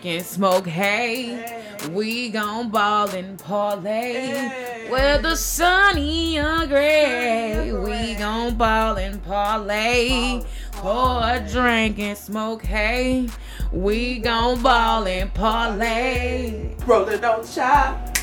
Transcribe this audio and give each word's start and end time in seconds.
a 0.00 0.02
drink 0.02 0.16
and 0.16 0.26
smoke 0.26 0.66
hay. 0.66 1.62
We 1.90 2.30
gon' 2.30 2.70
ball 2.70 3.10
and 3.10 3.38
parlay. 3.38 4.88
Whether 4.88 5.36
sunny 5.36 6.38
or 6.38 6.66
gray. 6.66 7.72
We 7.72 8.14
gon' 8.14 8.56
ball 8.56 8.96
and 8.96 9.22
parlay. 9.22 10.42
Pour 10.72 11.20
a 11.22 11.46
drink 11.50 11.98
and 11.98 12.16
smoke 12.16 12.64
hay. 12.64 13.28
We 13.72 14.18
gon' 14.20 14.62
ball 14.62 15.06
and 15.06 15.32
parlay. 15.34 16.74
Rolling 16.86 17.24
on 17.24 17.46
shot, 17.46 18.20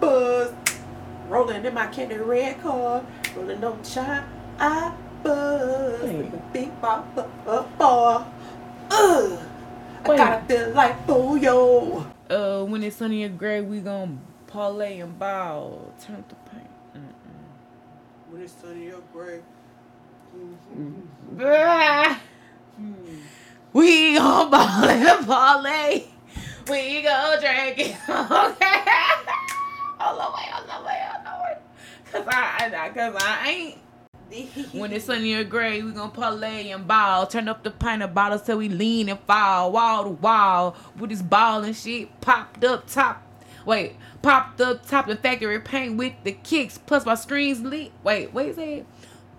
buzz. 0.00 0.52
Rolling 1.28 1.64
in 1.64 1.74
my 1.74 1.86
candy 1.88 2.16
red 2.16 2.60
car. 2.62 3.04
Rolling 3.36 3.64
on 3.64 3.84
shot, 3.84 4.24
I 4.58 4.94
buzz. 5.22 6.02
Wait. 6.02 6.52
Big 6.52 6.80
ball, 6.80 7.04
uh, 7.46 7.62
ball. 7.76 8.32
Ugh. 8.90 9.47
I 10.04 10.16
gotta 10.16 10.46
feel 10.46 10.70
like 10.70 11.06
Booyo. 11.06 12.06
Uh, 12.30 12.64
when 12.64 12.82
it's 12.82 12.96
sunny 12.96 13.24
or 13.24 13.28
gray, 13.28 13.60
we 13.60 13.80
gon' 13.80 14.20
parlay 14.46 15.00
and 15.00 15.18
ball. 15.18 15.92
Turn 16.00 16.16
up 16.16 16.28
the 16.28 16.34
paint. 16.50 16.66
Mm-mm. 16.94 18.30
When 18.30 18.42
it's 18.42 18.52
sunny 18.52 18.90
or 18.90 19.02
gray. 19.12 19.40
Ah. 21.40 22.20
We 23.72 24.14
gon' 24.16 24.50
ball 24.50 24.84
and 24.84 25.26
parlay. 25.26 26.04
We 26.68 27.02
gon' 27.02 27.40
drink 27.40 27.78
it. 27.78 27.96
Okay. 28.08 28.84
Hold 30.00 30.20
on, 30.20 30.32
wait, 30.32 30.48
hold 30.52 30.70
on, 30.70 30.84
wait, 30.84 31.00
hold 31.02 31.26
on, 31.26 31.42
wait. 31.44 32.12
Cause 32.12 32.24
I, 32.28 32.72
I, 32.72 32.88
cause 32.90 33.14
I 33.20 33.48
ain't. 33.50 33.78
When 34.72 34.92
it's 34.92 35.06
sunny 35.06 35.34
or 35.34 35.44
gray, 35.44 35.82
we 35.82 35.92
gon' 35.92 36.10
parlay 36.10 36.70
and 36.70 36.86
ball. 36.86 37.26
Turn 37.26 37.48
up 37.48 37.62
the 37.62 37.70
pint 37.70 38.02
of 38.02 38.14
bottles 38.14 38.42
till 38.42 38.58
we 38.58 38.68
lean 38.68 39.08
and 39.08 39.18
fall. 39.20 39.72
Wall 39.72 40.04
to 40.04 40.10
wall. 40.10 40.76
With 40.98 41.10
this 41.10 41.22
ball 41.22 41.64
and 41.64 41.74
shit 41.74 42.20
popped 42.20 42.62
up 42.64 42.88
top. 42.88 43.22
Wait, 43.64 43.96
popped 44.22 44.60
up 44.60 44.86
top 44.86 45.06
the 45.06 45.16
factory 45.16 45.60
paint 45.60 45.96
with 45.96 46.12
the 46.24 46.32
kicks. 46.32 46.78
Plus 46.78 47.06
my 47.06 47.14
screens 47.14 47.60
lit. 47.60 47.92
Wait, 48.02 48.32
what 48.32 48.46
is 48.46 48.56
that? 48.56 48.84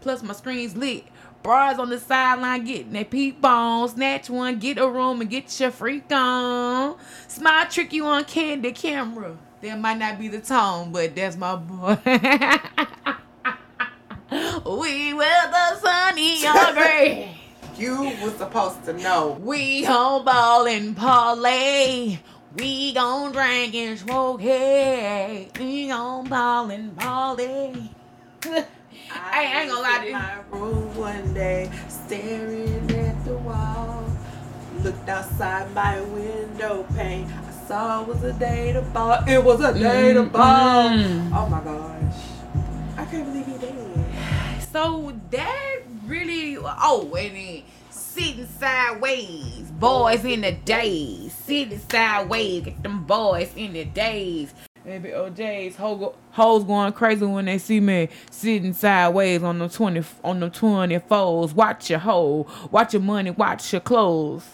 Plus 0.01 0.23
my 0.23 0.33
screens 0.33 0.75
lit. 0.75 1.05
Bras 1.41 1.79
on 1.79 1.89
the 1.89 1.99
sideline 1.99 2.65
getting 2.65 2.91
that 2.93 3.09
peep 3.09 3.43
on. 3.45 3.87
Snatch 3.89 4.29
one, 4.29 4.59
get 4.59 4.77
a 4.77 4.89
room 4.89 5.21
and 5.21 5.29
get 5.29 5.57
your 5.59 5.71
freak 5.71 6.11
on. 6.11 6.97
Smile 7.27 7.67
trick 7.69 7.93
you 7.93 8.05
on 8.05 8.25
candy 8.25 8.71
camera. 8.71 9.37
That 9.61 9.79
might 9.79 9.97
not 9.97 10.19
be 10.19 10.27
the 10.27 10.39
tone, 10.39 10.91
but 10.91 11.15
that's 11.15 11.37
my 11.37 11.55
boy. 11.55 11.97
we 14.31 15.13
will 15.13 15.51
the 15.51 15.75
sunny 15.79 16.45
or 16.47 16.73
gray. 16.73 17.35
You 17.77 18.11
was 18.21 18.33
supposed 18.35 18.83
to 18.85 18.93
know. 18.93 19.37
We 19.41 19.83
gon' 19.85 20.25
ball 20.25 20.67
and 20.67 20.97
parlay. 20.97 22.19
We 22.57 22.91
gon' 22.93 23.31
drink 23.31 23.73
and 23.73 23.97
smoke 23.97 24.41
hay. 24.41 25.49
We 25.57 25.87
gon' 25.87 26.27
ball 26.27 26.69
and 26.71 26.93
parlay. 26.97 27.71
I 29.09 29.61
ain't 29.61 29.69
gonna 29.69 29.81
lie 29.81 29.99
to 29.99 30.05
you. 30.07 30.11
my 30.11 30.33
room 30.51 30.95
one 30.97 31.33
day, 31.33 31.71
staring 31.87 32.91
at 32.91 33.23
the 33.23 33.35
wall. 33.35 34.03
Looked 34.83 35.07
outside 35.07 35.73
my 35.73 36.01
window 36.01 36.85
pane. 36.95 37.31
I 37.31 37.65
saw 37.65 38.01
it 38.01 38.07
was 38.09 38.23
a 38.23 38.33
day 38.33 38.73
to 38.73 38.81
ball. 38.81 39.23
It 39.25 39.41
was 39.41 39.61
a 39.61 39.73
day 39.73 40.13
to 40.15 40.23
ball. 40.23 40.89
Mhm. 40.89 41.31
Oh 41.33 41.47
my 41.47 41.61
gosh. 41.61 42.15
I 42.97 43.05
can't 43.05 43.25
believe 43.25 43.45
he 43.45 43.57
did. 43.57 43.88
So 44.71 45.13
that 45.31 45.79
really 46.05 46.57
oh 46.57 47.15
and 47.17 47.35
then 47.35 47.63
sitting 47.89 48.47
sideways, 48.59 49.71
boys 49.71 50.23
in 50.25 50.41
the 50.41 50.51
days, 50.51 51.33
sitting 51.33 51.79
sideways, 51.89 52.65
get 52.65 52.83
them 52.83 53.03
boys 53.05 53.51
in 53.55 53.73
the 53.73 53.85
days. 53.85 54.53
Baby 54.85 55.13
oh, 55.13 55.29
OJ's 55.29 55.75
ho- 55.75 56.15
hoes 56.31 56.63
going 56.63 56.93
crazy 56.93 57.25
when 57.25 57.45
they 57.45 57.57
see 57.57 57.79
me 57.79 58.09
sitting 58.29 58.73
sideways 58.73 59.41
on 59.43 59.57
the 59.59 59.69
twenty 59.69 60.03
on 60.23 60.39
the 60.39 60.49
twenty 60.49 60.99
fours. 60.99 61.53
Watch 61.53 61.89
your 61.89 61.99
hoe, 61.99 62.45
watch 62.71 62.93
your 62.93 63.01
money, 63.01 63.31
watch 63.31 63.73
your 63.73 63.81
clothes. 63.81 64.47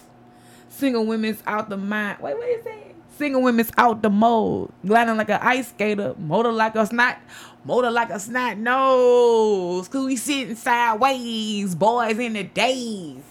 Single 0.69 1.05
women's 1.05 1.43
out 1.45 1.69
the 1.69 1.77
mind. 1.77 2.19
Wait, 2.21 2.37
what 2.37 2.47
is 2.47 2.63
that? 2.63 2.95
Single 3.17 3.41
women's 3.41 3.71
out 3.77 4.01
the 4.01 4.09
mold. 4.09 4.73
Gliding 4.85 5.15
like 5.15 5.29
an 5.29 5.39
ice 5.41 5.69
skater. 5.69 6.15
Motor 6.17 6.51
like 6.51 6.75
a 6.75 6.85
snot. 6.85 7.17
Motor 7.65 7.89
like 7.89 8.11
a 8.11 8.19
snot 8.19 8.59
nose. 8.59 9.87
Cause 9.87 10.05
we 10.05 10.15
sitting 10.15 10.55
sideways. 10.55 11.73
Boys 11.73 12.19
in 12.19 12.33
the 12.33 12.43
days. 12.43 13.23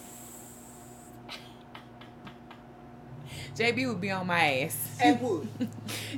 JB 3.55 3.89
would 3.89 4.01
be 4.01 4.11
on 4.11 4.27
my 4.27 4.63
ass. 4.63 4.99
And 5.01 5.21
would. 5.23 5.49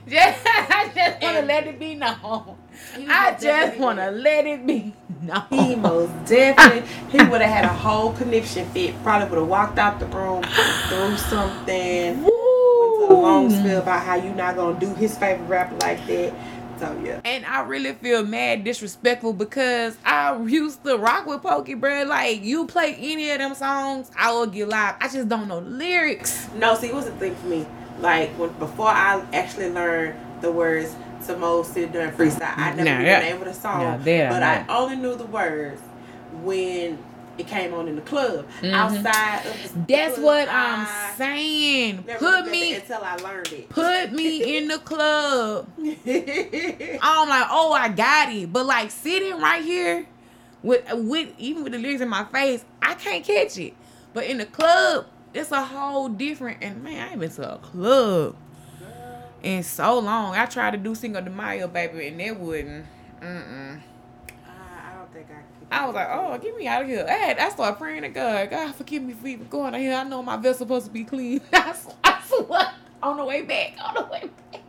Just, 0.09 0.41
I 0.47 0.91
just 0.95 1.23
want 1.23 1.37
to 1.37 1.43
let 1.43 1.67
it 1.67 1.79
be 1.79 1.95
known. 1.95 2.57
I 3.09 3.37
just 3.41 3.79
want 3.79 3.99
to 3.99 4.11
let 4.11 4.47
it 4.47 4.67
be 4.67 4.95
known. 5.23 5.47
He 5.51 5.75
most 5.75 6.13
definitely. 6.27 6.89
He 7.11 7.19
would 7.19 7.41
have 7.41 7.51
had 7.51 7.65
a 7.65 7.69
whole 7.75 8.13
conniption 8.13 8.69
fit. 8.71 8.95
Probably 9.03 9.29
would 9.29 9.39
have 9.39 9.49
walked 9.49 9.79
out 9.79 9.99
the 9.99 10.07
room, 10.07 10.43
threw 10.89 11.17
something. 11.17 12.23
Went 12.23 12.29
to 12.29 13.07
a 13.11 13.15
long 13.15 13.49
Woo. 13.49 13.59
spiel 13.59 13.79
about 13.81 14.03
how 14.05 14.15
you 14.15 14.33
not 14.35 14.55
gonna 14.57 14.79
do 14.79 14.95
his 14.95 15.17
favorite 15.19 15.49
rapper 15.49 15.75
like 15.77 16.07
that. 16.07 16.33
So 16.79 17.01
yeah. 17.05 17.21
And 17.25 17.45
I 17.47 17.63
really 17.63 17.93
feel 17.95 18.25
mad 18.25 18.65
disrespectful 18.65 19.33
because 19.33 19.97
I 20.05 20.37
used 20.45 20.85
to 20.85 20.97
rock 20.99 21.27
with 21.27 21.43
Pokey, 21.43 21.75
bro. 21.75 22.05
Like, 22.05 22.43
you 22.43 22.67
play 22.67 22.95
any 22.99 23.31
of 23.31 23.39
them 23.39 23.55
songs, 23.55 24.11
I 24.19 24.33
will 24.33 24.47
get 24.47 24.69
live. 24.69 24.97
I 25.01 25.09
just 25.09 25.29
don't 25.29 25.49
know 25.49 25.61
the 25.61 25.71
lyrics. 25.71 26.49
No, 26.55 26.75
see, 26.75 26.89
it 26.89 26.95
was 26.95 27.07
a 27.07 27.13
thing 27.13 27.35
for 27.37 27.47
me. 27.47 27.67
Like 27.99 28.31
when 28.39 28.51
before 28.55 28.89
I 28.89 29.25
actually 29.33 29.71
learned 29.71 30.15
the 30.43 30.53
words 30.53 30.95
to 31.27 31.37
most 31.39 31.73
sit 31.73 31.95
and 31.97 32.15
freestyle, 32.17 32.53
I 32.57 32.71
never 32.75 32.85
Nah, 32.85 32.99
knew 32.99 33.07
yeah. 33.07 33.21
the 33.21 33.27
name 33.27 33.39
of 33.41 33.47
the 33.49 33.55
song. 33.55 33.81
Nah, 33.83 33.97
but 34.29 34.43
I 34.43 34.67
only 34.69 34.97
knew 34.97 35.17
the 35.17 35.25
words 35.25 35.81
when 36.43 36.99
it 37.39 37.47
came 37.47 37.75
on 37.75 37.89
in 37.89 37.97
the 37.97 38.03
club. 38.03 38.47
Mhm. 38.63 38.73
Outside 38.73 39.47
of 39.47 39.63
the 39.87 39.93
That's 39.95 40.15
club, 40.15 40.25
what 40.25 40.49
I 40.49 40.75
I'm 40.75 41.17
saying. 41.17 42.05
Put 42.19 42.47
me, 42.51 42.75
until 42.75 43.03
I 43.03 43.17
learned 43.17 43.53
it. 43.53 43.69
put 43.69 44.13
me 44.13 44.57
in 44.57 44.69
the 44.69 44.79
club. 44.79 45.69
I'm 45.79 47.29
like, 47.29 47.47
oh, 47.51 47.73
I 47.79 47.89
got 47.95 48.33
it. 48.33 48.53
But 48.53 48.67
like 48.67 48.91
sitting 48.91 49.39
right 49.39 49.63
here 49.65 50.07
with 50.63 50.85
with 50.93 51.29
even 51.39 51.63
with 51.65 51.73
the 51.73 51.79
lyrics 51.79 52.01
in 52.01 52.09
my 52.09 52.25
face, 52.25 52.65
I 52.83 52.95
can't 52.95 53.25
catch 53.25 53.59
it. 53.59 53.75
But 54.15 54.25
in 54.25 54.39
the 54.39 54.47
club, 54.47 55.07
it's 55.35 55.53
a 55.53 55.63
whole 55.63 56.09
different. 56.09 56.59
And 56.63 56.83
man, 56.83 57.07
I 57.07 57.11
ain't 57.13 57.21
been 57.21 57.31
to 57.31 57.55
a 57.55 57.59
club 57.59 58.35
in 59.43 59.63
so 59.63 59.99
long. 59.99 60.35
I 60.35 60.47
tried 60.47 60.71
to 60.73 60.79
do 60.79 60.95
Cinco 60.95 61.21
de 61.21 61.31
Mayo, 61.31 61.69
baby, 61.69 62.09
and 62.09 62.21
it 62.21 62.39
wouldn't. 62.39 62.87
Mm-mm. 63.21 63.81
I, 64.47 64.91
I 64.91 64.95
don't 64.97 65.13
think 65.13 65.27
I 65.71 65.87
was 65.87 65.95
like, 65.95 66.09
oh, 66.11 66.39
get 66.39 66.57
me 66.57 66.67
out 66.67 66.83
of 66.83 66.89
here. 66.89 67.05
I, 67.09 67.13
had, 67.13 67.39
I 67.39 67.49
started 67.51 67.77
praying 67.77 68.03
to 68.03 68.09
God. 68.09 68.51
God, 68.51 68.75
forgive 68.75 69.03
me 69.03 69.15
for 69.15 69.27
even 69.27 69.49
going 69.49 69.75
out 69.75 69.81
here. 69.81 69.95
I 69.95 70.05
know 70.05 70.23
my 70.23 70.37
vessel's 70.37 70.59
supposed 70.59 70.87
to 70.87 70.93
be 70.93 71.05
clean. 71.05 71.41
I 71.53 71.75
swear, 72.25 72.71
on 73.03 73.17
the 73.17 73.25
way 73.25 73.43
back, 73.43 73.77
on 73.83 73.95
the 73.95 74.05
way 74.05 74.31
back. 74.53 74.63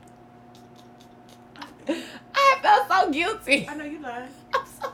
I 2.34 2.60
felt 2.62 2.88
so 2.88 3.12
guilty. 3.12 3.68
I 3.70 3.76
know 3.76 3.86
you 3.86 4.00
lying. 4.00 4.30
I'm 4.54 4.66
so 4.66 4.92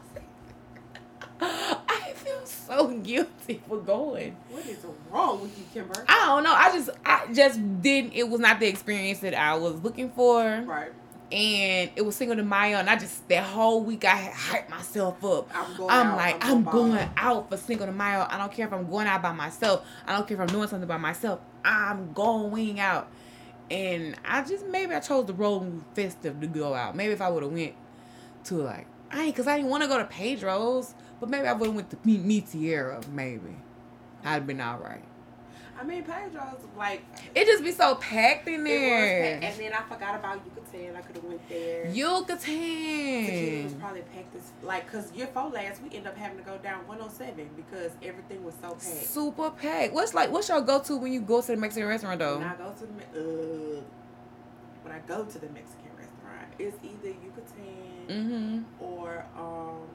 I 1.41 2.13
feel 2.15 2.45
so 2.45 2.97
guilty 2.99 3.61
for 3.67 3.79
going. 3.79 4.35
What 4.49 4.65
is 4.65 4.85
wrong 5.11 5.41
with 5.41 5.57
you, 5.57 5.65
Kimber? 5.73 6.05
I 6.07 6.27
don't 6.27 6.43
know. 6.43 6.53
I 6.53 6.71
just, 6.71 6.89
I 7.05 7.27
just 7.33 7.81
didn't. 7.81 8.13
It 8.13 8.29
was 8.29 8.39
not 8.39 8.59
the 8.59 8.67
experience 8.67 9.19
that 9.19 9.33
I 9.33 9.55
was 9.55 9.81
looking 9.83 10.09
for. 10.11 10.43
Right. 10.61 10.91
And 11.33 11.89
it 11.95 12.05
was 12.05 12.15
Cinco 12.15 12.35
de 12.35 12.43
Mayo, 12.43 12.77
and 12.77 12.87
I 12.87 12.95
just 12.95 13.27
that 13.27 13.43
whole 13.43 13.83
week 13.83 14.05
I 14.05 14.31
hyped 14.35 14.69
myself 14.69 15.25
up. 15.25 15.49
I'm 15.51 15.75
going 15.75 15.89
I'm 15.89 16.07
out, 16.09 16.17
like, 16.17 16.45
I'm 16.45 16.63
going 16.63 17.09
out 17.17 17.49
for 17.49 17.57
Cinco 17.57 17.87
de 17.87 17.91
Mayo. 17.91 18.27
I 18.29 18.37
don't 18.37 18.51
care 18.51 18.67
if 18.67 18.73
I'm 18.73 18.87
going 18.87 19.07
out 19.07 19.23
by 19.23 19.31
myself. 19.31 19.83
I 20.05 20.15
don't 20.15 20.27
care 20.27 20.35
if 20.35 20.41
I'm 20.41 20.47
doing 20.55 20.67
something 20.67 20.87
by 20.87 20.97
myself. 20.97 21.39
I'm 21.65 22.13
going 22.13 22.79
out, 22.79 23.11
and 23.71 24.15
I 24.23 24.43
just 24.43 24.67
maybe 24.67 24.93
I 24.93 24.99
chose 24.99 25.25
the 25.25 25.33
road 25.33 25.83
festive 25.95 26.39
to 26.39 26.45
go 26.45 26.75
out. 26.75 26.95
Maybe 26.95 27.13
if 27.13 27.21
I 27.21 27.29
would 27.29 27.41
have 27.41 27.51
went 27.51 27.73
to 28.43 28.55
like, 28.57 28.85
I 29.09 29.23
ain't 29.23 29.35
cause 29.35 29.47
I 29.47 29.55
didn't 29.57 29.71
want 29.71 29.81
to 29.81 29.89
go 29.89 29.97
to 29.97 30.05
Pedro's, 30.05 30.93
but 31.19 31.29
maybe 31.29 31.47
I 31.47 31.53
would 31.53 31.65
have 31.65 31.75
went 31.75 31.89
to 31.89 31.97
meet 32.03 32.21
me 32.21 32.41
Tierra. 32.41 33.01
Maybe 33.11 33.55
I'd 34.23 34.45
been 34.45 34.61
all 34.61 34.77
right. 34.77 35.03
I 35.83 35.85
mean, 35.85 36.03
Pedro's 36.03 36.61
like 36.77 37.03
It 37.35 37.45
just 37.45 37.61
be 37.61 37.73
so 37.73 37.95
packed 37.95 38.47
in 38.47 38.53
it 38.53 38.59
was, 38.63 38.69
there. 38.69 39.39
packed, 39.41 39.43
and 39.43 39.59
then 39.61 39.73
I 39.73 39.81
forgot 39.93 40.15
about 40.15 40.41
Yucatan. 40.45 40.95
I 40.95 41.01
could 41.01 41.15
have 41.17 41.25
went 41.25 41.49
there. 41.49 41.85
Tequila 43.27 43.63
was 43.65 43.73
probably 43.73 44.01
packed 44.01 44.33
as 44.35 44.51
like 44.63 44.85
because 44.85 45.11
year 45.11 45.27
four 45.27 45.49
last 45.49 45.81
we 45.81 45.89
ended 45.89 46.07
up 46.07 46.17
having 46.17 46.37
to 46.37 46.43
go 46.43 46.57
down 46.59 46.87
107 46.87 47.49
because 47.57 47.91
everything 48.01 48.45
was 48.45 48.53
so 48.61 48.69
packed. 48.69 48.83
Super 49.07 49.49
packed. 49.49 49.93
What's 49.93 50.13
like? 50.13 50.31
What's 50.31 50.47
your 50.47 50.61
go 50.61 50.79
to 50.79 50.95
when 50.97 51.11
you 51.11 51.19
go 51.19 51.41
to 51.41 51.47
the 51.47 51.57
Mexican 51.57 51.87
restaurant 51.89 52.19
though? 52.19 52.37
When 52.39 52.47
I 52.47 52.55
go 52.55 52.71
to 52.71 52.85
the 52.85 53.19
uh, 53.19 53.81
when 54.83 54.93
I 54.93 54.99
go 55.05 55.25
to 55.25 55.37
the 55.39 55.49
Mexican 55.49 55.91
restaurant, 55.97 56.47
it's 56.59 56.77
either 56.83 57.09
Yucatan 57.09 57.79
Mm-hmm. 58.09 58.83
or 58.83 59.25
um 59.37 59.87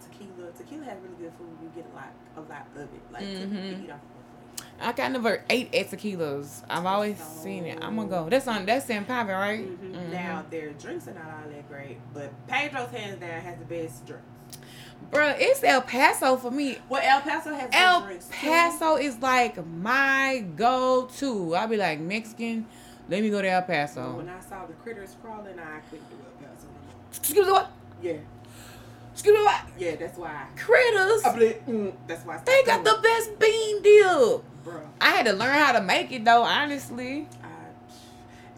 tequila. 0.00 0.50
Tequila 0.56 0.84
has 0.84 0.98
really 1.02 1.16
good 1.24 1.32
food. 1.38 1.48
You 1.62 1.70
get 1.74 1.86
a 1.92 1.94
lot, 1.96 2.12
a 2.36 2.40
lot 2.40 2.66
of 2.76 2.82
it. 2.82 3.02
Like 3.12 3.24
Mhm. 3.24 3.78
you 3.80 3.84
eat 3.84 3.90
off. 3.90 4.00
I 4.80 4.92
kind 4.92 5.12
never 5.14 5.42
ate 5.48 5.74
at 5.74 5.90
tequilas. 5.90 6.62
I've 6.68 6.84
always 6.86 7.18
seen 7.18 7.64
it. 7.64 7.78
I'm 7.82 7.96
gonna 7.96 8.08
go. 8.08 8.28
That's 8.28 8.46
on 8.46 8.66
that's 8.66 8.86
San 8.86 9.04
Pavin, 9.04 9.34
right? 9.34 9.60
Mhm. 9.60 9.92
Mhm. 9.94 10.12
Now 10.12 10.44
their 10.50 10.70
drinks 10.72 11.08
are 11.08 11.14
not 11.14 11.24
all 11.24 11.50
that 11.50 11.68
great, 11.68 11.98
but 12.12 12.30
Pedro's 12.46 12.90
hands 12.90 13.20
down 13.20 13.40
has 13.40 13.58
the 13.58 13.64
best 13.64 14.06
drinks. 14.06 14.24
Bruh, 15.10 15.36
it's 15.38 15.62
El 15.62 15.82
Paso 15.82 16.36
for 16.36 16.50
me. 16.50 16.78
Well, 16.88 17.00
El 17.04 17.20
Paso 17.20 17.54
has 17.54 17.68
El 17.72 18.00
drinks 18.02 18.26
too. 18.26 18.32
Paso 18.34 18.96
is 18.96 19.18
like 19.20 19.64
my 19.66 20.44
go-to. 20.56 21.54
I'll 21.54 21.68
be 21.68 21.76
like 21.76 22.00
Mexican. 22.00 22.66
Let 23.08 23.22
me 23.22 23.30
go 23.30 23.40
to 23.40 23.48
El 23.48 23.62
Paso. 23.62 24.16
When 24.16 24.28
I 24.28 24.40
saw 24.40 24.66
the 24.66 24.72
critters 24.74 25.14
crawling, 25.22 25.58
I 25.58 25.78
couldn't 25.90 26.08
do 26.10 26.16
El 26.16 26.48
Paso. 26.48 26.66
Excuse 27.12 27.46
me, 27.46 27.52
what? 27.52 27.70
Yeah, 28.02 28.12
Excuse 29.12 29.38
me, 29.38 29.44
what? 29.44 29.60
yeah, 29.78 29.96
that's 29.96 30.18
why. 30.18 30.46
Critters. 30.56 31.24
I 31.24 31.32
believe, 31.32 31.56
mm, 31.68 31.92
that's 32.08 32.26
why. 32.26 32.40
They 32.44 32.62
got 32.64 32.84
the 32.84 32.98
best 33.02 33.38
bean 33.38 33.82
dip. 33.82 34.42
Bruh. 34.66 34.80
I 35.00 35.10
had 35.10 35.26
to 35.26 35.32
learn 35.32 35.54
how 35.54 35.72
to 35.72 35.80
make 35.80 36.10
it 36.12 36.24
though, 36.24 36.42
honestly. 36.42 37.28
I, 37.42 37.46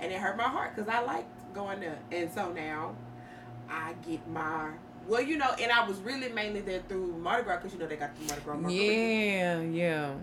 and 0.02 0.12
it 0.12 0.18
hurt 0.18 0.36
my 0.36 0.44
heart 0.48 0.74
because 0.74 0.88
I 0.88 1.00
liked 1.04 1.28
going 1.54 1.80
there. 1.80 1.98
And 2.10 2.30
so 2.32 2.50
now 2.52 2.94
I 3.70 3.94
get 4.08 4.26
my 4.28 4.70
well, 5.06 5.22
you 5.22 5.36
know, 5.38 5.50
and 5.60 5.70
I 5.72 5.86
was 5.88 5.98
really 6.00 6.28
mainly 6.30 6.60
there 6.60 6.82
through 6.88 7.16
Mardi 7.18 7.42
Gras 7.44 7.56
because 7.56 7.72
you 7.72 7.78
know 7.78 7.86
they 7.86 7.96
got 7.96 8.14
the 8.18 8.26
Mardi 8.26 8.42
Gras. 8.44 8.56
margaritas. 8.56 8.74
Yeah, 8.74 9.60
yeah. 9.60 10.14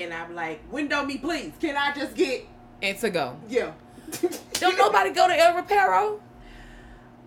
And 0.00 0.12
I'm 0.14 0.34
like, 0.34 0.60
window 0.72 1.04
me, 1.04 1.18
please. 1.18 1.52
Can 1.60 1.76
I 1.76 1.92
just 1.92 2.14
get 2.16 2.46
And 2.80 2.98
to 2.98 3.10
go. 3.10 3.36
yeah? 3.48 3.72
Don't 4.54 4.76
nobody 4.76 5.10
go 5.10 5.28
to 5.28 5.38
El 5.38 5.54
Reparo? 5.62 6.18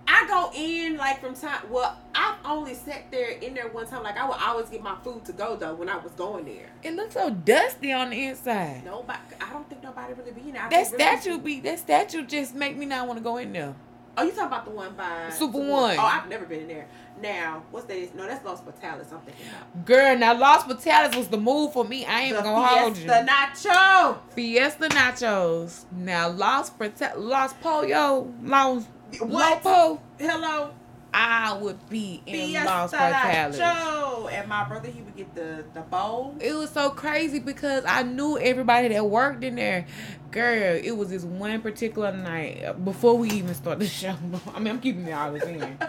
I 0.07 0.27
go 0.27 0.51
in 0.55 0.97
like 0.97 1.19
from 1.19 1.33
time. 1.35 1.61
Well, 1.69 1.97
I've 2.13 2.35
only 2.45 2.73
sat 2.75 3.09
there 3.11 3.29
in 3.31 3.53
there 3.55 3.67
one 3.69 3.87
time. 3.87 4.03
Like 4.03 4.17
I 4.17 4.27
would 4.27 4.37
always 4.39 4.69
get 4.69 4.81
my 4.83 4.95
food 5.03 5.25
to 5.25 5.33
go 5.33 5.55
though 5.55 5.73
when 5.75 5.89
I 5.89 5.97
was 5.97 6.11
going 6.13 6.45
there. 6.45 6.69
It 6.83 6.95
looks 6.95 7.15
so 7.15 7.29
dusty 7.31 7.91
on 7.91 8.11
the 8.11 8.25
inside. 8.25 8.83
Nobody, 8.85 9.19
I 9.41 9.51
don't 9.51 9.67
think 9.67 9.81
nobody 9.83 10.13
really 10.13 10.31
be 10.31 10.41
in 10.41 10.53
there. 10.53 10.63
I 10.63 10.69
That 10.69 10.87
think 10.87 10.99
really- 10.99 11.17
statue 11.21 11.37
be 11.39 11.59
that 11.61 11.79
statue 11.79 12.25
just 12.25 12.53
make 12.55 12.77
me 12.77 12.85
not 12.85 13.07
want 13.07 13.17
to 13.19 13.23
go 13.23 13.37
in 13.37 13.51
there. 13.53 13.73
Oh, 14.17 14.23
you 14.23 14.31
talking 14.31 14.45
about 14.47 14.63
the 14.63 14.71
one 14.71 14.93
by 14.95 15.29
Super 15.29 15.57
One. 15.57 15.97
Oh, 15.97 16.01
I've 16.01 16.29
never 16.29 16.45
been 16.45 16.61
in 16.61 16.67
there. 16.69 16.87
Now, 17.21 17.63
what's 17.71 17.85
that? 17.87 18.15
No, 18.15 18.25
that's 18.25 18.45
Los 18.45 18.61
Portales. 18.61 19.11
I'm 19.11 19.19
thinking 19.19 19.45
about. 19.49 19.85
Girl, 19.85 20.17
now 20.17 20.37
Los 20.37 20.63
Potatoes 20.63 21.17
was 21.17 21.27
the 21.27 21.37
move 21.37 21.73
for 21.73 21.83
me. 21.83 22.05
I 22.05 22.21
ain't 22.21 22.37
the 22.37 22.41
gonna 22.41 22.65
hold 22.65 22.97
you. 22.97 23.03
Fiesta 23.09 23.25
Nacho. 23.29 24.17
Fiesta 24.33 24.87
nachos. 24.87 25.83
Now 25.91 26.29
Los 26.29 26.69
Pota- 26.69 27.13
Los 27.17 27.51
Pollo, 27.55 28.33
Los 28.41 28.85
What? 29.19 29.63
Lopo. 29.63 29.99
Hello. 30.19 30.71
I 31.17 31.53
would 31.53 31.89
be 31.89 32.21
in 32.25 32.49
Fiesta 32.49 32.65
Los 32.65 32.91
Portales. 32.91 33.57
Nacho. 33.57 34.31
And 34.33 34.49
my 34.49 34.65
brother, 34.65 34.89
he 34.89 35.01
would 35.01 35.15
get 35.15 35.33
the 35.33 35.63
the 35.73 35.79
bowl. 35.79 36.35
It 36.41 36.53
was 36.53 36.69
so 36.71 36.89
crazy 36.89 37.39
because 37.39 37.85
I 37.87 38.03
knew 38.03 38.37
everybody 38.37 38.89
that 38.89 39.05
worked 39.05 39.43
in 39.43 39.55
there. 39.55 39.85
Girl, 40.31 40.77
it 40.83 40.91
was 40.91 41.09
this 41.09 41.23
one 41.23 41.61
particular 41.61 42.11
night 42.11 42.83
before 42.83 43.17
we 43.17 43.29
even 43.31 43.55
started 43.55 43.79
the 43.79 43.87
show. 43.87 44.17
I 44.53 44.59
mean, 44.59 44.67
I'm 44.67 44.81
keeping 44.81 45.07
it 45.07 45.13
all 45.13 45.33
in. 45.35 45.77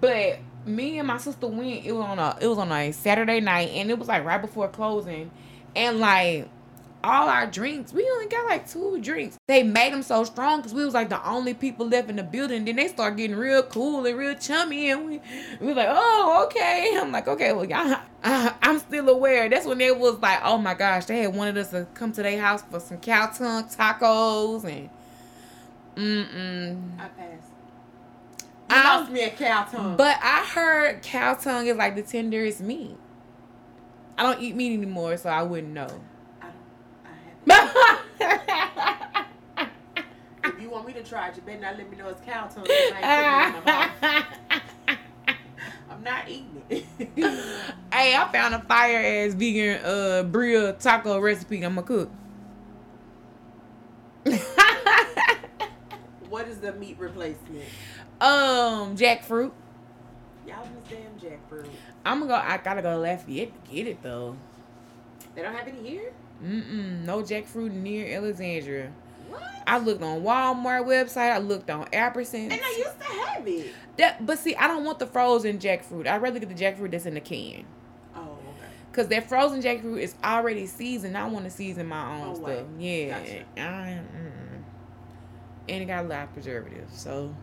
But 0.00 0.38
me 0.66 0.98
and 0.98 1.06
my 1.06 1.18
sister 1.18 1.46
went. 1.46 1.84
It 1.84 1.92
was 1.92 2.04
on 2.04 2.18
a 2.18 2.36
it 2.40 2.48
was 2.48 2.58
on 2.58 2.72
a 2.72 2.90
Saturday 2.92 3.40
night, 3.40 3.68
and 3.70 3.90
it 3.90 3.98
was 3.98 4.08
like 4.08 4.24
right 4.24 4.40
before 4.40 4.68
closing, 4.68 5.30
and 5.76 6.00
like 6.00 6.48
all 7.04 7.28
our 7.28 7.46
drinks, 7.46 7.92
we 7.92 8.08
only 8.10 8.26
got 8.26 8.46
like 8.46 8.68
two 8.68 9.00
drinks. 9.00 9.36
They 9.46 9.62
made 9.62 9.92
them 9.92 10.02
so 10.02 10.24
strong 10.24 10.60
because 10.60 10.74
we 10.74 10.84
was 10.84 10.94
like 10.94 11.08
the 11.08 11.28
only 11.28 11.54
people 11.54 11.86
left 11.88 12.10
in 12.10 12.16
the 12.16 12.22
building. 12.22 12.64
Then 12.64 12.76
they 12.76 12.88
start 12.88 13.16
getting 13.16 13.36
real 13.36 13.62
cool 13.62 14.06
and 14.06 14.18
real 14.18 14.34
chummy, 14.34 14.90
and 14.90 15.06
we 15.06 15.20
we 15.60 15.66
was 15.68 15.76
like, 15.76 15.88
oh 15.90 16.44
okay. 16.46 16.96
I'm 17.00 17.12
like, 17.12 17.28
okay, 17.28 17.52
well, 17.52 17.64
y'all, 17.64 17.98
I, 18.24 18.54
I'm 18.62 18.78
still 18.78 19.08
aware. 19.08 19.48
That's 19.48 19.66
when 19.66 19.78
they 19.78 19.90
was 19.92 20.18
like, 20.20 20.40
oh 20.42 20.58
my 20.58 20.74
gosh, 20.74 21.04
they 21.04 21.20
had 21.20 21.34
wanted 21.34 21.58
us 21.58 21.70
to 21.70 21.86
come 21.94 22.12
to 22.12 22.22
their 22.22 22.40
house 22.40 22.62
for 22.62 22.80
some 22.80 22.98
cow 22.98 23.26
tongue 23.26 23.64
tacos 23.64 24.64
and 24.64 24.90
mm 25.96 26.28
mm. 26.28 26.98
I 26.98 27.08
passed. 27.08 27.48
You 28.70 28.76
I- 28.76 28.96
lost 28.98 29.12
me 29.12 29.22
a 29.22 29.30
cow 29.30 29.64
tongue. 29.64 29.96
But 29.96 30.18
I 30.22 30.44
heard 30.44 31.02
cow 31.02 31.34
tongue 31.34 31.66
is 31.66 31.76
like 31.76 31.94
the 31.94 32.02
tenderest 32.02 32.60
meat. 32.60 32.96
I 34.16 34.22
don't 34.22 34.40
eat 34.40 34.54
meat 34.54 34.74
anymore, 34.74 35.16
so 35.16 35.28
I 35.28 35.42
wouldn't 35.42 35.72
know. 35.72 35.88
I 36.40 36.46
don't. 36.46 36.54
I 37.06 37.54
have. 37.54 38.00
If 40.44 40.60
you 40.60 40.68
want 40.70 40.86
me 40.86 40.92
to 40.92 41.02
try 41.02 41.28
it, 41.28 41.36
you 41.36 41.42
better 41.42 41.60
not 41.60 41.78
let 41.78 41.90
me 41.90 41.96
know 41.96 42.08
it's 42.08 42.20
cow 42.20 42.46
tongue. 42.46 42.66
I 42.66 43.02
ain't 43.02 43.04
putting 43.16 43.32
it 43.32 43.46
in 43.46 43.52
my 43.52 43.60
mouth. 43.64 44.24
I'm 45.90 46.02
not 46.02 46.28
eating 46.28 46.62
it. 46.68 46.84
hey, 47.92 48.14
I 48.16 48.28
found 48.30 48.54
a 48.54 48.60
fire 48.60 48.98
ass 48.98 49.34
vegan 49.34 49.80
uh 49.84 50.24
birria 50.30 50.78
taco 50.78 51.18
recipe 51.18 51.62
I'm 51.62 51.74
gonna 51.76 51.86
cook. 51.86 52.10
what 56.28 56.48
is 56.48 56.58
the 56.58 56.72
meat 56.74 56.96
replacement? 56.98 57.64
um, 58.20 58.96
jackfruit. 58.96 59.52
Y'all 60.46 60.64
understand 60.64 61.20
jackfruit? 61.20 61.68
I'm 62.04 62.20
gonna 62.20 62.32
go. 62.32 62.34
I 62.36 62.58
gotta 62.58 62.82
go 62.82 62.92
to 62.92 62.98
Lafayette 62.98 63.52
to 63.64 63.70
get 63.70 63.86
it 63.86 64.02
though. 64.02 64.36
They 65.34 65.42
don't 65.42 65.54
have 65.54 65.68
any 65.68 65.88
here. 65.88 66.12
Mm-mm, 66.42 67.04
no 67.04 67.22
jackfruit 67.22 67.70
near 67.72 68.16
Alexandria. 68.16 68.92
What? 69.28 69.42
I 69.66 69.78
looked 69.78 70.02
on 70.02 70.22
Walmart 70.22 70.84
website. 70.86 71.32
I 71.32 71.38
looked 71.38 71.70
on 71.70 71.86
Apperson. 71.86 72.50
And 72.52 72.60
I 72.62 72.74
used 72.78 72.98
to 73.00 73.04
have 73.06 73.46
it. 73.48 73.72
That, 73.96 74.24
but 74.26 74.38
see, 74.38 74.54
I 74.56 74.66
don't 74.66 74.84
want 74.84 74.98
the 74.98 75.06
frozen 75.06 75.58
jackfruit. 75.58 76.06
I'd 76.06 76.20
rather 76.20 76.38
get 76.38 76.48
the 76.48 76.54
jackfruit 76.54 76.90
that's 76.90 77.06
in 77.06 77.14
the 77.14 77.20
can. 77.20 77.64
Oh, 78.14 78.20
okay. 78.20 78.68
Cause 78.92 79.08
that 79.08 79.28
frozen 79.28 79.62
jackfruit 79.62 80.00
is 80.00 80.14
already 80.22 80.66
seasoned. 80.66 81.16
I 81.16 81.26
want 81.28 81.44
to 81.44 81.50
season 81.50 81.86
my 81.86 82.16
own 82.20 82.28
Oh, 82.30 82.34
stuff. 82.34 82.46
wait. 82.46 82.64
Yeah, 82.78 83.18
Gotcha. 83.18 83.44
I, 83.56 84.00
mm, 84.16 84.62
and 85.68 85.82
it 85.82 85.86
got 85.86 86.04
a 86.04 86.08
lot 86.08 86.24
of 86.24 86.32
preservatives. 86.34 86.98
So 87.00 87.34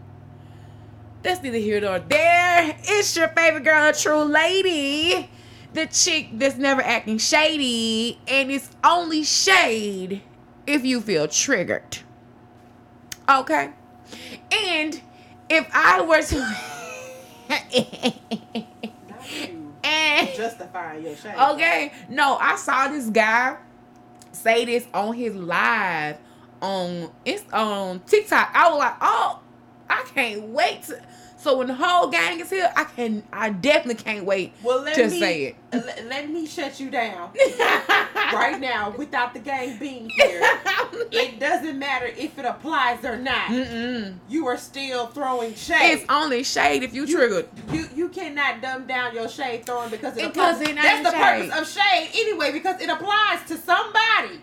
that's 1.24 1.42
neither 1.42 1.58
here 1.58 1.80
nor 1.82 2.00
there. 2.00 2.76
It's 2.84 3.16
your 3.16 3.30
favorite 3.30 3.64
girl, 3.64 3.92
Tru 3.94 4.24
Lady, 4.24 5.30
the 5.74 5.88
chick 5.88 6.30
that's 6.34 6.58
never 6.58 6.82
acting 6.82 7.18
shady, 7.18 8.20
and 8.28 8.52
it's 8.52 8.70
only 8.84 9.24
shade 9.24 10.22
if 10.68 10.86
you 10.86 11.02
feel 11.02 11.28
triggered. 11.28 12.00
Okay, 13.30 13.72
and 14.52 15.02
if 15.50 15.70
I 15.74 16.02
were 16.02 16.22
to. 16.22 16.58
And 19.84 20.30
justifying 20.36 21.04
your 21.04 21.16
shame. 21.16 21.34
Okay, 21.38 21.92
no, 22.08 22.38
I 22.38 22.56
saw 22.56 22.88
this 22.88 23.10
guy 23.10 23.58
say 24.32 24.66
this 24.66 24.88
on 24.94 25.16
his 25.16 25.36
live 25.36 26.18
on 26.62 27.10
it's 27.26 27.44
on 27.52 28.00
TikTok. 28.02 28.52
I 28.54 28.70
was 28.70 28.80
like, 28.80 28.96
oh, 29.02 29.40
I 29.90 30.04
can't 30.14 30.44
wait. 30.50 30.84
To, 30.84 31.02
so 31.42 31.58
when 31.58 31.68
the 31.68 31.74
whole 31.74 32.08
gang 32.10 32.40
is 32.40 32.50
here, 32.50 32.72
I 32.76 32.84
can, 32.84 33.24
I 33.34 33.50
definitely 33.50 34.04
can't 34.04 34.26
wait 34.26 34.54
Well, 34.64 34.82
let 34.82 34.96
to 34.96 35.08
me 35.08 35.20
say 35.20 35.44
it. 35.46 35.56
Let, 35.74 36.06
let 36.08 36.30
me 36.30 36.46
shut 36.46 36.80
you 36.80 36.90
down 36.92 37.32
right 38.34 38.60
now 38.60 38.92
without 38.98 39.34
the 39.34 39.40
gang 39.40 39.78
being 39.78 40.10
here. 40.10 40.42
It 41.14 41.40
doesn't 41.40 41.78
matter 41.78 42.06
if 42.06 42.38
it 42.40 42.46
applies 42.46 43.04
or 43.04 43.18
not. 43.18 43.48
Mm-mm. 43.50 44.18
You 44.30 44.48
are 44.48 44.56
still 44.58 45.08
throwing 45.08 45.54
shade. 45.56 45.94
It's 45.94 46.06
only 46.10 46.44
shade 46.44 46.84
if 46.84 46.94
you 46.94 47.06
You- 47.06 47.18
triggered. 47.18 47.50
You 47.72 47.86
you 47.96 48.10
cannot 48.10 48.62
dumb 48.62 48.86
down 48.88 49.14
your 49.14 49.28
shade 49.28 49.66
throwing 49.66 49.90
because 49.90 50.16
it 50.18 50.32
Because 50.34 50.62
applies. 50.62 50.70
it 50.70 50.76
That's 50.82 51.04
the 51.04 51.12
shade. 51.12 51.50
purpose 51.52 51.60
of 51.78 51.82
shade 51.84 52.10
anyway 52.14 52.52
because 52.54 52.80
it 52.82 52.90
applies 52.90 53.44
to 53.48 53.58
somebody. 53.58 54.40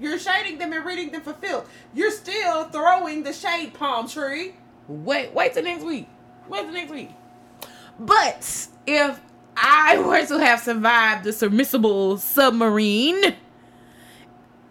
You're 0.00 0.18
shading 0.18 0.58
them 0.58 0.72
and 0.72 0.84
reading 0.84 1.10
them 1.10 1.22
for 1.22 1.32
filth. 1.34 1.68
You're 1.92 2.12
still 2.12 2.64
throwing 2.64 3.24
the 3.24 3.32
shade 3.32 3.74
palm 3.74 4.08
tree. 4.08 4.54
Wait, 4.88 5.34
wait 5.34 5.52
till 5.52 5.62
next 5.62 5.84
week. 5.84 6.08
Wait 6.48 6.62
till 6.62 6.72
next 6.72 6.90
week. 6.90 7.10
But 8.00 8.68
if 8.86 9.20
I 9.54 9.98
were 10.04 10.24
to 10.26 10.38
have 10.38 10.60
survived 10.60 11.24
the 11.24 11.32
submersible 11.32 12.16
submarine, 12.16 13.36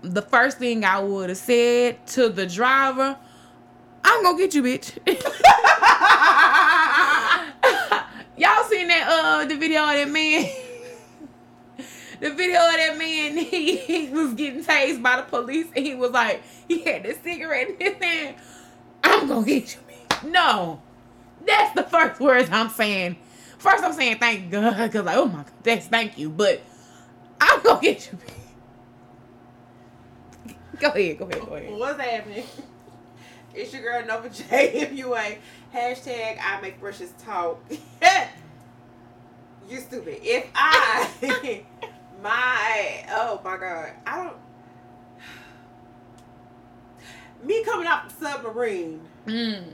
the 0.02 0.22
first 0.24 0.58
thing 0.58 0.84
I 0.84 1.00
would 1.00 1.30
have 1.30 1.38
said 1.38 2.06
to 2.08 2.30
the 2.30 2.48
driver, 2.48 3.18
I'm 4.04 4.24
gonna 4.24 4.38
get 4.38 4.56
you, 4.56 4.64
bitch. 4.64 4.98
Y'all 8.38 8.64
seen 8.66 8.88
that 8.88 9.08
uh 9.08 9.46
the 9.46 9.56
video 9.56 9.82
of 9.84 9.94
that 9.94 10.10
man? 10.10 10.50
the 12.20 12.34
video 12.34 12.60
of 12.60 12.74
that 12.74 12.96
man, 12.98 13.38
he, 13.38 13.78
he 13.78 14.10
was 14.10 14.34
getting 14.34 14.64
tased 14.64 15.04
by 15.04 15.18
the 15.18 15.24
police 15.24 15.68
and 15.76 15.86
he 15.86 15.94
was 15.94 16.12
like, 16.12 16.42
he 16.68 16.80
had 16.84 17.04
the 17.04 17.16
cigarette 17.24 17.70
in 17.70 17.78
his 17.80 17.96
hand. 18.02 18.36
I'm 19.04 19.28
gonna 19.28 19.46
get 19.46 19.76
you. 19.76 19.87
No. 20.24 20.82
That's 21.46 21.74
the 21.74 21.84
first 21.84 22.20
words 22.20 22.50
I'm 22.52 22.70
saying. 22.70 23.18
First 23.58 23.84
I'm 23.84 23.94
saying 23.94 24.20
thank 24.20 24.52
God, 24.52 24.92
cause 24.92 25.06
like, 25.06 25.18
oh 25.18 25.26
my 25.26 25.44
god, 25.44 25.52
that's 25.64 25.88
thank 25.88 26.18
you. 26.18 26.30
But 26.30 26.62
I'm 27.40 27.62
gonna 27.64 27.82
get 27.82 28.12
you. 28.12 28.18
Go 30.80 30.90
ahead, 30.90 31.18
go 31.18 31.26
ahead, 31.26 31.42
go 31.44 31.56
ahead. 31.56 31.74
What's 31.74 32.00
happening? 32.00 32.44
It's 33.56 33.74
your 33.74 33.82
girl 33.82 34.06
Nova 34.06 34.30
J. 34.30 34.44
If 34.76 34.94
you 34.94 35.18
ain't 35.18 35.40
hashtag 35.74 36.38
I 36.40 36.62
make 36.62 36.80
brushes 36.80 37.12
talk. 37.24 37.60
You 39.70 39.80
stupid. 39.80 40.20
If 40.22 40.48
I 40.56 41.10
my 42.24 43.06
oh 43.10 43.42
my 43.44 43.58
god, 43.58 43.92
I 44.06 44.24
don't. 44.24 44.38
Me 47.44 47.66
coming 47.66 47.86
off 47.86 48.08
the 48.08 48.26
submarine. 48.26 49.02
Mm. 49.26 49.66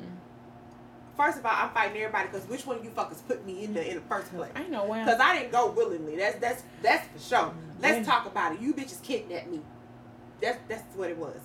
First 1.15 1.37
of 1.37 1.45
all, 1.45 1.53
I'm 1.55 1.69
fighting 1.69 1.97
everybody 2.01 2.27
because 2.27 2.47
which 2.47 2.65
one 2.65 2.77
of 2.77 2.83
you 2.83 2.89
fuckers 2.89 3.25
put 3.27 3.45
me 3.45 3.63
in 3.63 3.73
the 3.73 3.87
in 3.87 3.95
the 3.95 4.01
first 4.01 4.33
place? 4.33 4.51
I 4.55 4.63
know 4.63 4.85
why. 4.85 5.03
Because 5.03 5.19
I 5.19 5.37
didn't 5.37 5.51
go 5.51 5.71
willingly. 5.71 6.15
That's 6.15 6.39
that's 6.39 6.63
that's 6.81 7.07
for 7.07 7.35
sure. 7.35 7.53
Let's 7.79 8.07
talk 8.07 8.25
about 8.25 8.53
it. 8.53 8.61
You 8.61 8.73
bitches 8.73 9.01
kidnapped 9.03 9.47
me. 9.47 9.61
That's 10.41 10.57
that's 10.67 10.95
what 10.95 11.09
it 11.09 11.17
was. 11.17 11.39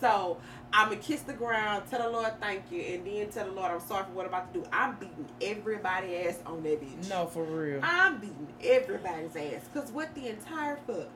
So 0.00 0.36
I'm 0.72 0.90
gonna 0.90 1.00
kiss 1.00 1.22
the 1.22 1.32
ground, 1.32 1.84
tell 1.88 2.02
the 2.02 2.10
Lord 2.10 2.32
thank 2.40 2.70
you, 2.70 2.82
and 2.82 3.06
then 3.06 3.28
tell 3.30 3.46
the 3.46 3.52
Lord 3.52 3.70
I'm 3.70 3.80
sorry 3.80 4.04
for 4.04 4.10
what 4.10 4.26
I'm 4.26 4.34
about 4.34 4.52
to 4.52 4.60
do. 4.60 4.66
I'm 4.72 4.96
beating 4.96 5.26
everybody 5.40 6.16
ass 6.16 6.38
on 6.44 6.62
that 6.64 6.82
bitch. 6.82 7.08
No, 7.08 7.26
for 7.26 7.44
real. 7.44 7.80
I'm 7.82 8.18
beating 8.18 8.48
everybody's 8.62 9.34
ass. 9.36 9.62
Cause 9.72 9.90
what 9.92 10.14
the 10.14 10.28
entire 10.28 10.76
fuck? 10.86 11.08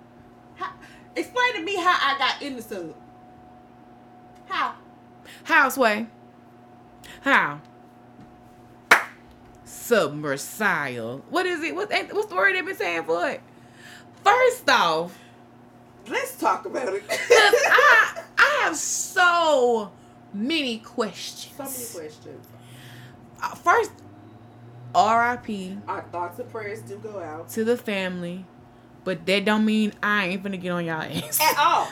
How, 0.56 0.72
explain 1.14 1.54
to 1.56 1.62
me 1.62 1.76
how 1.76 1.96
I 2.00 2.16
got 2.18 2.40
in 2.40 2.56
the 2.56 2.62
sub. 2.62 2.94
How? 4.46 4.74
How 5.44 5.68
Houseway. 5.68 6.06
How? 7.20 7.60
Submersible. 9.68 11.24
What 11.28 11.44
is 11.44 11.62
it? 11.62 11.74
What, 11.74 11.90
what's 11.90 12.28
the 12.28 12.34
word 12.34 12.54
they've 12.54 12.64
been 12.64 12.74
saying 12.74 13.04
for 13.04 13.28
it? 13.28 13.42
First 14.24 14.68
off, 14.68 15.18
let's 16.08 16.36
talk 16.36 16.64
about 16.64 16.94
it. 16.94 17.02
I, 17.10 18.22
I 18.38 18.60
have 18.62 18.76
so 18.76 19.92
many 20.32 20.78
questions. 20.78 21.54
So 21.54 21.64
many 21.64 22.08
questions. 22.08 22.46
Uh, 23.42 23.54
first, 23.56 23.92
R.I.P. 24.94 25.78
Our 25.86 26.02
thoughts 26.02 26.38
and 26.38 26.50
prayers 26.50 26.80
do 26.80 26.96
go 26.96 27.20
out 27.20 27.50
to 27.50 27.62
the 27.62 27.76
family, 27.76 28.46
but 29.04 29.26
that 29.26 29.44
don't 29.44 29.66
mean 29.66 29.92
I 30.02 30.28
ain't 30.28 30.42
gonna 30.42 30.56
get 30.56 30.70
on 30.70 30.86
y'all 30.86 31.02
ass 31.02 31.40
at 31.40 31.58
all. 31.58 31.88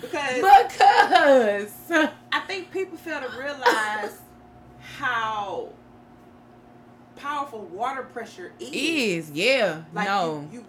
Because 0.00 0.40
because 0.40 0.72
because 0.72 2.10
I 2.32 2.40
think 2.46 2.70
people 2.70 2.96
fail 2.96 3.20
to 3.20 3.38
realize 3.38 4.20
how 4.96 5.68
powerful 7.16 7.62
water 7.66 8.02
pressure 8.02 8.52
is. 8.60 8.70
Is 8.72 9.30
yeah. 9.30 9.82
Like 9.92 10.06
no. 10.06 10.48
You, 10.52 10.58
you, 10.58 10.64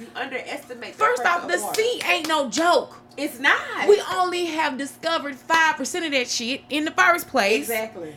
you 0.00 0.06
underestimate. 0.14 0.94
First 0.94 1.24
off, 1.24 1.48
the 1.48 1.58
sea 1.58 2.00
ain't 2.06 2.28
no 2.28 2.48
joke. 2.48 3.00
It's 3.16 3.38
not. 3.38 3.88
We 3.88 4.00
only 4.14 4.46
have 4.46 4.76
discovered 4.76 5.36
five 5.36 5.76
percent 5.76 6.04
of 6.04 6.12
that 6.12 6.28
shit 6.28 6.62
in 6.68 6.84
the 6.84 6.90
first 6.90 7.28
place. 7.28 7.62
Exactly. 7.62 8.14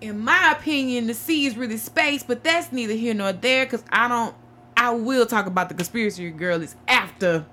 In 0.00 0.20
my 0.20 0.52
opinion, 0.52 1.06
the 1.06 1.14
sea 1.14 1.46
is 1.46 1.56
really 1.56 1.76
space, 1.76 2.22
but 2.22 2.44
that's 2.44 2.72
neither 2.72 2.94
here 2.94 3.14
nor 3.14 3.32
there. 3.32 3.66
Cause 3.66 3.84
I 3.90 4.08
don't. 4.08 4.34
I 4.76 4.90
will 4.90 5.24
talk 5.24 5.46
about 5.46 5.68
the 5.68 5.74
conspiracy 5.74 6.30
girl 6.30 6.62
is 6.62 6.74
after. 6.88 7.46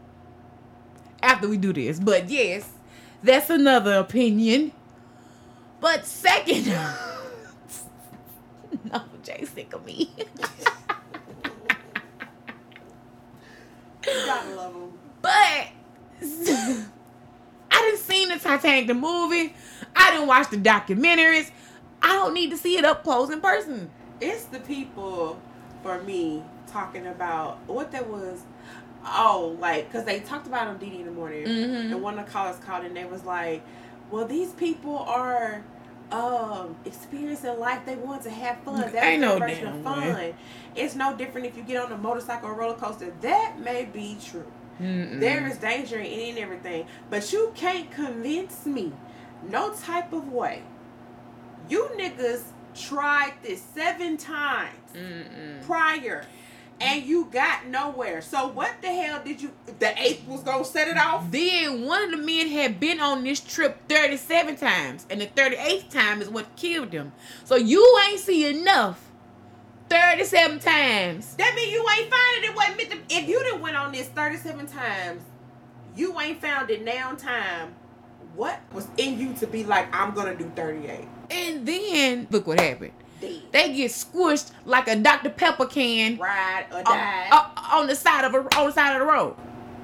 After 1.23 1.47
we 1.47 1.57
do 1.57 1.71
this, 1.71 1.99
but 1.99 2.31
yes, 2.31 2.67
that's 3.21 3.51
another 3.51 3.93
opinion. 3.93 4.71
But 5.79 6.03
second, 6.07 6.65
no, 8.91 9.01
Jay 9.23 9.45
sick 9.45 9.73
of 9.73 9.85
me. 9.85 10.11
gotta 14.03 14.55
love 14.55 14.73
him. 14.73 14.91
But 15.21 15.67
I 16.21 16.85
didn't 17.71 17.99
see 17.99 18.25
the 18.25 18.37
Titanic 18.39 18.87
the 18.87 18.93
movie. 18.93 19.53
I 19.95 20.11
didn't 20.11 20.27
watch 20.27 20.49
the 20.49 20.57
documentaries. 20.57 21.51
I 22.01 22.13
don't 22.13 22.33
need 22.33 22.49
to 22.51 22.57
see 22.57 22.77
it 22.77 22.85
up 22.85 23.03
close 23.03 23.29
in 23.29 23.41
person. 23.41 23.89
It's 24.19 24.45
the 24.45 24.59
people 24.59 25.39
for 25.83 26.01
me 26.03 26.43
talking 26.67 27.07
about 27.07 27.59
what 27.67 27.91
that 27.91 28.09
was. 28.09 28.41
Oh, 29.03 29.57
like 29.59 29.87
because 29.91 30.05
they 30.05 30.19
talked 30.19 30.45
about 30.47 30.67
on 30.67 30.77
DeDe 30.77 30.99
in 30.99 31.05
the 31.05 31.11
morning, 31.11 31.45
mm-hmm. 31.45 31.91
and 31.91 32.01
one 32.03 32.19
of 32.19 32.25
the 32.25 32.31
callers 32.31 32.57
called 32.57 32.85
and 32.85 32.95
they 32.95 33.05
was 33.05 33.23
like, 33.23 33.63
"Well, 34.11 34.25
these 34.25 34.53
people 34.53 34.97
are." 34.97 35.63
Um 36.11 36.75
experiencing 36.85 37.57
life 37.59 37.79
they 37.85 37.95
want 37.95 38.21
to 38.23 38.29
have 38.29 38.57
fun 38.63 38.81
that's 38.81 38.95
Ain't 38.95 39.21
no 39.21 39.35
of 39.35 39.83
fun 39.83 40.13
way. 40.13 40.35
it's 40.75 40.95
no 40.95 41.15
different 41.15 41.47
if 41.47 41.55
you 41.55 41.63
get 41.63 41.81
on 41.83 41.91
a 41.91 41.97
motorcycle 41.97 42.49
or 42.49 42.53
roller 42.53 42.75
coaster 42.75 43.13
that 43.21 43.59
may 43.59 43.85
be 43.85 44.17
true. 44.23 44.45
There 44.79 45.45
is 45.47 45.57
danger 45.57 45.99
in 45.99 46.05
any 46.05 46.29
and 46.31 46.39
everything. 46.39 46.87
But 47.11 47.31
you 47.31 47.51
can't 47.53 47.91
convince 47.91 48.65
me, 48.65 48.91
no 49.47 49.73
type 49.73 50.11
of 50.11 50.31
way. 50.31 50.63
You 51.69 51.87
niggas 51.95 52.41
tried 52.73 53.33
this 53.43 53.61
seven 53.61 54.17
times 54.17 54.91
Mm-mm. 54.95 55.61
prior 55.65 56.25
and 56.81 57.05
you 57.05 57.25
got 57.31 57.67
nowhere. 57.67 58.21
So 58.21 58.47
what 58.47 58.81
the 58.81 58.87
hell 58.87 59.21
did 59.23 59.41
you? 59.41 59.51
The 59.79 59.97
eighth 60.01 60.27
was 60.27 60.41
gonna 60.41 60.65
set 60.65 60.87
it 60.87 60.97
off. 60.97 61.29
Then 61.31 61.85
one 61.85 62.05
of 62.05 62.11
the 62.11 62.25
men 62.25 62.47
had 62.47 62.79
been 62.79 62.99
on 62.99 63.23
this 63.23 63.39
trip 63.39 63.87
thirty-seven 63.87 64.57
times, 64.57 65.05
and 65.09 65.21
the 65.21 65.27
thirty-eighth 65.27 65.89
time 65.89 66.21
is 66.21 66.29
what 66.29 66.55
killed 66.55 66.91
him. 66.91 67.11
So 67.45 67.55
you 67.55 67.99
ain't 68.09 68.19
see 68.19 68.47
enough 68.47 69.07
37 69.89 70.59
times. 70.59 71.35
That 71.35 71.53
mean 71.53 71.69
you 71.69 71.85
ain't 71.97 72.09
finding 72.09 72.49
it. 72.49 72.55
Wasn't 72.55 72.77
meant 72.77 72.91
to, 72.91 73.13
if 73.13 73.27
you 73.27 73.43
didn't 73.43 73.59
went 73.59 73.75
on 73.75 73.91
this 73.91 74.07
37 74.07 74.67
times, 74.67 75.21
you 75.97 76.17
ain't 76.17 76.39
found 76.39 76.69
it 76.69 76.85
now 76.85 77.11
time. 77.15 77.75
What 78.35 78.61
was 78.71 78.87
in 78.95 79.19
you 79.19 79.33
to 79.33 79.47
be 79.47 79.65
like, 79.65 79.93
I'm 79.93 80.13
gonna 80.13 80.33
do 80.33 80.49
38? 80.55 81.05
And 81.29 81.65
then 81.65 82.27
look 82.31 82.47
what 82.47 82.61
happened. 82.61 82.93
Dead. 83.21 83.41
They 83.51 83.73
get 83.73 83.91
squished 83.91 84.51
like 84.65 84.87
a 84.87 84.95
Dr. 84.95 85.29
Pepper 85.29 85.65
can. 85.65 86.17
Ride 86.17 86.65
or 86.73 86.83
die. 86.83 87.29
On, 87.31 87.81
on 87.81 87.87
the 87.87 87.95
side 87.95 88.25
of 88.25 88.33
a, 88.33 88.57
on 88.57 88.67
the 88.67 88.71
side 88.73 88.93
of 88.93 88.99
the 88.99 89.05
road. 89.05 89.35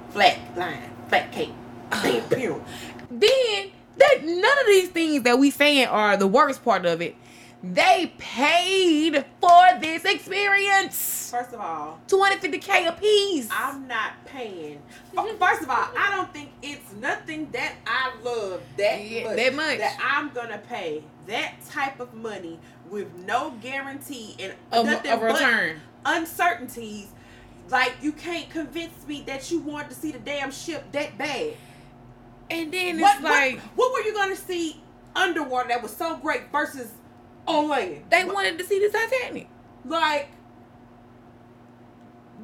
Flat 0.10 0.40
line, 0.58 0.90
flat 1.10 1.32
cake. 1.32 1.54
Then 3.10 3.72
that 3.98 4.24
none 4.24 4.60
of 4.60 4.68
these 4.68 4.90
things 4.90 5.24
that 5.24 5.40
we 5.40 5.50
saying 5.50 5.88
are 5.88 6.18
the 6.18 6.28
worst 6.28 6.64
part 6.64 6.86
of 6.86 7.02
it 7.02 7.16
they 7.64 8.14
paid 8.18 9.26
for 9.42 9.80
this 9.80 10.06
experience. 10.06 11.32
First 11.32 11.54
of 11.54 11.60
all, 11.60 12.00
250k 12.08 12.88
a 12.88 12.92
piece. 12.94 13.50
I'm 13.52 13.88
not 13.88 14.14
paying. 14.26 14.82
First 15.40 15.64
of 15.64 15.70
all, 15.70 15.90
I 15.98 16.14
don't 16.16 16.32
think 16.32 16.52
it's 16.62 16.94
nothing 16.94 17.50
that 17.52 17.76
I 17.86 18.14
love 18.24 18.62
that 18.78 19.04
yeah, 19.04 19.24
much, 19.24 19.36
that 19.38 19.56
much 19.56 19.78
that 19.80 19.98
I'm 20.02 20.30
gonna 20.30 20.60
pay 20.60 21.04
that 21.28 21.56
type 21.70 22.00
of 22.00 22.14
money 22.14 22.60
with 22.90 23.14
no 23.26 23.54
guarantee 23.62 24.36
and 24.40 24.54
of, 24.72 24.86
nothing 24.86 25.12
of 25.12 25.22
return. 25.22 25.82
uncertainties. 26.06 27.08
Like 27.70 27.96
you 28.02 28.12
can't 28.14 28.50
convince 28.50 29.06
me 29.08 29.24
that 29.28 29.52
you 29.52 29.60
want 29.60 29.90
to 29.90 29.96
see 29.96 30.12
the 30.12 30.20
damn 30.20 30.52
ship 30.52 30.92
that 30.94 31.18
bad. 31.18 31.54
And 32.50 32.72
then 32.72 33.00
what, 33.00 33.16
it's 33.16 33.24
like, 33.24 33.60
what, 33.76 33.92
what 33.92 33.94
were 33.94 34.08
you 34.08 34.14
gonna 34.14 34.36
see 34.36 34.82
underwater 35.16 35.70
that 35.70 35.82
was 35.82 35.96
so 35.96 36.18
great 36.18 36.52
versus 36.52 36.92
on 37.48 37.70
land. 37.70 38.06
They 38.10 38.24
wanted 38.26 38.58
to 38.60 38.66
see 38.66 38.80
the 38.80 38.90
Titanic. 38.90 39.48
Like, 39.86 40.30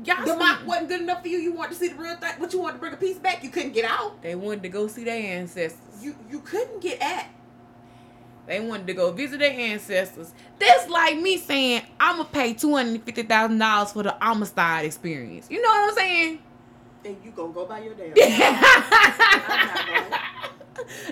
Y'all 0.05 0.25
the 0.25 0.35
mock 0.35 0.65
wasn't 0.65 0.89
good 0.89 1.01
enough 1.01 1.21
for 1.21 1.27
you. 1.27 1.37
You 1.37 1.53
wanted 1.53 1.73
to 1.73 1.75
see 1.75 1.89
the 1.89 1.95
real 1.95 2.15
thing, 2.15 2.33
but 2.39 2.51
you 2.51 2.59
wanted 2.59 2.73
to 2.73 2.79
bring 2.79 2.93
a 2.93 2.97
piece 2.97 3.17
back. 3.17 3.43
You 3.43 3.49
couldn't 3.49 3.73
get 3.73 3.85
out. 3.85 4.21
They 4.23 4.33
wanted 4.33 4.63
to 4.63 4.69
go 4.69 4.87
see 4.87 5.03
their 5.03 5.37
ancestors. 5.37 5.79
You 6.01 6.15
you 6.29 6.39
couldn't 6.39 6.81
get 6.81 6.99
at. 6.99 7.29
They 8.45 8.59
wanted 8.59 8.87
to 8.87 8.93
go 8.93 9.11
visit 9.11 9.39
their 9.39 9.51
ancestors. 9.51 10.33
That's 10.59 10.89
like 10.89 11.17
me 11.17 11.37
saying 11.37 11.83
I'm 11.99 12.17
gonna 12.17 12.29
pay 12.29 12.53
two 12.53 12.75
hundred 12.75 13.03
fifty 13.03 13.23
thousand 13.23 13.57
dollars 13.57 13.91
for 13.93 14.03
the 14.03 14.15
Amistad 14.21 14.85
experience. 14.85 15.47
You 15.49 15.61
know 15.61 15.69
what 15.69 15.89
I'm 15.89 15.95
saying? 15.95 16.39
And 17.05 17.17
you 17.23 17.31
gonna 17.31 17.53
go 17.53 17.65
by 17.65 17.79
your 17.79 17.93
damn. 17.93 18.13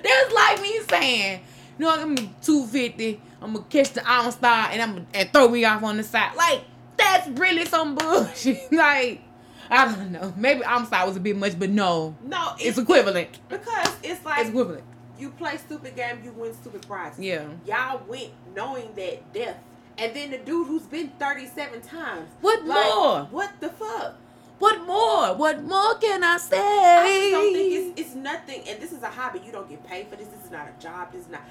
That's 0.03 0.33
like 0.33 0.61
me 0.61 0.79
saying 0.89 1.41
you 1.81 1.87
know, 1.87 1.95
I'm 1.99 2.15
two 2.43 2.67
fifty. 2.67 3.19
I'm 3.41 3.53
gonna 3.53 3.65
catch 3.65 3.93
the 3.93 4.01
Amistad 4.07 4.71
and 4.71 4.81
I'm 4.81 5.07
and 5.15 5.33
throw 5.33 5.49
me 5.49 5.65
off 5.65 5.81
on 5.81 5.97
the 5.97 6.03
side. 6.03 6.35
Like 6.35 6.61
that's 6.95 7.27
really 7.39 7.65
some 7.65 7.95
bullshit. 7.95 8.59
like 8.71 9.21
I 9.69 9.85
don't 9.85 10.11
know. 10.11 10.31
Maybe 10.37 10.61
Amistad 10.63 11.07
was 11.07 11.17
a 11.17 11.19
bit 11.19 11.35
much, 11.35 11.57
but 11.57 11.71
no. 11.71 12.15
No, 12.23 12.51
it's, 12.55 12.65
it's 12.65 12.77
equivalent. 12.77 13.39
Because 13.49 13.95
it's 14.03 14.23
like 14.23 14.41
it's 14.41 14.49
equivalent. 14.49 14.83
You 15.21 15.29
play 15.29 15.57
stupid 15.57 15.95
game, 15.95 16.21
you 16.23 16.31
win 16.31 16.51
stupid 16.55 16.81
prizes. 16.87 17.19
Yeah. 17.19 17.45
Y'all 17.67 18.01
went 18.07 18.31
knowing 18.55 18.91
that 18.95 19.31
death, 19.31 19.57
and 19.95 20.15
then 20.15 20.31
the 20.31 20.39
dude 20.39 20.65
who's 20.65 20.81
been 20.87 21.09
thirty 21.19 21.45
seven 21.45 21.79
times. 21.81 22.27
What 22.41 22.65
like, 22.65 22.83
more? 22.91 23.19
What 23.25 23.51
the 23.59 23.69
fuck? 23.69 24.15
What 24.57 24.83
more? 24.87 25.35
What 25.35 25.63
more 25.63 25.93
can 25.99 26.23
I 26.23 26.37
say? 26.37 26.57
I 26.57 27.29
don't 27.31 27.53
think 27.53 27.71
it's, 27.71 28.01
it's 28.01 28.15
nothing. 28.15 28.63
And 28.67 28.81
this 28.81 28.91
is 28.91 29.03
a 29.03 29.09
hobby. 29.09 29.41
You 29.45 29.51
don't 29.51 29.69
get 29.69 29.85
paid 29.85 30.07
for 30.07 30.15
this. 30.15 30.27
This 30.27 30.43
is 30.45 30.49
not 30.49 30.67
a 30.67 30.81
job. 30.81 31.11
This 31.11 31.25
is 31.25 31.29
not. 31.29 31.41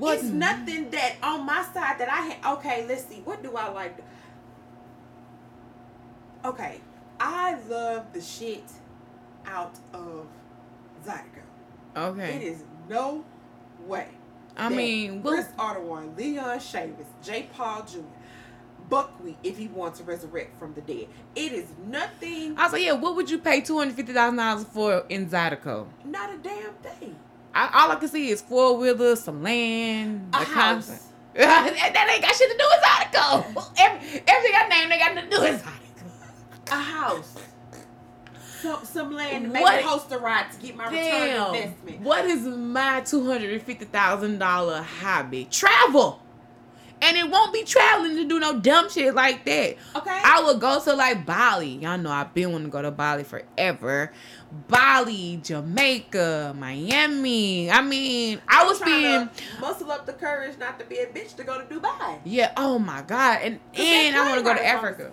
What? 0.00 0.18
It's 0.18 0.24
nothing 0.24 0.90
that 0.90 1.18
on 1.22 1.46
my 1.46 1.62
side 1.72 1.98
that 2.00 2.10
I 2.10 2.20
had. 2.32 2.58
Okay, 2.58 2.84
let's 2.88 3.04
see. 3.04 3.20
What 3.24 3.44
do 3.44 3.56
I 3.56 3.68
like? 3.68 3.96
Okay, 6.44 6.80
I 7.20 7.58
love 7.68 8.12
the 8.12 8.20
shit 8.20 8.64
out 9.46 9.76
of 9.92 10.26
Zydeco. 11.06 11.42
Okay. 11.96 12.36
It 12.36 12.42
is 12.42 12.64
no 12.88 13.24
way. 13.86 14.08
I 14.56 14.68
mean, 14.68 15.22
Chris 15.22 15.48
Ardoin, 15.58 16.16
Leon 16.16 16.58
Chavis, 16.58 17.06
J. 17.22 17.48
Paul 17.54 17.82
Jr., 17.82 17.98
buckwheat 18.88 19.36
if 19.42 19.58
he 19.58 19.68
wants 19.68 19.98
to 19.98 20.04
resurrect 20.04 20.58
from 20.58 20.72
the 20.74 20.80
dead. 20.82 21.08
It 21.34 21.52
is 21.52 21.66
nothing. 21.86 22.54
I 22.56 22.68
like, 22.68 22.82
yeah, 22.82 22.92
what 22.92 23.16
would 23.16 23.30
you 23.30 23.38
pay 23.38 23.60
two 23.60 23.78
hundred 23.78 23.96
fifty 23.96 24.12
thousand 24.12 24.36
dollars 24.36 24.64
for 24.64 25.04
in 25.08 25.28
Zydeco? 25.28 25.86
Not 26.04 26.32
a 26.32 26.38
damn 26.38 26.72
thing. 26.74 27.16
I, 27.54 27.70
all 27.72 27.90
I 27.90 27.96
can 27.96 28.08
see 28.08 28.28
is 28.28 28.42
four 28.42 28.76
wheelers, 28.76 29.20
some 29.20 29.42
land, 29.42 30.28
a 30.34 30.44
house. 30.44 31.08
that 31.34 32.10
ain't 32.12 32.22
got 32.22 32.34
shit 32.34 32.50
to 32.50 32.58
do 32.58 32.64
with 32.70 32.82
Zydeco. 32.84 33.72
Every, 33.78 34.22
everything 34.26 34.52
I 34.54 34.68
named, 34.68 34.92
they 34.92 34.98
got 34.98 35.14
to 35.14 35.22
do 35.22 35.40
with 35.42 35.62
Zydeco. 35.62 36.72
A 36.72 36.80
house. 36.80 37.36
Some, 38.66 38.84
some 38.84 39.12
land, 39.12 39.52
maybe 39.52 39.62
what, 39.62 39.82
host 39.82 40.10
a 40.10 40.18
ride 40.18 40.50
to 40.50 40.58
get 40.58 40.76
my 40.76 40.90
damn, 40.90 41.52
return 41.52 41.54
investment. 41.54 42.00
What 42.00 42.24
is 42.24 42.42
my 42.42 43.00
two 43.02 43.24
hundred 43.24 43.52
and 43.52 43.62
fifty 43.62 43.84
thousand 43.84 44.38
dollar 44.38 44.82
hobby? 44.82 45.46
Travel. 45.50 46.20
And 47.00 47.16
it 47.16 47.30
won't 47.30 47.52
be 47.52 47.62
traveling 47.62 48.16
to 48.16 48.24
do 48.26 48.40
no 48.40 48.58
dumb 48.58 48.88
shit 48.90 49.14
like 49.14 49.44
that. 49.44 49.76
Okay. 49.94 50.20
I 50.24 50.42
would 50.42 50.60
go 50.60 50.80
to 50.80 50.94
like 50.94 51.26
Bali. 51.26 51.76
Y'all 51.76 51.98
know 51.98 52.10
I've 52.10 52.32
been 52.34 52.50
wanting 52.50 52.68
to 52.68 52.72
go 52.72 52.82
to 52.82 52.90
Bali 52.90 53.22
forever. 53.22 54.12
Bali, 54.66 55.38
Jamaica, 55.44 56.54
Miami. 56.58 57.70
I 57.70 57.82
mean, 57.82 58.40
I 58.48 58.64
was 58.64 58.80
being 58.80 59.28
muscle 59.60 59.92
up 59.92 60.06
the 60.06 60.14
courage 60.14 60.58
not 60.58 60.78
to 60.80 60.86
be 60.86 60.98
a 60.98 61.06
bitch 61.06 61.36
to 61.36 61.44
go 61.44 61.60
to 61.60 61.66
Dubai. 61.72 62.18
Yeah. 62.24 62.52
Oh 62.56 62.78
my 62.78 63.02
god. 63.02 63.42
And 63.42 63.60
and 63.74 64.16
I 64.16 64.28
want 64.28 64.38
to 64.38 64.44
go 64.44 64.54
to 64.54 64.66
Africa. 64.66 65.12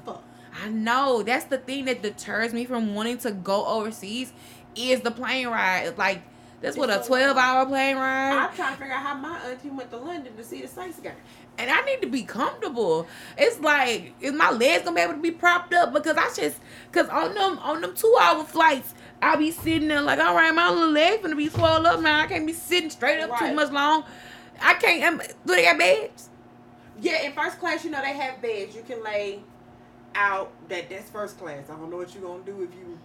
I 0.61 0.69
know 0.69 1.23
that's 1.23 1.45
the 1.45 1.57
thing 1.57 1.85
that 1.85 2.01
deters 2.01 2.53
me 2.53 2.65
from 2.65 2.95
wanting 2.95 3.17
to 3.19 3.31
go 3.31 3.65
overseas 3.65 4.33
is 4.75 5.01
the 5.01 5.11
plane 5.11 5.47
ride. 5.47 5.97
Like 5.97 6.21
that's 6.61 6.77
what 6.77 6.89
a 6.89 7.03
twelve 7.05 7.37
hour 7.37 7.65
plane 7.65 7.97
ride. 7.97 8.37
I'm 8.37 8.55
trying 8.55 8.73
to 8.73 8.79
figure 8.79 8.93
out 8.93 9.03
how 9.03 9.15
my 9.15 9.37
auntie 9.39 9.69
went 9.69 9.91
to 9.91 9.97
London 9.97 10.35
to 10.35 10.43
see 10.43 10.61
the 10.61 10.67
Saints 10.67 10.99
game 10.99 11.13
and 11.57 11.69
I 11.69 11.81
need 11.81 12.01
to 12.01 12.07
be 12.07 12.23
comfortable. 12.23 13.07
It's 13.37 13.59
like 13.59 14.13
is 14.21 14.33
my 14.33 14.51
legs 14.51 14.83
gonna 14.83 14.95
be 14.95 15.01
able 15.01 15.13
to 15.13 15.21
be 15.21 15.31
propped 15.31 15.73
up 15.73 15.93
because 15.93 16.17
I 16.17 16.29
just 16.35 16.59
because 16.91 17.09
on 17.09 17.33
them 17.33 17.59
on 17.59 17.81
them 17.81 17.93
two 17.95 18.15
hour 18.21 18.43
flights 18.43 18.93
I 19.21 19.35
be 19.35 19.51
sitting 19.51 19.87
there 19.87 20.01
like 20.01 20.19
all 20.19 20.35
right 20.35 20.53
my 20.53 20.69
little 20.69 20.91
legs 20.91 21.21
gonna 21.21 21.35
be 21.35 21.49
swollen 21.49 21.85
up 21.85 22.01
man 22.01 22.21
I 22.21 22.27
can't 22.27 22.47
be 22.47 22.53
sitting 22.53 22.89
straight 22.89 23.21
up 23.21 23.29
right. 23.31 23.49
too 23.49 23.55
much 23.55 23.71
long. 23.71 24.05
I 24.61 24.75
can't. 24.75 25.19
Do 25.45 25.55
they 25.55 25.63
got 25.63 25.77
beds? 25.77 26.29
Yeah, 27.01 27.23
in 27.23 27.33
first 27.33 27.59
class 27.59 27.83
you 27.83 27.91
know 27.91 28.01
they 28.01 28.13
have 28.13 28.41
beds. 28.41 28.75
You 28.75 28.83
can 28.83 29.03
lay 29.03 29.41
out. 30.15 30.51
That 30.69 30.89
that's 30.89 31.09
first 31.09 31.37
class. 31.39 31.69
I 31.69 31.75
don't 31.75 31.89
know 31.89 31.97
what 31.97 32.13
you're 32.13 32.23
gonna 32.23 32.43
do 32.43 32.63
if 32.63 32.73
you 32.75 32.97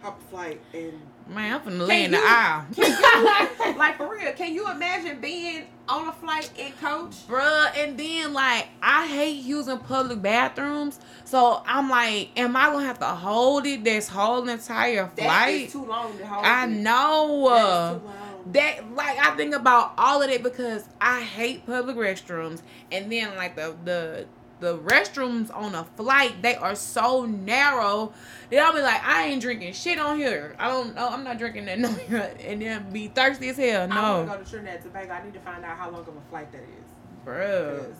hop 0.00 0.20
a 0.20 0.30
flight 0.30 0.60
and 0.74 1.00
Man, 1.28 1.54
I'm 1.54 1.60
finna 1.60 1.86
lay 1.86 2.04
in 2.04 2.10
the 2.10 2.18
aisle. 2.20 2.66
You, 2.76 3.78
like 3.78 3.96
for 3.96 4.12
real, 4.12 4.32
can 4.32 4.52
you 4.52 4.68
imagine 4.68 5.20
being 5.20 5.64
on 5.88 6.08
a 6.08 6.12
flight 6.12 6.50
in 6.58 6.72
coach? 6.72 7.26
Bruh, 7.28 7.76
and 7.76 7.96
then 7.96 8.32
like 8.32 8.68
I 8.82 9.06
hate 9.06 9.42
using 9.44 9.78
public 9.78 10.20
bathrooms. 10.20 10.98
So 11.24 11.62
I'm 11.66 11.88
like, 11.88 12.30
am 12.36 12.56
I 12.56 12.66
gonna 12.66 12.84
have 12.84 12.98
to 12.98 13.06
hold 13.06 13.66
it 13.66 13.84
this 13.84 14.08
whole 14.08 14.48
entire 14.48 15.06
flight? 15.06 15.16
That 15.16 15.48
is 15.48 15.72
too 15.72 15.84
long 15.84 16.18
to 16.18 16.26
hold. 16.26 16.44
I 16.44 16.64
it. 16.64 16.70
know. 16.70 18.02
That 18.46 18.92
like 18.94 19.18
I 19.18 19.36
think 19.36 19.54
about 19.54 19.92
all 19.96 20.20
of 20.22 20.28
it 20.28 20.42
because 20.42 20.84
I 21.00 21.20
hate 21.20 21.64
public 21.64 21.96
restrooms 21.96 22.60
and 22.90 23.10
then 23.10 23.36
like 23.36 23.54
the 23.54 23.76
the 23.84 24.26
the 24.62 24.78
restrooms 24.78 25.54
on 25.54 25.74
a 25.74 25.84
flight 25.84 26.40
they 26.40 26.54
are 26.54 26.76
so 26.76 27.26
narrow 27.26 28.12
that 28.48 28.60
I'll 28.60 28.72
be 28.72 28.80
like, 28.80 29.02
I 29.04 29.24
ain't 29.24 29.42
drinking 29.42 29.72
shit 29.72 29.98
on 29.98 30.16
here. 30.16 30.54
I 30.58 30.68
don't 30.68 30.94
know. 30.94 31.08
I'm 31.08 31.24
not 31.24 31.36
drinking 31.36 31.64
that 31.66 31.78
no 31.80 31.88
and 31.88 32.62
then 32.62 32.90
be 32.92 33.08
thirsty 33.08 33.48
as 33.48 33.56
hell. 33.56 33.88
No. 33.88 33.94
I 33.94 34.10
want 34.12 34.30
to 34.30 34.36
go 34.38 34.44
to 34.44 34.50
Trinidad 34.50 34.74
and 34.76 34.84
Tobago. 34.84 35.12
I 35.12 35.24
need 35.24 35.34
to 35.34 35.40
find 35.40 35.64
out 35.64 35.76
how 35.76 35.90
long 35.90 36.02
of 36.02 36.08
a 36.08 36.30
flight 36.30 36.50
that 36.52 36.62
is. 36.62 36.88
Bro. 37.24 37.92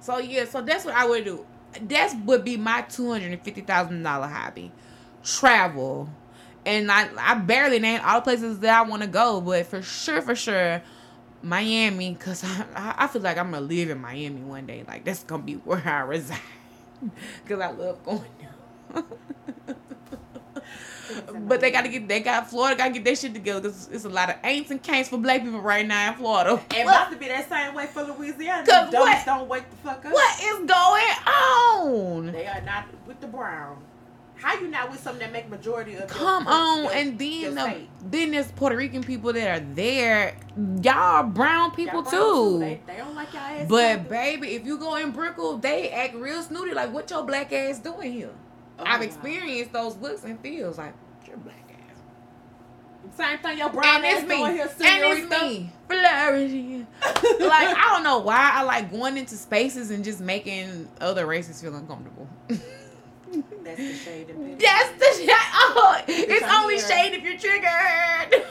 So 0.00 0.18
yeah, 0.18 0.44
so 0.44 0.60
that's 0.60 0.84
what 0.84 0.94
I 0.94 1.06
would 1.06 1.24
do. 1.24 1.46
That 1.80 2.14
would 2.24 2.44
be 2.44 2.56
my 2.56 2.82
two 2.82 3.10
hundred 3.10 3.32
and 3.32 3.42
fifty 3.42 3.62
thousand 3.62 4.02
dollar 4.02 4.28
hobby, 4.28 4.70
travel, 5.24 6.08
and 6.64 6.92
I 6.92 7.08
I 7.18 7.34
barely 7.34 7.78
name 7.78 8.00
all 8.04 8.20
the 8.20 8.24
places 8.24 8.60
that 8.60 8.78
I 8.78 8.88
want 8.88 9.02
to 9.02 9.08
go, 9.08 9.40
but 9.40 9.66
for 9.66 9.82
sure, 9.82 10.22
for 10.22 10.34
sure, 10.36 10.82
Miami, 11.46 12.14
cause 12.16 12.42
I, 12.44 12.94
I 12.98 13.06
feel 13.06 13.22
like 13.22 13.38
I'm 13.38 13.52
gonna 13.52 13.64
live 13.64 13.88
in 13.88 13.98
Miami 13.98 14.40
one 14.40 14.66
day. 14.66 14.84
Like 14.86 15.04
that's 15.04 15.22
gonna 15.22 15.44
be 15.44 15.54
where 15.54 15.80
I 15.84 16.00
reside, 16.00 16.40
cause 17.48 17.60
I 17.60 17.70
love 17.70 18.04
going 18.04 18.24
there. 18.40 19.04
but 21.46 21.60
they 21.60 21.70
gotta 21.70 21.88
get 21.88 22.08
they 22.08 22.18
got 22.18 22.50
Florida 22.50 22.76
gotta 22.76 22.92
get 22.94 23.04
their 23.04 23.14
shit 23.14 23.32
together 23.32 23.60
because 23.60 23.88
it's 23.92 24.04
a 24.04 24.08
lot 24.08 24.28
of 24.28 24.36
ain'ts 24.42 24.72
and 24.72 24.82
can'ts 24.82 25.08
for 25.08 25.18
black 25.18 25.44
people 25.44 25.60
right 25.60 25.86
now 25.86 26.10
in 26.10 26.18
Florida. 26.18 26.60
It 26.74 26.82
about 26.82 27.12
to 27.12 27.16
be 27.16 27.28
that 27.28 27.48
same 27.48 27.74
way 27.74 27.86
for 27.86 28.02
Louisiana. 28.02 28.66
Cause 28.66 28.92
what, 28.92 29.24
don't 29.24 29.48
wake 29.48 29.70
the 29.70 29.76
fuck 29.76 30.04
up. 30.04 30.12
What 30.12 30.40
is 30.42 30.56
going 30.68 31.14
on? 31.26 32.32
They 32.32 32.46
are 32.46 32.62
not 32.62 32.86
with 33.06 33.20
the 33.20 33.28
brown. 33.28 33.80
How 34.36 34.60
you 34.60 34.68
not 34.68 34.90
with 34.90 35.00
something 35.00 35.20
that 35.20 35.32
make 35.32 35.48
majority 35.48 35.94
of 35.94 36.08
come 36.08 36.46
on 36.46 36.84
your, 36.84 36.92
and 36.92 37.18
then 37.18 37.54
the, 37.54 37.80
then 38.04 38.30
there's 38.32 38.52
Puerto 38.52 38.76
Rican 38.76 39.02
people 39.02 39.32
that 39.32 39.48
are 39.48 39.64
there. 39.74 40.36
Y'all 40.82 41.24
brown 41.24 41.70
people 41.70 42.02
y'all 42.02 42.10
too. 42.10 42.18
too. 42.18 42.58
They, 42.58 42.80
they, 42.86 42.96
don't 42.98 43.14
like 43.14 43.32
y'all 43.32 43.42
ass. 43.42 43.66
But 43.68 44.08
baby, 44.08 44.48
if 44.48 44.66
you 44.66 44.78
go 44.78 44.96
in 44.96 45.10
Brickell, 45.12 45.56
they 45.56 45.90
act 45.90 46.14
real 46.14 46.42
snooty. 46.42 46.74
Like 46.74 46.92
what 46.92 47.10
your 47.10 47.24
black 47.24 47.52
ass 47.52 47.78
doing 47.78 48.12
here? 48.12 48.30
Oh, 48.78 48.84
I've 48.84 49.02
experienced 49.02 49.72
those 49.72 49.96
looks 49.96 50.24
and 50.24 50.38
feels 50.40 50.76
like 50.76 50.92
your 51.26 51.38
black 51.38 51.70
ass. 51.70 53.16
Same 53.16 53.38
thing, 53.38 53.58
your 53.58 53.70
brown 53.70 54.04
and 54.04 54.06
ass 54.06 54.22
it's 54.22 54.28
me. 54.28 54.36
Here, 54.36 54.70
and 54.84 55.18
it's 55.18 55.30
me 55.30 55.72
flourishing. 55.88 56.86
like 57.02 57.76
I 57.76 57.92
don't 57.94 58.04
know 58.04 58.18
why 58.18 58.50
I 58.52 58.62
like 58.62 58.90
going 58.90 59.16
into 59.16 59.36
spaces 59.36 59.90
and 59.90 60.04
just 60.04 60.20
making 60.20 60.88
other 61.00 61.26
races 61.26 61.62
feel 61.62 61.74
uncomfortable. 61.74 62.28
That's 63.64 63.78
the 63.78 63.94
shade 63.94 64.30
of 64.30 64.36
That's 64.58 64.90
the 64.92 65.12
shade. 65.24 65.30
Oh, 65.54 66.02
it's, 66.06 66.32
it's 66.32 66.52
only 66.52 66.76
here. 66.76 66.88
shade 66.88 67.14
if 67.14 67.22
you're 67.22 67.38
triggered. 67.38 68.46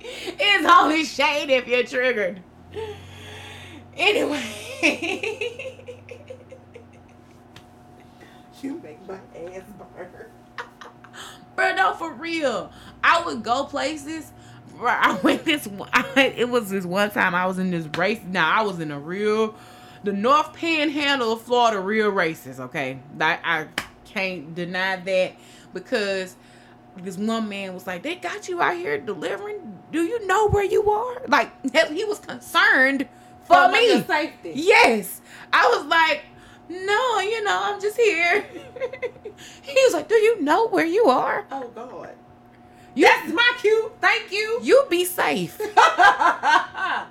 it's 0.00 0.66
only 0.70 1.04
shade 1.04 1.50
if 1.50 1.68
you're 1.68 1.84
triggered. 1.84 2.42
Anyway. 3.96 4.42
you 8.62 8.80
make 8.82 9.06
my 9.06 9.14
ass 9.14 9.62
burn. 9.96 10.08
Bro, 11.56 11.74
no, 11.74 11.94
for 11.94 12.12
real. 12.12 12.72
I 13.02 13.22
would 13.24 13.42
go 13.42 13.64
places 13.64 14.32
I 14.86 15.18
went 15.22 15.44
this. 15.44 15.68
I, 15.92 16.32
it 16.36 16.48
was 16.48 16.70
this 16.70 16.84
one 16.84 17.10
time 17.10 17.34
I 17.34 17.46
was 17.46 17.58
in 17.58 17.70
this 17.70 17.86
race. 17.96 18.20
Now 18.26 18.50
I 18.50 18.62
was 18.62 18.80
in 18.80 18.90
a 18.90 18.98
real, 18.98 19.54
the 20.04 20.12
North 20.12 20.52
Panhandle 20.52 21.32
of 21.32 21.42
Florida, 21.42 21.80
real 21.80 22.10
races. 22.10 22.60
Okay, 22.60 22.98
I, 23.20 23.38
I 23.42 23.66
can't 24.04 24.54
deny 24.54 24.96
that 24.96 25.32
because 25.74 26.36
this 26.96 27.16
one 27.16 27.48
man 27.48 27.74
was 27.74 27.86
like, 27.86 28.02
"They 28.02 28.16
got 28.16 28.48
you 28.48 28.60
out 28.60 28.76
here 28.76 28.98
delivering. 28.98 29.78
Do 29.92 30.02
you 30.02 30.26
know 30.26 30.48
where 30.48 30.64
you 30.64 30.90
are?" 30.90 31.22
Like 31.28 31.50
he 31.92 32.04
was 32.04 32.18
concerned 32.18 33.08
for, 33.44 33.66
for 33.66 33.72
me. 33.72 34.02
Safety. 34.02 34.52
Yes, 34.54 35.20
I 35.52 35.66
was 35.68 35.86
like, 35.86 36.24
"No, 36.68 37.20
you 37.20 37.44
know, 37.44 37.58
I'm 37.62 37.80
just 37.80 37.96
here." 37.96 38.42
he 39.62 39.74
was 39.74 39.94
like, 39.94 40.08
"Do 40.08 40.14
you 40.14 40.40
know 40.42 40.68
where 40.68 40.86
you 40.86 41.06
are?" 41.06 41.46
Oh 41.50 41.68
God. 41.74 42.14
You, 42.98 43.06
That's 43.06 43.32
my 43.32 43.52
cue. 43.60 43.92
Thank 44.00 44.32
you. 44.32 44.58
You 44.60 44.84
be 44.90 45.04
safe. 45.04 45.56
I 45.76 47.06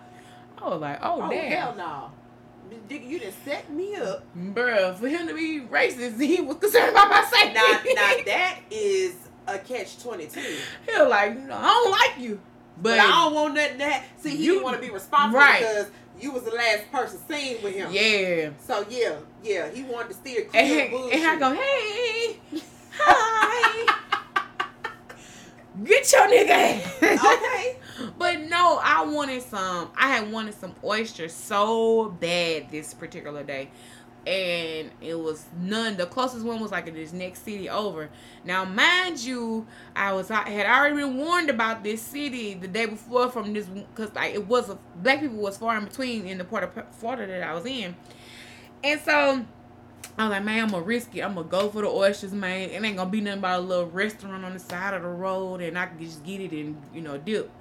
was 0.62 0.82
like, 0.82 1.00
oh, 1.02 1.21
oh 1.21 1.30
damn. 1.30 1.50
hell 1.50 1.76
no. 1.78 2.12
You 2.89 3.17
just 3.17 3.41
set 3.45 3.71
me 3.71 3.95
up. 3.95 4.26
Bruh, 4.38 4.97
for 4.97 5.08
him 5.08 5.28
to 5.28 5.34
be 5.34 5.62
racist, 5.62 6.19
he 6.21 6.41
was 6.41 6.58
concerned 6.58 6.89
about 6.89 7.10
my 7.10 7.23
safety. 7.32 7.54
Now, 7.54 7.80
now 7.95 8.23
that 8.26 8.60
is 8.69 9.15
a 9.47 9.60
catch 9.60 10.04
22. 10.04 10.38
He 10.41 10.58
was 10.91 11.10
like, 11.10 11.39
no, 11.39 11.56
I 11.56 11.62
don't 11.62 11.91
like 11.91 12.19
you. 12.19 12.41
But, 12.76 12.84
but 12.84 13.00
I 13.00 13.08
don't 13.08 13.34
want 13.34 13.54
nothing 13.54 13.78
that. 13.78 14.04
See, 14.17 14.36
he 14.36 14.43
you, 14.43 14.52
didn't 14.56 14.65
want 14.65 14.76
to 14.76 14.82
be 14.86 14.91
responsible 14.91 15.39
right. 15.39 15.60
because 15.60 15.89
you 16.19 16.34
was 16.34 16.43
the 16.43 16.52
last 16.52 16.91
person 16.91 17.17
seen 17.30 17.63
with 17.63 17.73
him. 17.73 17.93
Yeah. 17.93 18.50
So, 18.60 18.86
yeah, 18.89 19.15
yeah, 19.41 19.69
he 19.69 19.84
wanted 19.84 20.10
to 20.10 20.13
steer 20.15 20.43
clear 20.47 20.86
and, 20.86 21.13
and 21.13 21.23
I 21.23 21.39
go, 21.39 21.54
hey, 21.54 22.39
hi. 22.91 24.00
Get 25.84 26.12
your 26.12 26.28
nigga 26.28 27.04
Okay. 27.04 27.78
but 28.18 28.42
no, 28.42 28.80
I 28.82 29.06
wanted 29.06 29.42
some. 29.44 29.92
I 29.96 30.08
had 30.10 30.32
wanted 30.32 30.56
some 30.56 30.76
oysters 30.84 31.34
so 31.34 32.10
bad 32.20 32.72
this 32.72 32.94
particular 32.94 33.44
day. 33.44 33.70
And 34.26 34.92
it 35.00 35.18
was 35.18 35.46
none. 35.58 35.96
The 35.96 36.06
closest 36.06 36.44
one 36.44 36.60
was 36.60 36.72
like 36.72 36.88
in 36.88 36.96
this 36.96 37.13
next 37.13 37.46
city 37.46 37.70
over. 37.70 38.10
Now, 38.44 38.66
mind 38.66 39.20
you, 39.24 39.68
I 39.96 40.12
was 40.13 40.30
I 40.30 40.50
had 40.50 40.66
already 40.66 40.98
been 40.98 41.18
warned 41.18 41.50
about 41.50 41.84
this 41.84 42.02
city 42.02 42.54
the 42.54 42.68
day 42.68 42.88
before 42.88 43.30
from 43.30 43.54
this 43.54 43.68
because 43.68 44.13
like 44.16 44.34
it 44.34 44.46
was 44.46 44.70
a 44.70 44.78
black 44.98 45.22
people 45.22 45.38
was 45.38 45.58
far 45.58 45.78
in 45.78 45.86
between 45.86 46.26
in 46.28 46.40
the 46.40 46.44
part 46.44 46.63
of 46.66 46.96
Florida 46.96 47.26
that 47.28 47.44
I 47.44 47.54
was 47.54 47.66
in, 47.66 47.96
and 48.84 49.00
so 49.00 49.46
I'm 50.17 50.32
like, 50.32 50.43
man, 50.43 50.63
I'm 50.63 50.69
gonna 50.71 50.84
risk 50.84 51.15
it. 51.15 51.21
I'm 51.21 51.36
gonna 51.36 51.47
go 51.47 51.69
for 51.69 51.84
the 51.84 51.89
oysters, 51.89 52.34
man. 52.34 52.69
It 52.69 52.84
ain't 52.84 52.97
gonna 52.97 53.10
be 53.10 53.21
nothing 53.21 53.41
but 53.41 53.60
a 53.60 53.62
little 53.62 53.86
restaurant 53.86 54.43
on 54.43 54.53
the 54.53 54.60
side 54.60 54.95
of 54.95 55.03
the 55.03 55.08
road, 55.08 55.62
and 55.62 55.77
I 55.77 55.86
can 55.86 55.99
just 55.99 56.23
get 56.23 56.41
it 56.41 56.51
and 56.51 56.82
you 56.93 57.01
know 57.01 57.17
dip. 57.17 57.51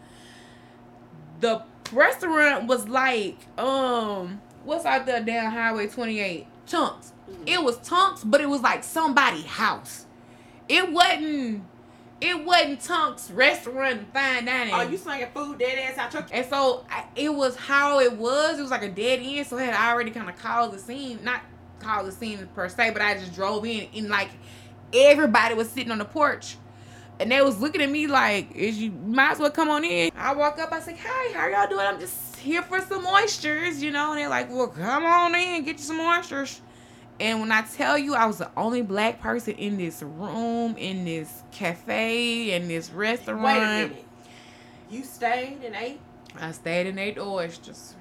The 1.41 1.63
restaurant 1.93 2.67
was 2.67 2.89
like 2.89 3.37
um 3.59 4.41
what's 4.65 4.85
out 4.85 5.07
there 5.07 5.23
down 5.23 5.53
Highway 5.53 5.87
28? 5.87 6.47
Chunks. 6.67 7.13
Mm-hmm. 7.31 7.43
It 7.47 7.63
was 7.63 7.79
Chunks, 7.87 8.25
but 8.25 8.41
it 8.41 8.49
was 8.49 8.63
like 8.63 8.83
somebody 8.85 9.43
house. 9.43 10.07
It 10.69 10.91
wasn't 10.91 11.63
it 12.21 12.45
wasn't 12.45 12.81
Tunk's 12.81 13.31
restaurant 13.31 13.99
and 13.99 14.09
fine 14.15 14.47
dining. 14.47 14.73
Oh, 14.73 14.81
you 14.81 14.97
slinging 14.97 15.29
food 15.35 15.59
dead 15.59 15.79
ass 15.79 15.99
out 15.99 16.15
your. 16.15 16.25
And 16.33 16.47
so 16.47 16.87
I, 16.91 17.05
it 17.15 17.33
was 17.33 17.57
how 17.57 18.01
it 18.01 18.15
was. 18.17 18.59
It 18.59 18.63
was 18.63 18.71
like 18.71 18.83
a 18.83 18.89
dead 18.89 19.21
end. 19.23 19.47
So 19.47 19.59
I 19.59 19.65
had 19.65 19.93
already 19.93 20.11
kind 20.11 20.29
of 20.29 20.39
called 20.39 20.73
the 20.73 20.79
scene, 20.79 21.19
not 21.23 21.43
called 21.79 22.07
the 22.07 22.13
scene 22.13 22.47
per 22.55 22.69
se, 22.69 22.91
but 22.91 23.03
I 23.03 23.15
just 23.15 23.35
drove 23.35 23.65
in 23.65 23.89
and 23.95 24.09
like 24.09 24.31
everybody 24.93 25.55
was 25.55 25.69
sitting 25.71 25.93
on 25.93 25.99
the 25.99 26.05
porch. 26.05 26.57
And 27.19 27.31
they 27.33 27.41
was 27.41 27.59
looking 27.59 27.81
at 27.81 27.91
me 27.91 28.07
like, 28.07 28.55
"Is 28.55 28.79
you 28.79 28.91
might 28.91 29.33
as 29.33 29.39
well 29.39 29.51
come 29.51 29.71
on 29.71 29.85
in." 29.85 30.11
I 30.15 30.35
walk 30.35 30.59
up, 30.59 30.71
I 30.71 30.81
say, 30.81 30.95
Hey, 30.95 31.33
how 31.33 31.49
y'all 31.49 31.67
doing? 31.67 31.87
I'm 31.87 31.99
just 31.99 32.37
here 32.37 32.63
for 32.63 32.79
some 32.81 33.07
oysters, 33.07 33.83
you 33.83 33.91
know." 33.91 34.11
And 34.11 34.21
they're 34.21 34.29
like, 34.29 34.51
"Well, 34.51 34.69
come 34.69 35.05
on 35.07 35.35
in, 35.35 35.65
get 35.65 35.79
you 35.79 35.85
some 35.85 36.01
oysters." 36.01 36.61
And 37.19 37.41
when 37.41 37.51
I 37.51 37.63
tell 37.63 37.97
you 37.97 38.15
I 38.15 38.27
was 38.27 38.39
the 38.39 38.51
only 38.57 38.83
black 38.83 39.21
person 39.21 39.55
in 39.55 39.79
this 39.79 40.03
room, 40.03 40.77
in 40.77 41.07
this 41.07 41.43
cafe, 41.53 42.53
in 42.55 42.69
this 42.69 42.91
restaurant. 42.91 43.43
Wait 43.43 43.57
a 43.57 43.61
minute. 43.61 44.05
You 44.91 45.03
stayed 45.03 45.59
and 45.65 45.75
ate? 45.75 46.01
I 46.39 46.53
stayed 46.53 46.87
and 46.87 46.99
ate 46.99 47.19
oysters. 47.19 47.96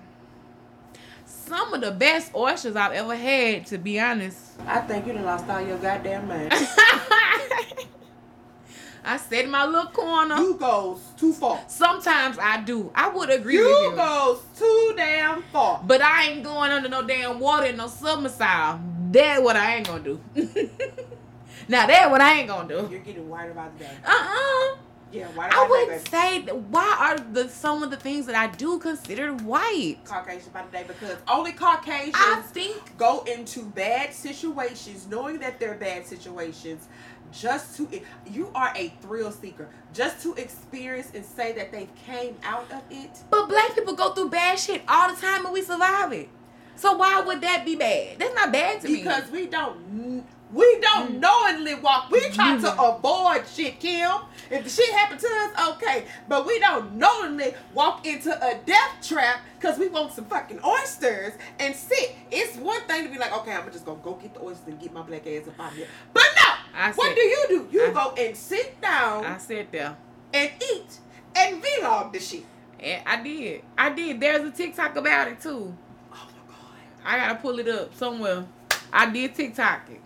Some 1.48 1.74
of 1.76 1.82
the 1.82 1.92
best 1.92 2.34
oysters 2.34 2.76
I've 2.76 2.94
ever 2.94 3.16
had, 3.16 3.68
to 3.68 3.78
be 3.78 4.00
honest. 4.00 4.40
I 4.68 4.80
think 4.82 5.06
you 5.06 5.14
done 5.14 5.26
lost 5.26 5.48
all 5.48 5.62
your 5.62 5.78
goddamn 5.78 6.28
mind. 6.28 6.52
I 9.08 9.18
said 9.18 9.46
in 9.46 9.52
my 9.52 9.66
little 9.68 9.92
corner. 9.92 10.36
You 10.38 10.56
goes 10.56 11.00
too 11.16 11.32
far. 11.32 11.64
Sometimes 11.68 12.40
I 12.40 12.62
do. 12.62 12.92
I 12.96 13.10
would 13.10 13.30
agree 13.30 13.54
you 13.54 13.64
with 13.64 13.70
you. 13.70 13.90
You 13.92 13.96
goes 13.96 14.42
too 14.58 14.94
damn 14.98 15.44
far. 15.44 15.80
But 15.86 16.02
I 16.02 16.30
ain't 16.30 16.44
going 16.44 16.72
under 16.72 16.90
no 16.90 17.06
damn 17.06 17.40
water 17.40 17.68
in 17.68 17.78
no 17.78 17.88
summer 17.88 18.30
style. 18.30 18.82
That 19.12 19.44
what 19.44 19.56
I 19.56 19.76
ain't 19.76 19.88
gonna 19.88 20.04
do. 20.04 20.20
now 21.68 21.86
that 21.86 22.10
what 22.10 22.20
I 22.20 22.40
ain't 22.40 22.48
gonna 22.48 22.68
do. 22.68 22.88
You're 22.90 23.02
getting 23.02 23.30
whiter 23.30 23.54
by 23.54 23.70
the 23.70 23.84
day. 23.84 23.92
Uh 24.04 24.10
uh-uh. 24.10 24.78
Yeah, 25.16 25.28
I 25.38 25.68
wouldn't 25.68 26.08
say 26.10 26.42
why 26.42 26.98
are 27.00 27.18
the 27.34 27.50
some 27.50 27.84
of 27.84 27.92
the 27.92 27.98
things 27.98 28.26
that 28.26 28.36
I 28.36 28.48
do 28.56 28.80
considered 28.80 29.42
white. 29.42 29.98
Caucasian 30.04 30.52
by 30.52 30.64
the 30.64 30.72
day 30.72 30.84
because 30.88 31.18
only 31.28 31.52
Caucasians 31.52 32.16
I 32.16 32.42
think 32.48 32.98
go 32.98 33.24
into 33.24 33.64
bad 33.64 34.14
situations 34.14 35.08
knowing 35.08 35.40
that 35.40 35.60
they're 35.60 35.76
bad 35.76 36.06
situations 36.06 36.88
just 37.32 37.76
to 37.78 37.90
you 38.30 38.50
are 38.54 38.72
a 38.76 38.90
thrill 39.02 39.32
seeker 39.32 39.68
just 39.94 40.22
to 40.24 40.34
experience 40.36 41.12
and 41.14 41.26
say 41.26 41.52
that 41.54 41.72
they 41.72 41.88
came 42.06 42.36
out 42.44 42.72
of 42.72 42.82
it 42.90 43.10
but 43.30 43.48
black 43.48 43.76
people 43.76 43.94
go 43.94 44.14
through 44.14 44.30
bad 44.30 44.58
shit 44.58 44.82
all 44.88 45.14
the 45.14 45.20
time 45.20 45.44
and 45.44 45.54
we 45.54 45.62
survive 45.62 46.14
it 46.14 46.30
so 46.76 46.98
why 46.98 47.22
would 47.22 47.42
that 47.42 47.64
be 47.66 47.76
bad? 47.76 48.20
That's 48.20 48.36
not 48.36 48.52
bad 48.52 48.82
to 48.82 48.88
because 48.88 48.92
me. 48.92 49.04
Because 49.04 49.32
we 49.32 49.46
don't 49.48 50.26
we 50.54 50.80
don't 50.80 51.14
mm. 51.14 51.20
knowingly 51.20 51.76
walk. 51.76 52.12
We 52.12 52.30
try 52.30 52.58
to 52.58 52.82
avoid 52.82 53.48
shit, 53.48 53.80
Kim. 53.80 54.12
If 54.50 54.64
the 54.64 54.70
shit 54.70 54.90
happened 54.94 55.20
to 55.22 55.28
us, 55.28 55.70
okay. 55.76 56.06
But 56.28 56.46
we 56.46 56.60
don't 56.60 56.94
knowingly 56.96 57.54
walk 57.74 58.06
into 58.06 58.32
a 58.32 58.58
death 58.66 58.92
trap 59.02 59.42
because 59.60 59.80
we 59.80 59.88
want 59.88 60.12
some 60.12 60.26
fucking 60.26 60.60
oysters 60.64 61.34
and 61.60 61.76
sit. 61.76 62.16
It's 62.32 62.58
one 62.58 62.82
thing 62.82 63.06
to 63.06 63.10
be 63.10 63.18
like, 63.18 63.36
okay, 63.40 63.54
I'm 63.54 63.70
just 63.72 63.86
gonna 63.86 64.00
go 64.04 64.14
get 64.14 64.34
the 64.36 64.44
oysters 64.44 64.68
and 64.68 64.80
get 64.80 64.94
my 64.94 65.02
black 65.02 65.26
ass 65.26 65.48
up 65.48 65.60
out 65.60 65.74
here. 65.74 65.88
But 66.14 66.26
no, 66.36 66.54
I 66.76 66.92
what 66.94 67.16
do 67.16 67.22
you 67.22 67.46
do? 67.50 67.68
You 67.72 67.88
I, 67.88 67.94
go 67.94 68.14
and 68.18 68.38
sit 68.38 68.80
down. 68.80 69.26
I 69.26 69.38
sit 69.40 69.72
there 69.72 69.98
and 70.32 70.52
eat 70.62 71.00
and 71.36 71.64
vlog 71.64 72.14
the 72.14 72.20
shit. 72.20 72.46
And 72.80 73.02
I 73.06 73.22
did. 73.24 73.62
I 73.78 73.90
did. 73.90 74.20
There's 74.20 74.48
a 74.48 74.52
TikTok 74.52 74.96
about 74.96 75.28
it 75.28 75.42
too. 75.42 75.76
Oh 76.14 76.28
my 76.28 76.54
god. 76.54 77.04
I 77.04 77.18
gotta 77.18 77.36
pull 77.40 77.58
it 77.58 77.68
up 77.68 77.96
somewhere. 77.96 78.46
I 78.94 79.10
did 79.10 79.34
TikTok 79.34 79.90
it. 79.90 80.02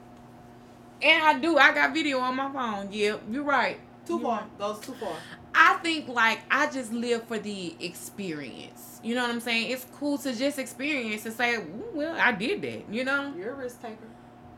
And 1.02 1.24
I 1.24 1.40
do. 1.40 1.58
I 1.58 1.74
got 1.74 1.94
video 1.94 2.20
on 2.20 2.36
my 2.36 2.52
phone. 2.52 2.90
Yeah, 2.92 3.18
you're 3.30 3.44
right. 3.44 3.80
Too 4.06 4.14
you're 4.14 4.22
far. 4.22 4.42
Right. 4.42 4.58
Goes 4.58 4.80
too 4.80 4.94
far. 4.94 5.16
I 5.54 5.76
think 5.76 6.08
like 6.08 6.40
I 6.52 6.70
just 6.70 6.92
live 6.92 7.24
for 7.24 7.40
the 7.40 7.76
experience. 7.80 9.00
You 9.04 9.16
know 9.16 9.22
what 9.22 9.32
I'm 9.32 9.40
saying? 9.40 9.72
It's 9.72 9.86
cool 9.94 10.18
to 10.20 10.36
just 10.36 10.60
experience 10.60 11.26
and 11.26 11.34
say, 11.34 11.64
well, 11.94 12.18
I 12.20 12.34
did 12.34 12.62
that. 12.64 12.94
You 12.94 13.06
know. 13.06 13.34
You're 13.38 13.54
a 13.54 13.56
risk 13.56 13.82
taker. 13.82 14.08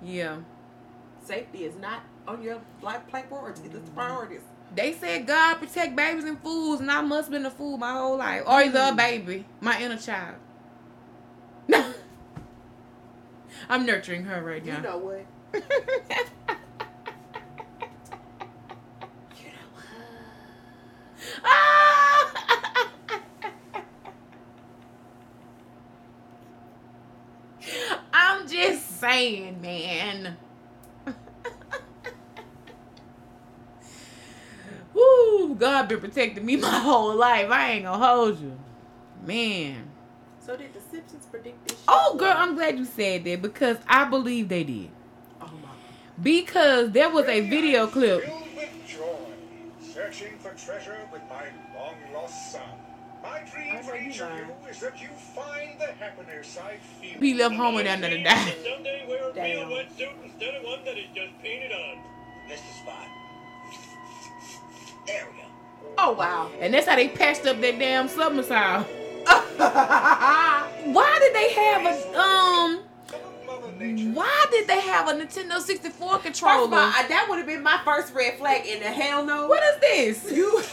Yeah. 0.03 0.37
Safety 1.23 1.65
is 1.65 1.75
not 1.75 2.01
on 2.27 2.41
your 2.41 2.59
life 2.81 3.01
priority. 3.09 3.61
It's 3.65 3.73
the 3.73 3.79
mm-hmm. 3.79 3.93
priorities. 3.93 4.41
They 4.73 4.93
said 4.93 5.27
God 5.27 5.55
protect 5.55 5.95
babies 5.95 6.23
and 6.23 6.41
fools, 6.41 6.79
and 6.79 6.89
I 6.89 7.01
must 7.01 7.29
have 7.29 7.31
been 7.31 7.45
a 7.45 7.51
fool 7.51 7.77
my 7.77 7.91
whole 7.93 8.17
life, 8.17 8.43
or 8.45 8.53
either 8.61 8.79
a 8.79 8.83
mm-hmm. 8.83 8.95
baby, 8.95 9.45
my 9.59 9.79
inner 9.81 9.97
child. 9.97 10.37
I'm 13.69 13.85
nurturing 13.85 14.23
her 14.23 14.41
right 14.43 14.65
now. 14.65 14.77
You 14.77 14.83
know 14.83 14.97
what? 14.97 15.25
You 15.53 15.59
know 19.47 19.67
what? 19.73 19.85
Ah! 21.43 22.87
I'm 28.13 28.47
just 28.47 28.99
saying, 28.99 29.61
man. 29.61 30.37
Woo, 34.93 35.55
God 35.55 35.87
been 35.87 35.99
protecting 35.99 36.45
me 36.45 36.55
my 36.61 36.69
whole 36.69 37.15
life. 37.15 37.49
I 37.49 37.71
ain't 37.71 37.85
gonna 37.85 38.05
hold 38.05 38.39
you. 38.39 38.57
Man. 39.25 39.87
So 40.39 40.57
did 40.57 40.73
the 40.73 40.79
Simpsons 40.79 41.25
predict 41.27 41.67
this? 41.67 41.77
Oh, 41.87 42.15
girl, 42.17 42.33
I'm 42.35 42.55
glad 42.55 42.77
you 42.77 42.85
said 42.85 43.23
that 43.25 43.41
because 43.41 43.77
I 43.87 44.05
believe 44.05 44.49
they 44.49 44.63
did. 44.63 44.89
My. 46.17 46.23
Because 46.23 46.91
there 46.91 47.09
was 47.09 47.25
a 47.27 47.41
video 47.41 47.87
clip. 47.87 48.23
searching 49.81 50.37
for 50.39 50.51
treasure 50.51 50.97
with 51.11 51.21
my 51.29 51.45
long 51.75 51.95
lost 52.13 52.51
son. 52.51 52.61
My 53.23 53.43
dream 53.53 53.83
for 53.83 53.95
each 53.95 54.19
of 54.19 54.35
you 54.35 54.47
is 54.69 54.79
that 54.79 54.99
you 55.01 55.09
find 55.35 55.79
the 55.79 55.87
happiness 55.99 56.57
I 56.57 56.77
feel. 56.99 57.19
He 57.19 57.33
left 57.35 57.55
home 57.55 57.77
and 57.77 57.85
down 57.85 58.01
to 58.01 58.23
die. 58.23 58.55
Someday 58.63 59.05
wear 59.07 59.29
a 59.29 59.33
real 59.33 59.65
wetsuit 59.69 60.13
instead 60.23 60.55
of 60.55 60.63
one 60.63 60.83
that 60.85 60.97
is 60.97 61.05
just 61.13 61.39
painted 61.43 61.71
on. 61.71 62.03
Missed 62.49 62.63
the 62.63 62.73
spot. 62.81 63.05
There 65.05 65.27
we 65.31 65.37
go. 65.41 65.47
Oh 65.97 66.11
wow. 66.13 66.49
And 66.59 66.73
that's 66.73 66.87
how 66.87 66.95
they 66.95 67.09
patched 67.09 67.45
up 67.45 67.61
that 67.61 67.77
damn 67.77 68.07
submissile. 68.07 68.83
Why 70.93 71.17
did 71.19 71.35
they 71.35 71.53
have 71.53 71.85
a 71.85 72.19
um? 72.19 72.90
Why 74.13 74.45
did 74.51 74.67
they 74.67 74.79
have 74.81 75.07
a 75.07 75.13
Nintendo 75.13 75.59
64 75.59 76.19
controller? 76.19 76.77
All, 76.77 76.91
that 76.91 77.27
would 77.29 77.37
have 77.37 77.47
been 77.47 77.63
my 77.63 77.79
first 77.83 78.13
red 78.13 78.37
flag. 78.37 78.65
In 78.65 78.79
the 78.79 78.85
hell 78.85 79.25
no. 79.25 79.47
What 79.47 79.63
is 79.63 79.79
this? 79.79 80.31
You. 80.31 80.61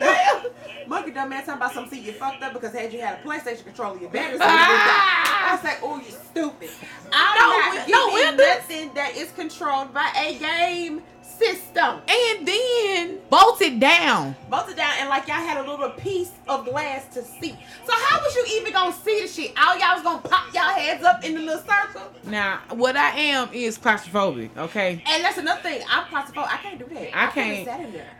Monkey 0.86 1.10
dumb 1.10 1.28
man 1.28 1.40
talking 1.40 1.54
about 1.54 1.72
something. 1.72 1.98
See, 1.98 2.06
you 2.06 2.12
fucked 2.12 2.42
up 2.42 2.52
because 2.52 2.72
had 2.72 2.92
you 2.92 3.00
had 3.00 3.18
a 3.18 3.22
PlayStation 3.22 3.64
controller, 3.64 4.00
your 4.00 4.10
battery. 4.10 4.38
Ah! 4.40 5.50
I 5.50 5.54
was 5.54 5.64
like, 5.64 5.78
oh, 5.82 5.98
you 5.98 6.10
stupid. 6.10 6.70
I'm 7.12 7.38
no, 7.38 7.74
not 7.74 8.36
no, 8.36 8.44
nothing 8.44 8.94
that 8.94 9.16
is 9.16 9.30
controlled 9.32 9.92
by 9.92 10.10
a 10.16 10.38
game 10.38 11.02
system. 11.40 12.00
And 12.06 12.46
then 12.46 13.18
bolted 13.30 13.80
down. 13.80 14.36
Bolted 14.50 14.76
down, 14.76 14.92
and 14.98 15.08
like 15.08 15.26
y'all 15.26 15.36
had 15.36 15.64
a 15.64 15.68
little 15.68 15.90
piece 15.90 16.32
of 16.48 16.66
glass 16.66 17.06
to 17.14 17.24
see. 17.24 17.56
So 17.86 17.92
how 17.92 18.20
was 18.20 18.34
you 18.36 18.60
even 18.60 18.72
gonna 18.72 18.92
see 18.92 19.22
the 19.22 19.28
shit? 19.28 19.52
All 19.58 19.78
y'all 19.78 19.94
was 19.94 20.02
gonna 20.02 20.20
pop 20.20 20.52
y'all 20.54 20.72
heads 20.74 21.02
up 21.02 21.24
in 21.24 21.34
the 21.34 21.40
little 21.40 21.62
circle. 21.62 22.02
Now, 22.24 22.60
what 22.70 22.96
I 22.96 23.10
am 23.10 23.48
is 23.52 23.78
claustrophobic, 23.78 24.56
okay? 24.56 25.02
And 25.06 25.24
that's 25.24 25.38
another 25.38 25.62
thing. 25.62 25.82
I'm 25.88 26.04
claustrophobic. 26.04 26.48
I 26.48 26.56
can't 26.58 26.78
do 26.78 26.94
that. 26.94 27.16
I, 27.16 27.26
I 27.26 27.30
can't. 27.30 27.68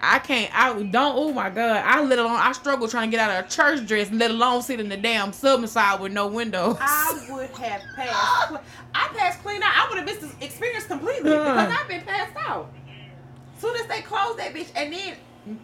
I 0.00 0.18
can't. 0.18 0.58
I 0.58 0.82
don't. 0.82 1.16
Oh 1.16 1.32
my 1.32 1.50
god. 1.50 1.84
I 1.84 2.02
let 2.02 2.18
alone. 2.18 2.36
I 2.36 2.52
struggle 2.52 2.88
trying 2.88 3.10
to 3.10 3.16
get 3.16 3.28
out 3.28 3.38
of 3.38 3.46
a 3.46 3.48
church 3.48 3.86
dress, 3.86 4.10
let 4.10 4.30
alone 4.30 4.62
sit 4.62 4.80
in 4.80 4.88
the 4.88 4.96
damn 4.96 5.32
submissile 5.32 6.00
with 6.00 6.12
no 6.12 6.26
windows. 6.26 6.76
I 6.80 7.26
would 7.30 7.50
have 7.50 7.82
passed. 7.96 8.64
I 8.94 9.08
passed 9.14 9.42
clean 9.42 9.62
out. 9.62 9.72
I 9.76 9.88
would 9.88 9.98
have 9.98 10.06
missed 10.06 10.38
the 10.38 10.44
experience 10.44 10.86
completely 10.86 11.22
because 11.30 11.72
I've 11.72 11.88
been 11.88 12.02
passed 12.02 12.36
out. 12.36 12.72
Soon 13.60 13.76
as 13.76 13.86
they 13.86 14.00
close 14.00 14.36
that 14.36 14.54
bitch, 14.54 14.68
and 14.74 14.92
then 14.92 15.16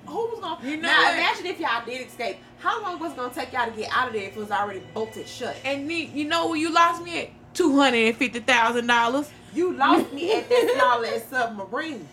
who 0.06 0.14
was 0.14 0.40
gonna? 0.40 0.68
You 0.68 0.76
know 0.76 0.88
now 0.88 1.02
what? 1.04 1.14
imagine 1.14 1.46
if 1.46 1.60
y'all 1.60 1.84
did 1.84 2.06
escape. 2.06 2.36
How 2.58 2.82
long 2.82 2.98
was 2.98 3.12
it 3.12 3.16
gonna 3.16 3.32
take 3.32 3.52
y'all 3.52 3.70
to 3.70 3.76
get 3.76 3.90
out 3.92 4.08
of 4.08 4.14
there 4.14 4.24
if 4.24 4.36
it 4.36 4.38
was 4.38 4.50
already 4.50 4.82
bolted 4.92 5.26
shut? 5.26 5.56
And 5.64 5.86
me, 5.86 6.04
you 6.04 6.24
know 6.24 6.48
where 6.48 6.58
you 6.58 6.72
lost 6.72 7.02
me 7.02 7.22
at? 7.22 7.30
Two 7.54 7.74
hundred 7.76 8.08
and 8.08 8.16
fifty 8.16 8.40
thousand 8.40 8.86
dollars. 8.86 9.30
You 9.54 9.72
lost 9.72 10.12
me 10.12 10.34
at 10.34 10.48
that 10.48 10.74
small 10.76 11.04
ass 11.06 11.24
submarine. 11.30 12.06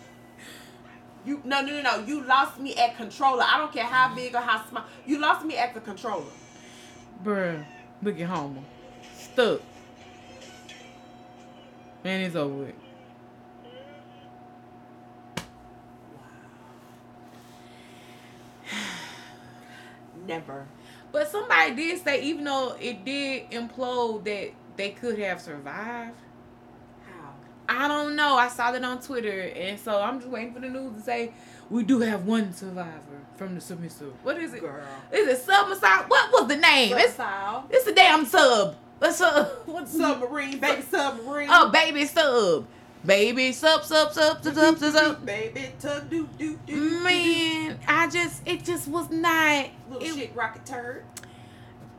You 1.26 1.42
no 1.44 1.60
no 1.60 1.72
no 1.72 1.82
no. 1.82 2.04
You 2.06 2.22
lost 2.22 2.58
me 2.58 2.74
at 2.76 2.96
controller. 2.96 3.44
I 3.46 3.58
don't 3.58 3.72
care 3.72 3.84
how 3.84 4.14
big 4.14 4.34
or 4.34 4.40
how 4.40 4.66
small. 4.68 4.84
You 5.04 5.18
lost 5.18 5.44
me 5.44 5.58
at 5.58 5.74
the 5.74 5.80
controller. 5.80 6.24
Bruh, 7.22 7.62
look 8.02 8.18
at 8.18 8.28
Homer. 8.28 8.62
Stuck. 9.18 9.60
Man, 12.02 12.20
it's 12.22 12.36
over 12.36 12.54
with. 12.54 12.83
Never. 20.26 20.66
But 21.12 21.30
somebody 21.30 21.74
did 21.74 22.02
say, 22.02 22.22
even 22.22 22.44
though 22.44 22.76
it 22.80 23.04
did 23.04 23.50
implode, 23.50 24.24
that 24.24 24.50
they 24.76 24.90
could 24.90 25.18
have 25.18 25.40
survived. 25.40 26.16
How? 27.06 27.34
I 27.68 27.88
don't 27.88 28.16
know. 28.16 28.36
I 28.36 28.48
saw 28.48 28.72
that 28.72 28.82
on 28.82 29.00
Twitter, 29.00 29.52
and 29.54 29.78
so 29.78 30.00
I'm 30.00 30.18
just 30.18 30.30
waiting 30.30 30.52
for 30.52 30.60
the 30.60 30.68
news 30.68 30.96
to 30.96 31.00
say 31.02 31.32
we 31.70 31.82
do 31.82 32.00
have 32.00 32.26
one 32.26 32.52
survivor 32.52 33.20
from 33.36 33.54
the 33.54 33.60
submissive. 33.60 34.12
What 34.22 34.38
is 34.38 34.54
it? 34.54 34.60
Girl. 34.60 34.84
Is 35.12 35.28
it 35.28 35.42
submissile? 35.42 36.04
What 36.08 36.32
was 36.32 36.48
the 36.48 36.56
name? 36.56 36.94
It's 36.96 37.18
it's 37.70 37.86
a 37.86 37.94
damn 37.94 38.26
sub. 38.26 38.76
What's 38.98 39.20
up? 39.20 39.66
What's 39.68 39.96
Submarine, 39.96 40.58
baby 40.58 40.82
submarine. 40.82 41.48
Oh, 41.50 41.70
baby 41.70 42.06
sub. 42.06 42.66
Baby 43.06 43.52
sup, 43.52 43.84
sup, 43.84 44.12
sup, 44.12 44.42
sup, 44.42 44.54
sup, 44.54 44.78
sub. 44.78 44.92
sub. 44.92 45.26
Baby 45.26 45.72
tug 45.78 46.08
do 46.08 46.26
do 46.38 46.58
do. 46.66 47.00
Man, 47.02 47.78
I 47.86 48.08
just 48.08 48.42
it 48.46 48.64
just 48.64 48.88
was 48.88 49.10
not. 49.10 49.68
Little 49.90 50.06
It, 50.08 50.14
shit 50.14 50.34
rocket 50.34 50.64
turd. 50.64 51.04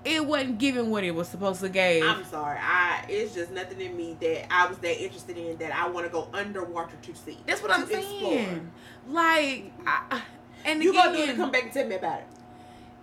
it 0.03 0.25
wasn't 0.25 0.57
giving 0.57 0.89
what 0.89 1.03
it 1.03 1.11
was 1.11 1.27
supposed 1.27 1.61
to 1.61 1.69
give. 1.69 2.03
I'm 2.07 2.23
sorry. 2.25 2.57
I 2.59 3.05
it's 3.07 3.35
just 3.35 3.51
nothing 3.51 3.79
in 3.81 3.95
me 3.95 4.17
that 4.19 4.51
I 4.51 4.65
was 4.67 4.77
that 4.79 4.99
interested 5.03 5.37
in 5.37 5.57
that 5.57 5.71
I 5.75 5.87
want 5.89 6.07
to 6.07 6.11
go 6.11 6.27
underwater 6.33 6.95
to 7.03 7.15
see. 7.15 7.37
That's 7.45 7.61
what 7.61 7.69
I'm 7.71 7.83
explore. 7.83 8.01
saying. 8.33 8.71
Like, 9.07 9.71
I- 9.85 10.23
and 10.65 10.81
You 10.83 10.89
again, 10.89 11.05
gonna 11.05 11.17
do 11.17 11.23
it 11.23 11.29
and 11.29 11.37
come 11.37 11.51
back 11.51 11.63
and 11.65 11.71
tell 11.71 11.85
me 11.87 11.95
about 11.95 12.19
it. 12.21 12.27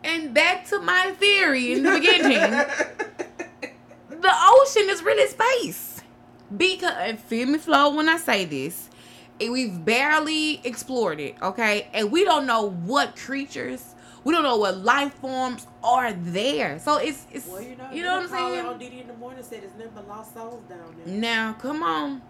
and 0.02 0.34
back 0.34 0.66
to 0.70 0.80
my 0.80 1.12
theory 1.20 1.72
in 1.74 1.84
the 1.84 1.92
beginning. 2.00 2.40
the 4.08 4.32
ocean 4.40 4.90
is 4.90 5.04
really 5.04 5.28
space. 5.28 5.91
Because 6.56 6.94
and 6.98 7.18
feel 7.18 7.48
me 7.48 7.58
flow 7.58 7.94
when 7.94 8.08
I 8.08 8.16
say 8.16 8.44
this. 8.44 8.88
And 9.40 9.52
we've 9.52 9.84
barely 9.84 10.60
explored 10.62 11.18
it, 11.18 11.36
okay? 11.42 11.88
And 11.92 12.12
we 12.12 12.24
don't 12.24 12.46
know 12.46 12.70
what 12.70 13.16
creatures, 13.16 13.94
we 14.24 14.32
don't 14.32 14.44
know 14.44 14.58
what 14.58 14.78
life 14.78 15.14
forms 15.14 15.66
are 15.82 16.12
there. 16.12 16.78
So 16.78 16.98
it's 16.98 17.26
it's 17.32 17.48
well, 17.48 17.60
you 17.60 17.76
know, 17.76 17.90
you 17.92 18.02
know 18.02 18.14
what 18.14 18.22
I'm 18.24 18.28
saying? 18.28 18.66
On 18.66 18.80
in 18.80 19.06
the 19.08 19.14
morning 19.14 19.42
said 19.42 19.62
there's 19.62 19.72
nothing 19.74 19.92
but 19.94 20.08
lost 20.08 20.34
souls 20.34 20.62
down 20.68 20.94
there. 21.04 21.14
Now, 21.14 21.54
come 21.54 21.82
on. 21.82 22.22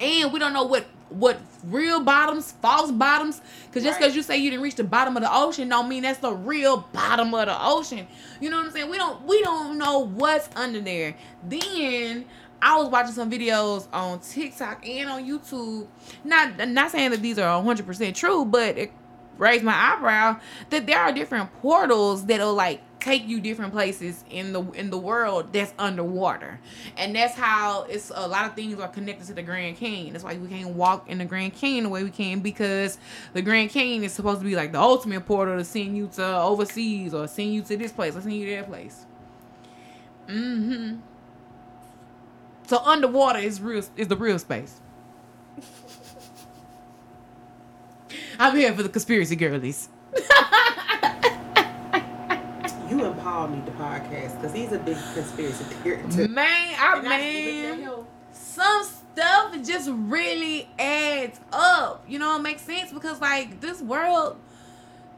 And 0.00 0.32
we 0.32 0.38
don't 0.38 0.52
know 0.52 0.64
what 0.64 0.86
what 1.10 1.38
real 1.64 2.00
bottoms, 2.00 2.52
false 2.52 2.90
bottoms, 2.90 3.40
because 3.66 3.84
just 3.84 3.96
Right. 3.96 4.00
because 4.00 4.16
you 4.16 4.22
say 4.22 4.38
you 4.38 4.50
didn't 4.50 4.62
reach 4.62 4.74
the 4.76 4.84
bottom 4.84 5.16
of 5.16 5.22
the 5.22 5.32
ocean, 5.32 5.68
don't 5.68 5.88
mean 5.88 6.02
that's 6.02 6.18
the 6.18 6.32
real 6.32 6.88
bottom 6.92 7.32
of 7.34 7.46
the 7.46 7.64
ocean. 7.64 8.06
You 8.40 8.50
know 8.50 8.56
what 8.56 8.66
I'm 8.66 8.72
saying? 8.72 8.90
We 8.90 8.96
don't 8.96 9.22
we 9.24 9.42
don't 9.42 9.78
know 9.78 9.98
what's 10.00 10.48
under 10.56 10.80
there. 10.80 11.14
Then 11.46 12.24
I 12.62 12.78
was 12.78 12.88
watching 12.88 13.12
some 13.12 13.30
videos 13.30 13.86
on 13.92 14.20
TikTok 14.20 14.86
and 14.86 15.08
on 15.10 15.24
YouTube. 15.24 15.86
Not 16.24 16.68
not 16.68 16.90
saying 16.90 17.10
that 17.10 17.20
these 17.22 17.38
are 17.38 17.56
100 17.56 17.86
percent 17.86 18.16
true, 18.16 18.44
but 18.44 18.78
it 18.78 18.92
raised 19.38 19.64
my 19.64 19.74
eyebrow 19.74 20.38
that 20.70 20.86
there 20.86 21.00
are 21.00 21.12
different 21.12 21.52
portals 21.60 22.24
that'll 22.26 22.54
like 22.54 22.80
take 23.00 23.28
you 23.28 23.38
different 23.38 23.72
places 23.72 24.24
in 24.30 24.54
the 24.54 24.62
in 24.72 24.88
the 24.88 24.96
world 24.96 25.52
that's 25.52 25.74
underwater. 25.78 26.58
And 26.96 27.14
that's 27.14 27.34
how 27.34 27.82
it's 27.82 28.10
a 28.14 28.26
lot 28.26 28.46
of 28.46 28.54
things 28.54 28.78
are 28.80 28.88
connected 28.88 29.26
to 29.26 29.34
the 29.34 29.42
grand 29.42 29.76
canyon. 29.76 30.12
That's 30.14 30.24
why 30.24 30.36
we 30.36 30.48
can't 30.48 30.70
walk 30.70 31.08
in 31.10 31.18
the 31.18 31.24
grand 31.26 31.54
canyon 31.54 31.84
the 31.84 31.90
way 31.90 32.02
we 32.02 32.10
can 32.10 32.40
because 32.40 32.98
the 33.34 33.42
grand 33.42 33.70
canyon 33.70 34.04
is 34.04 34.12
supposed 34.12 34.40
to 34.40 34.46
be 34.46 34.56
like 34.56 34.72
the 34.72 34.80
ultimate 34.80 35.26
portal 35.26 35.58
to 35.58 35.64
send 35.64 35.96
you 35.96 36.08
to 36.14 36.38
overseas 36.38 37.12
or 37.12 37.28
send 37.28 37.52
you 37.52 37.62
to 37.62 37.76
this 37.76 37.92
place 37.92 38.16
or 38.16 38.22
send 38.22 38.34
you 38.34 38.46
to 38.46 38.56
that 38.56 38.68
place. 38.68 39.04
Mm-hmm 40.26 41.13
so 42.66 42.78
underwater 42.78 43.38
is 43.38 43.60
real 43.60 43.82
is 43.96 44.08
the 44.08 44.16
real 44.16 44.38
space 44.38 44.80
i'm 48.38 48.56
here 48.56 48.72
for 48.74 48.82
the 48.82 48.88
conspiracy 48.88 49.36
girlies 49.36 49.88
You 52.90 53.02
and 53.02 53.18
Paul 53.20 53.48
need 53.48 53.64
the 53.66 53.72
podcast 53.72 54.36
because 54.40 54.52
he's 54.54 54.70
a 54.72 54.78
big 54.78 54.96
conspiracy 55.14 55.64
theorist. 55.82 56.16
too. 56.16 56.28
man 56.28 56.74
i 56.78 56.98
And 56.98 57.08
I 57.08 57.20
see 57.20 57.44
what 57.46 57.52
the 57.54 57.62
man 57.76 57.80
hell- 57.82 58.06
some 58.32 58.84
stuff 58.84 59.56
just 59.66 59.90
really 59.92 60.68
adds 60.78 61.40
up. 61.52 62.04
You 62.06 62.18
know, 62.18 62.36
it 62.36 62.40
makes 62.42 62.62
sense 62.62 62.92
because 62.92 63.20
like 63.20 63.60
this 63.60 63.80
world, 63.80 64.36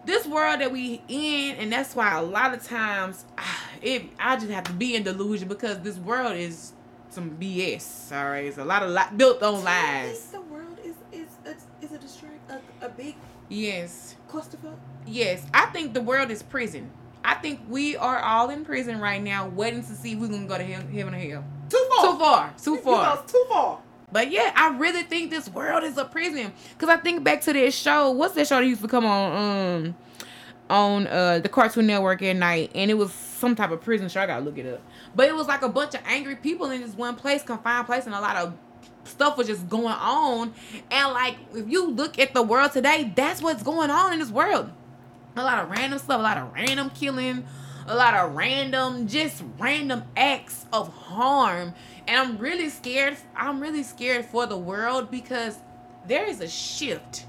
this 0.04 0.26
world 0.26 0.60
that 0.60 0.70
we 0.70 1.02
in, 1.08 1.56
and 1.56 1.72
that's 1.72 1.94
why 1.96 2.16
a 2.18 2.22
lot 2.22 2.54
of 2.54 2.62
times 2.64 3.24
ah, 3.36 3.64
it 3.82 4.04
I 4.18 4.36
just 4.36 4.50
have 4.50 4.64
to 4.64 4.72
be 4.72 4.94
in 4.94 5.02
delusion 5.02 5.48
because 5.48 5.80
this 5.80 5.96
world 5.98 6.36
is 6.36 6.72
some 7.16 7.30
BS. 7.40 8.12
All 8.12 8.26
right, 8.30 8.44
it's 8.44 8.58
a 8.58 8.64
lot 8.64 8.82
of 8.82 8.90
li- 8.90 9.16
built 9.16 9.42
on 9.42 9.54
Do 9.54 9.58
you 9.60 9.64
lies. 9.64 10.18
think 10.20 10.32
the 10.32 10.52
world 10.52 10.78
is 10.84 10.94
is 11.12 11.28
is, 11.46 11.64
is 11.80 11.92
a 11.92 11.98
distract 11.98 12.50
a, 12.50 12.86
a 12.86 12.88
big 12.90 13.14
Yes, 13.48 14.16
clusterfuck? 14.28 14.76
yes. 15.06 15.44
I 15.54 15.66
think 15.66 15.94
the 15.94 16.02
world 16.02 16.30
is 16.30 16.42
prison. 16.42 16.90
I 17.24 17.34
think 17.34 17.60
we 17.68 17.96
are 17.96 18.18
all 18.20 18.50
in 18.50 18.64
prison 18.64 19.00
right 19.00 19.22
now, 19.22 19.48
waiting 19.48 19.80
to 19.82 19.94
see 19.94 20.12
if 20.12 20.18
we're 20.18 20.28
gonna 20.28 20.46
go 20.46 20.58
to 20.58 20.64
hell, 20.64 20.82
heaven 20.92 21.14
or 21.14 21.18
hell. 21.18 21.44
Too 21.70 21.84
far. 21.96 22.02
Too 22.12 22.18
far, 22.18 22.54
too 22.62 22.70
You 22.72 22.80
far. 22.82 23.16
go 23.16 23.22
too 23.26 23.44
far. 23.48 23.78
But 24.12 24.30
yeah, 24.30 24.52
I 24.54 24.76
really 24.76 25.02
think 25.02 25.30
this 25.30 25.48
world 25.48 25.82
is 25.84 25.96
a 25.96 26.04
prison. 26.04 26.52
Cause 26.78 26.88
I 26.90 26.96
think 26.98 27.24
back 27.24 27.40
to 27.42 27.52
that 27.54 27.72
show. 27.72 28.10
What's 28.10 28.34
that 28.34 28.46
show 28.46 28.60
that 28.60 28.66
used 28.66 28.82
to 28.82 28.88
come 28.88 29.06
on 29.06 29.32
um 29.86 29.94
on 30.68 31.06
uh 31.06 31.38
the 31.38 31.48
Cartoon 31.48 31.86
Network 31.86 32.20
at 32.22 32.36
night, 32.36 32.70
and 32.74 32.90
it 32.90 32.94
was 32.94 33.12
some 33.36 33.54
type 33.54 33.70
of 33.70 33.80
prison 33.80 34.08
show. 34.08 34.20
I 34.20 34.26
gotta 34.26 34.44
look 34.44 34.58
it 34.58 34.66
up. 34.66 34.80
But 35.14 35.28
it 35.28 35.34
was 35.34 35.46
like 35.46 35.62
a 35.62 35.68
bunch 35.68 35.94
of 35.94 36.00
angry 36.06 36.36
people 36.36 36.70
in 36.70 36.80
this 36.80 36.94
one 36.94 37.16
place, 37.16 37.42
confined 37.42 37.86
place, 37.86 38.06
and 38.06 38.14
a 38.14 38.20
lot 38.20 38.36
of 38.36 38.54
stuff 39.04 39.36
was 39.36 39.46
just 39.46 39.68
going 39.68 39.86
on. 39.86 40.52
And 40.90 41.12
like 41.12 41.36
if 41.54 41.68
you 41.68 41.90
look 41.90 42.18
at 42.18 42.34
the 42.34 42.42
world 42.42 42.72
today, 42.72 43.12
that's 43.14 43.42
what's 43.42 43.62
going 43.62 43.90
on 43.90 44.12
in 44.12 44.18
this 44.18 44.30
world. 44.30 44.70
A 45.36 45.42
lot 45.42 45.62
of 45.62 45.70
random 45.70 45.98
stuff, 45.98 46.18
a 46.18 46.22
lot 46.22 46.38
of 46.38 46.52
random 46.54 46.90
killing, 46.90 47.44
a 47.86 47.94
lot 47.94 48.14
of 48.14 48.34
random, 48.34 49.06
just 49.06 49.42
random 49.58 50.04
acts 50.16 50.66
of 50.72 50.92
harm. 50.92 51.74
And 52.08 52.18
I'm 52.18 52.38
really 52.38 52.70
scared. 52.70 53.16
I'm 53.36 53.60
really 53.60 53.82
scared 53.82 54.24
for 54.24 54.46
the 54.46 54.56
world 54.56 55.10
because 55.10 55.58
there 56.06 56.24
is 56.26 56.40
a 56.40 56.48
shift 56.48 57.26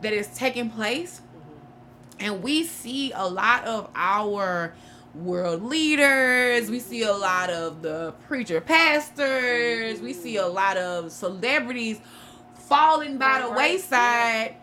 that 0.00 0.12
is 0.12 0.28
taking 0.28 0.70
place. 0.70 1.20
Mm-hmm. 1.20 2.24
And 2.24 2.42
we 2.42 2.64
see 2.64 3.12
a 3.12 3.28
lot 3.28 3.64
of 3.64 3.90
our 3.94 4.74
world 5.14 5.62
leaders. 5.62 6.70
We 6.70 6.80
see 6.80 7.02
a 7.02 7.12
lot 7.12 7.50
of 7.50 7.82
the 7.82 8.14
preacher 8.28 8.60
pastors. 8.60 10.00
We 10.00 10.12
see 10.12 10.36
a 10.36 10.46
lot 10.46 10.76
of 10.76 11.12
celebrities 11.12 12.00
falling 12.54 13.18
by 13.18 13.42
the 13.42 13.50
wayside. 13.52 14.56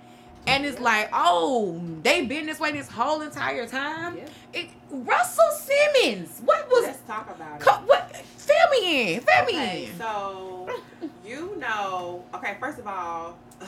And 0.47 0.65
it's 0.65 0.79
like, 0.79 1.09
oh, 1.13 1.79
they've 2.01 2.27
been 2.27 2.47
this 2.47 2.59
way 2.59 2.71
this 2.71 2.89
whole 2.89 3.21
entire 3.21 3.67
time. 3.67 4.17
Yeah. 4.17 4.25
It, 4.53 4.69
Russell 4.89 5.51
Simmons, 5.51 6.41
what 6.43 6.67
was 6.69 6.85
Let's 6.85 7.01
talk 7.01 7.29
about 7.29 7.61
it. 7.61 7.65
Co- 7.65 7.81
what? 7.85 8.15
Fill 8.15 8.69
me 8.71 9.13
in. 9.15 9.19
Fill 9.21 9.45
me 9.45 9.51
Okay, 9.53 9.85
in. 9.91 9.97
so 9.99 10.67
you 11.23 11.55
know, 11.57 12.23
okay, 12.33 12.57
first 12.59 12.79
of 12.79 12.87
all, 12.87 13.37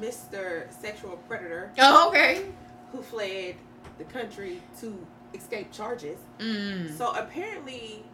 Mr. 0.00 0.70
Sexual 0.80 1.16
Predator 1.28 1.70
Oh, 1.78 2.08
okay. 2.10 2.44
who 2.92 3.00
fled 3.02 3.54
the 3.96 4.04
country 4.04 4.60
to 4.80 5.06
escape 5.34 5.72
charges. 5.72 6.18
Mm. 6.38 6.96
So 6.96 7.12
apparently, 7.14 8.04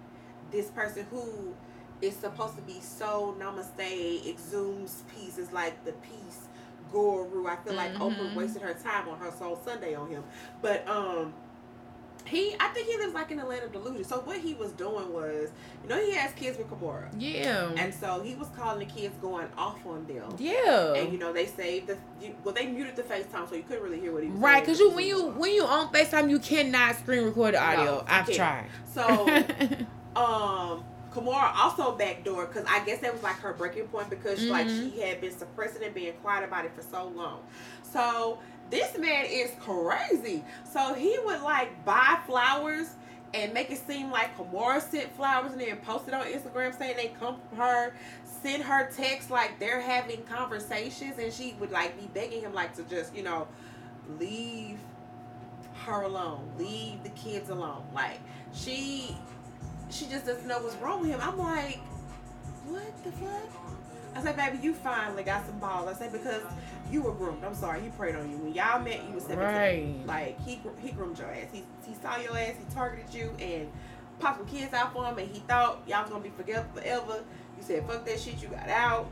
this 0.51 0.69
person 0.71 1.07
who 1.11 1.55
is 2.03 2.15
supposed 2.17 2.57
to 2.57 2.63
be 2.63 2.81
so 2.81 3.37
namaste, 3.39 4.27
exudes 4.27 5.03
peace, 5.15 5.39
is 5.39 5.53
like 5.53 5.85
the 5.85 5.93
peace 5.93 6.49
guru. 6.93 7.47
I 7.47 7.57
feel 7.57 7.75
like 7.75 7.95
Oprah 7.95 8.17
Mhm. 8.31 8.35
wasted 8.35 8.63
her 8.63 8.75
time 8.75 9.09
on 9.09 9.19
her 9.19 9.31
Soul 9.33 9.59
Sunday 9.65 9.95
on 9.95 10.09
him. 10.09 10.23
But 10.63 10.87
um 10.89 11.33
he 12.27 12.55
I 12.59 12.69
think 12.69 12.89
he 12.89 12.97
lives 12.97 13.13
like 13.15 13.31
in 13.31 13.39
the 13.39 13.45
land 13.45 13.65
of 13.65 13.73
delusion. 13.73 14.05
So 14.05 14.21
what 14.21 14.39
he 14.39 14.55
was 14.55 14.73
doing 14.73 15.13
was, 15.13 15.51
you 15.83 15.89
know, 15.89 15.99
he 16.03 16.13
has 16.13 16.33
kids 16.33 16.57
with 16.57 16.69
Kimora. 16.71 17.09
Yeah. 17.19 17.71
And 17.77 17.93
so 17.93 18.23
he 18.23 18.35
was 18.35 18.49
calling 18.57 18.79
the 18.79 18.93
kids 18.93 19.15
going 19.21 19.47
off 19.59 19.85
on 19.87 20.07
them. 20.07 20.35
yeah. 20.39 20.95
And 20.95 21.13
you 21.13 21.19
know 21.19 21.33
they 21.33 21.47
saved 21.47 21.89
the 21.89 21.99
you, 22.21 22.35
well 22.43 22.55
they 22.55 22.67
muted 22.67 22.97
the 22.97 23.03
FaceTime 23.03 23.49
so 23.49 23.55
you 23.55 23.63
couldn't 23.63 23.83
really 23.83 24.01
hear 24.01 24.13
what 24.13 24.23
he 24.23 24.31
was 24.31 24.39
Right, 24.41 24.53
saying. 24.55 24.65
because 24.65 24.81
you 24.81 24.91
when 24.91 25.07
you 25.07 25.23
when 25.33 25.53
you 25.53 25.65
on 25.65 25.93
FaceTime 25.93 26.31
you 26.31 26.39
cannot 26.39 26.97
screen 26.97 27.25
record 27.25 27.55
the 27.55 27.63
audio. 27.63 27.97
you 27.97 28.03
I've 28.09 28.27
can't. 28.27 28.37
tried. 28.37 28.67
So 28.93 29.29
um 30.17 30.85
Kimora 31.13 31.55
also 31.57 31.93
backdoor 31.97 32.47
because 32.47 32.65
I 32.69 32.85
guess 32.85 32.99
that 33.01 33.13
was 33.13 33.23
like 33.23 33.37
her 33.37 33.53
breaking 33.53 33.85
point 33.89 34.11
because 34.11 34.43
like 34.45 34.67
Mhm. 34.67 34.93
she 34.95 35.01
had 35.01 35.21
been 35.21 35.31
suppressing 35.37 35.85
and 35.85 35.95
being 35.95 36.13
quiet 36.15 36.43
about 36.45 36.65
it 36.65 36.73
for 36.75 36.83
so 36.83 37.07
long. 37.15 37.41
So 37.83 38.41
this 38.75 38.99
man 38.99 39.27
is 39.29 39.53
crazy. 39.61 40.43
So 40.71 40.95
he 40.95 41.17
would 41.25 41.43
like 41.43 41.85
buy 41.85 42.19
flowers 42.27 42.91
and 43.33 43.55
make 43.55 43.71
it 43.71 43.79
seem 43.87 44.11
like 44.11 44.37
Kimora 44.37 44.83
sent 44.83 45.15
flowers 45.15 45.53
and 45.53 45.61
then 45.61 45.77
post 45.77 46.09
it 46.09 46.15
on 46.15 46.27
Instagram 46.27 46.77
saying 46.77 46.97
they 46.97 47.13
come 47.21 47.37
from 47.49 47.59
her, 47.59 47.95
send 48.43 48.65
her 48.65 48.91
texts 48.91 49.31
like 49.31 49.61
they're 49.61 49.81
having 49.81 50.25
conversations 50.25 51.19
and 51.21 51.33
she 51.33 51.55
would 51.61 51.71
like 51.71 51.97
be 52.01 52.09
begging 52.09 52.41
him 52.41 52.53
like 52.53 52.75
to 52.75 52.83
just, 52.85 53.15
you 53.15 53.23
know, 53.23 53.47
leave 54.19 54.79
her 55.85 56.03
alone. 56.03 56.51
Leave 56.59 57.01
the 57.05 57.11
kids 57.11 57.51
alone. 57.51 57.85
Like 57.95 58.19
she 58.53 59.17
she 59.89 60.07
just 60.07 60.27
doesn't 60.27 60.49
know 60.49 60.59
what's 60.59 60.75
wrong 60.77 61.01
with 61.01 61.11
him. 61.11 61.21
I'm 61.23 61.39
like, 61.39 61.79
what 62.67 63.05
the 63.05 63.13
fuck? 63.13 63.51
I 64.15 64.23
said, 64.23 64.37
baby, 64.37 64.59
you 64.63 64.75
finally 64.75 65.23
got 65.23 65.45
some 65.47 65.59
balls. 65.59 65.89
I 65.89 65.95
said 65.95 66.13
because 66.13 66.43
you 66.91 67.03
were 67.03 67.13
groomed. 67.13 67.45
I'm 67.45 67.55
sorry, 67.55 67.81
he 67.81 67.89
preyed 67.91 68.15
on 68.15 68.31
you 68.31 68.37
when 68.37 68.55
y'all 68.55 68.81
met. 68.81 69.05
You 69.09 69.15
was 69.15 69.25
17. 69.25 69.45
Right. 69.45 70.07
Like 70.07 70.41
he 70.41 70.61
he 70.81 70.93
groomed 70.93 71.19
your 71.19 71.31
ass. 71.31 71.49
He 71.53 71.65
he 71.87 71.95
saw 71.95 72.17
your 72.17 72.37
ass. 72.37 72.55
He 72.59 72.75
targeted 72.75 73.13
you 73.13 73.35
and 73.41 73.71
popped 74.21 74.39
some 74.39 74.47
kids 74.47 74.73
out 74.73 74.93
for 74.93 75.05
him. 75.05 75.19
And 75.19 75.29
he 75.29 75.41
thought 75.41 75.83
y'all 75.87 76.03
was 76.03 76.11
gonna 76.11 76.23
be 76.23 76.31
together 76.31 76.67
forever. 76.75 77.25
You 77.57 77.63
said 77.63 77.87
fuck 77.87 78.05
that 78.07 78.21
shit. 78.21 78.41
You 78.41 78.49
got 78.49 78.69
out. 78.69 79.11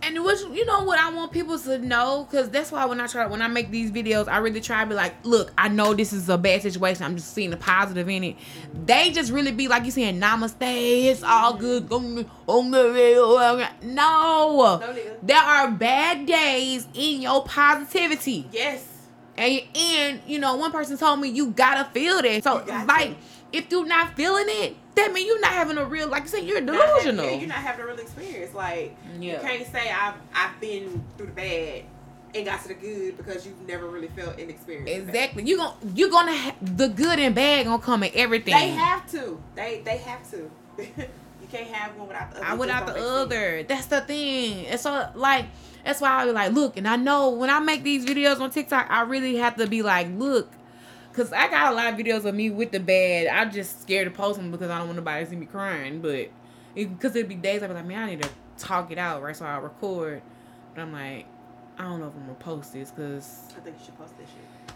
And 0.00 0.24
which 0.24 0.40
you 0.40 0.64
know 0.64 0.84
what 0.84 0.98
I 0.98 1.10
want 1.10 1.32
people 1.32 1.58
to 1.58 1.78
know, 1.78 2.26
because 2.30 2.48
that's 2.50 2.70
why 2.70 2.84
when 2.84 3.00
I 3.00 3.08
try 3.08 3.26
when 3.26 3.42
I 3.42 3.48
make 3.48 3.70
these 3.70 3.90
videos, 3.90 4.28
I 4.28 4.38
really 4.38 4.60
try 4.60 4.84
to 4.84 4.88
be 4.88 4.94
like, 4.94 5.12
look, 5.24 5.52
I 5.58 5.68
know 5.68 5.92
this 5.92 6.12
is 6.12 6.28
a 6.28 6.38
bad 6.38 6.62
situation. 6.62 7.04
I'm 7.04 7.16
just 7.16 7.34
seeing 7.34 7.50
the 7.50 7.56
positive 7.56 8.08
in 8.08 8.22
it. 8.22 8.36
They 8.86 9.10
just 9.10 9.32
really 9.32 9.50
be 9.50 9.66
like 9.66 9.84
you 9.84 9.90
saying, 9.90 10.20
namaste, 10.20 10.54
it's 10.60 11.24
all 11.24 11.54
good. 11.54 11.90
No, 11.90 12.24
there 15.22 15.36
are 15.36 15.70
bad 15.72 16.26
days 16.26 16.86
in 16.94 17.22
your 17.22 17.42
positivity. 17.42 18.46
Yes. 18.52 18.86
And 19.36 19.62
and 19.74 20.20
you 20.26 20.38
know, 20.38 20.54
one 20.56 20.70
person 20.70 20.96
told 20.96 21.20
me 21.20 21.28
you 21.28 21.50
gotta 21.50 21.90
feel 21.90 22.22
that. 22.22 22.44
So 22.44 22.64
like, 22.86 23.10
to. 23.10 23.16
If 23.52 23.70
you're 23.70 23.86
not 23.86 24.14
feeling 24.14 24.46
it, 24.48 24.76
that 24.94 25.12
means 25.12 25.26
you're 25.26 25.40
not 25.40 25.52
having 25.52 25.78
a 25.78 25.84
real 25.84 26.08
like 26.08 26.24
you 26.24 26.28
said 26.28 26.44
you're 26.44 26.60
delusional. 26.60 27.24
Having, 27.24 27.24
yeah, 27.24 27.30
you're 27.38 27.48
not 27.48 27.58
having 27.58 27.84
a 27.84 27.86
real 27.86 27.98
experience. 27.98 28.54
Like 28.54 28.96
yeah. 29.18 29.34
you 29.34 29.38
can't 29.38 29.66
say 29.66 29.90
I've 29.90 30.14
I've 30.34 30.60
been 30.60 31.04
through 31.16 31.26
the 31.26 31.32
bad 31.32 31.84
and 32.34 32.44
got 32.44 32.62
to 32.62 32.68
the 32.68 32.74
good 32.74 33.16
because 33.16 33.46
you've 33.46 33.60
never 33.66 33.88
really 33.88 34.08
felt 34.08 34.38
an 34.38 34.50
experience. 34.50 35.08
Exactly. 35.08 35.44
You 35.44 35.56
going 35.56 35.72
you're 35.94 36.10
gonna 36.10 36.36
ha- 36.36 36.56
the 36.60 36.88
good 36.88 37.18
and 37.18 37.34
bad 37.34 37.66
gonna 37.66 37.82
come 37.82 38.02
in 38.02 38.10
everything. 38.14 38.54
They 38.54 38.70
have 38.70 39.10
to. 39.12 39.40
They 39.54 39.82
they 39.84 39.98
have 39.98 40.30
to. 40.30 40.50
you 40.78 41.48
can't 41.50 41.68
have 41.68 41.96
one 41.96 42.08
without 42.08 42.30
the 42.32 42.38
other. 42.38 42.46
I 42.46 42.54
without 42.54 42.86
the 42.86 42.96
other. 42.96 43.58
Sense. 43.58 43.68
That's 43.68 43.86
the 43.86 44.00
thing. 44.02 44.66
And 44.66 44.80
so 44.80 45.10
like 45.14 45.46
that's 45.84 46.00
why 46.00 46.10
I 46.10 46.26
be 46.26 46.32
like, 46.32 46.52
look, 46.52 46.76
and 46.76 46.86
I 46.86 46.96
know 46.96 47.30
when 47.30 47.50
I 47.50 47.60
make 47.60 47.82
these 47.82 48.04
videos 48.04 48.40
on 48.40 48.50
TikTok, 48.50 48.88
I 48.90 49.02
really 49.02 49.36
have 49.36 49.56
to 49.56 49.66
be 49.66 49.82
like, 49.82 50.08
look, 50.10 50.50
Cause 51.18 51.32
I 51.32 51.48
got 51.48 51.72
a 51.72 51.74
lot 51.74 51.92
of 51.92 51.98
videos 51.98 52.24
of 52.26 52.34
me 52.36 52.48
with 52.48 52.70
the 52.70 52.78
bad. 52.78 53.26
I'm 53.26 53.50
just 53.50 53.82
scared 53.82 54.06
to 54.06 54.16
post 54.16 54.38
them 54.38 54.52
because 54.52 54.70
I 54.70 54.78
don't 54.78 54.86
want 54.86 54.98
nobody 54.98 55.24
to 55.24 55.30
see 55.30 55.34
me 55.34 55.46
crying. 55.46 56.00
But 56.00 56.30
because 56.76 57.16
it, 57.16 57.20
it'd 57.20 57.28
be 57.28 57.34
days 57.34 57.60
I'd 57.60 57.66
be 57.66 57.74
like, 57.74 57.86
man, 57.86 58.04
I 58.04 58.10
need 58.10 58.22
to 58.22 58.30
talk 58.56 58.92
it 58.92 58.98
out, 58.98 59.20
right? 59.20 59.34
So 59.34 59.44
I'll 59.44 59.60
record. 59.60 60.22
But 60.76 60.82
I'm 60.82 60.92
like, 60.92 61.26
I 61.76 61.82
don't 61.82 61.98
know 61.98 62.06
if 62.06 62.14
I'm 62.14 62.20
gonna 62.20 62.34
post 62.34 62.72
this 62.72 62.92
because 62.92 63.52
I 63.56 63.60
think 63.62 63.78
you 63.80 63.86
should 63.86 63.98
post 63.98 64.16
this 64.16 64.28
shit. 64.28 64.74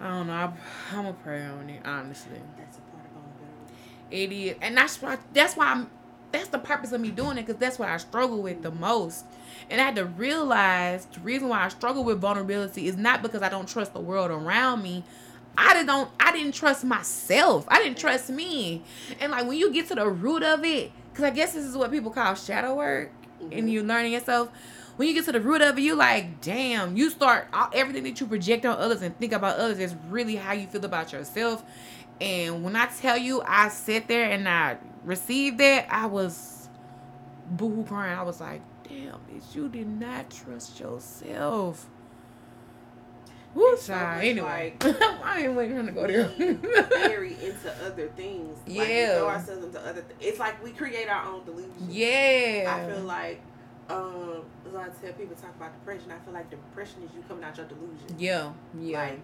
I 0.00 0.08
don't 0.08 0.26
know. 0.26 0.32
I, 0.32 0.52
I'm 0.92 1.02
gonna 1.02 1.16
pray 1.22 1.44
on 1.44 1.68
it, 1.68 1.82
honestly. 1.84 2.40
That's 2.56 2.78
a 2.78 2.80
part 2.80 3.04
of 3.04 3.12
vulnerability. 3.12 3.74
It 4.10 4.32
is, 4.32 4.56
and 4.62 4.74
that's 4.74 5.02
why. 5.02 5.18
That's 5.34 5.54
why 5.54 5.66
I'm. 5.66 5.90
That's 6.32 6.48
the 6.48 6.58
purpose 6.58 6.92
of 6.92 7.00
me 7.02 7.10
doing 7.10 7.36
it 7.36 7.46
because 7.46 7.60
that's 7.60 7.78
what 7.78 7.90
I 7.90 7.98
struggle 7.98 8.40
with 8.40 8.62
the 8.62 8.70
most. 8.70 9.26
And 9.68 9.82
I 9.82 9.84
had 9.84 9.96
to 9.96 10.06
realize 10.06 11.04
the 11.06 11.20
reason 11.20 11.48
why 11.48 11.62
I 11.62 11.68
struggle 11.68 12.04
with 12.04 12.20
vulnerability 12.20 12.88
is 12.88 12.96
not 12.96 13.20
because 13.20 13.42
I 13.42 13.50
don't 13.50 13.68
trust 13.68 13.92
the 13.92 14.00
world 14.00 14.30
around 14.30 14.82
me, 14.82 15.04
I 15.56 15.82
don't 15.84 16.10
I 16.20 16.32
didn't 16.32 16.52
trust 16.52 16.84
myself. 16.84 17.66
I 17.68 17.82
didn't 17.82 17.98
trust 17.98 18.30
me. 18.30 18.82
And 19.20 19.32
like 19.32 19.46
when 19.46 19.58
you 19.58 19.72
get 19.72 19.88
to 19.88 19.94
the 19.94 20.08
root 20.08 20.42
of 20.42 20.64
it, 20.64 20.92
because 21.10 21.24
I 21.24 21.30
guess 21.30 21.52
this 21.52 21.64
is 21.64 21.76
what 21.76 21.90
people 21.90 22.10
call 22.10 22.34
shadow 22.34 22.74
work, 22.74 23.12
mm-hmm. 23.40 23.52
and 23.52 23.72
you're 23.72 23.84
learning 23.84 24.12
yourself. 24.12 24.50
When 24.96 25.08
you 25.08 25.14
get 25.14 25.24
to 25.24 25.32
the 25.32 25.40
root 25.40 25.60
of 25.60 25.76
it, 25.76 25.80
you 25.82 25.96
like, 25.96 26.40
damn, 26.40 26.96
you 26.96 27.10
start 27.10 27.48
everything 27.72 28.04
that 28.04 28.20
you 28.20 28.26
project 28.28 28.64
on 28.64 28.78
others 28.78 29.02
and 29.02 29.18
think 29.18 29.32
about 29.32 29.58
others 29.58 29.80
is 29.80 29.96
really 30.08 30.36
how 30.36 30.52
you 30.52 30.68
feel 30.68 30.84
about 30.84 31.12
yourself. 31.12 31.64
And 32.20 32.62
when 32.62 32.76
I 32.76 32.86
tell 32.86 33.18
you, 33.18 33.42
I 33.44 33.70
sit 33.70 34.06
there 34.06 34.30
and 34.30 34.48
I 34.48 34.76
received 35.04 35.58
that, 35.58 35.88
I 35.90 36.06
was 36.06 36.68
boohoo 37.50 37.84
crying. 37.84 38.16
I 38.16 38.22
was 38.22 38.40
like, 38.40 38.62
damn, 38.88 39.14
bitch, 39.28 39.54
you 39.54 39.68
did 39.68 39.88
not 39.88 40.30
trust 40.30 40.78
yourself. 40.78 41.86
Woo, 43.54 43.76
so 43.76 43.94
anyway, 43.94 44.74
like, 44.80 45.00
I 45.24 45.44
ain't 45.44 45.54
waiting 45.54 45.76
trying 45.76 45.86
to 45.86 45.92
go 45.92 46.06
there. 46.06 46.24
very 46.88 47.34
into 47.34 47.72
other 47.84 48.08
things. 48.08 48.58
Like, 48.66 48.88
yeah, 48.88 49.18
throw 49.18 49.28
ourselves 49.28 49.64
into 49.64 49.80
other. 49.80 50.02
Th- 50.02 50.16
it's 50.20 50.38
like 50.40 50.62
we 50.62 50.72
create 50.72 51.08
our 51.08 51.24
own 51.26 51.44
delusions. 51.44 51.94
Yeah, 51.94 52.76
I 52.76 52.92
feel 52.92 53.04
like 53.04 53.40
um, 53.88 54.42
as 54.66 54.74
I 54.74 54.88
tell 54.88 55.12
people 55.12 55.36
talk 55.36 55.54
about 55.56 55.72
depression, 55.78 56.10
I 56.10 56.18
feel 56.24 56.34
like 56.34 56.50
depression 56.50 57.02
is 57.04 57.10
you 57.14 57.22
coming 57.28 57.44
out 57.44 57.56
your 57.56 57.66
delusion. 57.66 58.16
Yeah, 58.18 58.52
yeah. 58.80 59.02
Like 59.02 59.20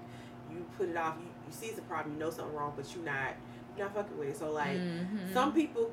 you 0.52 0.64
put 0.78 0.88
it 0.88 0.96
off. 0.96 1.16
You, 1.18 1.26
you 1.46 1.52
see 1.52 1.66
it's 1.66 1.78
a 1.78 1.82
problem. 1.82 2.14
You 2.14 2.20
know 2.20 2.30
something 2.30 2.54
wrong, 2.54 2.72
but 2.76 2.94
you 2.94 3.02
not 3.02 3.34
you're 3.76 3.86
not 3.86 3.96
fucking 3.96 4.18
with 4.18 4.28
it. 4.28 4.38
So 4.38 4.52
like 4.52 4.76
mm-hmm. 4.76 5.32
some 5.32 5.52
people 5.52 5.90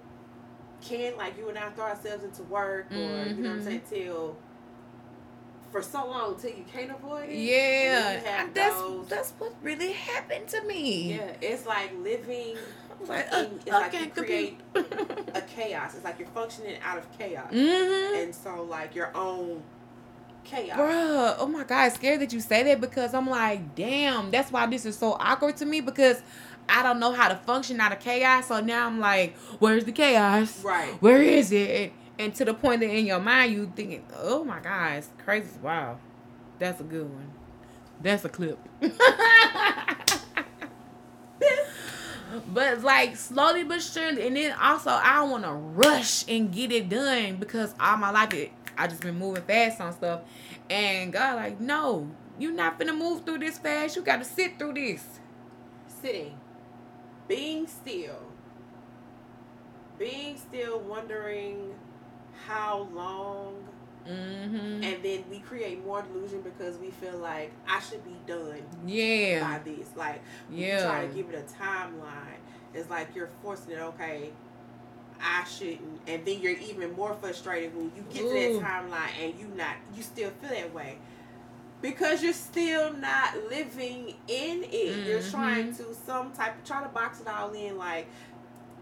can 0.82 1.18
like 1.18 1.38
you 1.38 1.50
and 1.50 1.58
I 1.58 1.70
throw 1.70 1.86
ourselves 1.86 2.24
into 2.24 2.44
work 2.44 2.92
or 2.92 2.96
mm-hmm. 2.96 3.30
you 3.30 3.44
know 3.44 3.50
what 3.50 3.60
I'm 3.60 3.64
saying 3.64 3.82
mm-hmm. 3.82 3.96
till 3.96 4.38
for 5.72 5.82
so 5.82 6.08
long 6.08 6.40
till 6.40 6.52
you 6.52 6.66
can't 6.72 6.92
avoid 6.92 7.30
it. 7.30 7.36
Yeah, 7.36 8.48
that's 8.54 8.76
those, 8.76 9.08
that's 9.08 9.32
what 9.38 9.54
really 9.62 9.92
happened 9.92 10.48
to 10.50 10.64
me. 10.64 11.16
Yeah, 11.16 11.32
it's 11.42 11.66
like 11.66 11.92
living. 12.02 12.58
Like, 13.08 13.28
uh, 13.32 13.46
it's 13.64 13.70
like 13.70 13.94
you 13.94 14.10
create 14.10 14.60
a 14.76 15.42
chaos. 15.42 15.94
It's 15.94 16.04
like 16.04 16.18
you're 16.18 16.28
functioning 16.30 16.78
out 16.84 16.98
of 16.98 17.06
chaos, 17.16 17.52
mm-hmm. 17.52 18.24
and 18.24 18.34
so 18.34 18.64
like 18.64 18.96
your 18.96 19.16
own 19.16 19.62
chaos. 20.44 20.80
Bruh, 20.80 21.36
oh 21.38 21.46
my 21.46 21.64
god, 21.64 21.92
scared 21.92 22.22
that 22.22 22.34
you 22.34 22.40
say 22.40 22.64
that 22.64 22.82
because 22.82 23.14
I'm 23.14 23.30
like, 23.30 23.76
damn, 23.76 24.32
that's 24.32 24.52
why 24.52 24.66
this 24.66 24.84
is 24.84 24.98
so 24.98 25.16
awkward 25.20 25.58
to 25.58 25.66
me 25.68 25.80
because 25.80 26.24
I 26.70 26.84
don't 26.84 27.00
know 27.00 27.12
how 27.12 27.30
to 27.30 27.36
function 27.36 27.80
out 27.80 27.92
of 27.92 28.00
chaos. 28.00 28.48
So 28.48 28.60
now 28.62 28.88
I'm 28.88 29.00
like, 29.00 29.38
where's 29.60 29.86
the 29.86 29.92
chaos? 29.92 30.64
Right. 30.64 31.00
Where 31.02 31.22
is 31.22 31.52
it? 31.52 31.94
And 32.20 32.34
to 32.36 32.46
the 32.46 32.54
point 32.54 32.82
that 32.82 32.90
in 32.90 33.06
your 33.06 33.20
mind 33.20 33.54
you 33.54 33.72
thinking, 33.76 34.06
"Oh 34.16 34.44
my 34.44 34.60
God, 34.60 34.98
it's 34.98 35.10
crazy!" 35.24 35.50
Wow, 35.62 35.98
that's 36.60 36.80
a 36.82 36.84
good 36.84 37.10
one. 37.10 37.32
That's 38.02 38.26
a 38.26 38.30
clip. 38.30 38.60
but 42.48 42.82
like 42.82 43.16
slowly 43.16 43.64
but 43.64 43.82
surely, 43.82 44.28
and 44.28 44.36
then 44.36 44.56
also 44.60 44.92
I 44.92 45.16
don't 45.16 45.32
want 45.32 45.44
to 45.44 45.54
rush 45.54 46.26
and 46.28 46.52
get 46.52 46.72
it 46.72 46.90
done 46.90 47.38
because 47.38 47.74
all 47.80 47.98
my 47.98 48.12
life 48.12 48.34
it, 48.34 48.52
I 48.78 48.88
just 48.88 49.02
been 49.02 49.18
moving 49.18 49.44
fast 49.44 49.82
on 49.82 49.94
stuff, 49.94 50.22
and 50.70 51.12
God 51.12 51.36
like, 51.36 51.60
no, 51.60 52.10
you're 52.40 52.54
not 52.54 52.78
gonna 52.80 52.94
move 52.94 53.26
through 53.26 53.40
this 53.40 53.58
fast. 53.58 53.96
You 53.96 54.02
got 54.02 54.18
to 54.18 54.26
sit 54.26 54.60
through 54.60 54.74
this. 54.74 55.04
Sitting, 56.02 56.38
being 57.28 57.66
still, 57.66 58.20
being 59.98 60.38
still, 60.38 60.80
wondering 60.80 61.74
how 62.46 62.88
long 62.94 63.64
Mm-hmm. 64.10 64.84
And 64.84 65.04
then 65.04 65.24
we 65.30 65.40
create 65.40 65.86
more 65.86 66.02
delusion 66.02 66.42
because 66.42 66.78
we 66.78 66.92
feel 66.92 67.18
like 67.18 67.52
I 67.68 67.82
should 67.82 68.04
be 68.06 68.16
done. 68.26 68.62
Yeah. 68.86 69.42
By 69.42 69.60
this, 69.64 69.90
like 69.96 70.22
yeah, 70.50 70.84
try 70.84 71.06
to 71.06 71.14
give 71.14 71.30
it 71.30 71.36
a 71.36 71.64
timeline. 71.64 72.40
It's 72.74 72.90
like 72.90 73.10
you're 73.16 73.30
forcing 73.42 73.72
it. 73.72 73.80
Okay, 73.80 74.32
I 75.22 75.44
shouldn't, 75.44 76.02
and 76.08 76.26
then 76.26 76.40
you're 76.40 76.54
even 76.54 76.94
more 76.94 77.16
frustrated 77.16 77.76
when 77.76 77.92
you 77.96 78.06
get 78.14 78.24
Ooh. 78.24 78.30
to 78.30 78.60
that 78.60 78.66
timeline 78.66 79.26
and 79.26 79.40
you 79.40 79.48
not 79.56 79.76
you 79.96 80.04
still 80.04 80.32
feel 80.42 80.50
that 80.52 80.74
way 80.74 80.98
because 81.82 82.24
you're 82.24 82.34
still 82.34 82.94
not 82.94 83.36
living 83.50 84.16
in 84.28 84.64
it. 84.64 84.72
Mm-hmm. 84.72 85.10
You're 85.10 85.22
trying 85.22 85.76
to 85.76 85.94
some 86.06 86.32
type 86.32 86.58
of 86.58 86.66
try 86.66 86.82
to 86.82 86.90
box 86.90 87.20
it 87.20 87.28
all 87.28 87.52
in 87.52 87.78
like 87.78 88.08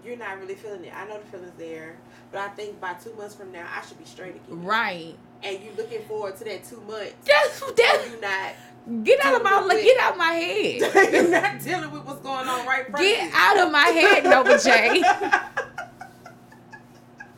you're 0.05 0.17
not 0.17 0.39
really 0.39 0.55
feeling 0.55 0.85
it. 0.85 0.93
I 0.95 1.07
know 1.07 1.19
the 1.19 1.25
feeling's 1.25 1.57
there, 1.57 1.97
but 2.31 2.39
I 2.39 2.49
think 2.49 2.79
by 2.79 2.93
two 2.93 3.13
months 3.15 3.35
from 3.35 3.51
now, 3.51 3.65
I 3.75 3.83
should 3.85 3.97
be 3.97 4.05
straight 4.05 4.35
again. 4.35 4.63
Right. 4.63 5.15
And 5.43 5.63
you're 5.63 5.73
looking 5.73 6.03
forward 6.03 6.37
to 6.37 6.43
that 6.45 6.63
two 6.63 6.79
months. 6.81 7.15
That's 7.25 7.59
that's 7.71 8.09
you 8.09 8.21
not. 8.21 9.03
Get 9.03 9.25
out 9.25 9.35
of 9.35 9.43
my 9.43 9.65
with, 9.65 9.83
get 9.83 9.99
out 9.99 10.11
of 10.11 10.17
my 10.17 10.33
head. 10.33 11.11
you're 11.11 11.27
not 11.29 11.59
dealing 11.59 11.91
with 11.91 12.05
what's 12.05 12.21
going 12.21 12.47
on 12.47 12.67
right 12.67 12.95
Get 12.95 13.31
out 13.33 13.57
of 13.57 13.71
my 13.71 13.87
head, 13.87 14.23
Nova 14.25 14.59
J. 14.59 15.01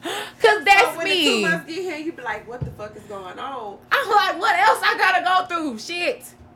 Cause 0.03 0.63
that's 0.63 0.91
so 0.91 0.97
when 0.97 1.05
me. 1.05 1.24
The 1.24 1.32
two 1.32 1.41
months 1.41 1.65
get 1.68 1.82
here, 1.82 1.97
you 1.97 2.11
be 2.11 2.22
like, 2.22 2.47
"What 2.47 2.59
the 2.59 2.72
fuck 2.72 2.95
is 2.95 3.03
going 3.03 3.39
on?" 3.39 3.78
I'm 3.91 4.09
like, 4.09 4.39
"What 4.39 4.55
else 4.55 4.80
I 4.84 4.97
gotta 4.97 5.24
go 5.24 5.45
through?" 5.47 5.80
Shit. 5.80 6.24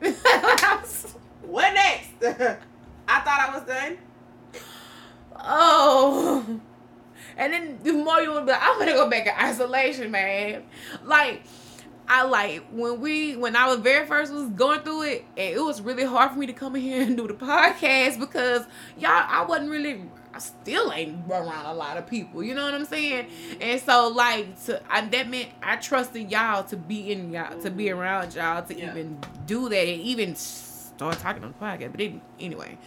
what 1.42 1.74
next? 1.74 2.10
I 3.08 3.20
thought 3.20 3.48
I 3.48 3.50
was 3.54 3.66
done 3.66 3.98
oh. 5.44 6.60
And 7.36 7.52
then 7.52 7.78
the 7.82 7.92
more 7.92 8.20
you 8.20 8.30
would 8.32 8.44
be 8.44 8.52
like, 8.52 8.60
I'm 8.62 8.78
gonna 8.78 8.92
go 8.92 9.08
back 9.08 9.26
in 9.26 9.32
isolation, 9.32 10.10
man. 10.10 10.64
Like, 11.02 11.42
I 12.08 12.24
like 12.24 12.64
when 12.70 13.00
we 13.00 13.36
when 13.36 13.56
I 13.56 13.66
was 13.68 13.78
very 13.78 14.06
first 14.06 14.32
was 14.32 14.48
going 14.50 14.80
through 14.80 15.02
it, 15.02 15.24
and 15.36 15.54
it 15.54 15.60
was 15.60 15.80
really 15.80 16.04
hard 16.04 16.32
for 16.32 16.38
me 16.38 16.46
to 16.46 16.52
come 16.52 16.76
in 16.76 16.82
here 16.82 17.02
and 17.02 17.16
do 17.16 17.26
the 17.26 17.34
podcast 17.34 18.18
because 18.18 18.66
y'all 18.98 19.10
I 19.10 19.44
wasn't 19.48 19.70
really 19.70 20.02
I 20.34 20.38
still 20.38 20.92
ain't 20.92 21.30
around 21.30 21.66
a 21.66 21.74
lot 21.74 21.96
of 21.96 22.06
people. 22.06 22.42
You 22.42 22.54
know 22.54 22.64
what 22.64 22.74
I'm 22.74 22.84
saying? 22.84 23.28
And 23.60 23.80
so 23.80 24.08
like 24.08 24.62
to 24.66 24.82
I, 24.90 25.02
that 25.06 25.28
meant 25.28 25.50
I 25.62 25.76
trusted 25.76 26.30
y'all 26.30 26.64
to 26.64 26.76
be 26.76 27.12
in 27.12 27.32
y'all 27.32 27.58
to 27.60 27.70
be 27.70 27.90
around 27.90 28.34
y'all 28.34 28.62
to 28.62 28.78
yeah. 28.78 28.90
even 28.90 29.18
do 29.46 29.68
that 29.68 29.88
and 29.88 30.00
even 30.02 30.34
start 30.34 31.18
talking 31.18 31.44
on 31.44 31.54
the 31.58 31.64
podcast. 31.64 31.92
But 31.92 32.20
anyway. 32.40 32.78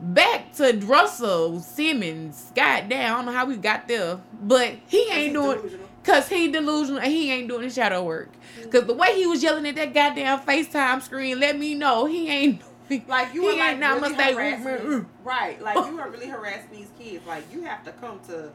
Back 0.00 0.52
to 0.54 0.72
Russell 0.84 1.60
Simmons. 1.60 2.52
God 2.54 2.88
damn, 2.88 3.12
I 3.12 3.16
don't 3.16 3.26
know 3.26 3.32
how 3.32 3.46
we 3.46 3.56
got 3.56 3.88
there, 3.88 4.20
but 4.40 4.74
he 4.86 5.08
ain't 5.10 5.34
doing 5.34 5.56
delusional. 5.58 5.88
cause 6.04 6.28
he 6.28 6.50
delusional 6.50 7.00
and 7.00 7.12
he 7.12 7.30
ain't 7.32 7.48
doing 7.48 7.62
the 7.62 7.70
shadow 7.70 8.02
work. 8.02 8.32
Mm-hmm. 8.32 8.70
Cause 8.70 8.84
the 8.84 8.94
way 8.94 9.14
he 9.14 9.26
was 9.26 9.42
yelling 9.42 9.66
at 9.66 9.74
that 9.76 9.94
goddamn 9.94 10.40
FaceTime 10.40 11.02
screen 11.02 11.40
let 11.40 11.58
me 11.58 11.74
know 11.74 12.06
he 12.06 12.28
ain't 12.28 12.62
like 13.06 13.34
you 13.34 13.44
were 13.44 13.54
like 13.54 13.78
not 13.78 14.00
really 14.00 14.14
harassing 14.14 15.06
right 15.22 15.60
like 15.60 15.76
you 15.76 15.98
are 16.00 16.10
really 16.10 16.28
harassing 16.28 16.70
these 16.72 16.88
kids 16.98 17.26
like 17.26 17.44
you 17.52 17.62
have 17.62 17.84
to 17.84 17.92
come 17.92 18.18
to 18.20 18.50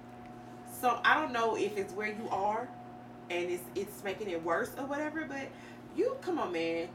so 0.82 1.00
i 1.06 1.14
don't 1.14 1.32
know 1.32 1.56
if 1.56 1.78
it's 1.78 1.94
where 1.94 2.08
you 2.08 2.28
are 2.32 2.68
and 3.30 3.50
it's 3.50 3.64
it's 3.76 4.04
making 4.04 4.30
it 4.30 4.44
worse 4.44 4.72
or 4.78 4.86
whatever 4.86 5.26
but 5.26 5.48
you 5.96 6.16
come 6.22 6.40
on 6.40 6.52
man 6.52 6.88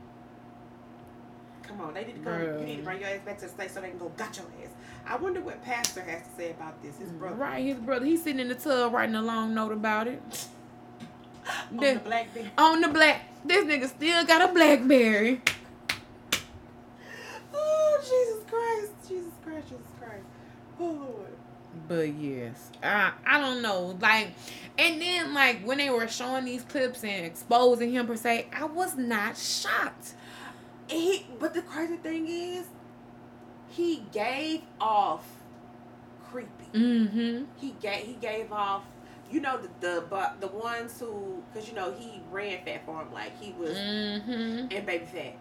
come 1.68 1.80
on 1.80 1.94
they 1.94 2.04
need 2.04 2.14
to 2.14 2.20
come 2.20 2.32
Bruh. 2.32 2.60
you 2.60 2.66
need 2.66 2.76
to 2.78 2.82
bring 2.82 3.00
your 3.00 3.08
ass 3.08 3.20
back 3.24 3.38
to 3.38 3.44
the 3.46 3.50
state 3.50 3.70
so 3.70 3.80
they 3.80 3.90
can 3.90 3.98
go 3.98 4.08
got 4.16 4.36
your 4.36 4.46
ass 4.64 4.70
i 5.06 5.16
wonder 5.16 5.40
what 5.40 5.62
pastor 5.64 6.00
has 6.02 6.22
to 6.22 6.28
say 6.36 6.50
about 6.50 6.80
this 6.82 6.96
his 6.96 7.10
brother 7.12 7.36
right 7.36 7.64
his 7.64 7.76
brother 7.78 8.06
he's 8.06 8.22
sitting 8.22 8.40
in 8.40 8.48
the 8.48 8.54
tub 8.54 8.92
writing 8.92 9.14
a 9.14 9.22
long 9.22 9.54
note 9.54 9.72
about 9.72 10.06
it 10.08 10.20
on 11.70 11.76
the, 11.76 11.94
the 11.94 12.00
blackberry 12.00 12.50
on 12.58 12.80
the 12.80 12.88
black 12.88 13.22
this 13.44 13.64
nigga 13.64 13.88
still 13.88 14.24
got 14.24 14.48
a 14.48 14.52
blackberry 14.52 15.40
Oh 17.54 17.98
Jesus 18.00 18.44
Christ, 18.48 18.92
Jesus 19.08 19.32
Christ, 19.44 19.68
Jesus 19.68 19.86
Christ. 20.00 20.24
Oh 20.80 20.84
Lord. 20.84 21.32
But 21.86 22.14
yes, 22.14 22.70
I 22.82 23.12
I 23.26 23.40
don't 23.40 23.62
know, 23.62 23.96
like, 24.00 24.32
and 24.78 25.00
then 25.00 25.34
like 25.34 25.62
when 25.64 25.78
they 25.78 25.90
were 25.90 26.08
showing 26.08 26.44
these 26.44 26.62
clips 26.62 27.04
and 27.04 27.24
exposing 27.24 27.92
him 27.92 28.06
per 28.06 28.16
se, 28.16 28.46
I 28.52 28.64
was 28.64 28.96
not 28.96 29.36
shocked. 29.36 30.14
He, 30.89 31.26
but 31.39 31.55
the 31.55 31.62
crazy 31.62 31.97
thing 31.97 32.26
is, 32.28 32.66
he 33.68 34.05
gave 34.12 34.62
off 34.80 35.24
creepy. 36.30 36.51
Mm-hmm. 36.74 37.45
He 37.57 37.74
gave 37.80 38.07
he 38.07 38.14
gave 38.14 38.53
off 38.53 38.82
you 39.30 39.41
know 39.41 39.59
the 39.59 39.68
the 39.80 40.05
but 40.09 40.41
the 40.41 40.49
ones 40.49 40.99
who 40.99 41.43
because 41.53 41.68
you 41.68 41.74
know 41.74 41.93
he 41.93 42.22
ran 42.30 42.64
fat 42.64 42.84
for 42.86 43.03
him 43.03 43.12
like 43.12 43.39
he 43.39 43.53
was 43.53 43.76
mm-hmm. 43.76 44.66
and 44.70 44.86
baby 44.86 45.05
fat 45.05 45.34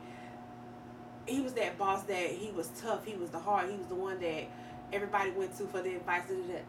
he 1.27 1.41
was 1.41 1.53
that 1.53 1.77
boss 1.77 2.03
that 2.03 2.31
he 2.31 2.51
was 2.51 2.69
tough. 2.81 3.05
He 3.05 3.15
was 3.15 3.29
the 3.29 3.39
hard. 3.39 3.69
He 3.69 3.77
was 3.77 3.87
the 3.87 3.95
one 3.95 4.19
that 4.21 4.45
everybody 4.93 5.31
went 5.31 5.55
to 5.57 5.65
for 5.65 5.81
the 5.81 5.95
advice. 5.95 6.23
That 6.27 6.63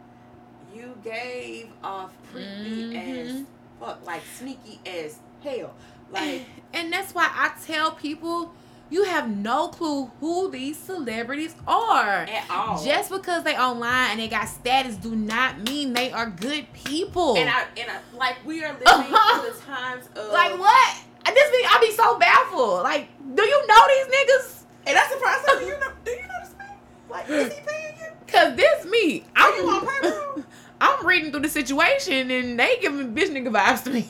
you 0.75 0.99
gave 1.03 1.71
off 1.83 2.13
creepy 2.31 2.93
mm-hmm. 2.93 2.97
as 2.97 3.45
fuck, 3.81 4.05
like 4.05 4.23
sneaky 4.37 4.81
as 4.85 5.19
hell. 5.43 5.75
Like, 6.11 6.43
and 6.75 6.93
that's 6.93 7.15
why 7.15 7.31
I 7.33 7.53
tell 7.65 7.93
people 7.93 8.53
you 8.91 9.05
have 9.05 9.29
no 9.29 9.69
clue 9.69 10.11
who 10.21 10.51
these 10.51 10.79
celebrities 10.79 11.55
are 11.67 12.23
at 12.23 12.45
all. 12.51 12.83
Just 12.83 13.11
because 13.11 13.45
they 13.45 13.57
online 13.57 14.13
and 14.13 14.21
they 14.21 14.29
got 14.29 14.49
status, 14.49 14.97
do 14.97 15.15
not 15.15 15.61
mean 15.61 15.93
they 15.93 16.11
are 16.11 16.31
good 16.31 16.73
people. 16.73 17.37
And 17.37 17.51
I 17.51 17.65
and 17.77 17.91
I, 17.91 18.17
like 18.17 18.37
we 18.45 18.65
are 18.65 18.73
living 18.73 18.87
uh-huh. 18.87 19.41
through 19.43 19.53
the 19.53 19.61
times 19.61 20.09
of 20.17 20.33
like 20.33 20.59
what 20.59 21.03
I 21.25 21.35
just 21.35 21.53
be 21.53 21.59
I 21.69 21.79
be 21.81 21.93
so 21.93 22.19
baffled. 22.19 22.83
Like, 22.83 23.09
do 23.35 23.43
you 23.43 23.67
know 23.67 23.81
these 23.89 24.07
niggas? 24.07 24.63
And 24.87 24.97
that's 24.97 25.13
the 25.13 25.21
process. 25.21 25.59
Do 25.59 25.65
you 25.67 25.79
know? 25.79 25.93
Do 26.05 26.11
you 26.11 26.23
know 26.23 26.35
this 26.43 26.55
man? 26.57 26.77
Like, 27.11 27.29
is 27.29 27.53
he 27.53 27.61
paying 27.67 27.95
you? 27.99 28.07
Cause 28.27 28.57
this 28.57 28.87
me. 28.87 29.25
I'm, 29.37 29.55
you 29.55 29.71
on 29.71 29.87
payroll? 29.87 30.45
I'm 30.81 31.07
reading 31.07 31.31
through 31.31 31.41
the 31.41 31.49
situation 31.49 32.31
and 32.31 32.59
they 32.59 32.79
giving 32.81 33.15
bitch 33.15 33.29
nigga 33.29 33.53
vibes 33.53 33.85
to 33.85 33.91
me. 33.91 34.09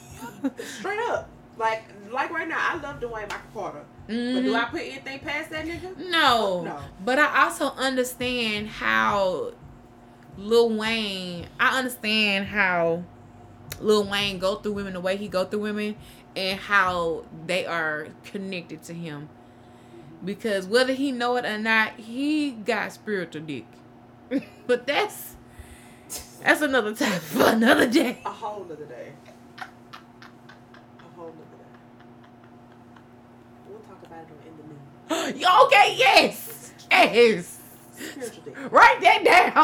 Straight 0.79 0.99
up. 1.09 1.29
Like, 1.57 1.83
like 2.13 2.31
right 2.31 2.47
now, 2.47 2.59
I 2.61 2.77
love 2.77 3.01
Dwayne 3.01 3.29
Michael 3.29 3.39
Carter. 3.53 3.85
Mm-hmm. 4.09 4.35
But 4.35 4.43
do 4.43 4.55
I 4.55 4.65
put 4.65 4.81
anything 4.81 5.19
past 5.21 5.51
that 5.51 5.67
nigga? 5.67 5.97
No. 6.11 6.63
no. 6.63 6.79
But 7.05 7.19
I 7.19 7.45
also 7.45 7.73
understand 7.73 8.69
how 8.69 9.53
Lil 10.39 10.71
Wayne. 10.71 11.47
I 11.59 11.79
understand 11.79 12.47
how 12.47 13.05
Lil 13.81 14.05
Wayne 14.05 14.39
go 14.39 14.57
through 14.57 14.73
women 14.73 14.95
the 14.95 15.01
way 15.01 15.17
he 15.17 15.29
go 15.29 15.45
through 15.45 15.61
women, 15.61 15.97
and 16.37 16.59
how 16.59 17.25
they 17.47 17.67
are 17.67 18.09
connected 18.25 18.83
to 18.85 18.95
him. 18.95 19.29
Because 20.25 20.67
whether 20.67 20.95
he 20.95 21.13
know 21.13 21.37
it 21.37 21.45
or 21.45 21.59
not, 21.59 21.97
he 21.97 22.53
got 22.53 22.93
spiritual 22.93 23.43
dick. 23.43 23.67
but 24.67 24.87
that's 24.87 25.37
that's 26.43 26.61
another 26.61 26.95
time 26.95 27.21
for 27.21 27.49
another 27.49 27.89
day. 27.89 28.21
A 28.25 28.31
whole 28.31 28.63
other 28.63 28.85
day. 28.85 29.13
A 29.59 29.65
whole 31.17 31.27
other 31.27 31.35
day. 31.35 31.65
We'll 33.69 33.81
talk 33.81 33.99
about 34.05 34.19
it 34.21 34.31
on 34.31 34.47
in 34.47 34.57
the 34.57 34.63
news. 34.63 34.98
okay, 35.11 35.95
yes. 35.97 36.73
Yes. 36.91 37.59
Write 38.71 39.01
that 39.01 39.25
down. 39.25 39.53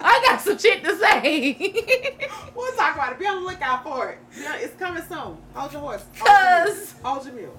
I 0.00 0.22
got 0.26 0.40
some 0.40 0.58
shit 0.58 0.84
to 0.84 0.96
say. 0.96 1.56
we'll 2.54 2.72
talk 2.74 2.94
about 2.94 3.12
it. 3.12 3.18
Be 3.18 3.26
on 3.26 3.42
the 3.42 3.48
lookout 3.48 3.82
for 3.82 4.10
it. 4.10 4.18
Yeah, 4.38 4.56
it's 4.56 4.74
coming 4.76 5.02
soon. 5.02 5.38
Hold 5.54 5.72
your 5.72 5.80
horse. 5.80 6.04
Cause 6.18 6.94
hold 7.02 7.24
your 7.24 7.34
mule. 7.34 7.58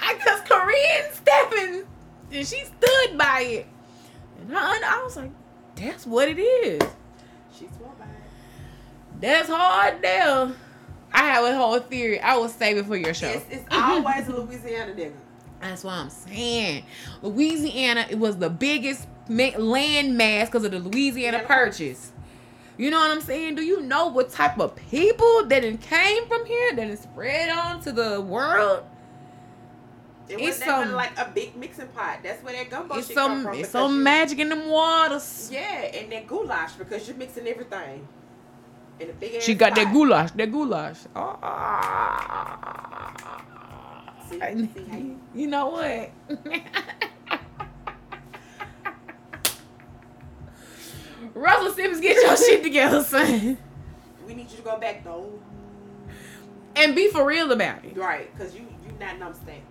I 0.00 0.14
cause 0.14 0.40
Korean 0.48 1.12
stepping 1.12 1.86
and 2.32 2.46
she 2.46 2.64
stood 2.64 3.18
by 3.18 3.40
it. 3.40 3.66
And 4.40 4.56
I, 4.56 4.80
I 4.84 5.02
was 5.02 5.16
like, 5.16 5.32
that's 5.74 6.06
what 6.06 6.28
it 6.28 6.38
is. 6.38 6.82
She 7.58 7.66
swore 7.76 7.92
by 7.98 8.04
it. 8.04 8.10
That's 9.20 9.48
hard 9.48 10.00
now. 10.02 10.52
I 11.12 11.24
have 11.24 11.44
a 11.44 11.56
whole 11.56 11.78
theory. 11.80 12.20
I 12.20 12.36
will 12.36 12.48
save 12.48 12.76
it 12.76 12.86
for 12.86 12.96
your 12.96 13.14
show. 13.14 13.28
It's, 13.28 13.44
it's 13.50 13.64
always 13.70 14.28
a 14.28 14.32
Louisiana 14.32 14.92
nigga. 14.92 15.12
That's 15.60 15.84
what 15.84 15.94
I'm 15.94 16.10
saying. 16.10 16.84
Louisiana, 17.22 18.06
it 18.08 18.18
was 18.18 18.38
the 18.38 18.48
biggest 18.48 19.06
land 19.28 20.16
mass 20.16 20.48
because 20.48 20.64
of 20.64 20.70
the 20.70 20.78
Louisiana 20.78 21.38
yeah. 21.38 21.46
Purchase. 21.46 22.12
You 22.78 22.90
know 22.90 22.98
what 22.98 23.10
I'm 23.10 23.20
saying? 23.20 23.56
Do 23.56 23.62
you 23.62 23.82
know 23.82 24.06
what 24.06 24.30
type 24.30 24.58
of 24.58 24.74
people 24.74 25.44
that 25.46 25.62
came 25.82 26.26
from 26.26 26.46
here 26.46 26.74
that 26.76 26.98
spread 26.98 27.50
on 27.50 27.82
to 27.82 27.92
the 27.92 28.20
world? 28.22 28.84
It 30.30 30.40
it's 30.40 30.64
some, 30.64 30.92
like 30.92 31.18
a 31.18 31.30
big 31.34 31.56
mixing 31.56 31.88
pot. 31.88 32.20
That's 32.22 32.42
where 32.42 32.54
that 32.54 32.70
gumbo 32.70 32.94
it's 32.94 33.08
shit 33.08 33.16
some, 33.16 33.42
come 33.42 33.42
from. 33.42 33.60
It's 33.60 33.70
some 33.70 33.96
you, 33.96 34.02
magic 34.02 34.38
in 34.38 34.48
them 34.48 34.68
waters. 34.68 35.50
Yeah, 35.52 35.60
and 35.60 36.10
that 36.12 36.26
goulash 36.26 36.72
because 36.74 37.06
you're 37.08 37.16
mixing 37.16 37.46
everything. 37.48 38.06
In 39.00 39.10
a 39.10 39.12
big 39.14 39.40
She 39.42 39.54
got 39.54 39.70
pot. 39.74 39.76
that 39.84 39.92
goulash. 39.92 40.30
That 40.32 40.52
goulash. 40.52 40.98
Oh. 41.16 41.38
See, 44.28 44.38
see 44.38 45.16
you 45.34 45.46
know 45.46 45.68
what? 45.70 46.10
Russell 51.34 51.72
Simmons, 51.72 52.00
get 52.00 52.16
your 52.16 52.36
shit 52.36 52.62
together, 52.62 53.02
son. 53.02 53.58
We 54.26 54.34
need 54.34 54.50
you 54.50 54.56
to 54.58 54.62
go 54.62 54.78
back 54.78 55.02
though. 55.04 55.32
And 56.76 56.94
be 56.94 57.08
for 57.08 57.26
real 57.26 57.50
about 57.52 57.84
it. 57.84 57.96
Right, 57.96 58.32
because 58.36 58.54
you 58.54 58.66
you 58.86 58.92
not 58.98 59.20
understand. 59.20 59.62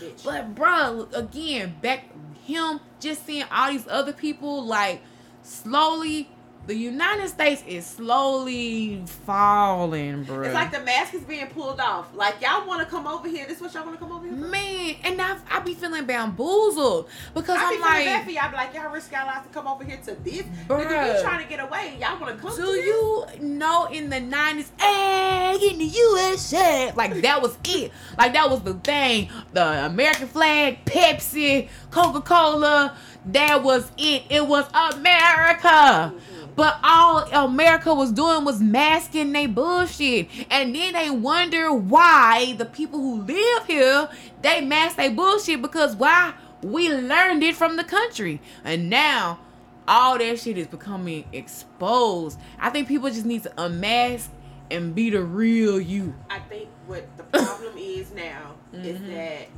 Bitch. 0.00 0.24
But 0.24 0.54
bro, 0.54 1.08
again, 1.14 1.76
back 1.80 2.04
him 2.44 2.80
just 3.00 3.24
seeing 3.26 3.44
all 3.50 3.70
these 3.70 3.86
other 3.88 4.12
people 4.12 4.64
like 4.64 5.02
slowly 5.42 6.28
the 6.66 6.74
United 6.74 7.28
States 7.28 7.62
is 7.66 7.86
slowly 7.86 9.02
falling, 9.24 10.24
bro. 10.24 10.42
It's 10.42 10.54
like 10.54 10.72
the 10.72 10.80
mask 10.80 11.14
is 11.14 11.22
being 11.22 11.46
pulled 11.46 11.78
off. 11.78 12.12
Like 12.14 12.40
y'all 12.40 12.66
want 12.66 12.80
to 12.80 12.86
come 12.86 13.06
over 13.06 13.28
here. 13.28 13.46
This 13.46 13.56
is 13.56 13.62
what 13.62 13.74
y'all 13.74 13.84
want 13.84 13.98
to 13.98 14.04
come 14.04 14.12
over 14.12 14.26
here. 14.26 14.36
For? 14.36 14.48
Man, 14.48 14.96
and 15.04 15.22
I, 15.22 15.38
I 15.48 15.60
be 15.60 15.74
feeling 15.74 16.06
bamboozled 16.06 17.08
because 17.34 17.56
I 17.58 17.72
am 17.72 17.80
like, 17.80 18.04
bad 18.04 18.24
for 18.24 18.30
y'all. 18.30 18.50
Be 18.50 18.56
like 18.56 18.74
y'all 18.74 18.92
risk 18.92 19.12
y'all 19.12 19.26
lives 19.26 19.46
to 19.46 19.52
come 19.52 19.68
over 19.68 19.84
here 19.84 19.98
to 19.98 20.14
this. 20.16 20.42
Bruh, 20.66 20.84
Nigga, 20.84 21.16
we 21.16 21.22
trying 21.22 21.42
to 21.42 21.48
get 21.48 21.60
away. 21.60 21.96
Y'all 22.00 22.20
want 22.20 22.36
to 22.36 22.42
come. 22.42 22.56
Do 22.56 22.72
you 22.72 23.26
know 23.40 23.86
in 23.86 24.10
the 24.10 24.20
nineties, 24.20 24.72
hey, 24.80 25.56
in 25.70 25.78
the 25.78 25.84
USA, 25.84 26.92
like 26.96 27.22
that 27.22 27.40
was 27.40 27.56
it. 27.64 27.92
Like 28.18 28.32
that 28.32 28.50
was 28.50 28.62
the 28.62 28.74
thing. 28.74 29.30
The 29.52 29.86
American 29.86 30.26
flag, 30.26 30.84
Pepsi, 30.84 31.68
Coca 31.92 32.20
Cola. 32.22 32.96
That 33.26 33.62
was 33.64 33.90
it. 33.98 34.22
It 34.30 34.46
was 34.46 34.66
America. 34.72 36.12
Mm-hmm. 36.14 36.35
But 36.56 36.78
all 36.82 37.24
America 37.32 37.94
was 37.94 38.10
doing 38.10 38.44
was 38.44 38.60
masking 38.60 39.32
their 39.32 39.46
bullshit. 39.46 40.28
And 40.50 40.74
then 40.74 40.94
they 40.94 41.10
wonder 41.10 41.72
why 41.72 42.54
the 42.54 42.64
people 42.64 42.98
who 42.98 43.22
live 43.22 43.66
here, 43.66 44.08
they 44.42 44.62
mask 44.62 44.96
their 44.96 45.10
bullshit 45.10 45.60
because 45.62 45.94
why? 45.94 46.34
We 46.62 46.88
learned 46.88 47.42
it 47.42 47.54
from 47.54 47.76
the 47.76 47.84
country. 47.84 48.40
And 48.64 48.88
now 48.88 49.38
all 49.86 50.18
that 50.18 50.40
shit 50.40 50.58
is 50.58 50.66
becoming 50.66 51.26
exposed. 51.32 52.38
I 52.58 52.70
think 52.70 52.88
people 52.88 53.10
just 53.10 53.26
need 53.26 53.42
to 53.44 53.52
unmask 53.58 54.30
and 54.70 54.94
be 54.94 55.10
the 55.10 55.22
real 55.22 55.80
you. 55.80 56.14
I 56.30 56.40
think 56.40 56.68
what 56.86 57.04
the 57.16 57.22
problem 57.24 57.76
is 57.76 58.10
now 58.12 58.54
mm-hmm. 58.74 58.84
is 58.84 59.00
that 59.02 59.48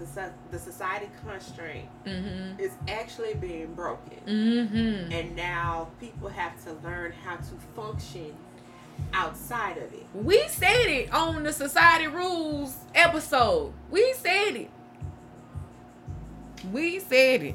the, 0.00 0.30
the 0.50 0.58
society 0.58 1.08
constraint 1.26 1.88
mm-hmm. 2.04 2.58
is 2.58 2.72
actually 2.88 3.34
being 3.34 3.74
broken. 3.74 4.18
Mm-hmm. 4.26 5.12
And 5.12 5.36
now 5.36 5.88
people 6.00 6.28
have 6.28 6.62
to 6.64 6.72
learn 6.86 7.12
how 7.24 7.36
to 7.36 7.54
function 7.74 8.34
outside 9.12 9.76
of 9.78 9.92
it. 9.92 10.06
We 10.14 10.46
said 10.48 10.86
it 10.86 11.12
on 11.12 11.42
the 11.42 11.52
Society 11.52 12.06
Rules 12.06 12.76
episode. 12.94 13.72
We 13.90 14.12
said 14.14 14.56
it. 14.56 14.70
We 16.72 17.00
said 17.00 17.42
it. 17.42 17.54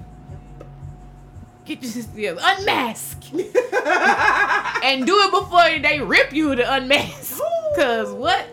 Get 1.66 1.82
yourself 1.82 2.40
unmask. 2.42 3.18
and 3.34 5.06
do 5.06 5.20
it 5.20 5.32
before 5.32 5.80
they 5.82 6.00
rip 6.00 6.32
you 6.32 6.56
to 6.56 6.74
unmask. 6.74 7.42
Cause 7.76 8.12
what? 8.12 8.48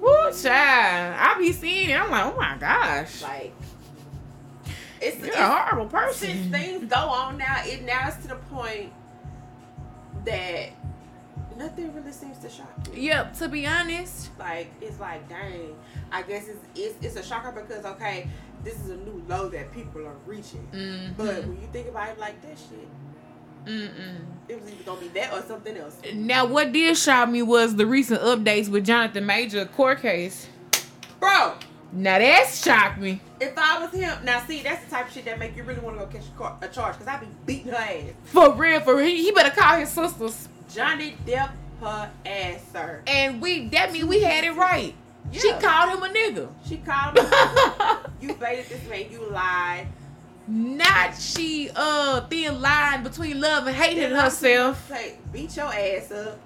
Woo, 0.00 0.32
child. 0.32 1.16
I 1.18 1.36
be 1.38 1.52
seeing 1.52 1.90
it. 1.90 1.94
I'm 2.00 2.10
like, 2.10 2.24
oh 2.24 2.36
my 2.36 2.56
gosh. 2.58 3.22
Like, 3.22 3.52
it's, 5.00 5.18
You're 5.18 5.26
it's 5.28 5.36
a 5.36 5.48
horrible 5.48 5.86
person. 5.86 6.28
Since 6.28 6.50
things 6.50 6.84
go 6.90 6.96
on 6.96 7.38
now, 7.38 7.62
it 7.64 7.82
now 7.82 8.08
it's 8.08 8.16
to 8.18 8.28
the 8.28 8.34
point 8.36 8.92
that 10.24 10.70
nothing 11.56 11.94
really 11.94 12.12
seems 12.12 12.38
to 12.38 12.48
shock 12.48 12.92
me. 12.92 13.00
Yep. 13.06 13.36
To 13.38 13.48
be 13.48 13.66
honest, 13.66 14.30
Like, 14.38 14.70
it's 14.80 14.98
like, 15.00 15.28
dang. 15.28 15.76
I 16.12 16.22
guess 16.22 16.48
it's 16.48 16.58
it's, 16.74 17.04
it's 17.04 17.16
a 17.16 17.22
shocker 17.22 17.52
because 17.52 17.84
okay, 17.84 18.28
this 18.64 18.74
is 18.80 18.90
a 18.90 18.96
new 18.96 19.22
low 19.28 19.48
that 19.50 19.72
people 19.72 20.06
are 20.06 20.16
reaching. 20.26 20.66
mm 20.72 21.16
But 21.16 21.44
when 21.46 21.60
you 21.60 21.68
think 21.72 21.88
about 21.88 22.10
it 22.10 22.18
like 22.18 22.40
that 22.42 22.58
shit, 22.58 22.88
Mm-mm. 23.66 24.16
it 24.48 24.60
was 24.60 24.70
either 24.72 24.82
gonna 24.84 25.00
be 25.00 25.08
that 25.08 25.32
or 25.32 25.42
something 25.42 25.76
else. 25.76 25.96
Now, 26.14 26.46
what 26.46 26.72
did 26.72 26.96
shock 26.96 27.28
me 27.28 27.42
was 27.42 27.76
the 27.76 27.86
recent 27.86 28.20
updates 28.22 28.68
with 28.68 28.84
Jonathan 28.86 29.26
Major 29.26 29.64
court 29.66 30.00
case. 30.00 30.48
Bro, 31.18 31.54
Now 31.92 32.18
that 32.18 32.48
shocked 32.48 32.98
me. 32.98 33.20
if 33.40 33.52
I 33.58 33.78
was 33.78 33.92
him, 33.92 34.24
now 34.24 34.40
see, 34.46 34.62
that's 34.62 34.84
the 34.84 34.90
type 34.90 35.08
of 35.08 35.12
shit 35.12 35.24
that 35.26 35.38
make 35.38 35.54
you 35.56 35.62
really 35.64 35.80
want 35.80 35.98
to 35.98 36.06
go 36.06 36.10
catch 36.10 36.26
a, 36.26 36.38
car, 36.38 36.56
a 36.62 36.68
charge 36.68 36.94
because 36.98 37.08
I'd 37.08 37.20
be 37.20 37.26
beating 37.46 37.72
her 37.72 37.76
ass. 37.76 38.12
For 38.24 38.54
real, 38.54 38.80
for 38.80 38.96
real. 38.96 39.06
He 39.06 39.30
better 39.32 39.50
call 39.50 39.76
his 39.78 39.90
sisters. 39.90 40.48
Johnny 40.72 41.16
Depp, 41.26 41.50
her 41.80 42.10
ass, 42.24 42.60
sir. 42.72 43.02
And 43.06 43.42
we 43.42 43.68
that 43.68 43.92
mean 43.92 44.06
we 44.08 44.22
had 44.22 44.44
it 44.44 44.52
right. 44.54 44.94
She 45.32 45.52
called 45.52 45.90
him 45.96 46.02
a 46.02 46.08
nigga. 46.08 46.48
She 46.66 46.78
called 46.78 47.14
me. 47.14 47.20
you 48.28 48.34
baited 48.34 48.66
this 48.68 48.88
man. 48.88 49.10
You 49.12 49.28
lied. 49.30 49.86
Not 50.50 51.16
she 51.16 51.70
uh 51.76 52.22
thin 52.22 52.60
line 52.60 53.04
between 53.04 53.40
love 53.40 53.68
and 53.68 53.76
hating 53.76 54.10
herself. 54.10 54.88
Say, 54.88 55.14
beat 55.32 55.56
your 55.56 55.66
ass 55.66 56.10
up, 56.10 56.38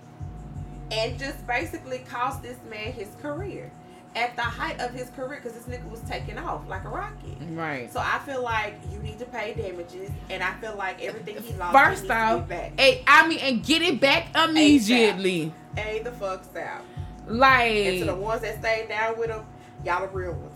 and 0.91 1.19
just 1.19 1.47
basically 1.47 2.01
cost 2.01 2.43
this 2.43 2.59
man 2.69 2.93
his 2.93 3.09
career 3.23 3.73
at 4.15 4.37
the 4.37 4.43
height 4.43 4.79
of 4.81 4.93
his 4.93 5.09
career 5.11 5.41
because 5.43 5.55
this 5.55 5.65
nigga 5.65 5.89
was 5.91 6.01
taking 6.03 6.37
off 6.39 6.69
like 6.69 6.85
a 6.85 6.89
rocket. 6.89 7.37
Right. 7.51 7.91
So 7.91 7.99
I 7.99 8.19
feel 8.27 8.43
like 8.43 8.75
you 8.93 8.99
need 8.99 9.19
to 9.21 9.25
pay 9.25 9.55
damages, 9.55 10.11
and 10.29 10.43
I 10.43 10.53
feel 10.55 10.77
like 10.77 11.03
everything 11.03 11.43
he 11.43 11.55
lost, 11.55 11.75
First 11.75 12.05
he 12.05 12.11
off, 12.11 12.47
back. 12.47 12.79
hey, 12.79 13.03
I 13.07 13.27
mean, 13.27 13.39
and 13.39 13.65
get 13.65 13.81
it 13.81 14.01
back 14.01 14.37
immediately. 14.37 15.53
A 15.79 16.01
the 16.05 16.11
fucks 16.11 16.55
out. 16.57 16.83
And 17.27 18.01
to 18.01 18.05
the 18.05 18.15
ones 18.15 18.43
that 18.43 18.59
stayed 18.61 18.89
down 18.89 19.19
with 19.19 19.31
him, 19.31 19.47
y'all 19.85 20.07
the 20.07 20.13
real 20.13 20.33
ones. 20.33 20.53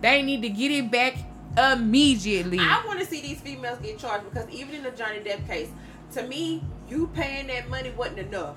they 0.00 0.22
need 0.22 0.40
to 0.40 0.48
get 0.48 0.70
it 0.70 0.90
back 0.90 1.16
immediately. 1.58 2.58
I 2.58 2.82
want 2.86 3.00
to 3.00 3.06
see 3.06 3.20
these 3.20 3.40
females 3.40 3.78
get 3.78 3.98
charged 3.98 4.24
because 4.30 4.48
even 4.50 4.74
in 4.76 4.82
the 4.82 4.90
Johnny 4.90 5.18
Depp 5.20 5.46
case, 5.46 5.68
to 6.12 6.22
me, 6.26 6.62
you 6.88 7.08
paying 7.14 7.46
that 7.48 7.68
money 7.68 7.90
wasn't 7.96 8.18
enough. 8.20 8.56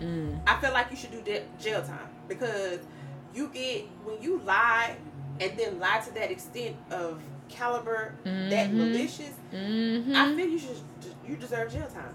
Mm. 0.00 0.40
I 0.46 0.60
feel 0.60 0.72
like 0.72 0.90
you 0.90 0.96
should 0.96 1.10
do 1.12 1.22
de- 1.22 1.44
jail 1.60 1.82
time 1.82 2.08
because 2.28 2.80
you 3.34 3.48
get 3.48 3.82
when 4.04 4.20
you 4.22 4.40
lie 4.44 4.96
and 5.40 5.58
then 5.58 5.78
lie 5.78 6.00
to 6.06 6.14
that 6.14 6.30
extent 6.30 6.76
of 6.90 7.20
caliber 7.48 8.14
that 8.24 8.70
Mhm. 8.70 8.74
malicious. 8.74 9.32
hmm 9.50 10.12
I 10.14 10.34
feel 10.34 10.48
you 10.48 10.58
should 10.58 10.76
you 11.26 11.36
deserve 11.36 11.72
jail 11.72 11.86
time 11.88 12.14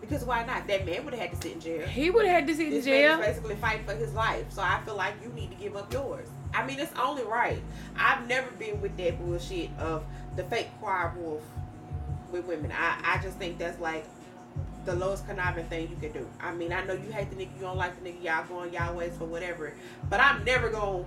because 0.00 0.24
why 0.24 0.44
not? 0.44 0.66
That 0.68 0.84
man 0.86 1.04
would 1.04 1.14
have 1.14 1.22
had 1.22 1.30
to 1.32 1.36
sit 1.36 1.52
in 1.54 1.60
jail. 1.60 1.86
He 1.86 2.10
would 2.10 2.26
have 2.26 2.34
had 2.34 2.46
to 2.46 2.54
sit 2.54 2.72
in 2.72 2.82
jail. 2.82 3.18
basically 3.18 3.56
fighting 3.56 3.84
for 3.86 3.94
his 3.94 4.12
life, 4.14 4.44
so 4.50 4.62
I 4.62 4.80
feel 4.84 4.96
like 4.96 5.14
you 5.22 5.30
need 5.30 5.50
to 5.50 5.56
give 5.56 5.74
up 5.76 5.92
yours. 5.92 6.28
I 6.54 6.66
mean, 6.66 6.78
it's 6.78 6.92
only 6.98 7.22
right. 7.24 7.60
I've 7.96 8.26
never 8.26 8.50
been 8.52 8.80
with 8.80 8.96
that 8.96 9.18
bullshit 9.18 9.70
of 9.78 10.04
the 10.36 10.44
fake 10.44 10.68
choir 10.80 11.12
wolf 11.16 11.42
with 12.30 12.44
women. 12.46 12.72
I, 12.72 12.98
I 13.04 13.22
just 13.22 13.38
think 13.38 13.58
that's 13.58 13.80
like 13.80 14.04
the 14.84 14.94
lowest 14.94 15.26
conniving 15.26 15.66
thing 15.66 15.88
you 15.90 15.96
can 15.96 16.12
do. 16.12 16.26
I 16.40 16.52
mean, 16.54 16.72
I 16.72 16.84
know 16.84 16.94
you 16.94 17.10
hate 17.10 17.30
the 17.30 17.36
nigga, 17.36 17.54
you 17.56 17.62
don't 17.62 17.76
like 17.76 18.02
the 18.02 18.08
nigga, 18.08 18.22
y'all 18.22 18.46
going 18.46 18.72
y'all 18.72 18.94
ways 18.94 19.12
for 19.18 19.24
whatever, 19.24 19.72
but 20.08 20.20
I'm 20.20 20.44
never 20.44 20.70
gonna 20.70 21.04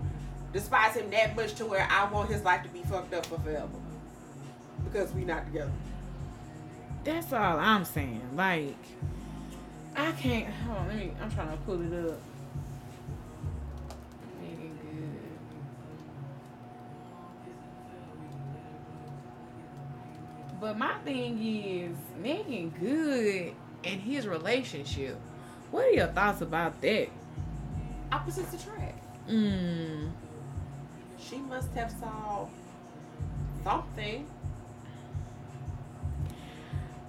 despise 0.52 0.96
him 0.96 1.10
that 1.12 1.36
much 1.36 1.54
to 1.56 1.66
where 1.66 1.88
I 1.90 2.10
want 2.12 2.30
his 2.30 2.44
life 2.44 2.64
to 2.64 2.70
be 2.70 2.82
fucked 2.84 3.14
up 3.14 3.26
for 3.26 3.40
forever 3.40 3.70
because 4.84 5.12
we 5.14 5.24
not 5.24 5.46
together. 5.46 5.72
That's 7.04 7.32
all 7.32 7.58
I'm 7.58 7.86
saying. 7.86 8.22
Like, 8.36 8.78
I 9.96 10.12
can't. 10.14 10.48
Hold 10.48 10.78
on, 10.80 10.88
let 10.88 10.98
me. 10.98 11.12
I'm 11.22 11.32
trying 11.32 11.52
to 11.52 11.58
pull 11.64 11.82
it 11.82 12.10
up. 12.10 12.20
But 20.60 20.78
my 20.78 20.94
thing 21.06 21.42
is, 21.42 21.96
Meagan 22.22 22.74
Good 22.80 23.54
and 23.84 24.02
his 24.02 24.28
relationship. 24.28 25.18
What 25.72 25.86
are 25.86 25.92
your 25.92 26.08
thoughts 26.08 26.42
about 26.42 26.82
that? 26.82 27.08
Opposites 28.12 28.54
attract. 28.54 28.98
Mm. 29.30 30.10
She 31.20 31.38
must 31.38 31.72
have 31.76 31.92
saw 32.00 32.48
something. 33.64 34.26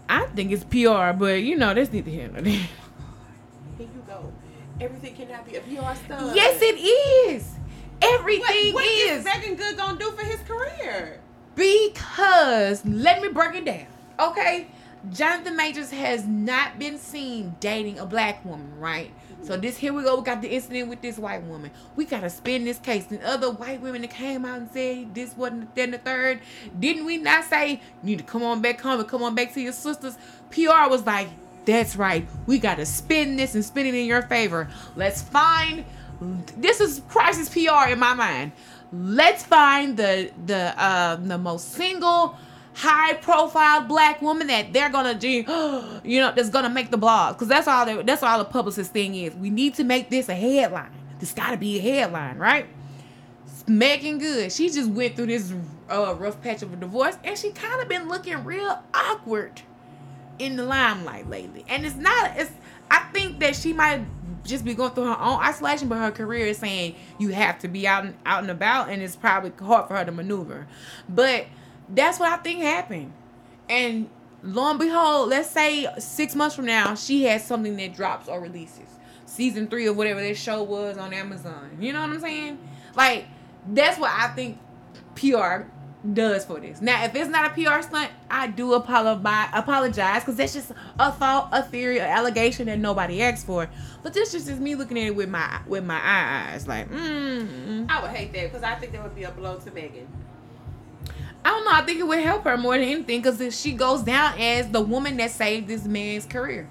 I 0.09 0.27
think 0.27 0.53
it's 0.53 0.65
PR, 0.65 1.17
but 1.19 1.43
you 1.43 1.57
know, 1.57 1.73
that's 1.73 1.93
neither 1.93 2.11
here 2.11 2.29
nor 2.29 2.43
there. 2.43 2.53
Here 2.53 2.69
you 3.79 4.05
go. 4.07 4.33
Everything 4.81 5.15
cannot 5.15 5.47
be 5.47 5.57
a 5.57 5.61
PR 5.61 5.95
stuff. 6.05 6.35
Yes, 6.35 6.61
it 6.63 6.79
is. 6.79 7.55
Everything 8.03 8.75
What, 8.75 8.85
what 8.85 8.87
is. 8.87 9.19
is 9.21 9.25
Meagan 9.25 9.55
Good 9.57 9.77
gonna 9.77 9.99
do 9.99 10.11
for 10.13 10.25
his 10.25 10.41
career? 10.41 11.21
Because 11.55 12.85
let 12.85 13.23
me 13.23 13.29
break 13.29 13.55
it 13.57 13.65
down. 13.65 13.87
Okay, 14.19 14.67
Jonathan 15.11 15.57
Majors 15.57 15.91
has 15.91 16.27
not 16.27 16.79
been 16.79 16.99
seen 16.99 17.57
dating 17.61 17.99
a 17.99 18.07
black 18.07 18.45
woman, 18.45 18.79
right? 18.79 19.11
So 19.43 19.57
this 19.57 19.79
here 19.79 19.95
we 19.95 20.03
go. 20.03 20.17
We 20.17 20.23
got 20.23 20.43
the 20.43 20.53
incident 20.53 20.89
with 20.89 21.01
this 21.01 21.17
white 21.19 21.43
woman. 21.45 21.71
We 21.97 22.05
gotta 22.05 22.29
spin 22.29 22.65
this 22.65 22.79
case. 22.79 23.11
And 23.11 23.23
other 23.23 23.51
white 23.51 23.81
women 23.81 24.03
that 24.03 24.11
came 24.11 24.45
out 24.45 24.59
and 24.59 24.71
said 24.71 25.15
this 25.15 25.35
wasn't 25.37 25.75
then 25.75 25.93
the 25.93 25.99
third. 25.99 26.41
Didn't 26.79 27.07
we 27.07 27.17
not 27.17 27.45
say 27.45 27.71
you 27.73 27.81
need 28.03 28.19
to 28.19 28.25
come 28.25 28.43
on 28.43 28.61
back 28.61 28.81
home 28.81 29.01
and 29.01 29.09
come 29.09 29.23
on 29.23 29.35
back 29.35 29.55
to 29.55 29.61
your 29.61 29.73
sisters? 29.73 30.19
PR 30.51 30.91
was 30.91 31.07
like, 31.07 31.29
that's 31.65 31.97
right. 31.97 32.27
We 32.47 32.59
gotta 32.59 32.85
spin 32.85 33.37
this 33.37 33.55
and 33.55 33.65
spin 33.65 33.87
it 33.87 33.95
in 33.95 34.07
your 34.07 34.23
favor. 34.23 34.69
Let's 34.97 35.23
find. 35.23 35.85
This 36.59 36.81
is 36.81 37.01
crisis 37.09 37.49
PR 37.49 37.91
in 37.91 37.99
my 37.99 38.13
mind. 38.13 38.53
Let's 38.93 39.45
find 39.45 39.97
the 39.97 40.31
the 40.47 40.75
uh, 40.83 41.17
the 41.17 41.39
most 41.39 41.73
single 41.73 42.37
high 42.75 43.15
profile 43.15 43.83
black 43.83 44.23
woman 44.23 44.47
that 44.47 44.73
they're 44.73 44.89
gonna 44.89 45.15
do 45.15 45.29
you 46.05 46.21
know 46.21 46.33
that's 46.35 46.51
gonna 46.51 46.71
make 46.71 46.91
the 46.91 46.97
blog. 46.97 47.35
Because 47.35 47.49
that's 47.49 47.69
all 47.69 48.03
that's 48.03 48.23
all 48.23 48.39
the 48.39 48.45
publicist 48.45 48.93
thing 48.93 49.15
is. 49.15 49.35
We 49.35 49.51
need 49.51 49.75
to 49.75 49.85
make 49.85 50.11
this 50.11 50.29
a 50.29 50.35
headline. 50.35 50.93
This 51.19 51.33
gotta 51.33 51.57
be 51.57 51.79
a 51.79 51.83
headline 51.83 52.39
right? 52.39 52.67
Meagan 53.67 54.19
Good 54.19 54.51
she 54.53 54.69
just 54.69 54.91
went 54.91 55.15
through 55.15 55.27
this 55.27 55.53
uh, 55.89 56.15
rough 56.19 56.41
patch 56.43 56.63
of 56.63 56.73
a 56.73 56.77
divorce 56.77 57.17
and 57.23 57.39
she 57.39 57.51
kind 57.51 57.81
of 57.81 57.89
been 57.89 58.09
looking 58.09 58.43
real 58.45 58.83
awkward 58.93 59.63
in 60.41 60.57
the 60.57 60.65
limelight 60.65 61.29
lately. 61.29 61.65
And 61.69 61.87
it's 61.87 61.97
not 61.97 62.33
it's 62.37 62.51
I 62.91 62.99
think 63.13 63.39
that 63.39 63.55
she 63.55 63.73
might 63.73 64.05
just 64.45 64.65
be 64.65 64.75
going 64.75 64.91
through 64.93 65.05
her 65.05 65.21
own 65.21 65.39
isolation 65.43 65.89
but 65.89 65.99
her 65.99 66.11
career 66.11 66.47
is 66.47 66.59
saying 66.59 66.95
you 67.19 67.29
have 67.29 67.59
to 67.59 67.69
be 67.69 67.87
out 67.87 68.05
and 68.05 68.15
out 68.25 68.43
and 68.43 68.51
about 68.51 68.89
and 68.89 69.03
it's 69.03 69.17
probably 69.17 69.53
hard 69.65 69.87
for 69.87 69.97
her 69.97 70.05
to 70.05 70.13
maneuver 70.13 70.67
but 71.09 71.47
that's 71.95 72.19
what 72.19 72.31
I 72.31 72.37
think 72.37 72.61
happened. 72.61 73.13
And 73.69 74.09
lo 74.43 74.71
and 74.71 74.79
behold, 74.79 75.29
let's 75.29 75.51
say 75.51 75.87
six 75.99 76.35
months 76.35 76.55
from 76.55 76.67
now, 76.67 76.95
she 76.95 77.25
has 77.25 77.45
something 77.45 77.77
that 77.77 77.95
drops 77.95 78.29
or 78.29 78.41
releases. 78.41 78.89
Season 79.27 79.69
three 79.69 79.87
of 79.87 79.97
whatever 79.97 80.21
that 80.21 80.37
show 80.37 80.63
was 80.63 80.99
on 80.99 81.13
Amazon. 81.13 81.79
You 81.81 81.93
know 81.93 82.01
what 82.01 82.11
I'm 82.11 82.21
saying? 82.21 82.59
Like, 82.97 83.27
that's 83.69 83.99
what 83.99 84.11
I 84.11 84.29
think 84.29 84.59
PR 85.15 85.69
does 86.13 86.45
for 86.45 86.61
this. 86.61 86.81
Now, 86.81 87.05
if 87.05 87.15
it's 87.15 87.29
not 87.29 87.47
a 87.47 87.55
PR 87.55 87.83
stunt, 87.83 88.11
I 88.31 88.47
do 88.47 88.73
apologize 88.75 90.23
because 90.23 90.37
that's 90.37 90.55
just 90.55 90.73
a 90.99 91.13
thought, 91.13 91.51
a 91.53 91.63
theory, 91.63 91.99
an 91.99 92.07
allegation 92.07 92.67
that 92.67 92.79
nobody 92.79 93.23
asked 93.23 93.47
for. 93.47 93.69
But 94.03 94.15
this 94.15 94.33
just 94.33 94.49
is 94.49 94.59
me 94.59 94.75
looking 94.75 94.99
at 94.99 95.09
it 95.09 95.17
with 95.17 95.29
my 95.29 95.61
with 95.67 95.85
my 95.85 96.01
eyes, 96.03 96.67
like, 96.67 96.91
mm. 96.91 97.89
I 97.91 98.03
would 98.03 98.11
hate 98.11 98.33
that 98.33 98.45
because 98.45 98.63
I 98.63 98.75
think 98.77 98.93
that 98.93 99.03
would 99.03 99.15
be 99.15 99.25
a 99.25 99.31
blow 99.31 99.59
to 99.59 99.71
Meagan. 99.71 100.07
I 101.45 101.51
don't 101.51 101.65
know. 101.65 101.73
I 101.73 101.83
think 101.83 102.01
it 102.01 102.07
would 102.07 102.21
help 102.21 102.45
her 102.45 102.57
more 102.57 102.77
than 102.77 102.87
anything 102.87 103.23
because 103.23 103.59
she 103.59 103.73
goes 103.73 104.03
down 104.03 104.39
as 104.39 104.71
the 104.71 104.81
woman 104.81 105.17
that 105.19 105.31
saved 105.31 105.69
this 105.69 105.85
man's 105.85 106.27
career. 106.27 106.69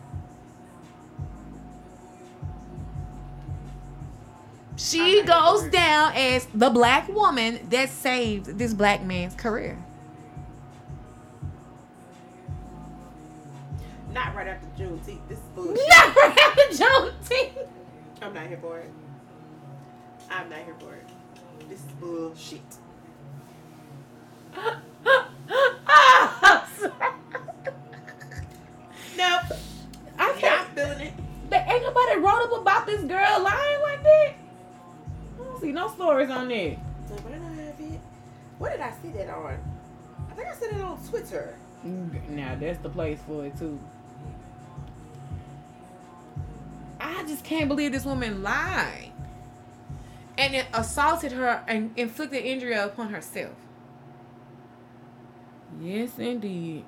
She 4.80 5.24
goes 5.24 5.64
down 5.64 6.14
as 6.16 6.46
the 6.54 6.70
black 6.70 7.10
woman 7.10 7.60
that 7.70 7.90
saved 7.90 8.58
this 8.58 8.74
black 8.74 9.04
man's 9.04 9.36
career. 9.36 9.78
Not 14.14 14.34
right 14.34 14.48
after 14.48 14.68
Juneteenth. 14.82 15.28
This 15.28 15.38
is 15.38 15.44
bullshit. 15.54 15.86
Not 15.90 16.16
right 16.16 16.38
after 16.38 16.62
Juneteenth. 16.82 17.68
I'm 18.22 18.34
not 18.34 18.48
here 18.48 18.58
for 18.62 18.80
it. 18.80 18.90
I'm 20.32 20.50
not 20.50 20.60
here 20.60 20.76
for 20.80 20.94
it. 20.94 21.06
This 21.68 21.80
is 21.80 21.92
bullshit. 22.00 22.62
nope. 29.18 29.60
I 30.18 30.34
can't. 30.38 30.42
Not 30.42 30.74
feeling 30.74 31.02
it. 31.02 31.14
But 31.50 31.68
ain't 31.68 31.84
nobody 31.84 32.20
wrote 32.20 32.44
up 32.44 32.62
about 32.62 32.86
this 32.86 33.02
girl 33.02 33.44
lying 33.44 33.79
where 37.24 37.34
did 37.34 37.42
I 37.42 37.54
have 37.64 37.80
it? 37.80 38.00
Where 38.58 38.72
did 38.72 38.82
I 38.82 38.92
see 39.02 39.10
that 39.10 39.30
on? 39.30 39.58
I 40.30 40.34
think 40.34 40.48
I 40.48 40.54
said 40.54 40.72
it 40.74 40.82
on 40.82 40.98
Twitter. 41.08 41.56
Mm, 41.86 42.30
now 42.30 42.56
that's 42.60 42.80
the 42.80 42.90
place 42.90 43.20
for 43.28 43.46
it 43.46 43.58
too. 43.58 43.80
I 47.00 47.24
just 47.24 47.44
can't 47.44 47.68
believe 47.68 47.92
this 47.92 48.06
woman 48.06 48.44
lied 48.44 49.12
and 50.38 50.56
it 50.56 50.66
assaulted 50.74 51.34
her 51.34 51.64
and 51.68 51.92
inflicted 51.98 52.46
injury 52.46 52.74
upon 52.74 53.10
herself. 53.10 53.54
Yes, 55.82 56.18
indeed. 56.18 56.86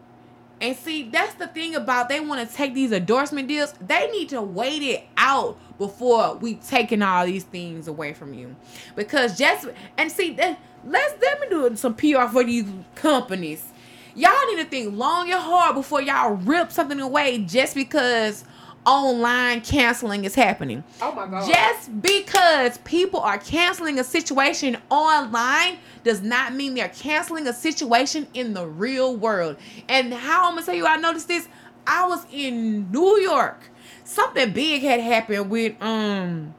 And 0.61 0.77
see, 0.77 1.09
that's 1.09 1.33
the 1.33 1.47
thing 1.47 1.73
about 1.73 2.07
they 2.07 2.19
want 2.19 2.47
to 2.47 2.55
take 2.55 2.75
these 2.75 2.91
endorsement 2.91 3.47
deals. 3.47 3.73
They 3.81 4.09
need 4.11 4.29
to 4.29 4.41
wait 4.43 4.83
it 4.83 5.05
out 5.17 5.57
before 5.79 6.35
we 6.35 6.55
taking 6.55 7.01
all 7.01 7.25
these 7.25 7.43
things 7.43 7.87
away 7.87 8.13
from 8.13 8.35
you. 8.35 8.55
Because 8.95 9.37
just 9.37 9.67
and 9.97 10.11
see, 10.11 10.37
let's 10.85 11.13
them 11.13 11.37
do 11.49 11.75
some 11.75 11.95
PR 11.95 12.27
for 12.31 12.43
these 12.43 12.65
companies. 12.93 13.65
Y'all 14.13 14.45
need 14.49 14.61
to 14.63 14.69
think 14.69 14.95
long 14.95 15.31
and 15.31 15.39
hard 15.39 15.73
before 15.73 16.01
y'all 16.01 16.35
rip 16.35 16.71
something 16.71 16.99
away 16.99 17.39
just 17.39 17.73
because 17.73 18.45
online 18.85 19.61
canceling 19.61 20.25
is 20.25 20.33
happening. 20.33 20.83
Oh 21.01 21.13
my 21.13 21.27
god. 21.27 21.47
Just 21.47 22.01
because 22.01 22.79
people 22.79 23.19
are 23.19 23.37
canceling 23.37 23.99
a 23.99 24.03
situation 24.03 24.77
online 24.89 25.77
does 26.03 26.21
not 26.21 26.53
mean 26.53 26.73
they're 26.73 26.89
canceling 26.89 27.47
a 27.47 27.53
situation 27.53 28.27
in 28.33 28.53
the 28.53 28.65
real 28.65 29.15
world. 29.15 29.57
And 29.87 30.13
how 30.13 30.47
I'm 30.47 30.55
gonna 30.55 30.65
tell 30.65 30.75
you 30.75 30.87
I 30.87 30.97
noticed 30.97 31.27
this, 31.27 31.47
I 31.85 32.07
was 32.07 32.25
in 32.31 32.91
New 32.91 33.19
York. 33.19 33.69
Something 34.03 34.51
big 34.51 34.81
had 34.81 34.99
happened 34.99 35.49
with 35.49 35.75
um 35.81 36.55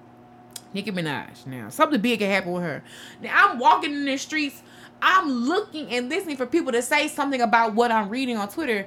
Nicki 0.72 0.92
Minaj 0.92 1.46
now. 1.46 1.70
Something 1.70 2.00
big 2.00 2.20
had 2.20 2.30
happened 2.30 2.54
with 2.54 2.62
her. 2.62 2.84
Now 3.20 3.50
I'm 3.50 3.58
walking 3.58 3.90
in 3.90 4.04
the 4.04 4.16
streets, 4.16 4.62
I'm 5.00 5.28
looking 5.28 5.88
and 5.88 6.08
listening 6.08 6.36
for 6.36 6.46
people 6.46 6.70
to 6.70 6.82
say 6.82 7.08
something 7.08 7.40
about 7.40 7.74
what 7.74 7.90
I'm 7.90 8.08
reading 8.08 8.36
on 8.36 8.48
Twitter. 8.48 8.86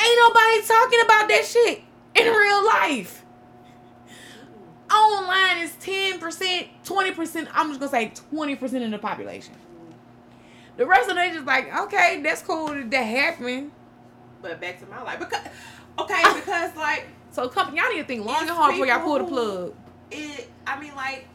Ain't 0.00 0.18
nobody 0.20 0.62
talking 0.66 1.00
about 1.00 1.28
that 1.28 1.44
shit 1.44 1.82
in 2.14 2.26
real 2.26 2.66
life. 2.66 3.24
Online 4.90 5.58
is 5.58 5.72
10%, 5.72 6.18
20%. 6.84 7.48
I'm 7.52 7.68
just 7.68 7.80
gonna 7.80 7.90
say 7.90 8.12
20% 8.32 8.84
of 8.84 8.90
the 8.90 8.98
population. 8.98 9.54
The 10.78 10.86
rest 10.86 11.10
of 11.10 11.16
them 11.16 11.32
just 11.34 11.44
like, 11.46 11.74
okay, 11.82 12.22
that's 12.22 12.40
cool 12.42 12.68
that 12.68 12.92
happened. 13.02 13.72
But 14.40 14.60
back 14.60 14.78
to 14.80 14.86
my 14.86 15.02
life. 15.02 15.18
Because 15.18 15.42
okay, 15.98 16.22
because 16.34 16.74
like 16.76 17.06
So 17.32 17.48
company, 17.48 17.78
y'all 17.80 17.90
need 17.90 17.98
to 17.98 18.04
think 18.04 18.24
long 18.24 18.40
and 18.42 18.50
hard 18.50 18.72
before 18.72 18.86
y'all 18.86 19.00
pull 19.00 19.18
the 19.18 19.24
plug. 19.24 19.74
It 20.10 20.48
I 20.66 20.80
mean 20.80 20.94
like 20.94 21.26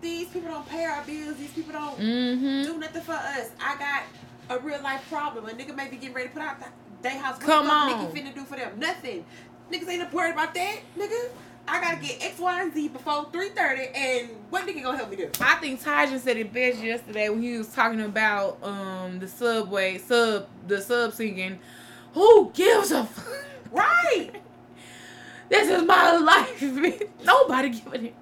these 0.00 0.28
people 0.28 0.50
don't 0.50 0.68
pay 0.68 0.84
our 0.84 1.02
bills, 1.04 1.36
these 1.36 1.50
people 1.52 1.72
don't 1.72 1.98
Mm-hmm. 1.98 2.62
do 2.62 2.78
nothing 2.78 3.02
for 3.02 3.12
us. 3.12 3.50
I 3.60 3.76
got 3.76 4.02
a 4.56 4.62
real 4.62 4.80
life 4.82 5.04
problem. 5.10 5.46
A 5.46 5.50
nigga 5.50 5.74
may 5.74 5.88
be 5.88 5.96
getting 5.96 6.14
ready 6.14 6.28
to 6.28 6.34
put 6.34 6.42
out 6.42 6.56
their 7.02 7.18
house. 7.18 7.36
What 7.38 7.46
Come 7.46 7.64
the 7.64 7.70
fuck 7.70 7.96
on. 7.98 8.06
Nigga 8.06 8.12
finna 8.30 8.34
do 8.34 8.44
for 8.44 8.56
them? 8.56 8.78
Nothing. 8.78 9.24
Niggas 9.72 9.88
ain't 9.88 10.12
worried 10.12 10.32
about 10.32 10.54
that, 10.54 10.78
nigga. 10.98 11.30
I 11.66 11.80
gotta 11.80 11.96
get 11.96 12.22
X, 12.22 12.38
Y, 12.38 12.62
and 12.62 12.74
Z 12.74 12.88
before 12.88 13.24
3.30 13.26 13.96
and 13.96 14.28
what 14.50 14.66
nigga 14.66 14.82
gonna 14.82 14.98
help 14.98 15.10
me 15.10 15.16
do? 15.16 15.30
I 15.40 15.54
think 15.56 15.82
Tyson 15.82 16.18
said 16.18 16.36
it 16.36 16.52
best 16.52 16.78
yesterday 16.82 17.28
when 17.30 17.42
he 17.42 17.56
was 17.56 17.68
talking 17.68 18.02
about 18.02 18.62
um 18.62 19.18
the 19.18 19.28
subway 19.28 19.98
sub 19.98 20.46
the 20.66 20.80
sub 20.80 21.14
singing. 21.14 21.58
Who 22.12 22.50
gives 22.52 22.90
a 22.92 23.04
fuck? 23.04 23.46
Right. 23.70 24.30
This 25.46 25.68
is 25.68 25.86
my 25.86 26.16
life. 26.16 26.62
Nobody 27.22 27.68
giving 27.68 28.06
it. 28.06 28.14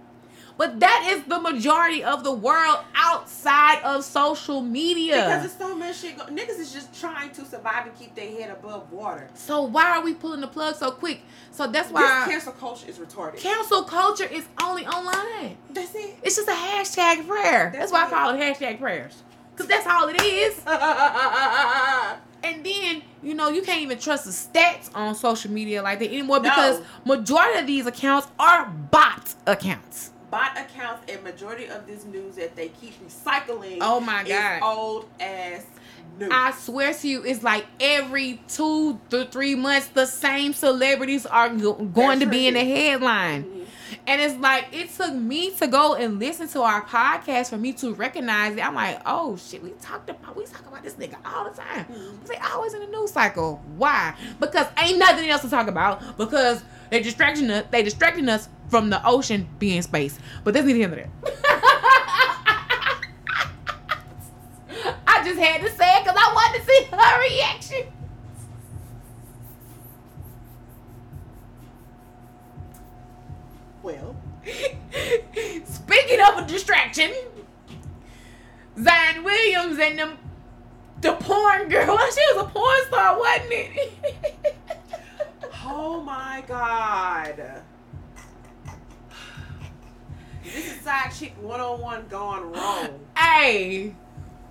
But 0.63 0.79
that 0.79 1.09
is 1.13 1.25
the 1.25 1.41
majority 1.41 2.05
of 2.05 2.23
the 2.23 2.31
world 2.31 2.79
outside 2.95 3.83
of 3.83 4.05
social 4.05 4.61
media. 4.63 5.17
Because 5.17 5.41
there's 5.41 5.57
so 5.71 5.75
much 5.77 5.97
shit. 5.99 6.17
Go- 6.17 6.27
Niggas 6.27 6.61
is 6.61 6.73
just 6.73 6.95
trying 7.01 7.31
to 7.33 7.45
survive 7.45 7.87
and 7.87 7.99
keep 7.99 8.15
their 8.15 8.31
head 8.31 8.51
above 8.51 8.93
water. 8.93 9.29
so 9.35 9.63
why 9.63 9.91
are 9.97 10.05
we 10.05 10.15
pulling 10.15 10.41
the 10.41 10.47
plug 10.47 10.77
so 10.77 10.93
quick? 10.93 11.23
So 11.51 11.67
that's 11.67 11.89
This 11.89 11.95
why 11.95 12.27
cancel 12.29 12.53
culture 12.53 12.89
is 12.89 12.99
retarded. 12.99 13.39
cancel 13.39 13.83
culture 13.83 14.29
is 14.31 14.45
only 14.63 14.87
online. 14.87 15.57
That's 15.71 15.93
it. 15.97 16.15
It's 16.23 16.37
just 16.37 16.49
a 16.49 16.53
hashtag 16.53 17.27
prayer. 17.27 17.71
That's, 17.75 17.91
That's 17.91 17.93
why 17.93 18.05
I 18.05 18.07
it. 18.07 18.11
call 18.11 18.31
it 18.31 18.41
hashtag 18.41 18.79
prayers. 18.79 19.21
Cause 19.57 19.67
that's 19.67 19.87
all 19.89 20.09
it 20.11 20.23
is. 20.23 20.61
And 22.45 22.65
then, 22.67 23.03
you 23.23 23.35
know, 23.35 23.49
you 23.51 23.63
can't 23.63 23.83
even 23.83 23.99
trust 23.99 24.25
the 24.25 24.31
stats 24.33 24.91
on 24.97 25.15
social 25.15 25.51
media 25.53 25.81
like 25.83 26.01
that 26.01 26.09
anymore 26.09 26.39
No. 26.39 26.43
because 26.51 26.81
majority 27.05 27.59
of 27.61 27.67
these 27.69 27.87
accounts 27.87 28.27
are 28.39 28.67
bot 28.69 29.35
accounts. 29.47 30.11
Bot 30.33 30.57
accounts 30.57 31.13
and 31.13 31.23
majority 31.23 31.67
of 31.67 31.87
this 31.87 32.07
news 32.07 32.37
that 32.37 32.57
they 32.57 32.69
keep 32.69 32.95
recycling. 33.07 33.77
Oh 33.83 34.01
my 34.01 34.23
is 34.23 34.29
God. 34.31 34.63
old 34.63 35.07
ass 35.21 35.67
news. 36.19 36.31
I 36.33 36.53
swear 36.53 36.95
to 36.95 37.07
you, 37.07 37.23
it's 37.23 37.43
like 37.43 37.67
every 37.79 38.41
two 38.49 38.99
to 39.11 39.27
three 39.27 39.55
months, 39.55 39.89
the 39.89 40.07
same 40.07 40.55
celebrities 40.55 41.27
are 41.27 41.51
go- 41.51 41.75
going 41.75 42.21
to 42.21 42.27
be 42.27 42.47
in 42.47 42.55
the 42.55 42.65
headline. 42.65 43.62
And 44.07 44.21
it's 44.21 44.37
like, 44.41 44.67
it 44.73 44.91
took 44.91 45.15
me 45.15 45.53
to 45.53 45.67
go 45.69 45.95
and 45.95 46.19
listen 46.19 46.49
to 46.49 46.63
our 46.63 46.83
podcast 46.83 47.51
for 47.51 47.57
me 47.57 47.73
to 47.75 47.95
recognize 47.95 48.57
it. 48.57 48.67
I'm 48.67 48.75
like, 48.75 49.01
oh 49.07 49.37
shit, 49.37 49.63
we 49.63 49.71
talked 49.81 50.11
about, 50.11 50.37
we 50.37 50.45
talk 50.45 50.67
about 50.67 50.83
this 50.83 50.95
nigga 50.95 51.17
all 51.25 51.49
the 51.49 51.57
time. 51.57 51.85
Mhm. 51.85 52.27
They 52.27 52.37
always 52.37 52.75
in 52.75 52.81
the 52.81 52.87
news 52.89 53.13
cycle. 53.13 53.63
Why? 53.77 54.15
Because 54.41 54.67
ain't 54.79 54.99
nothing 54.99 55.31
else 55.31 55.43
to 55.43 55.49
talk 55.51 55.69
about. 55.69 56.17
Because 56.19 56.65
they 56.91 57.01
distracting 57.01 57.49
us, 57.51 57.65
they 57.71 57.83
distracting 57.85 58.29
us 58.29 58.49
from 58.69 58.91
the 58.91 59.01
ocean 59.07 59.49
being 59.61 59.83
space. 59.83 60.19
But 60.43 60.55
that's 60.55 60.67
neither 60.67 60.79
here 60.81 60.89
nor 60.89 60.97
there. 60.97 61.11
I 65.07 65.23
just 65.25 65.39
had 65.39 65.61
to 65.61 65.71
say 65.71 65.89
it 65.99 66.05
because 66.05 66.17
I 66.19 66.33
wanted 66.35 66.59
to 66.61 66.67
see 66.67 66.85
her 66.91 67.21
reaction. 67.21 67.93
Well, 73.83 74.17
Speaking 75.65 76.21
of 76.21 76.39
a 76.39 76.47
distraction, 76.47 77.13
Zion 78.81 79.25
Williams 79.25 79.79
and 79.79 79.99
them 79.99 80.19
the 81.01 81.13
porn 81.15 81.69
girl. 81.69 81.99
She 82.15 82.21
was 82.35 82.45
a 82.45 82.49
porn 82.49 82.81
star, 82.89 83.19
wasn't 83.19 83.53
it? 83.53 83.95
oh 85.65 86.01
my 86.03 86.43
god. 86.47 87.63
This 90.45 90.75
is 90.75 90.81
side 90.81 91.11
chick 91.17 91.35
one 91.41 91.61
on 91.61 91.81
one 91.81 92.05
gone 92.09 92.53
wrong. 92.53 93.01
hey, 93.17 93.95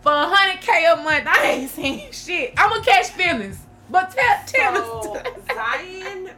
for 0.01 0.11
a 0.11 0.25
hundred 0.25 0.61
K 0.61 0.85
a 0.85 0.95
month, 0.95 1.27
I 1.27 1.45
ain't 1.45 1.69
seen 1.69 2.11
shit. 2.11 2.53
I'ma 2.57 2.81
catch 2.81 3.09
feelings. 3.09 3.59
But 3.89 4.11
tell 4.11 4.37
tell 4.47 4.75
So 5.03 5.15
us. 5.15 5.27
Zion, 5.53 6.31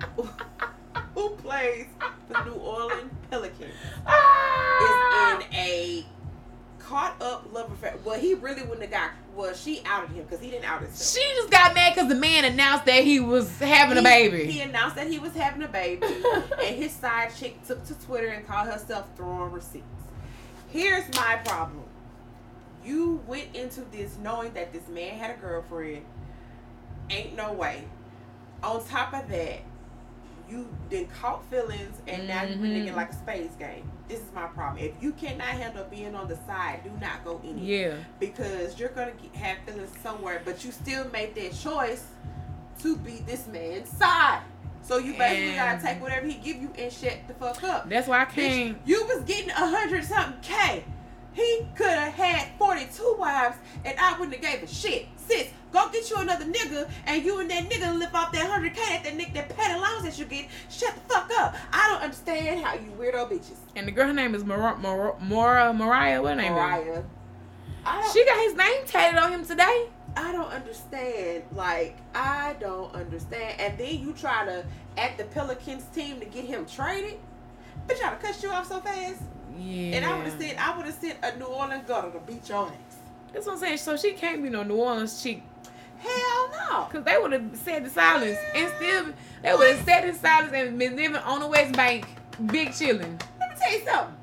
who 1.15 1.29
plays 1.31 1.85
the 2.29 2.43
New 2.43 2.53
Orleans 2.53 3.11
Pelicans, 3.29 3.73
Ah! 4.05 5.37
is 5.39 5.45
in 5.45 5.53
a 5.53 6.05
caught 6.79 7.21
up 7.21 7.47
love 7.53 7.71
affair. 7.71 7.95
Well, 8.03 8.19
he 8.19 8.33
really 8.33 8.61
wouldn't 8.63 8.81
have 8.81 8.91
got. 8.91 9.11
Well, 9.35 9.53
she 9.53 9.81
outed 9.85 10.11
him 10.11 10.23
because 10.23 10.39
he 10.41 10.51
didn't 10.51 10.65
out 10.69 10.81
himself. 10.81 11.09
She 11.09 11.35
just 11.35 11.49
got 11.49 11.73
mad 11.73 11.95
because 11.95 12.09
the 12.09 12.15
man 12.15 12.45
announced 12.45 12.85
that 12.85 13.03
he 13.03 13.19
was 13.19 13.57
having 13.59 13.97
a 13.97 14.01
baby. 14.03 14.45
He 14.45 14.61
announced 14.61 14.95
that 14.97 15.07
he 15.07 15.17
was 15.17 15.33
having 15.33 15.63
a 15.63 15.67
baby, 15.67 16.05
and 16.63 16.75
his 16.75 16.91
side 16.91 17.31
chick 17.35 17.65
took 17.65 17.83
to 17.87 17.93
Twitter 18.05 18.27
and 18.27 18.45
called 18.45 18.67
herself 18.67 19.07
throwing 19.15 19.51
receipts. 19.51 19.85
Here's 20.69 21.07
my 21.15 21.37
problem. 21.45 21.83
You 22.85 23.21
went 23.27 23.55
into 23.55 23.81
this 23.91 24.17
knowing 24.21 24.53
that 24.53 24.73
this 24.73 24.87
man 24.89 25.17
had 25.17 25.31
a 25.31 25.39
girlfriend. 25.39 26.03
Ain't 27.09 27.35
no 27.35 27.53
way. 27.53 27.85
On 28.61 28.83
top 28.85 29.13
of 29.13 29.29
that, 29.29 29.61
you 30.49 30.67
then 30.89 31.07
caught 31.07 31.43
feelings 31.49 31.97
and 32.07 32.27
now 32.27 32.43
you're 32.43 32.57
Mhm. 32.57 32.73
thinking 32.73 32.95
like 32.95 33.11
a 33.11 33.15
space 33.15 33.51
game. 33.57 33.89
This 34.07 34.19
is 34.19 34.31
my 34.33 34.47
problem. 34.47 34.83
If 34.83 34.91
you 35.01 35.13
cannot 35.13 35.47
handle 35.47 35.85
being 35.85 36.13
on 36.15 36.27
the 36.27 36.35
side, 36.45 36.81
do 36.83 36.91
not 37.01 37.23
go 37.23 37.39
in 37.43 37.57
it 37.57 37.63
yeah. 37.63 37.95
because 38.19 38.77
you're 38.79 38.89
gonna 38.89 39.11
get, 39.13 39.35
have 39.35 39.57
feelings 39.65 39.91
somewhere, 40.03 40.41
but 40.45 40.63
you 40.65 40.71
still 40.71 41.09
made 41.09 41.33
that 41.35 41.53
choice 41.53 42.05
to 42.81 42.95
be 42.97 43.17
this 43.25 43.47
man's 43.47 43.89
side. 43.89 44.41
So 44.81 44.97
you 44.97 45.13
basically 45.13 45.57
And- 45.57 45.81
gotta 45.81 45.81
take 45.93 46.01
whatever 46.01 46.27
he 46.27 46.33
give 46.35 46.61
you 46.61 46.71
and 46.77 46.91
shut 46.91 47.17
the 47.27 47.33
fuck 47.35 47.63
up. 47.63 47.89
That's 47.89 48.07
why 48.07 48.21
I 48.21 48.25
Bitch, 48.25 48.75
you 48.85 49.05
was 49.05 49.23
getting 49.23 49.49
a 49.51 49.53
hundred 49.67 50.03
something 50.03 50.41
K. 50.41 50.83
He 51.31 51.65
could 51.75 51.87
have 51.89 52.13
had 52.13 52.47
forty 52.59 52.85
two 52.93 53.15
wives 53.17 53.57
and 53.85 53.97
I 53.97 54.19
wouldn't 54.19 54.35
have 54.35 54.41
gave 54.43 54.61
a 54.63 54.67
shit. 54.71 55.07
Sis, 55.27 55.49
go 55.71 55.89
get 55.89 56.09
you 56.09 56.17
another 56.17 56.45
nigga 56.45 56.89
and 57.05 57.23
you 57.23 57.39
and 57.39 57.49
that 57.49 57.69
nigga 57.69 57.97
live 57.97 58.13
off 58.13 58.31
that 58.31 58.49
hundred 58.49 58.73
K 58.73 58.81
that 58.81 59.03
that 59.03 59.17
nigga 59.17 59.33
that 59.33 59.55
pet 59.55 59.75
allowance 59.77 60.03
that 60.03 60.19
you 60.19 60.25
get. 60.25 60.47
Shut 60.69 60.93
the 60.95 61.01
fuck 61.13 61.31
up. 61.39 61.55
I 61.71 61.89
don't 61.89 62.01
understand 62.01 62.63
how 62.63 62.75
you 62.75 62.91
weirdo 62.99 63.29
bitches. 63.31 63.57
And 63.75 63.87
the 63.87 63.91
girl, 63.91 64.07
her 64.07 64.13
name 64.13 64.35
is 64.35 64.43
Mara, 64.43 64.77
Mara, 64.77 65.19
Mara 65.19 65.73
Moriah. 65.73 66.21
What 66.21 66.35
her 66.35 66.41
name? 66.41 66.53
Moriah. 66.53 67.03
She 68.13 68.25
got 68.25 68.41
his 68.43 68.55
name 68.55 68.85
tatted 68.85 69.19
on 69.19 69.31
him 69.31 69.45
today. 69.45 69.87
I 70.15 70.31
don't 70.31 70.51
understand. 70.51 71.43
Like, 71.53 71.97
I 72.15 72.55
don't 72.59 72.93
understand. 72.93 73.59
And 73.59 73.77
then 73.77 73.99
you 73.99 74.13
try 74.13 74.45
to 74.45 74.65
at 74.97 75.17
the 75.17 75.25
Pelicans 75.25 75.83
team 75.93 76.19
to 76.19 76.25
get 76.25 76.45
him 76.45 76.65
traded. 76.65 77.19
Bitch, 77.87 77.99
try 77.99 78.11
to 78.11 78.15
cut 78.15 78.41
you 78.41 78.49
off 78.49 78.67
so 78.67 78.79
fast. 78.79 79.21
Yeah. 79.57 79.97
And 79.97 80.05
I 80.05 80.15
would 80.17 80.27
have 80.27 80.39
sent 80.39 80.67
I 80.67 80.77
would 80.77 80.85
have 80.85 80.95
sent 80.95 81.17
a 81.23 81.37
New 81.37 81.45
Orleans 81.45 81.83
gutter 81.87 82.11
to 82.11 82.19
beat 82.19 82.47
your 82.47 82.67
ass. 82.67 82.97
That's 83.33 83.47
what 83.47 83.53
I'm 83.53 83.59
saying. 83.59 83.77
So 83.77 83.97
she 83.97 84.13
can't 84.13 84.41
be 84.41 84.49
no 84.49 84.63
New 84.63 84.75
Orleans 84.75 85.21
chick. 85.21 85.41
Hell 85.97 86.51
no. 86.69 86.83
Cause 86.91 87.03
they 87.03 87.17
would 87.17 87.31
have 87.31 87.55
said 87.55 87.85
the 87.85 87.89
silence 87.89 88.37
and 88.55 88.71
still 88.75 89.05
they 89.41 89.53
would 89.53 89.75
have 89.75 89.85
said 89.85 90.13
the 90.13 90.17
silence 90.17 90.53
and 90.53 90.77
been 90.77 90.95
living 90.95 91.15
on 91.15 91.39
the 91.39 91.47
West 91.47 91.73
Bank, 91.73 92.05
big 92.47 92.73
chilling. 92.73 93.19
Let 93.39 93.49
me 93.49 93.55
tell 93.59 93.71
you 93.71 93.85
something. 93.85 94.15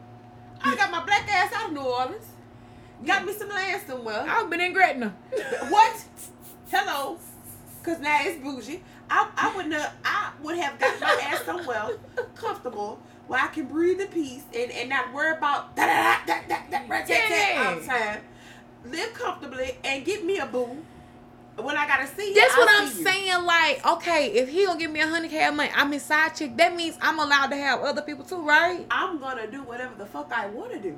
I 0.63 0.77
got 0.77 0.91
my 0.91 1.05
black 1.05 1.27
ass 1.29 1.53
out 1.55 1.69
of 1.69 1.73
New 1.73 1.81
Orleans. 1.81 2.27
Got 3.05 3.25
me 3.25 3.33
some 3.33 3.49
land 3.49 3.83
somewhere. 3.87 4.27
I've 4.29 4.51
been 4.51 4.61
in 4.61 4.75
Gretna. 4.75 5.15
what? 5.69 6.05
Hello. 6.71 7.19
Cause 7.83 7.99
now 7.99 8.21
it's 8.23 8.41
bougie. 8.43 8.83
I, 9.09 9.29
I 9.37 9.57
would 9.57 9.67
not 9.67 9.93
I 10.05 10.33
would 10.43 10.59
have 10.59 10.79
got 10.79 11.01
my 11.01 11.21
ass 11.25 11.43
somewhere 11.45 11.89
comfortable 12.37 13.01
where 13.27 13.41
I 13.41 13.47
can 13.49 13.67
breathe 13.67 14.01
in 14.01 14.09
peace 14.09 14.43
and, 14.55 14.71
and 14.71 14.91
not 14.91 15.13
worry 15.15 15.37
about 15.37 15.75
that 15.77 16.27
that 16.27 16.49
that 16.49 16.71
that 16.71 16.89
that 16.89 17.09
that 17.09 17.09
yeah. 17.09 17.69
all 17.69 17.81
the 17.81 17.87
time. 17.87 18.21
Live 18.85 19.15
comfortably 19.15 19.77
and 19.85 20.05
get 20.05 20.25
me 20.25 20.39
a 20.39 20.47
boo. 20.47 20.77
When 21.57 21.77
I 21.77 21.87
gotta 21.87 22.07
see 22.07 22.29
you, 22.29 22.35
That's 22.35 22.57
what 22.57 22.69
I'm 22.71 22.89
saying. 22.89 23.45
Like, 23.45 23.87
okay, 23.87 24.33
if 24.33 24.49
he 24.49 24.65
gonna 24.65 24.79
give 24.79 24.91
me 24.91 25.01
a 25.01 25.07
hundred 25.07 25.31
K 25.31 25.47
a 25.47 25.53
month, 25.53 25.73
I'm 25.75 25.93
his 25.93 26.03
side 26.03 26.35
chick. 26.35 26.57
That 26.57 26.75
means 26.75 26.97
I'm 27.03 27.19
allowed 27.19 27.49
to 27.49 27.57
have 27.57 27.81
other 27.81 28.01
people 28.03 28.25
too, 28.25 28.41
right? 28.41 28.87
I'm 28.91 29.19
gonna 29.19 29.51
do 29.51 29.63
whatever 29.63 29.95
the 29.97 30.07
fuck 30.07 30.33
I 30.33 30.47
wanna 30.47 30.81
do. 30.81 30.97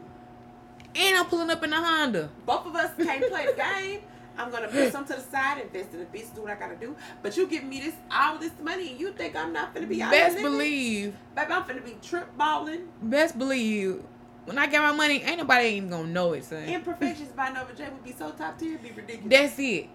And 0.94 1.18
I'm 1.18 1.26
pulling 1.26 1.50
up 1.50 1.62
in 1.64 1.72
a 1.72 1.76
Honda. 1.82 2.30
Both 2.46 2.66
of 2.66 2.76
us 2.76 2.92
can't 2.96 3.26
play 3.28 3.46
the 3.46 3.54
game. 3.54 4.00
I'm 4.36 4.50
gonna 4.50 4.68
put 4.68 4.92
some 4.92 5.04
to 5.06 5.14
the 5.14 5.20
side, 5.20 5.60
invest 5.60 5.92
in 5.92 6.00
the 6.00 6.06
business, 6.06 6.30
do 6.30 6.42
what 6.42 6.52
I 6.52 6.54
gotta 6.54 6.76
do. 6.76 6.96
But 7.22 7.36
you 7.36 7.46
give 7.46 7.64
me 7.64 7.80
this 7.80 7.94
all 8.10 8.38
this 8.38 8.52
money, 8.62 8.90
and 8.90 9.00
you 9.00 9.12
think 9.12 9.36
I'm 9.36 9.52
not 9.52 9.74
gonna 9.74 9.86
be 9.86 10.02
out 10.02 10.10
Best 10.10 10.36
believe, 10.36 11.14
baby, 11.34 11.52
I'm 11.52 11.66
gonna 11.66 11.80
be 11.80 11.96
trip 12.02 12.28
balling. 12.36 12.88
Best 13.02 13.36
believe, 13.36 14.02
when 14.44 14.58
I 14.58 14.66
get 14.66 14.82
my 14.82 14.92
money, 14.92 15.22
ain't 15.22 15.38
nobody 15.38 15.68
even 15.68 15.90
gonna 15.90 16.08
know 16.08 16.32
it, 16.32 16.44
son. 16.44 16.64
Imperfections 16.64 17.30
by 17.32 17.50
Nova 17.50 17.72
J 17.74 17.84
would 17.84 18.04
be 18.04 18.12
so 18.12 18.30
top 18.32 18.58
tier, 18.58 18.78
be 18.78 18.90
ridiculous. 18.90 19.30
That's 19.30 19.58
it. 19.58 19.88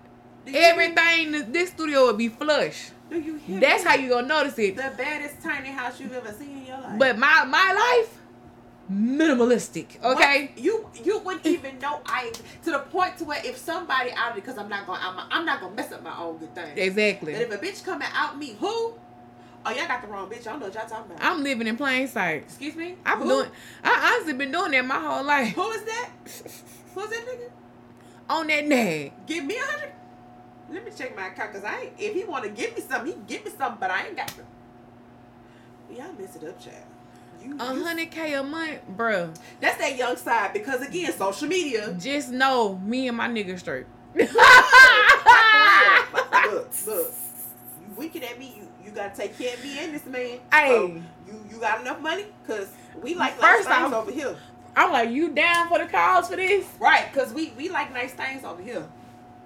Everything, 0.48 1.52
this 1.52 1.70
studio 1.72 2.06
would 2.06 2.18
be 2.18 2.30
flush. 2.30 2.92
Do 3.10 3.20
you 3.20 3.36
hear 3.36 3.60
That's 3.60 3.84
me? 3.84 3.90
how 3.90 3.96
you 3.98 4.10
gonna 4.10 4.28
notice 4.28 4.58
it. 4.60 4.76
The 4.76 4.94
baddest 4.98 5.42
tiny 5.42 5.70
house 5.70 6.00
you've 6.00 6.14
ever 6.14 6.32
seen 6.32 6.60
in 6.60 6.66
your 6.66 6.80
life. 6.80 6.98
But 7.00 7.18
my 7.18 7.46
my 7.46 7.74
life, 7.74 8.18
minimalistic. 8.92 10.02
Okay. 10.04 10.52
What? 10.54 10.64
You 10.64 10.90
you 11.04 11.20
wouldn't 11.20 11.46
even 11.46 11.80
know 11.80 12.02
I 12.06 12.32
to 12.64 12.72
the 12.72 12.80
point 12.80 13.18
to 13.18 13.26
where 13.26 13.42
if 13.46 13.58
somebody 13.58 14.12
out 14.12 14.32
of 14.32 14.38
it 14.38 14.42
because 14.44 14.58
I'm 14.58 14.70
not 14.70 14.86
gonna 14.88 15.00
I'm, 15.02 15.28
I'm 15.32 15.46
not 15.46 15.62
gonna 15.62 15.76
mess 15.76 15.92
up 15.92 16.04
my 16.04 16.18
own 16.18 16.38
good 16.38 16.54
thing. 16.56 16.78
Exactly. 16.78 17.34
But 17.34 17.42
if 17.42 17.52
a 17.52 17.58
bitch 17.58 17.84
come 17.84 18.02
and 18.02 18.12
out 18.14 18.38
me, 18.38 18.56
who? 18.60 18.94
Oh, 19.66 19.72
y'all 19.72 19.88
got 19.88 20.02
the 20.02 20.08
wrong 20.08 20.30
bitch. 20.30 20.42
I 20.42 20.52
don't 20.52 20.60
know 20.60 20.66
what 20.68 20.76
y'all 20.76 20.88
talking 20.88 21.12
about. 21.12 21.24
I'm 21.24 21.44
living 21.44 21.68
in 21.68 21.76
plain 21.76 22.08
sight. 22.08 22.44
Excuse 22.44 22.76
me. 22.76 22.96
I've 23.06 23.20
been 23.20 23.28
doing. 23.28 23.50
I 23.84 24.14
honestly 24.16 24.34
been 24.34 24.52
doing 24.52 24.72
that 24.72 24.86
my 24.86 25.00
whole 25.00 25.24
life. 25.24 25.54
Who 25.56 25.70
is 25.72 25.84
that? 25.84 26.10
Who's 26.96 27.10
that 27.10 27.26
nigga? 27.28 27.50
On 28.30 28.48
that 28.48 28.66
nag. 28.66 29.12
Give 29.26 29.44
me 29.44 29.58
a 29.58 29.62
hundred. 29.62 29.92
Let 30.70 30.86
me 30.86 30.92
check 30.98 31.16
my 31.16 31.28
account, 31.28 31.54
cause 31.54 31.64
I 31.64 31.82
ain't. 31.82 31.94
If 31.98 32.14
he 32.14 32.24
want 32.26 32.44
to 32.44 32.50
give 32.50 32.76
me 32.76 32.82
something, 32.82 33.08
he 33.08 33.14
can 33.14 33.26
give 33.26 33.46
me 33.46 33.52
something, 33.58 33.78
but 33.80 33.90
I 33.90 34.08
ain't 34.08 34.18
got 34.18 34.28
them. 34.36 34.46
Y'all 35.90 36.14
mess 36.18 36.36
it 36.36 36.44
up, 36.44 36.62
child. 36.62 36.84
A 37.60 37.66
hundred 37.66 38.12
k 38.12 38.34
a 38.34 38.44
month, 38.44 38.82
bro. 38.90 39.32
That's 39.62 39.78
that 39.78 39.98
young 39.98 40.18
side 40.18 40.52
because 40.54 40.82
again, 40.82 41.14
social 41.14 41.48
media. 41.48 41.96
Just 41.98 42.30
know 42.30 42.76
me 42.78 43.08
and 43.08 43.16
my 43.16 43.30
nigga 43.30 43.58
straight. 43.58 43.86
look, 44.16 44.30
look, 46.52 46.74
you 47.82 47.94
winking 47.96 48.24
at 48.24 48.38
me. 48.38 48.56
You 48.58 48.67
you 48.88 48.94
gotta 48.94 49.16
take 49.16 49.38
care 49.38 49.54
of 49.54 49.64
me 49.64 49.78
and 49.80 49.94
this 49.94 50.06
man. 50.06 50.40
Hey, 50.52 50.70
so 50.70 51.02
you 51.28 51.46
you 51.52 51.60
got 51.60 51.82
enough 51.82 52.00
money? 52.02 52.26
Cause 52.46 52.70
we 53.02 53.14
like 53.16 53.34
first 53.34 53.68
nice 53.68 53.80
things 53.82 53.94
over 53.94 54.12
here. 54.12 54.36
I'm 54.76 54.92
like, 54.94 55.10
you 55.10 55.30
down 55.30 55.68
for 55.68 55.80
the 55.80 55.86
cause 55.86 56.30
for 56.30 56.36
this? 56.36 56.66
Right, 56.80 57.12
cause 57.14 57.34
we 57.34 57.52
we 57.58 57.70
like 57.70 57.94
nice 57.94 58.14
things 58.14 58.44
over 58.44 58.62
here. 58.62 58.88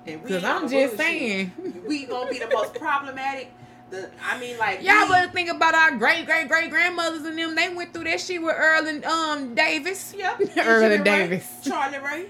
And 0.06 0.26
Cause 0.28 0.44
I'm 0.44 0.70
just 0.70 0.98
saying, 0.98 1.52
we 1.88 2.06
gonna 2.06 2.30
be 2.30 2.40
the 2.40 2.50
most 2.50 2.76
problematic. 2.76 3.52
The, 3.90 4.10
I 4.24 4.40
mean, 4.40 4.58
like 4.58 4.82
y'all 4.84 5.08
better 5.10 5.32
think 5.32 5.50
about 5.50 5.76
our 5.76 5.98
great 5.98 6.26
great 6.26 6.48
great 6.48 6.70
grandmothers 6.70 7.26
and 7.26 7.38
them. 7.38 7.56
They 7.56 7.74
went 7.74 7.94
through 7.94 8.06
that 8.06 8.22
shit 8.22 8.42
with 8.42 8.56
Earl 8.56 8.88
and 8.88 9.04
um 9.04 9.56
Davis. 9.56 10.14
Yep, 10.18 10.42
Earl 10.58 10.92
and 10.92 11.04
Davis. 11.04 11.60
Charlie 11.64 12.00
Ray. 12.00 12.26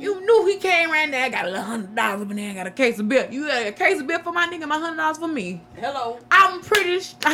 You 0.00 0.20
knew 0.20 0.46
he 0.46 0.56
came 0.58 0.90
around 0.90 1.12
there. 1.12 1.24
I 1.24 1.28
got 1.28 1.48
a 1.48 1.60
hundred 1.60 1.94
dollars, 1.94 2.26
but 2.26 2.36
then 2.36 2.50
I 2.50 2.54
got 2.54 2.66
a 2.66 2.70
case 2.70 2.98
of 2.98 3.08
beer. 3.08 3.28
You 3.30 3.46
got 3.46 3.66
a 3.66 3.72
case 3.72 4.00
of 4.00 4.06
beer 4.06 4.18
for 4.20 4.32
my 4.32 4.46
nigga, 4.46 4.66
my 4.66 4.78
hundred 4.78 4.96
dollars 4.96 5.18
for 5.18 5.28
me. 5.28 5.60
Hello. 5.76 6.18
I'm 6.30 6.60
pretty. 6.60 7.00
Sh- 7.00 7.14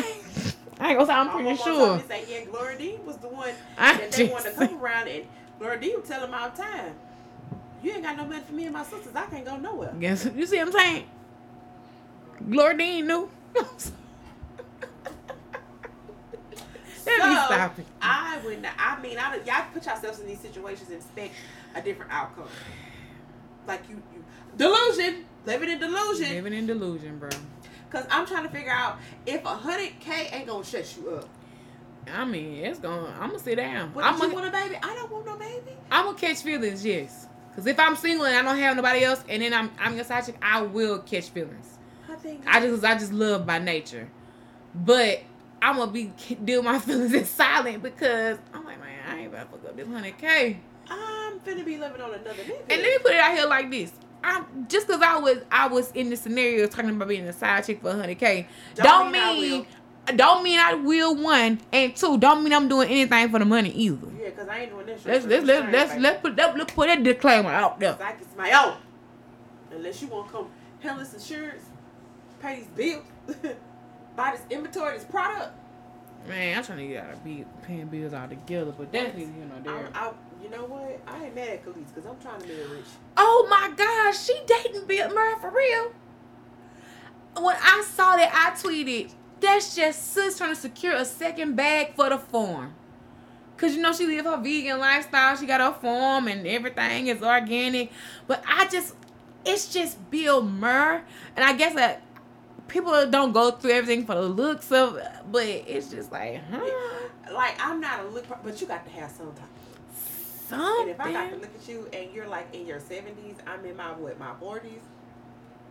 I 0.79 0.91
ain't 0.91 0.99
gonna 0.99 1.07
say 1.07 1.13
I'm 1.13 1.31
pretty 1.31 1.57
sure. 1.57 2.03
Say, 2.09 2.25
yeah, 2.29 2.45
Gloria 2.45 2.79
Dean 2.79 3.07
was 3.07 3.17
the 3.19 3.29
one 3.29 3.51
I 3.79 3.97
that 3.97 4.13
they 4.13 4.29
wanted 4.29 4.51
to 4.51 4.57
come 4.57 4.83
around, 4.83 5.09
and 5.09 5.25
Gloria 5.59 5.81
Dean 5.81 5.97
would 5.97 6.05
tell 6.05 6.25
him 6.25 6.35
all 6.35 6.51
the 6.51 6.57
time. 6.57 6.95
You 7.83 7.93
ain't 7.93 8.03
got 8.03 8.17
no 8.17 8.25
money 8.25 8.43
for 8.43 8.53
me 8.53 8.65
and 8.65 8.73
my 8.73 8.83
sisters. 8.83 9.15
I 9.15 9.27
can't 9.27 9.45
go 9.45 9.57
nowhere. 9.57 9.95
Guess 9.99 10.29
you 10.35 10.47
see 10.47 10.59
what 10.59 10.69
I'm 10.69 10.73
saying? 10.73 11.05
Gloria 12.51 12.77
Dean 12.77 13.07
knew. 13.07 13.31
Let 17.07 17.23
so, 17.23 17.29
me 17.29 17.37
stop 17.37 17.79
it. 17.79 17.87
I 18.03 18.39
would 18.45 18.63
not. 18.63 18.73
I 18.77 19.01
mean, 19.01 19.17
I, 19.17 19.37
y'all 19.47 19.65
put 19.73 19.87
yourselves 19.87 20.19
in 20.19 20.27
these 20.27 20.41
situations 20.41 20.89
and 20.89 20.99
expect 20.99 21.35
a 21.77 21.83
different 21.83 22.11
outcome. 22.11 22.49
Like 23.67 23.83
you, 23.89 24.03
you 24.15 24.25
delusion, 24.57 25.25
living 25.45 25.71
in 25.71 25.79
delusion, 25.79 26.31
living 26.31 26.53
in 26.55 26.67
delusion, 26.67 27.19
bro. 27.19 27.31
Cause 27.91 28.05
I'm 28.11 28.27
trying 28.27 28.43
to 28.43 28.49
figure 28.49 28.73
out 28.73 28.99
if 29.27 29.45
a 29.45 29.49
hundred 29.49 29.93
k 30.01 30.29
ain't 30.33 30.49
gonna 30.49 30.65
shut 30.65 30.97
you 30.97 31.11
up. 31.11 31.29
I 32.13 32.25
mean, 32.25 32.65
it's 32.65 32.79
gonna. 32.79 33.13
I'm 33.21 33.29
gonna 33.31 33.39
sit 33.39 33.57
down. 33.57 33.93
But 33.95 34.05
I'm 34.05 34.21
you 34.21 34.35
want 34.35 34.47
a 34.47 34.51
baby? 34.51 34.77
I 34.83 34.95
don't 34.95 35.11
want 35.11 35.27
no 35.27 35.37
baby. 35.37 35.73
I'm 35.91 36.07
gonna 36.07 36.19
catch 36.19 36.43
feelings, 36.43 36.85
yes. 36.85 37.27
Cause 37.55 37.67
if 37.67 37.79
I'm 37.81 37.97
single 37.97 38.27
and 38.27 38.37
I 38.37 38.43
don't 38.43 38.61
have 38.61 38.77
nobody 38.77 39.05
else, 39.05 39.23
and 39.29 39.43
then 39.43 39.55
I'm 39.55 39.71
I'm 39.79 39.95
your 39.95 40.05
side 40.05 40.27
chick, 40.27 40.37
I 40.43 40.63
will 40.63 40.99
catch 41.01 41.31
feelings. 41.31 41.79
I 42.09 42.15
think 42.17 42.43
I 42.47 42.61
just 42.61 42.85
I 42.85 42.95
just 42.95 43.13
love 43.13 43.47
by 43.47 43.59
nature, 43.59 44.09
but 44.75 45.23
I'm 45.63 45.77
gonna 45.77 45.91
be 45.91 46.13
deal 46.45 46.63
my 46.63 46.79
feelings 46.81 47.15
in 47.15 47.25
silent 47.25 47.83
because 47.83 48.39
I'm 48.53 48.65
like 48.65 48.79
man 48.79 49.01
I 49.09 49.19
ain't 49.21 49.29
about 49.29 49.53
to 49.53 49.59
fuck 49.59 49.71
up 49.71 49.77
this 49.77 49.89
hundred 49.89 50.19
k. 50.19 50.61
Finna 51.47 51.65
be 51.65 51.79
living 51.79 52.01
on 52.01 52.13
another 52.13 52.35
nigga. 52.43 52.59
And 52.69 52.83
let 52.83 52.83
me 52.83 52.99
put 52.99 53.13
it 53.13 53.21
out 53.21 53.37
here 53.37 53.47
like 53.47 53.71
this. 53.71 53.93
I'm 54.25 54.67
just 54.69 54.89
because 54.89 55.03
I 55.03 55.19
was 55.19 55.39
I 55.51 55.69
was 55.69 55.93
in 55.93 56.11
the 56.11 56.17
scenario 56.17 56.67
talking 56.67 56.91
about 56.91 57.07
being 57.07 57.27
a 57.29 57.33
side 57.33 57.65
chick 57.65 57.81
for 57.81 57.93
100k 57.93 58.47
don't, 58.75 58.85
don't 58.85 59.13
mean, 59.13 59.67
don't 60.17 60.43
mean 60.43 60.59
I 60.59 60.75
will 60.75 61.15
one 61.15 61.61
and 61.73 61.95
two 61.95 62.19
don't 62.19 62.43
mean 62.43 62.53
I'm 62.53 62.69
doing 62.69 62.89
anything 62.89 63.31
for 63.31 63.39
the 63.39 63.45
money 63.45 63.71
either. 63.71 64.09
Yeah, 64.21 64.31
cause 64.31 64.49
I 64.49 64.61
ain't 64.61 64.71
doing 64.73 64.87
this. 64.87 65.05
Let's 65.05 65.27
let's 65.27 65.47
let's 65.47 65.73
let's, 65.73 66.01
let's 66.01 66.21
put 66.21 66.35
that 66.37 66.57
let's 66.57 66.73
put 66.73 66.89
that 66.89 67.05
disclaimer 67.05 67.51
out 67.51 67.79
there. 67.79 67.97
I 68.01 68.13
it's 68.13 68.37
my 68.37 68.51
own. 68.51 68.79
Unless 69.71 70.03
you 70.03 70.09
want 70.09 70.33
to 70.33 70.47
come 70.83 70.99
this 70.99 71.15
insurance, 71.15 71.65
pay 72.41 72.57
these 72.57 72.67
bills, 72.69 73.05
buy 74.17 74.33
this 74.33 74.43
inventory, 74.51 74.95
this 74.95 75.05
product. 75.05 75.53
Man, 76.27 76.59
I'm 76.59 76.65
trying 76.65 76.79
to 76.79 76.87
get 76.89 77.05
out 77.05 77.13
of 77.13 77.25
be 77.25 77.45
paying 77.63 77.87
bills 77.87 78.13
all 78.13 78.27
together, 78.27 78.73
but 78.77 78.91
that's 78.91 79.17
you 79.17 79.27
know 79.27 79.63
there. 79.63 79.89
I, 79.95 80.11
you 80.43 80.51
know 80.51 80.65
what? 80.65 81.01
I 81.07 81.25
ain't 81.25 81.35
mad 81.35 81.49
at 81.49 81.65
Kelis 81.65 81.95
because 81.95 82.07
I'm 82.07 82.19
trying 82.21 82.41
to 82.41 82.47
be 82.47 82.55
rich. 82.55 82.85
Oh 83.17 83.47
my 83.49 83.73
gosh, 83.77 84.25
she 84.25 84.39
dating 84.47 84.87
Bill 84.87 85.13
Murray 85.15 85.35
for 85.41 85.51
real. 85.51 85.93
When 87.43 87.57
I 87.61 87.85
saw 87.87 88.17
that, 88.17 88.33
I 88.33 88.57
tweeted 88.57 89.13
that's 89.41 89.77
just 89.77 90.13
sis 90.13 90.39
trying 90.39 90.55
to 90.55 90.61
secure 90.61 90.95
a 90.95 91.05
second 91.05 91.57
bag 91.57 91.95
for 91.95 92.09
the 92.09 92.19
farm. 92.19 92.75
Cause 93.57 93.75
you 93.75 93.81
know 93.81 93.93
she 93.93 94.07
live 94.07 94.27
her 94.27 94.37
vegan 94.37 94.79
lifestyle. 94.79 95.37
She 95.37 95.47
got 95.47 95.61
her 95.63 95.81
farm 95.81 96.29
and 96.29 96.47
everything 96.47 97.07
is 97.07 97.23
organic. 97.23 97.91
But 98.27 98.43
I 98.47 98.69
just 98.69 98.95
it's 99.47 99.73
just 99.73 100.11
Bill 100.11 100.43
Murr. 100.43 101.03
And 101.37 101.45
I 101.45 101.55
guess 101.55 101.75
that 101.75 102.03
people 102.69 103.11
don't 103.11 103.33
go 103.33 103.53
through 103.53 103.71
everything 103.71 104.05
for 104.05 104.15
the 104.15 104.23
looks 104.23 104.71
of 104.73 105.01
but 105.31 105.47
it's 105.47 105.91
just 105.91 106.13
like, 106.13 106.43
huh? 106.51 106.61
Like 107.33 107.55
I'm 107.59 107.81
not 107.81 108.05
a 108.05 108.09
look 108.09 108.27
but 108.45 108.61
you 108.61 108.67
got 108.67 108.85
to 108.85 108.91
have 108.93 109.11
some 109.11 109.33
type 109.33 109.47
Something. 110.49 110.83
And 110.83 110.91
if 110.91 111.01
I 111.01 111.13
got 111.13 111.31
to 111.31 111.37
look 111.37 111.55
at 111.55 111.69
you 111.69 111.89
and 111.93 112.13
you're 112.13 112.29
like 112.29 112.55
in 112.55 112.67
your 112.67 112.81
seventies, 112.81 113.37
I'm 113.47 113.65
in 113.65 113.77
my 113.77 113.93
what, 113.93 114.19
my 114.19 114.33
forties, 114.39 114.81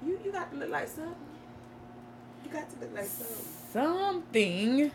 you 0.05 0.19
you 0.23 0.31
got 0.31 0.51
to 0.51 0.57
look 0.57 0.69
like 0.69 0.87
something. 0.87 1.15
You 2.43 2.51
got 2.51 2.69
to 2.69 2.79
look 2.79 2.93
like 2.93 3.05
something. 3.05 3.45
Something. 3.71 4.91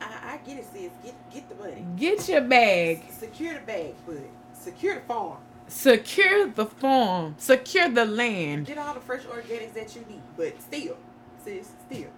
I, 0.00 0.34
I 0.34 0.36
get 0.46 0.58
it, 0.58 0.66
sis. 0.72 0.90
Get 1.02 1.32
get 1.32 1.48
the 1.48 1.54
money. 1.54 1.86
Get 1.96 2.28
your 2.28 2.40
bag. 2.42 3.04
S- 3.08 3.20
secure 3.20 3.54
the 3.54 3.60
bag, 3.60 3.94
but 4.06 4.16
secure 4.52 4.96
the 4.96 5.00
farm. 5.02 5.38
Secure 5.68 6.48
the 6.48 6.66
farm. 6.66 7.34
Secure 7.38 7.88
the 7.88 8.04
land. 8.04 8.66
Get 8.66 8.78
all 8.78 8.94
the 8.94 9.00
fresh 9.00 9.22
organics 9.22 9.74
that 9.74 9.94
you 9.94 10.04
need, 10.08 10.20
but 10.36 10.60
still, 10.60 10.96
sis, 11.42 11.70
still. 11.88 12.10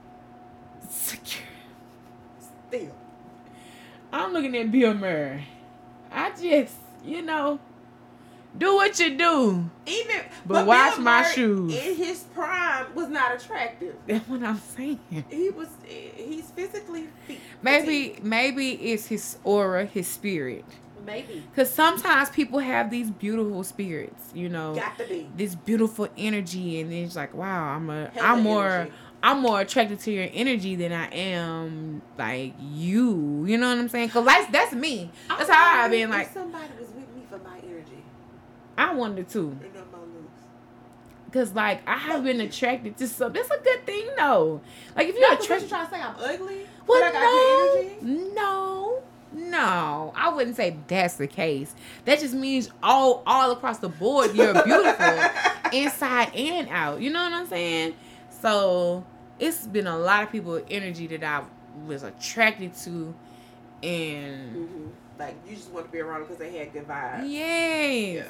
Secure. 0.88 1.46
Still. 2.68 2.94
I'm 4.12 4.32
looking 4.32 4.56
at 4.56 4.72
Bill 4.72 4.94
Murray. 4.94 5.46
I 6.10 6.30
just, 6.30 6.74
you 7.04 7.22
know, 7.22 7.60
do 8.56 8.74
what 8.74 8.98
you 8.98 9.16
do. 9.16 9.70
Even 9.86 10.16
but, 10.46 10.54
but 10.54 10.66
watch 10.66 10.94
Bill 10.94 11.04
my 11.04 11.22
Murray 11.22 11.32
shoes. 11.32 11.74
In 11.74 11.96
his 11.96 12.22
prime, 12.34 12.94
was 12.94 13.08
not 13.08 13.34
attractive. 13.34 13.94
That's 14.06 14.28
what 14.28 14.42
I'm 14.42 14.58
saying. 14.58 15.00
He 15.30 15.50
was. 15.50 15.68
He's 15.84 16.50
physically. 16.50 17.08
Fit, 17.26 17.38
maybe 17.62 18.18
maybe 18.22 18.72
it's 18.72 19.06
his 19.06 19.36
aura, 19.44 19.84
his 19.86 20.06
spirit. 20.06 20.64
Maybe. 21.04 21.44
Because 21.50 21.70
sometimes 21.70 22.30
people 22.30 22.58
have 22.58 22.90
these 22.90 23.10
beautiful 23.10 23.62
spirits, 23.62 24.32
you 24.34 24.48
know. 24.48 24.74
Got 24.74 24.98
to 24.98 25.06
be. 25.06 25.28
This 25.36 25.54
beautiful 25.54 26.08
energy, 26.16 26.80
and 26.80 26.92
it's 26.92 27.14
like, 27.14 27.32
wow, 27.32 27.74
I'm 27.74 27.88
a, 27.90 28.10
I'm 28.20 28.42
more, 28.42 28.68
energy. 28.68 28.92
I'm 29.22 29.40
more 29.40 29.60
attracted 29.60 30.00
to 30.00 30.10
your 30.10 30.28
energy 30.32 30.74
than 30.74 30.92
I 30.92 31.06
am 31.12 32.02
like 32.18 32.54
you. 32.60 33.44
You 33.46 33.56
know 33.56 33.68
what 33.68 33.78
I'm 33.78 33.88
saying? 33.88 34.08
Cause 34.08 34.24
that's 34.24 34.50
that's 34.50 34.72
me. 34.72 35.10
That's 35.28 35.48
how 35.48 35.84
I've 35.84 35.90
been 35.92 36.10
like. 36.10 36.32
Somebody 36.32 36.72
was 36.78 36.88
with 36.88 37.08
me 37.14 37.22
for 37.30 37.38
my 37.38 37.58
energy. 37.58 38.02
I 38.78 38.94
wanted 38.94 39.28
to. 39.30 39.40
And 39.40 39.74
no 39.74 39.80
more 39.92 40.00
loose. 40.06 41.32
Cause 41.32 41.52
like 41.54 41.86
I 41.88 41.96
have 41.96 42.24
been 42.24 42.40
attracted 42.40 42.96
to 42.98 43.08
some. 43.08 43.32
That's 43.32 43.50
a 43.50 43.58
good 43.58 43.84
thing 43.86 44.06
though. 44.16 44.60
Like 44.94 45.08
if 45.08 45.16
you're 45.16 45.32
attracted, 45.32 45.68
trying 45.68 45.86
to 45.86 45.94
say 45.94 46.00
I'm 46.00 46.14
ugly? 46.18 46.66
well, 46.86 47.00
But 47.00 47.02
I 47.02 47.12
got 47.12 48.00
good 48.00 48.02
no, 48.34 49.02
no, 49.32 49.48
no. 49.50 50.12
I 50.16 50.28
wouldn't 50.34 50.56
say 50.56 50.76
that's 50.86 51.14
the 51.14 51.26
case. 51.26 51.74
That 52.04 52.20
just 52.20 52.34
means 52.34 52.70
all 52.82 53.22
all 53.26 53.50
across 53.50 53.78
the 53.78 53.88
board 53.88 54.34
you're 54.34 54.54
beautiful, 54.62 55.18
inside 55.72 56.34
and 56.34 56.68
out. 56.70 57.00
You 57.00 57.10
know 57.10 57.22
what 57.22 57.32
I'm 57.32 57.46
saying? 57.48 57.94
So 58.40 59.04
it's 59.38 59.66
been 59.66 59.86
a 59.86 59.98
lot 59.98 60.22
of 60.22 60.30
people 60.32 60.52
with 60.52 60.64
energy 60.70 61.06
that 61.08 61.24
I 61.24 61.44
was 61.86 62.02
attracted 62.02 62.74
to, 62.84 63.14
and 63.82 64.56
Mhm. 64.56 64.90
Like 65.18 65.34
you 65.48 65.56
just 65.56 65.70
want 65.70 65.86
to 65.86 65.92
be 65.92 66.00
around 66.00 66.20
because 66.22 66.36
they 66.38 66.56
had 66.56 66.72
good 66.72 66.86
vibes. 66.86 67.24
yes. 67.30 68.28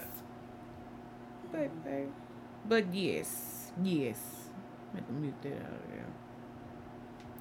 But, 1.53 1.85
but, 1.85 2.09
but 2.69 2.95
yes, 2.95 3.73
yes. 3.83 4.19
I 4.93 4.99
have 4.99 5.07
to 5.07 5.13
mute 5.13 5.35
that 5.43 5.53
out 5.53 5.73
of 5.73 5.91
there. 5.91 6.05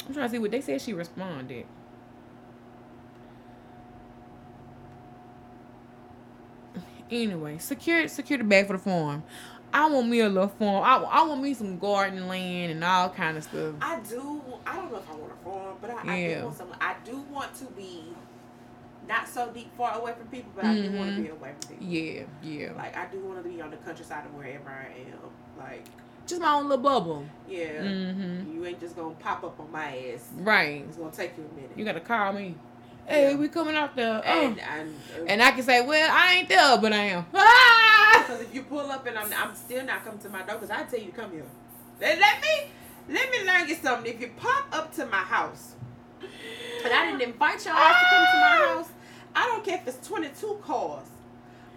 I'm 0.07 0.13
trying 0.13 0.27
to 0.27 0.31
see 0.31 0.39
what 0.39 0.51
they 0.51 0.61
said 0.61 0.81
she 0.81 0.93
responded. 0.93 1.65
Anyway, 7.11 7.57
secure 7.59 8.07
secure 8.07 8.39
the 8.39 8.43
bag 8.43 8.67
for 8.67 8.73
the 8.73 8.79
farm. 8.79 9.23
I 9.71 9.89
want 9.89 10.07
me 10.07 10.21
a 10.21 10.29
little 10.29 10.47
farm. 10.47 10.83
I, 10.83 10.95
I 11.05 11.23
want 11.23 11.41
me 11.41 11.53
some 11.53 11.77
garden 11.77 12.27
land 12.27 12.71
and 12.71 12.83
all 12.83 13.09
kind 13.09 13.37
of 13.37 13.43
stuff. 13.43 13.75
I 13.81 13.99
do. 13.99 14.41
I 14.65 14.75
don't 14.77 14.91
know 14.91 14.97
if 14.97 15.09
I 15.09 15.15
want 15.15 15.31
a 15.31 15.43
farm, 15.43 15.77
but 15.81 15.89
I, 15.91 16.13
I 16.13 16.27
do 16.33 16.43
want 16.43 16.57
some. 16.57 16.75
I 16.81 16.95
do 17.03 17.17
want 17.29 17.55
to 17.55 17.65
be 17.65 18.03
not 19.07 19.27
so 19.27 19.49
deep 19.53 19.75
far 19.77 19.97
away 19.99 20.13
from 20.17 20.27
people, 20.27 20.51
but 20.55 20.65
I 20.65 20.73
do 20.75 20.91
want 20.91 21.15
to 21.15 21.21
be 21.21 21.29
away 21.29 21.53
from 21.59 21.77
people. 21.77 21.85
Yeah, 21.87 22.23
yeah. 22.43 22.71
Like 22.75 22.95
I 22.97 23.05
do 23.07 23.19
want 23.19 23.43
to 23.43 23.49
be 23.49 23.61
on 23.61 23.71
the 23.71 23.77
countryside 23.77 24.25
of 24.25 24.33
wherever 24.33 24.69
I 24.69 24.99
am. 25.01 25.19
Like 25.57 25.85
Just 26.27 26.41
my 26.41 26.53
own 26.53 26.67
little 26.67 26.83
bubble. 26.83 27.25
yeah, 27.47 27.81
Mm-hmm. 27.81 28.53
you 28.53 28.65
ain't 28.65 28.79
just 28.79 28.95
gonna 28.95 29.15
pop 29.15 29.43
up 29.43 29.59
on 29.59 29.71
my 29.71 29.97
ass. 30.13 30.27
Right. 30.35 30.83
It's 30.87 30.97
gonna 30.97 31.11
take 31.11 31.37
you 31.37 31.43
a 31.49 31.55
minute. 31.55 31.71
You 31.75 31.85
gotta 31.85 31.99
call 32.01 32.33
me. 32.33 32.55
Hey, 33.05 33.29
Yeah. 33.31 33.37
we 33.37 33.47
coming 33.49 33.75
out 33.75 33.95
there. 33.95 34.21
and, 34.25 34.59
oh. 34.59 34.63
and, 35.19 35.29
And 35.29 35.43
I 35.43 35.51
can 35.51 35.61
say, 35.63 35.85
well, 35.85 36.09
I 36.11 36.33
ain't 36.33 36.49
there, 36.49 36.77
but 36.79 36.91
I 36.91 36.97
am. 37.05 37.25
Ah! 37.35 38.23
Because 38.27 38.41
if 38.41 38.55
you 38.55 38.63
pull 38.63 38.79
up 38.91 39.05
and 39.05 39.15
I'm, 39.17 39.31
I'm 39.33 39.53
still 39.55 39.85
not 39.85 40.03
coming 40.03 40.19
to 40.21 40.29
my 40.29 40.41
door, 40.41 40.55
because 40.55 40.71
I 40.71 40.81
tell 40.83 40.99
you 40.99 41.07
to 41.07 41.11
come 41.11 41.31
here. 41.31 41.43
Let, 42.01 42.17
let 42.19 42.41
me 42.41 42.71
let 43.07 43.29
me 43.31 43.45
learn 43.45 43.69
you 43.69 43.75
something. 43.75 44.11
If 44.11 44.19
you 44.19 44.31
pop 44.35 44.65
up 44.71 44.91
to 44.95 45.05
my 45.05 45.17
house, 45.17 45.75
and 46.83 46.91
I 46.93 47.05
didn't 47.05 47.21
invite 47.21 47.63
y'all 47.65 47.75
to 47.75 48.05
come 48.09 48.25
to 48.25 48.39
my 48.39 48.65
house, 48.73 48.89
I 49.35 49.45
don't 49.45 49.63
care 49.65 49.77
if 49.77 49.87
it's 49.87 50.07
22 50.07 50.59
cars. 50.63 51.07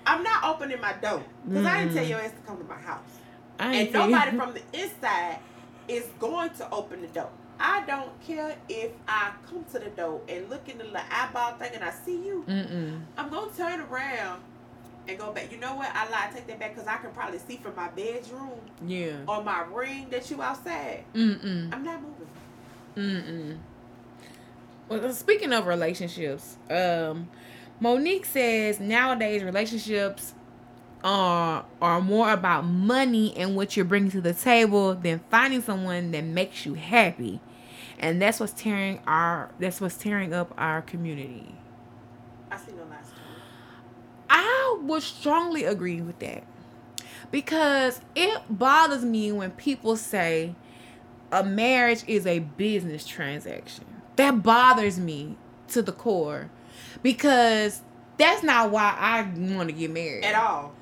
I'm 0.06 0.22
not 0.22 0.44
opening 0.44 0.80
my 0.80 0.92
door 0.94 1.22
because 1.46 1.66
I 1.66 1.80
didn't 1.82 1.94
tell 1.94 2.04
Mm. 2.04 2.08
your 2.08 2.20
ass 2.20 2.30
to 2.30 2.46
come 2.46 2.58
to 2.58 2.64
my 2.64 2.78
house. 2.78 3.00
And 3.58 3.92
nobody 3.92 4.30
from 4.36 4.54
the 4.54 4.62
inside 4.72 5.38
is 5.88 6.06
going 6.20 6.50
to 6.50 6.70
open 6.70 7.00
the 7.02 7.08
door. 7.08 7.30
I 7.60 7.82
don't 7.86 8.18
care 8.24 8.56
if 8.68 8.92
I 9.08 9.32
come 9.50 9.64
to 9.72 9.78
the 9.80 9.90
door 9.90 10.20
and 10.28 10.48
look 10.48 10.68
in 10.68 10.78
the 10.78 10.84
little 10.84 11.00
eyeball 11.10 11.54
thing 11.54 11.72
and 11.74 11.82
I 11.82 11.90
see 11.90 12.24
you. 12.24 12.44
Mm-mm. 12.46 13.00
I'm 13.16 13.28
gonna 13.30 13.50
turn 13.56 13.80
around 13.80 14.42
and 15.08 15.18
go 15.18 15.32
back. 15.32 15.50
You 15.50 15.58
know 15.58 15.74
what? 15.74 15.90
I 15.92 16.08
lie. 16.08 16.30
Take 16.32 16.46
that 16.46 16.60
back 16.60 16.74
because 16.76 16.86
I 16.88 16.98
can 16.98 17.10
probably 17.10 17.38
see 17.40 17.56
from 17.56 17.74
my 17.74 17.88
bedroom 17.88 18.60
Yeah. 18.86 19.16
or 19.26 19.42
my 19.42 19.62
ring 19.72 20.06
that 20.10 20.30
you 20.30 20.40
outside. 20.40 21.04
Mm-mm. 21.14 21.74
I'm 21.74 21.82
not 21.82 22.00
moving. 22.00 22.28
Mm-mm. 22.96 23.56
Well, 24.88 25.12
speaking 25.12 25.52
of 25.52 25.66
relationships, 25.66 26.56
um, 26.70 27.28
Monique 27.80 28.24
says 28.24 28.80
nowadays 28.80 29.44
relationships 29.44 30.34
are 31.04 31.64
are 31.80 32.00
more 32.00 32.32
about 32.32 32.62
money 32.62 33.36
and 33.36 33.54
what 33.54 33.76
you're 33.76 33.84
bringing 33.84 34.10
to 34.10 34.20
the 34.20 34.34
table 34.34 34.94
than 34.94 35.20
finding 35.30 35.62
someone 35.62 36.10
that 36.10 36.24
makes 36.24 36.66
you 36.66 36.74
happy, 36.74 37.40
and 37.98 38.20
that's 38.20 38.40
what's 38.40 38.52
tearing 38.52 39.00
our 39.06 39.50
that's 39.60 39.80
what's 39.80 39.96
tearing 39.96 40.34
up 40.34 40.52
our 40.58 40.82
community. 40.82 41.54
I 42.50 42.56
see 42.56 42.72
no 42.72 42.84
last 42.84 43.10
time. 43.10 43.20
I 44.28 44.78
would 44.82 45.02
strongly 45.02 45.64
agree 45.64 46.00
with 46.00 46.18
that 46.18 46.44
because 47.30 48.00
it 48.16 48.42
bothers 48.50 49.04
me 49.04 49.30
when 49.30 49.52
people 49.52 49.96
say 49.96 50.56
a 51.30 51.44
marriage 51.44 52.02
is 52.08 52.26
a 52.26 52.40
business 52.40 53.06
transaction. 53.06 53.84
That 54.16 54.42
bothers 54.42 54.98
me 54.98 55.36
to 55.68 55.82
the 55.82 55.92
core 55.92 56.50
because 57.02 57.80
that's 58.16 58.42
not 58.42 58.70
why 58.70 58.94
I 58.98 59.22
want 59.54 59.68
to 59.68 59.72
get 59.74 59.90
married 59.90 60.24
At 60.24 60.34
all. 60.34 60.74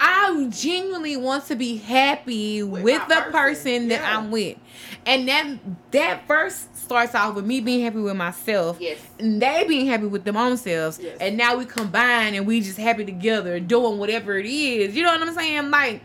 I 0.00 0.48
genuinely 0.50 1.16
want 1.16 1.46
to 1.46 1.54
be 1.56 1.76
happy 1.76 2.62
with, 2.62 2.82
With 2.82 3.00
the 3.08 3.14
person, 3.14 3.32
person 3.32 3.88
that 3.88 4.00
yeah. 4.00 4.18
I'm 4.18 4.30
with, 4.32 4.58
and 5.06 5.28
that 5.28 5.46
that 5.92 6.26
first 6.26 6.76
starts 6.76 7.14
off 7.14 7.36
with 7.36 7.46
me 7.46 7.60
being 7.60 7.84
happy 7.84 8.00
with 8.00 8.16
myself, 8.16 8.78
Yes. 8.80 8.98
and 9.20 9.40
they 9.40 9.64
being 9.66 9.86
happy 9.86 10.06
with 10.06 10.24
them 10.24 10.36
own 10.36 10.56
selves, 10.56 10.98
Yes. 11.00 11.16
and 11.20 11.36
now 11.36 11.56
we 11.56 11.64
combine 11.64 12.34
and 12.34 12.44
we 12.44 12.60
just 12.60 12.76
happy 12.76 13.04
together 13.04 13.60
doing 13.60 13.98
whatever 13.98 14.36
it 14.36 14.46
is. 14.46 14.96
You 14.96 15.04
know 15.04 15.10
what 15.16 15.22
I'm 15.28 15.32
saying? 15.34 15.70
Like 15.70 16.02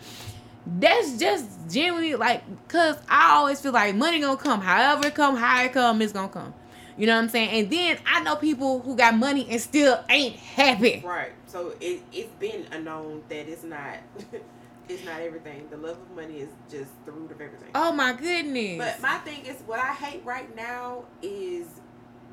that's 0.79 1.17
just 1.17 1.47
genuinely 1.69 2.13
like, 2.15 2.43
cause 2.67 2.95
I 3.09 3.31
always 3.31 3.59
feel 3.59 3.71
like 3.71 3.95
money 3.95 4.19
gonna 4.19 4.37
come, 4.37 4.61
however 4.61 5.07
it 5.07 5.15
come, 5.15 5.35
how 5.35 5.63
it 5.63 5.73
come, 5.73 6.01
it's 6.03 6.13
gonna 6.13 6.29
come. 6.29 6.53
You 6.99 7.07
know 7.07 7.15
what 7.15 7.23
I'm 7.23 7.29
saying? 7.29 7.49
And 7.51 7.69
then 7.71 7.97
I 8.05 8.21
know 8.23 8.35
people 8.35 8.81
who 8.81 8.97
got 8.97 9.15
money 9.15 9.47
and 9.49 9.61
still 9.61 10.03
ain't 10.09 10.35
happy. 10.35 11.01
Right. 11.05 11.31
So 11.47 11.73
it 11.79 12.03
it's 12.11 12.31
been 12.39 12.65
a 12.73 12.79
known 12.79 13.23
that 13.29 13.47
it's 13.47 13.63
not 13.63 13.95
it's 14.89 15.05
not 15.05 15.21
everything. 15.21 15.69
The 15.69 15.77
love 15.77 15.97
of 15.97 16.11
money 16.13 16.39
is 16.39 16.49
just 16.69 16.91
the 17.05 17.13
root 17.13 17.31
of 17.31 17.39
everything. 17.39 17.69
Oh 17.73 17.93
my 17.93 18.11
goodness. 18.11 18.77
But 18.77 19.01
my 19.01 19.17
thing 19.19 19.45
is, 19.45 19.55
what 19.65 19.79
I 19.79 19.93
hate 19.93 20.25
right 20.25 20.53
now 20.57 21.05
is 21.21 21.67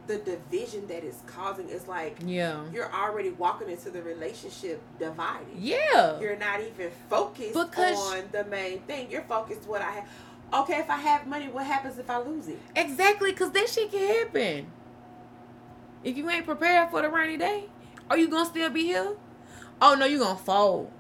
the 0.07 0.19
division 0.19 0.87
that 0.89 1.05
is 1.05 1.23
causing. 1.27 1.69
It's 1.69 1.87
like 1.87 2.17
yeah. 2.25 2.65
you're 2.73 2.93
already 2.93 3.31
walking 3.31 3.71
into 3.71 3.91
the 3.91 4.03
relationship 4.03 4.81
divided. 4.99 5.47
Yeah. 5.57 6.19
You're 6.21 6.37
not 6.37 6.61
even 6.61 6.91
focused 7.09 7.55
Because- 7.55 8.15
on 8.15 8.25
the 8.33 8.45
main 8.45 8.81
thing. 8.83 9.11
You're 9.11 9.23
focused 9.23 9.69
what 9.69 9.83
I 9.83 9.91
have. 9.93 10.09
Okay, 10.53 10.79
if 10.79 10.89
I 10.89 10.97
have 10.97 11.27
money, 11.27 11.49
what 11.49 11.67
happens 11.67 11.99
if 11.99 12.09
I 12.09 12.19
lose 12.19 12.49
it? 12.49 12.59
Exactly, 12.75 13.33
because 13.33 13.51
that 13.51 13.69
shit 13.69 13.91
can 13.91 14.27
happen. 14.27 14.67
If 16.05 16.17
you 16.17 16.29
ain't 16.31 16.47
prepared 16.47 16.91
for 16.91 17.03
the 17.03 17.09
rainy 17.09 17.37
day, 17.37 17.65
are 18.09 18.17
you 18.17 18.29
gonna 18.29 18.47
still 18.47 18.71
be 18.71 18.85
here? 18.85 19.17
Oh 19.83 19.95
no, 19.95 20.07
you're 20.07 20.21
gonna 20.21 20.39
fold. 20.39 20.91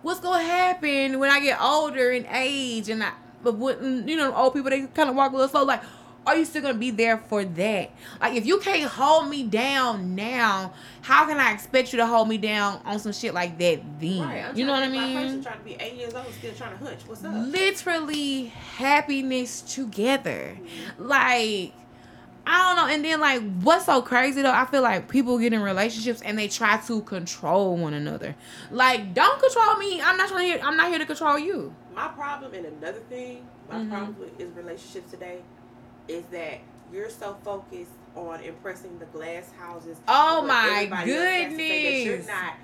What's 0.00 0.20
gonna 0.20 0.42
happen 0.42 1.18
when 1.18 1.30
I 1.30 1.40
get 1.40 1.60
older 1.60 2.10
in 2.10 2.26
age 2.26 2.88
and 2.88 3.04
I, 3.04 3.12
but 3.42 3.56
when 3.56 4.08
you 4.08 4.16
know, 4.16 4.34
old 4.34 4.54
people 4.54 4.70
they 4.70 4.86
kind 4.86 5.10
of 5.10 5.16
walk 5.16 5.32
a 5.32 5.36
little 5.36 5.48
slow. 5.48 5.64
Like, 5.64 5.82
are 6.28 6.36
you 6.36 6.44
still 6.44 6.62
gonna 6.62 6.74
be 6.74 6.90
there 6.90 7.18
for 7.18 7.44
that? 7.44 7.90
Like, 8.20 8.34
if 8.34 8.46
you 8.46 8.58
can't 8.58 8.90
hold 8.90 9.28
me 9.28 9.44
down 9.44 10.14
now, 10.14 10.72
how 11.00 11.26
can 11.26 11.38
I 11.38 11.52
expect 11.52 11.92
you 11.92 11.98
to 11.98 12.06
hold 12.06 12.28
me 12.28 12.38
down 12.38 12.80
on 12.84 12.98
some 12.98 13.12
shit 13.12 13.34
like 13.34 13.58
that 13.58 13.80
then? 14.00 14.22
I'm 14.22 14.56
you 14.56 14.64
know 14.66 14.72
what 14.72 14.82
I 14.82 14.88
be 14.88 14.96
My 14.98 15.14
person 15.22 15.34
mean? 15.36 15.42
trying 15.42 15.58
to 15.58 15.64
be 15.64 15.76
eight 15.80 15.94
years 15.94 16.14
old, 16.14 16.32
still 16.34 16.54
trying 16.54 16.78
to 16.78 16.84
hunch. 16.84 17.00
What's 17.06 17.24
up? 17.24 17.34
literally 17.34 18.46
happiness 18.46 19.62
together. 19.62 20.56
Mhm. 20.58 20.92
Like, 21.08 21.72
I 22.46 22.74
don't 22.74 22.76
know. 22.76 22.94
And 22.94 23.04
then, 23.04 23.20
like, 23.20 23.42
what's 23.60 23.84
so 23.86 24.00
crazy 24.00 24.40
though? 24.42 24.52
I 24.52 24.64
feel 24.64 24.80
like 24.82 25.08
people 25.08 25.38
get 25.38 25.52
in 25.52 25.60
relationships 25.60 26.22
and 26.22 26.38
they 26.38 26.48
try 26.48 26.78
to 26.78 27.02
control 27.02 27.76
one 27.76 27.92
another. 27.94 28.34
Like, 28.70 29.12
don't 29.12 29.38
control 29.40 29.76
me. 29.76 30.00
I'm 30.00 30.16
not 30.16 30.28
trying 30.28 30.40
to. 30.40 30.54
Hear, 30.56 30.60
I'm 30.64 30.76
not 30.76 30.88
here 30.88 30.98
to 30.98 31.06
control 31.06 31.38
you. 31.38 31.74
My 31.94 32.08
problem 32.08 32.54
and 32.54 32.64
another 32.66 33.00
thing, 33.10 33.46
my 33.68 33.76
Mhm. 33.76 33.90
problem 33.90 34.16
is 34.38 34.48
relationships 34.56 35.10
today, 35.10 35.40
is 36.08 36.24
that 36.26 36.58
you're 36.92 37.10
so 37.10 37.36
focused 37.44 37.90
on 38.16 38.40
impressing 38.40 38.98
the 38.98 39.04
glass 39.06 39.50
houses. 39.58 39.96
Oh 40.08 40.42
my 40.42 40.86
goodness! 41.04 41.08
else 41.08 41.24
has 41.28 41.52
to 41.52 41.56
say 41.58 41.94
that 41.94 42.04
You're 42.04 42.26
not 42.26 42.54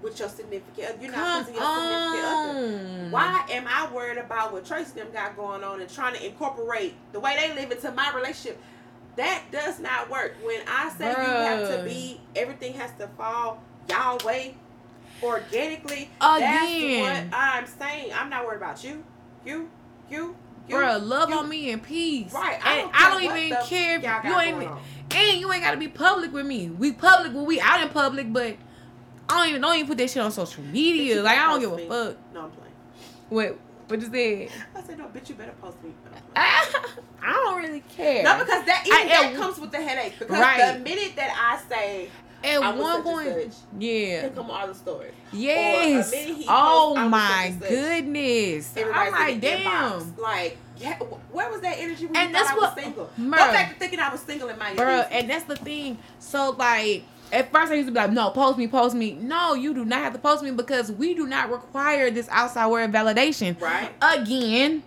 with 0.00 0.18
your 0.20 0.28
significant. 0.28 0.88
other. 0.88 1.02
You're 1.02 1.12
not 1.12 1.18
Come 1.18 1.44
pleasing 1.44 1.60
your 1.60 1.74
significant 1.74 2.24
other. 2.24 3.08
Why 3.10 3.46
am 3.50 3.64
I 3.68 3.92
worried 3.92 4.18
about 4.18 4.52
what 4.52 4.64
Tracy 4.64 4.92
them 4.92 5.08
got 5.12 5.36
going 5.36 5.64
on 5.64 5.80
and 5.80 5.90
trying 5.90 6.14
to 6.14 6.24
incorporate 6.24 6.94
the 7.12 7.20
way 7.20 7.36
they 7.36 7.54
live 7.60 7.72
into 7.72 7.90
my 7.92 8.12
relationship? 8.14 8.58
That 9.16 9.42
does 9.50 9.80
not 9.80 10.08
work. 10.08 10.36
When 10.44 10.60
I 10.68 10.90
say 10.90 11.10
you 11.10 11.16
have 11.16 11.76
to 11.78 11.82
be, 11.84 12.20
everything 12.36 12.74
has 12.74 12.92
to 12.98 13.08
fall 13.08 13.60
y'all 13.88 14.18
way. 14.24 14.54
organically. 15.22 16.10
Again, 16.20 17.00
that's 17.00 17.32
what 17.32 17.38
I'm 17.40 17.66
saying. 17.66 18.12
I'm 18.14 18.30
not 18.30 18.46
worried 18.46 18.58
about 18.58 18.84
you, 18.84 19.04
you, 19.44 19.68
you. 20.10 20.36
You 20.68 20.76
Bruh, 20.76 21.04
love 21.04 21.30
you. 21.30 21.36
on 21.36 21.48
me 21.48 21.70
in 21.70 21.80
peace. 21.80 22.32
Right. 22.32 22.58
I 22.62 22.82
don't, 22.82 22.92
I 22.94 23.10
don't 23.10 23.22
even 23.22 23.58
care 23.64 23.98
if 23.98 24.24
you 24.24 24.38
ain't 24.38 24.70
and 25.10 25.40
you 25.40 25.52
ain't 25.52 25.62
gotta 25.62 25.76
be 25.76 25.88
public 25.88 26.32
with 26.32 26.46
me. 26.46 26.68
We 26.68 26.92
public 26.92 27.32
when 27.32 27.46
we 27.46 27.60
out 27.60 27.80
in 27.80 27.88
public, 27.88 28.32
but 28.32 28.56
I 29.28 29.38
don't 29.38 29.48
even 29.48 29.60
don't 29.62 29.74
even 29.76 29.86
put 29.86 29.98
that 29.98 30.10
shit 30.10 30.22
on 30.22 30.30
social 30.30 30.62
media. 30.64 31.22
Like 31.22 31.38
I 31.38 31.50
don't 31.50 31.60
give 31.60 31.72
a 31.72 31.76
me. 31.76 31.88
fuck. 31.88 32.16
No, 32.32 32.42
I'm 32.42 32.50
playing. 32.50 32.72
What? 33.28 33.58
What 33.88 34.00
you 34.00 34.10
said? 34.10 34.50
I 34.74 34.82
said 34.82 34.98
no, 34.98 35.06
bitch. 35.06 35.30
You 35.30 35.34
better 35.34 35.54
post 35.62 35.82
me. 35.82 35.94
I 36.36 36.92
don't 37.22 37.56
really 37.56 37.80
care. 37.80 38.22
No, 38.22 38.38
because 38.38 38.64
that 38.66 38.84
even 38.86 38.98
I, 38.98 39.08
that 39.08 39.34
comes 39.36 39.58
with 39.58 39.70
the 39.70 39.78
headache. 39.78 40.18
Because 40.18 40.38
right. 40.38 40.74
the 40.74 40.80
minute 40.80 41.16
that 41.16 41.30
I 41.34 41.68
say 41.68 42.10
at 42.44 42.62
I 42.62 42.70
one 42.72 43.02
point, 43.02 43.54
yeah, 43.78 44.20
here 44.20 44.30
come 44.34 44.50
all 44.50 44.66
the 44.66 44.74
stories. 44.74 45.12
Yes. 45.32 46.12
Uh, 46.12 46.44
oh 46.48 46.92
posts, 46.96 47.10
my 47.10 47.54
goodness! 47.60 48.74
I'm 48.76 49.12
like, 49.12 49.40
damn. 49.40 49.60
Inbox. 49.62 50.18
Like, 50.18 50.56
yeah, 50.78 50.98
where 50.98 51.50
was 51.50 51.60
that 51.62 51.78
energy 51.78 52.06
when 52.06 52.16
and 52.16 52.34
that's 52.34 52.50
what, 52.52 52.64
I 52.64 52.74
was 52.74 52.84
single? 52.84 53.10
Go 53.16 53.30
back 53.30 53.72
to 53.72 53.78
thinking 53.78 53.98
I 54.00 54.10
was 54.10 54.20
single 54.20 54.48
in 54.48 54.58
my. 54.58 54.74
Bro, 54.74 55.06
and 55.10 55.28
that's 55.28 55.44
the 55.44 55.56
thing. 55.56 55.98
So 56.20 56.50
like 56.58 57.04
at 57.32 57.50
first 57.52 57.72
I 57.72 57.76
used 57.76 57.88
to 57.88 57.92
be 57.92 57.98
like, 57.98 58.12
no, 58.12 58.30
post 58.30 58.58
me, 58.58 58.68
post 58.68 58.94
me. 58.94 59.12
No, 59.12 59.54
you 59.54 59.74
do 59.74 59.84
not 59.84 60.00
have 60.00 60.12
to 60.12 60.18
post 60.18 60.42
me 60.42 60.50
because 60.50 60.90
we 60.90 61.14
do 61.14 61.26
not 61.26 61.50
require 61.50 62.10
this 62.10 62.28
outside 62.30 62.66
world 62.68 62.92
validation. 62.92 63.60
Right. 63.60 63.90
Again, 64.00 64.82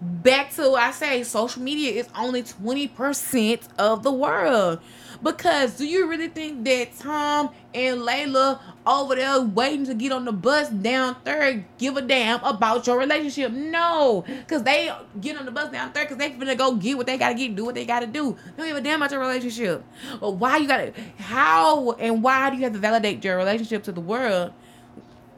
back 0.00 0.52
to 0.54 0.72
I 0.72 0.90
say 0.90 1.22
social 1.22 1.62
media 1.62 1.92
is 1.92 2.08
only 2.16 2.42
20% 2.42 3.60
of 3.78 4.02
the 4.02 4.12
world. 4.12 4.80
Because 5.24 5.78
do 5.78 5.86
you 5.86 6.06
really 6.06 6.28
think 6.28 6.64
that 6.66 6.98
Tom 6.98 7.48
and 7.72 8.02
Layla 8.02 8.60
over 8.86 9.14
there 9.14 9.40
waiting 9.40 9.86
to 9.86 9.94
get 9.94 10.12
on 10.12 10.26
the 10.26 10.32
bus 10.32 10.68
down 10.68 11.16
third 11.24 11.64
give 11.78 11.96
a 11.96 12.02
damn 12.02 12.44
about 12.44 12.86
your 12.86 12.98
relationship? 12.98 13.50
No, 13.50 14.22
because 14.26 14.64
they 14.64 14.92
get 15.22 15.38
on 15.38 15.46
the 15.46 15.50
bus 15.50 15.72
down 15.72 15.92
third 15.92 16.08
because 16.08 16.18
they 16.18 16.30
finna 16.30 16.58
go 16.58 16.74
get 16.76 16.98
what 16.98 17.06
they 17.06 17.16
gotta 17.16 17.34
get, 17.34 17.56
do 17.56 17.64
what 17.64 17.74
they 17.74 17.86
gotta 17.86 18.06
do. 18.06 18.36
They 18.56 18.64
don't 18.64 18.66
give 18.66 18.76
a 18.76 18.80
damn 18.82 19.00
about 19.00 19.12
your 19.12 19.20
relationship. 19.20 19.82
But 20.20 20.32
why 20.32 20.58
you 20.58 20.68
gotta? 20.68 20.92
How 21.18 21.92
and 21.92 22.22
why 22.22 22.50
do 22.50 22.56
you 22.56 22.64
have 22.64 22.74
to 22.74 22.78
validate 22.78 23.24
your 23.24 23.38
relationship 23.38 23.82
to 23.84 23.92
the 23.92 24.02
world? 24.02 24.52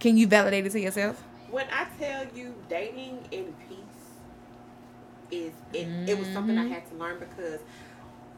Can 0.01 0.17
you 0.17 0.27
validate 0.27 0.67
it 0.67 0.73
to 0.73 0.81
yourself? 0.81 1.23
When 1.49 1.67
I 1.71 1.87
tell 1.97 2.27
you 2.35 2.57
dating 2.69 3.21
in 3.31 3.55
peace 3.69 3.79
is 5.31 5.53
it, 5.73 5.87
mm-hmm. 5.87 6.09
it 6.09 6.19
was 6.19 6.27
something 6.33 6.59
I 6.59 6.65
mm-hmm. 6.65 6.73
had 6.73 6.91
to 6.91 6.97
learn 6.97 7.21
because 7.21 7.61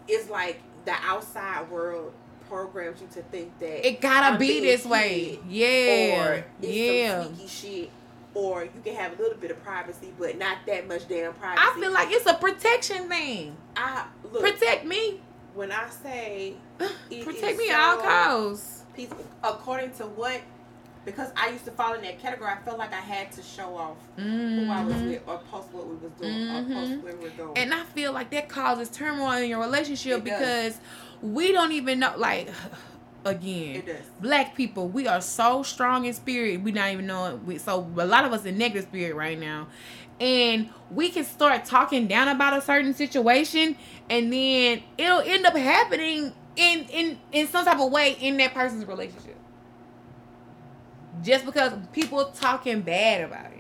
it's 0.07 0.29
like 0.29 0.61
the 0.89 0.95
outside 1.05 1.71
world 1.71 2.15
programs 2.49 3.03
you 3.03 3.09
to 3.09 3.23
think 3.25 3.59
that 3.59 3.87
it 3.87 4.01
gotta 4.01 4.39
be 4.39 4.61
this 4.61 4.87
way. 4.87 5.39
Yeah. 5.47 5.67
Or 6.25 6.45
yeah. 6.67 7.25
some 7.25 7.35
sneaky 7.35 7.49
shit. 7.49 7.91
Or 8.33 8.65
you 8.65 8.81
can 8.83 8.95
have 8.95 9.19
a 9.19 9.23
little 9.23 9.37
bit 9.37 9.51
of 9.51 9.63
privacy, 9.63 10.13
but 10.19 10.39
not 10.39 10.59
that 10.67 10.89
much 10.89 11.07
damn 11.07 11.35
privacy. 11.35 11.63
I 11.63 11.79
feel 11.79 11.93
like 11.93 12.09
it's 12.11 12.25
a 12.25 12.35
protection 12.35 13.09
thing. 13.09 13.55
I 13.77 14.07
look, 14.33 14.41
protect 14.41 14.87
me. 14.87 15.21
When 15.55 15.73
I 15.73 15.91
say 15.91 16.55
protect 16.79 17.59
me 17.59 17.69
at 17.69 17.79
all 17.79 17.99
costs. 17.99 18.85
According 19.45 19.93
to 19.93 20.05
what 20.05 20.41
because 21.05 21.31
I 21.37 21.51
used 21.51 21.65
to 21.65 21.71
fall 21.71 21.95
in 21.95 22.03
that 22.03 22.21
category. 22.21 22.51
I 22.51 22.59
felt 22.65 22.79
like 22.79 22.93
I 22.93 23.01
had 23.01 23.33
to 23.33 23.43
show 23.43 23.77
off 23.77 23.97
mm-hmm. 24.19 24.67
who 24.67 24.71
I 24.71 24.85
was 24.85 24.95
mm-hmm. 24.95 25.09
with 25.09 25.23
or 25.27 25.39
post 25.51 25.73
what 25.73 25.87
we 25.87 25.97
was 25.97 26.13
doing 26.13 26.35
mm-hmm. 26.35 26.73
or 26.73 26.75
post 26.75 26.93
mm-hmm. 26.93 27.03
where 27.03 27.17
we 27.17 27.25
were 27.25 27.31
going. 27.31 27.59
And 27.59 27.75
I 27.75 27.83
feel 27.85 28.13
like 28.13 28.31
that 28.31 28.49
causes 28.49 28.89
turmoil 28.89 29.39
in 29.39 29.49
your 29.49 29.61
relationship 29.61 30.19
it 30.19 30.25
because 30.25 30.75
does. 30.75 30.81
we 31.23 31.53
don't 31.53 31.73
even 31.73 32.01
know 32.01 32.15
like 32.17 32.51
again 33.25 33.83
black 34.21 34.55
people 34.55 34.89
we 34.89 35.09
are 35.09 35.21
so 35.21 35.63
strong 35.63 36.05
in 36.05 36.15
spirit 36.15 36.63
we 36.63 36.71
not 36.71 36.93
even 36.93 37.07
know 37.07 37.41
it 37.49 37.61
so 37.61 37.81
a 37.97 38.07
lot 38.07 38.25
of 38.25 38.33
us 38.33 38.45
in 38.45 38.57
negative 38.57 38.85
spirit 38.85 39.15
right 39.15 39.39
now 39.39 39.67
and 40.21 40.71
we 40.91 41.11
can 41.11 41.25
start 41.25 41.65
talking 41.65 42.07
down 42.07 42.29
about 42.29 42.57
a 42.57 42.61
certain 42.61 42.95
situation 42.95 43.77
and 44.11 44.33
then 44.33 44.83
it'll 44.97 45.21
end 45.21 45.45
up 45.47 45.57
happening 45.57 46.33
in 46.57 46.87
in 46.91 47.19
in 47.33 47.47
some 47.49 47.65
type 47.65 47.79
of 47.79 47.91
way 47.91 48.13
in 48.21 48.37
that 48.37 48.55
person's 48.55 48.85
relationship 48.87 49.38
just 51.23 51.45
because 51.45 51.73
people 51.93 52.25
talking 52.27 52.81
bad 52.81 53.25
about 53.25 53.53
it. 53.53 53.59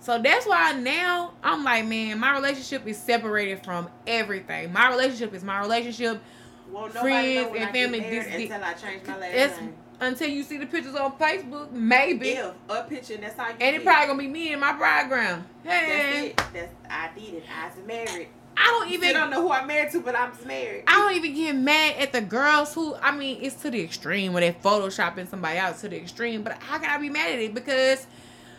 So 0.00 0.20
that's 0.20 0.46
why 0.46 0.72
now 0.72 1.34
I'm 1.44 1.62
like, 1.62 1.86
man, 1.86 2.18
my 2.18 2.32
relationship 2.32 2.86
is 2.86 2.98
separated 2.98 3.64
from 3.64 3.88
everything. 4.06 4.72
My 4.72 4.90
relationship 4.90 5.32
is 5.32 5.44
my 5.44 5.60
relationship. 5.60 6.20
Well, 6.72 6.88
friends 6.88 7.54
and 7.56 7.70
family. 7.70 8.00
This, 8.00 8.26
until 8.26 8.64
I 8.64 8.72
change 8.74 9.06
my 9.06 9.18
last 9.18 9.60
name. 9.60 9.74
Until 10.00 10.28
you 10.28 10.42
see 10.42 10.58
the 10.58 10.66
pictures 10.66 10.96
on 10.96 11.12
Facebook, 11.12 11.70
maybe. 11.70 12.30
If 12.30 12.52
a 12.68 12.82
picture, 12.82 13.16
that's 13.18 13.36
how. 13.36 13.50
And 13.60 13.76
it 13.76 13.84
probably 13.84 14.06
gonna 14.08 14.18
be 14.18 14.26
me 14.26 14.52
in 14.52 14.58
my 14.58 14.72
background. 14.72 15.44
Hey. 15.62 16.34
That's 16.36 16.48
it. 16.48 16.52
That's 16.52 16.74
I 16.90 17.10
did 17.14 17.34
it. 17.34 17.44
I 17.48 17.68
was 17.68 17.86
married. 17.86 18.28
I 18.56 18.66
don't 18.66 18.92
even. 18.92 19.10
I 19.10 19.12
don't 19.12 19.30
know 19.30 19.42
who 19.42 19.52
I'm 19.52 19.66
married 19.66 19.92
to, 19.92 20.00
but 20.00 20.14
I'm 20.14 20.32
married. 20.46 20.84
I 20.86 20.98
don't 20.98 21.14
even 21.14 21.34
get 21.34 21.56
mad 21.56 21.96
at 21.98 22.12
the 22.12 22.20
girls 22.20 22.74
who. 22.74 22.94
I 22.96 23.16
mean, 23.16 23.38
it's 23.40 23.56
to 23.62 23.70
the 23.70 23.80
extreme 23.82 24.32
when 24.32 24.42
they're 24.42 24.52
photoshopping 24.52 25.28
somebody 25.28 25.58
out 25.58 25.78
to 25.78 25.88
the 25.88 25.96
extreme. 25.96 26.42
But 26.42 26.62
how 26.62 26.78
can 26.78 26.90
I 26.90 26.98
be 26.98 27.08
mad 27.08 27.32
at 27.32 27.38
it? 27.38 27.54
Because 27.54 28.06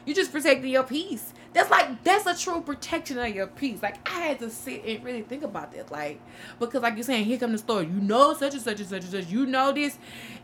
you're 0.06 0.16
just 0.16 0.32
protecting 0.32 0.72
your 0.72 0.84
peace. 0.84 1.34
That's 1.54 1.70
like 1.70 2.04
that's 2.04 2.26
a 2.26 2.36
true 2.36 2.62
protection 2.62 3.20
of 3.20 3.30
your 3.30 3.48
peace. 3.48 3.82
Like 3.82 4.08
I 4.10 4.22
had 4.22 4.40
to 4.40 4.50
sit 4.50 4.84
and 4.86 5.04
really 5.04 5.22
think 5.22 5.44
about 5.44 5.72
this. 5.72 5.90
Like 5.92 6.20
because 6.60 6.82
like 6.82 6.96
you're 6.96 7.04
saying, 7.04 7.26
here 7.26 7.38
come 7.38 7.52
the 7.52 7.58
story. 7.58 7.86
You 7.86 8.02
know 8.02 8.34
such 8.34 8.54
and 8.54 8.62
such 8.62 8.80
and 8.80 8.90
such 8.90 9.04
and 9.04 9.12
such. 9.12 9.28
You 9.28 9.46
know 9.46 9.72
this, 9.72 9.98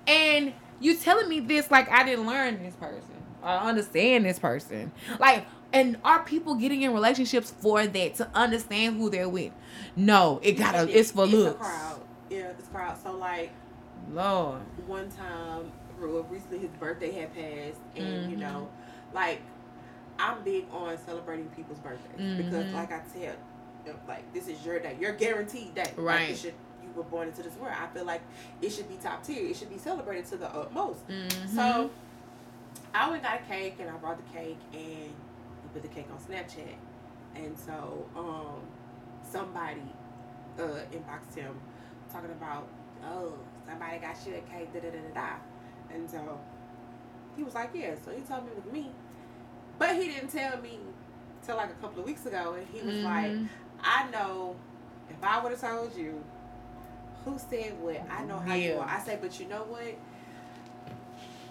and 0.07 0.53
you 0.79 0.95
telling 0.95 1.27
me 1.27 1.39
this 1.39 1.71
like 1.71 1.89
I 1.89 2.03
didn't 2.03 2.27
learn 2.27 2.63
this 2.63 2.75
person. 2.75 3.03
I 3.41 3.69
understand 3.69 4.25
this 4.25 4.37
person. 4.37 4.91
Like 5.19 5.45
and 5.71 5.97
are 6.03 6.23
people 6.23 6.55
getting 6.55 6.81
in 6.81 6.93
relationships 6.93 7.51
for 7.51 7.85
that 7.85 8.15
to 8.15 8.29
understand 8.33 8.97
who 8.97 9.09
they're 9.09 9.29
with? 9.29 9.51
No, 9.95 10.39
it 10.41 10.53
gotta. 10.53 10.83
It, 10.83 10.95
it's 10.95 11.11
for 11.11 11.25
it's 11.25 11.33
looks. 11.33 11.57
crowd. 11.57 12.01
Yeah, 12.29 12.51
it's 12.57 12.67
crowd. 12.69 12.97
So 13.01 13.13
like, 13.15 13.51
Lord. 14.11 14.61
One 14.87 15.09
time, 15.11 15.71
recently 15.99 16.59
his 16.59 16.71
birthday 16.79 17.11
had 17.11 17.33
passed, 17.33 17.79
and 17.95 18.05
mm-hmm. 18.05 18.29
you 18.31 18.37
know, 18.37 18.69
like, 19.13 19.41
I'm 20.17 20.43
big 20.43 20.65
on 20.71 20.97
celebrating 21.05 21.47
people's 21.49 21.79
birthdays 21.79 22.19
mm-hmm. 22.19 22.37
because, 22.37 22.73
like 22.73 22.91
I 22.91 23.01
said, 23.13 23.35
like 24.07 24.31
this 24.33 24.47
is 24.47 24.63
your 24.65 24.79
day, 24.79 24.97
your 24.99 25.13
guaranteed 25.13 25.75
day. 25.75 25.91
Right. 25.95 26.29
Like, 26.29 26.37
should, 26.37 26.53
you 26.83 26.89
were 26.95 27.03
born 27.03 27.27
into 27.27 27.43
this 27.43 27.53
world. 27.55 27.75
I 27.79 27.87
feel 27.93 28.05
like 28.05 28.21
it 28.61 28.71
should 28.71 28.89
be 28.89 28.95
top 28.95 29.23
tier. 29.23 29.47
It 29.47 29.55
should 29.55 29.69
be 29.69 29.77
celebrated 29.77 30.25
to 30.27 30.37
the 30.37 30.47
utmost. 30.47 31.07
Mm-hmm. 31.07 31.55
So, 31.55 31.91
I 32.93 33.09
went 33.09 33.21
got 33.21 33.41
a 33.41 33.43
cake, 33.43 33.75
and 33.79 33.89
I 33.89 33.93
brought 33.93 34.17
the 34.17 34.37
cake, 34.37 34.57
and 34.73 35.11
put 35.73 35.81
the 35.81 35.87
cake 35.87 36.07
on 36.11 36.19
Snapchat. 36.19 36.75
And 37.35 37.57
so 37.57 38.05
um, 38.15 38.61
somebody 39.23 39.81
uh, 40.57 40.81
inboxed 40.91 41.35
him 41.35 41.55
talking 42.11 42.31
about, 42.31 42.67
oh, 43.05 43.33
somebody 43.67 43.99
got 43.99 44.15
you 44.25 44.35
a 44.35 44.41
cake, 44.41 44.73
da 44.73 44.79
da 44.79 44.89
da 44.89 44.97
da 44.97 45.13
da. 45.13 45.29
And 45.93 46.09
so 46.09 46.39
he 47.35 47.43
was 47.43 47.53
like, 47.53 47.71
yeah. 47.73 47.95
So 48.03 48.11
he 48.11 48.21
told 48.21 48.45
me 48.45 48.51
it 48.51 48.63
was 48.63 48.73
me. 48.73 48.91
But 49.77 49.95
he 49.95 50.09
didn't 50.09 50.29
tell 50.29 50.57
me 50.61 50.79
till 51.45 51.55
like 51.55 51.69
a 51.69 51.81
couple 51.81 52.01
of 52.01 52.05
weeks 52.05 52.25
ago. 52.25 52.55
And 52.57 52.67
he 52.67 52.85
was 52.85 52.95
mm-hmm. 52.95 53.05
like, 53.05 53.49
I 53.81 54.09
know 54.11 54.55
if 55.09 55.23
I 55.23 55.41
would 55.41 55.51
have 55.51 55.61
told 55.61 55.95
you 55.95 56.23
who 57.25 57.37
said 57.37 57.79
what, 57.79 58.01
I 58.09 58.23
know 58.25 58.39
how 58.39 58.55
yeah. 58.55 58.73
you 58.73 58.79
are. 58.79 58.87
I 58.87 58.99
say, 58.99 59.17
but 59.21 59.39
you 59.39 59.47
know 59.47 59.63
what? 59.67 59.95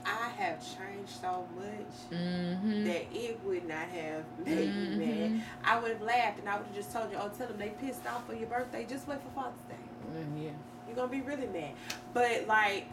I 0.08 0.28
have 0.42 0.60
changed 0.60 1.10
so 1.20 1.46
much 1.56 2.20
mm-hmm. 2.20 2.84
that 2.84 3.06
it 3.12 3.40
would 3.44 3.68
not 3.68 3.88
have 3.88 4.24
made 4.44 4.68
mm-hmm. 4.68 4.98
me 4.98 5.28
mad. 5.28 5.42
I 5.64 5.80
would 5.80 5.92
have 5.92 6.02
laughed 6.02 6.38
and 6.40 6.48
I 6.48 6.56
would 6.56 6.66
have 6.66 6.74
just 6.74 6.92
told 6.92 7.10
you, 7.10 7.18
oh, 7.20 7.30
tell 7.36 7.48
them 7.48 7.58
they 7.58 7.70
pissed 7.70 8.06
off 8.06 8.26
for 8.26 8.34
your 8.34 8.48
birthday. 8.48 8.86
Just 8.88 9.06
wait 9.06 9.18
for 9.22 9.30
Father's 9.42 9.60
Day. 9.68 9.74
Mm, 10.16 10.44
yeah. 10.44 10.50
You're 10.86 10.96
going 10.96 11.10
to 11.10 11.14
be 11.14 11.20
really 11.20 11.46
mad. 11.46 11.72
But, 12.14 12.46
like, 12.46 12.86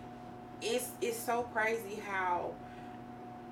it's, 0.61 0.91
it's 1.01 1.17
so 1.17 1.43
crazy 1.53 2.01
how 2.05 2.53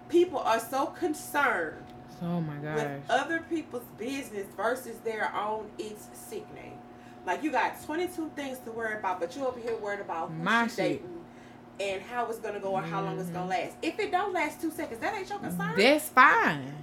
people 0.09 0.39
are 0.39 0.59
so 0.59 0.87
concerned 0.87 1.83
Oh 2.23 2.39
my 2.41 2.55
gosh. 2.55 2.75
With 2.75 3.01
other 3.09 3.45
people's 3.49 3.83
business 3.97 4.47
versus 4.55 4.97
their 4.99 5.33
own, 5.35 5.69
it's 5.77 6.07
sickening. 6.13 6.77
Like 7.25 7.43
you 7.43 7.51
got 7.51 7.81
22 7.83 8.31
things 8.35 8.59
to 8.59 8.71
worry 8.71 8.97
about, 8.97 9.19
but 9.19 9.35
you 9.35 9.45
over 9.45 9.59
here 9.59 9.75
worried 9.77 10.01
about 10.01 10.29
who 10.29 10.35
my 10.35 10.67
dating, 10.67 11.22
and 11.91 12.01
how 12.01 12.25
it's 12.27 12.39
gonna 12.39 12.59
go 12.59 12.73
or 12.73 12.81
how 12.81 13.01
long 13.01 13.19
it's 13.19 13.29
gonna 13.29 13.51
mm-hmm. 13.51 13.63
last. 13.63 13.77
If 13.81 13.99
it 13.99 14.11
don't 14.11 14.33
last 14.33 14.61
two 14.61 14.71
seconds, 14.71 14.99
that 15.01 15.15
ain't 15.15 15.29
your 15.29 15.39
concern. 15.39 15.73
That's 15.77 16.09
fine. 16.09 16.73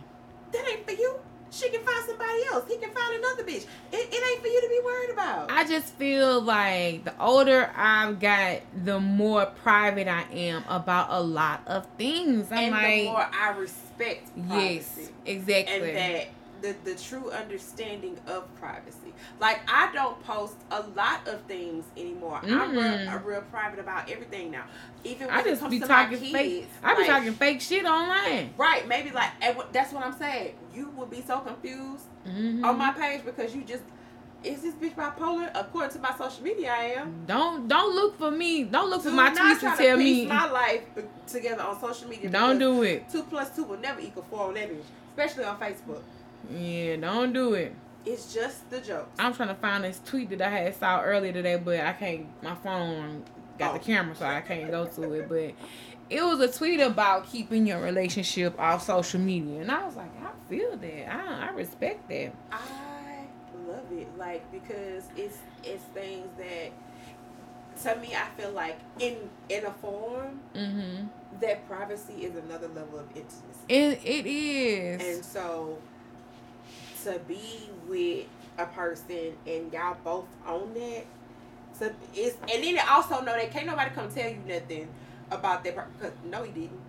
That 0.53 0.68
ain't 0.70 0.86
for 0.86 0.92
you. 0.92 1.14
She 1.53 1.68
can 1.68 1.84
find 1.84 2.07
somebody 2.07 2.44
else. 2.53 2.64
He 2.68 2.76
can 2.76 2.90
find 2.90 3.16
another 3.16 3.42
bitch. 3.42 3.66
It, 3.92 4.09
it 4.12 4.32
ain't 4.32 4.40
for 4.40 4.46
you 4.46 4.61
to 4.61 4.68
be 4.68 4.80
worried 4.84 5.11
about. 5.11 5.51
I 5.51 5.64
just 5.64 5.94
feel 5.94 6.40
like 6.40 7.05
the 7.05 7.14
older 7.20 7.72
I've 7.74 8.20
got, 8.20 8.61
the 8.84 9.01
more 9.01 9.46
private 9.46 10.07
I 10.07 10.22
am 10.32 10.62
about 10.68 11.09
a 11.11 11.20
lot 11.20 11.62
of 11.66 11.86
things. 11.98 12.53
I'm 12.53 12.59
and 12.59 12.72
like, 12.72 12.84
the 12.84 13.05
more 13.07 13.28
I 13.32 13.51
respect 13.59 14.30
privacy. 14.48 15.01
Yes, 15.01 15.11
exactly. 15.26 15.88
And 15.90 15.96
that 15.96 16.28
the 16.62 16.74
the 16.84 16.94
true 16.94 17.30
understanding 17.30 18.18
of 18.26 18.52
privacy. 18.56 19.12
Like 19.40 19.61
I 19.68 19.92
don't 19.92 20.22
post 20.24 20.56
a 20.70 20.82
lot 20.96 21.26
of 21.26 21.42
things 21.42 21.84
anymore. 21.96 22.40
Mm. 22.42 22.61
I'm, 22.61 22.72
real, 22.72 23.08
I'm 23.08 23.24
real 23.24 23.42
private 23.42 23.78
about 23.78 24.11
everything 24.11 24.50
now. 24.50 24.64
Even 25.04 25.28
when 25.28 25.36
I 25.36 25.42
just 25.42 25.68
be 25.70 25.80
talking 25.80 26.18
kids, 26.18 26.32
fake. 26.32 26.68
I 26.82 26.94
be 26.94 27.02
like, 27.02 27.11
talking 27.11 27.32
fake 27.32 27.61
shit 27.61 27.84
online. 27.84 28.54
Right? 28.56 28.86
Maybe 28.86 29.11
like 29.11 29.30
that's 29.72 29.92
what 29.92 30.04
I'm 30.04 30.16
saying. 30.16 30.54
You 30.74 30.90
would 30.96 31.11
be 31.11 31.22
so 31.22 31.40
confused 31.40 32.04
mm-hmm. 32.26 32.64
on 32.64 32.78
my 32.78 32.92
page 32.92 33.24
because 33.24 33.54
you 33.54 33.62
just 33.62 33.82
is 34.42 34.62
this 34.62 34.74
bitch 34.74 34.94
bipolar? 34.94 35.50
According 35.54 35.92
to 35.92 35.98
my 35.98 36.14
social 36.16 36.42
media, 36.42 36.72
I 36.72 36.84
am. 37.00 37.24
Don't 37.26 37.68
don't 37.68 37.94
look 37.94 38.18
for 38.18 38.30
me. 38.30 38.64
Don't 38.64 38.88
look 38.88 39.02
do 39.02 39.11
for 39.11 39.14
my 39.14 39.30
tweets 39.30 39.61
to 39.61 39.74
tell 39.76 39.96
me 39.96 40.26
my 40.26 40.50
life 40.50 40.82
together 41.26 41.62
on 41.62 41.78
social 41.80 42.08
media. 42.08 42.30
Don't 42.30 42.58
do 42.58 42.82
it. 42.82 43.08
Two 43.11 43.22
plus 43.24 43.54
two 43.54 43.64
will 43.64 43.78
never 43.78 44.00
equal 44.00 44.24
four 44.30 44.48
on 44.48 44.54
that 44.54 44.70
bitch, 44.70 44.82
especially 45.11 45.44
on 45.44 45.58
Facebook. 45.58 46.02
Yeah, 46.49 46.97
don't 46.97 47.32
do 47.32 47.55
it. 47.55 47.74
It's 48.07 48.32
just 48.32 48.68
the 48.70 48.80
joke. 48.80 49.11
I'm 49.18 49.34
trying 49.34 49.49
to 49.49 49.55
find 49.55 49.84
this 49.84 50.01
tweet 50.05 50.30
that 50.30 50.41
I 50.41 50.51
had 50.51 50.74
saw 50.76 51.03
earlier 51.03 51.32
today, 51.32 51.57
but 51.57 51.80
I 51.80 51.93
can't. 51.93 52.26
My 52.43 52.55
phone 52.55 53.24
got 53.59 53.74
oh. 53.74 53.78
the 53.78 53.84
camera, 53.84 54.14
so 54.14 54.24
I 54.24 54.41
can't 54.41 54.70
go 54.70 54.86
to 54.86 55.12
it. 55.12 55.28
But 55.28 55.53
it 56.09 56.24
was 56.24 56.41
a 56.41 56.51
tweet 56.51 56.80
about 56.80 57.30
keeping 57.30 57.66
your 57.66 57.80
relationship 57.80 58.59
off 58.59 58.82
social 58.82 59.20
media, 59.20 59.61
and 59.61 59.70
I 59.70 59.84
was 59.84 59.97
like, 59.97 60.11
I 60.22 60.30
feel 60.49 60.76
that. 60.76 61.14
I 61.14 61.49
I 61.49 61.51
respect 61.51 62.09
that. 62.09 62.32
I 62.51 63.26
love 63.68 63.84
it, 63.93 64.09
like 64.18 64.51
because 64.51 65.05
it's 65.16 65.38
it's 65.62 65.84
things 65.95 66.26
that 66.38 66.72
to 67.82 68.01
me 68.01 68.14
I 68.14 68.26
feel 68.41 68.51
like 68.51 68.78
in 68.99 69.16
in 69.49 69.64
a 69.64 69.72
form 69.74 70.41
mm-hmm. 70.55 71.07
that 71.41 71.66
privacy 71.68 72.24
is 72.24 72.34
another 72.36 72.68
level 72.68 72.99
of 72.99 73.07
intimacy. 73.14 73.64
It 73.68 74.01
it 74.05 74.26
is, 74.26 75.16
and 75.16 75.24
so 75.24 75.78
to 77.05 77.18
be 77.26 77.68
with 77.88 78.26
a 78.59 78.66
person 78.66 79.32
and 79.46 79.72
y'all 79.72 79.96
both 80.05 80.26
own 80.46 80.74
that. 80.74 81.07
So 81.72 81.92
it's 82.14 82.36
and 82.53 82.62
then 82.62 82.78
also 82.88 83.20
know 83.20 83.32
that 83.32 83.51
can't 83.51 83.66
nobody 83.66 83.90
come 83.90 84.11
tell 84.11 84.28
you 84.28 84.38
nothing 84.46 84.88
about 85.30 85.64
that 85.64 85.74
because 85.98 86.12
no 86.24 86.42
he 86.42 86.53
didn't. 86.53 86.80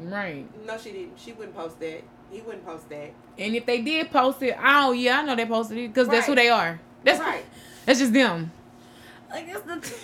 Right. 0.00 0.46
No, 0.66 0.78
she 0.78 0.92
didn't. 0.92 1.18
She 1.18 1.32
wouldn't 1.32 1.54
post 1.54 1.78
that. 1.80 2.02
He 2.30 2.40
wouldn't 2.40 2.64
post 2.64 2.88
that. 2.88 3.12
And 3.38 3.54
if 3.54 3.66
they 3.66 3.82
did 3.82 4.10
post 4.10 4.42
it, 4.42 4.56
oh 4.60 4.92
yeah, 4.92 5.20
I 5.20 5.22
know 5.22 5.36
they 5.36 5.46
posted 5.46 5.78
it 5.78 5.88
because 5.88 6.08
right. 6.08 6.14
that's 6.14 6.26
who 6.26 6.34
they 6.34 6.48
are. 6.48 6.80
That's 7.04 7.20
right. 7.20 7.44
That's 7.84 7.98
just 7.98 8.12
them. 8.12 8.50
Like 9.30 9.46
that's 9.46 9.62
the. 9.62 9.76
People 9.76 9.98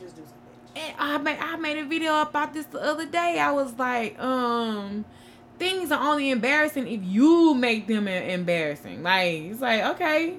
just 0.00 0.16
do 0.16 0.22
something. 0.22 0.34
And 0.76 0.94
I 0.98 1.18
made 1.18 1.38
I 1.38 1.56
made 1.56 1.78
a 1.78 1.84
video 1.84 2.20
about 2.22 2.54
this 2.54 2.66
the 2.66 2.82
other 2.82 3.06
day. 3.06 3.38
I 3.38 3.52
was 3.52 3.74
like, 3.78 4.18
um, 4.18 5.04
things 5.58 5.92
are 5.92 6.10
only 6.10 6.30
embarrassing 6.30 6.86
if 6.86 7.00
you 7.02 7.54
make 7.54 7.86
them 7.86 8.08
embarrassing. 8.08 9.02
Like 9.02 9.42
it's 9.42 9.60
like 9.60 9.84
okay, 9.94 10.36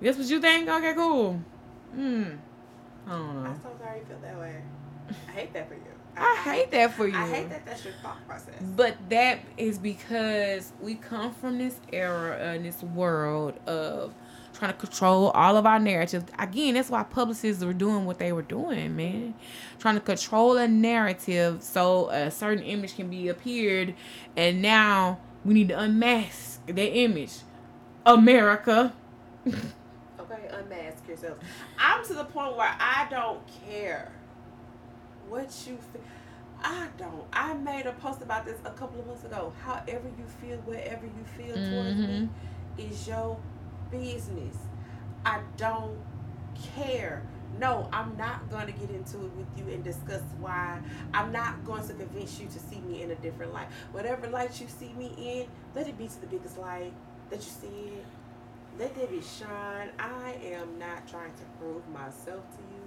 that's 0.00 0.18
what 0.18 0.26
you 0.26 0.40
think. 0.40 0.68
Okay, 0.68 0.94
cool. 0.94 1.40
Hmm. 1.94 2.24
I 3.06 3.10
don't 3.10 3.42
know. 3.42 3.50
I'm 3.50 3.60
so 3.62 3.70
sorry 3.78 4.00
you 4.00 4.04
feel 4.04 4.18
that 4.22 4.38
way. 4.38 4.62
I 5.28 5.32
hate 5.32 5.52
that 5.52 5.68
for 5.68 5.74
you. 5.74 5.80
I, 6.16 6.22
I 6.22 6.36
hate 6.36 6.70
that 6.72 6.94
for 6.94 7.06
you. 7.06 7.16
I 7.16 7.28
hate 7.28 7.50
that 7.50 7.66
that's 7.66 7.84
your 7.84 7.94
thought 8.02 8.24
process. 8.26 8.54
But 8.60 8.96
that 9.10 9.40
is 9.56 9.78
because 9.78 10.72
we 10.80 10.94
come 10.94 11.32
from 11.32 11.58
this 11.58 11.80
era 11.92 12.36
and 12.36 12.64
this 12.64 12.82
world 12.82 13.54
of 13.66 14.14
trying 14.60 14.72
to 14.72 14.78
control 14.78 15.30
all 15.30 15.56
of 15.56 15.64
our 15.64 15.78
narratives. 15.78 16.26
Again, 16.38 16.74
that's 16.74 16.90
why 16.90 17.02
publicists 17.02 17.64
were 17.64 17.72
doing 17.72 18.04
what 18.04 18.18
they 18.18 18.30
were 18.30 18.42
doing, 18.42 18.94
man. 18.94 19.34
Trying 19.78 19.94
to 19.94 20.02
control 20.02 20.58
a 20.58 20.68
narrative 20.68 21.62
so 21.62 22.10
a 22.10 22.30
certain 22.30 22.62
image 22.62 22.94
can 22.94 23.08
be 23.08 23.28
appeared, 23.28 23.94
and 24.36 24.60
now 24.60 25.18
we 25.44 25.54
need 25.54 25.68
to 25.68 25.78
unmask 25.78 26.64
that 26.66 26.76
image. 26.76 27.32
America. 28.04 28.92
okay, 29.48 30.48
unmask 30.52 31.08
yourself. 31.08 31.38
I'm 31.78 32.04
to 32.04 32.14
the 32.14 32.24
point 32.24 32.54
where 32.56 32.74
I 32.78 33.06
don't 33.10 33.40
care 33.66 34.12
what 35.28 35.46
you 35.66 35.78
feel. 35.92 36.02
I 36.62 36.88
don't. 36.98 37.24
I 37.32 37.54
made 37.54 37.86
a 37.86 37.92
post 37.92 38.20
about 38.20 38.44
this 38.44 38.58
a 38.66 38.70
couple 38.72 39.00
of 39.00 39.06
months 39.06 39.24
ago. 39.24 39.54
However 39.64 40.10
you 40.18 40.24
feel, 40.42 40.58
wherever 40.58 41.06
you 41.06 41.24
feel 41.34 41.56
mm-hmm. 41.56 41.72
towards 41.72 41.96
me, 41.96 42.28
mm-hmm. 42.76 42.92
is 42.92 43.08
your 43.08 43.38
business. 43.90 44.56
I 45.24 45.40
don't 45.56 45.98
care. 46.76 47.22
No, 47.58 47.88
I'm 47.92 48.16
not 48.16 48.48
going 48.50 48.66
to 48.66 48.72
get 48.72 48.90
into 48.90 49.18
it 49.18 49.32
with 49.36 49.48
you 49.56 49.72
and 49.72 49.82
discuss 49.82 50.22
why. 50.38 50.80
I'm 51.12 51.32
not 51.32 51.64
going 51.64 51.86
to 51.88 51.94
convince 51.94 52.38
you 52.40 52.46
to 52.46 52.58
see 52.58 52.80
me 52.80 53.02
in 53.02 53.10
a 53.10 53.16
different 53.16 53.52
light. 53.52 53.68
Whatever 53.92 54.28
light 54.28 54.60
you 54.60 54.68
see 54.68 54.92
me 54.96 55.12
in, 55.18 55.46
let 55.74 55.88
it 55.88 55.98
be 55.98 56.06
to 56.06 56.20
the 56.20 56.26
biggest 56.26 56.58
light 56.58 56.92
that 57.28 57.36
you 57.38 57.50
see 57.50 57.66
it. 57.66 58.04
Let 58.78 58.94
there 58.94 59.08
be 59.08 59.20
shine. 59.20 59.90
I 59.98 60.38
am 60.44 60.78
not 60.78 61.06
trying 61.08 61.32
to 61.32 61.44
prove 61.58 61.86
myself 61.88 62.44
to 62.56 62.62
you. 62.72 62.80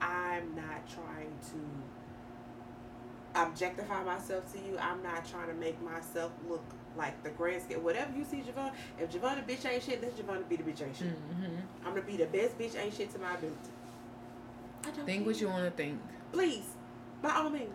I'm 0.00 0.54
not 0.56 0.88
trying 0.88 1.32
to 1.50 3.40
objectify 3.40 4.02
myself 4.02 4.50
to 4.52 4.58
you. 4.58 4.78
I'm 4.78 5.02
not 5.02 5.24
trying 5.28 5.48
to 5.48 5.54
make 5.54 5.80
myself 5.82 6.32
look 6.48 6.64
like 6.96 7.22
the 7.22 7.30
grand 7.30 7.62
scale. 7.62 7.80
Whatever 7.80 8.12
you 8.16 8.24
see 8.24 8.42
Javon, 8.42 8.72
if 8.98 9.10
Javon 9.10 9.44
the 9.44 9.52
bitch 9.52 9.70
ain't 9.70 9.82
shit, 9.82 10.02
let 10.02 10.16
Javon 10.16 10.48
be 10.48 10.56
the 10.56 10.62
bitch 10.62 10.82
ain't 10.82 10.96
shit. 10.96 11.08
Mm-hmm. 11.08 11.86
I'm 11.86 11.94
gonna 11.94 12.02
be 12.02 12.16
the 12.16 12.26
best 12.26 12.58
bitch 12.58 12.82
ain't 12.82 12.94
shit 12.94 13.12
to 13.12 13.18
my 13.18 13.34
ability. 13.34 13.56
I 14.84 14.90
don't 14.90 15.06
think 15.06 15.26
what 15.26 15.40
you 15.40 15.48
want 15.48 15.64
to 15.64 15.70
think. 15.70 16.00
Please, 16.32 16.64
by 17.22 17.30
all 17.30 17.50
means. 17.50 17.70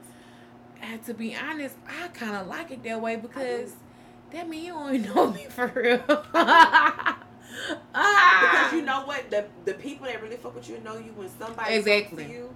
And 0.82 1.04
to 1.06 1.14
be 1.14 1.36
honest, 1.36 1.76
I 1.88 2.08
kind 2.10 2.36
of 2.36 2.48
like 2.48 2.72
it 2.72 2.84
that 2.84 3.02
way 3.02 3.16
because 3.16 3.74
that 4.32 4.48
means 4.48 4.68
you 4.68 4.74
only 4.74 4.98
know 5.00 5.32
me 5.32 5.46
for 5.50 5.68
real. 5.68 5.98
because 5.98 7.16
you 8.74 8.82
know 8.84 9.04
what 9.06 9.30
the 9.32 9.46
the 9.66 9.74
people 9.74 10.06
that 10.06 10.22
really 10.22 10.38
fuck 10.38 10.56
with 10.56 10.70
you 10.70 10.80
know 10.82 10.98
you 10.98 11.12
when 11.16 11.30
somebody 11.40 11.74
exactly 11.74 12.32
you 12.32 12.54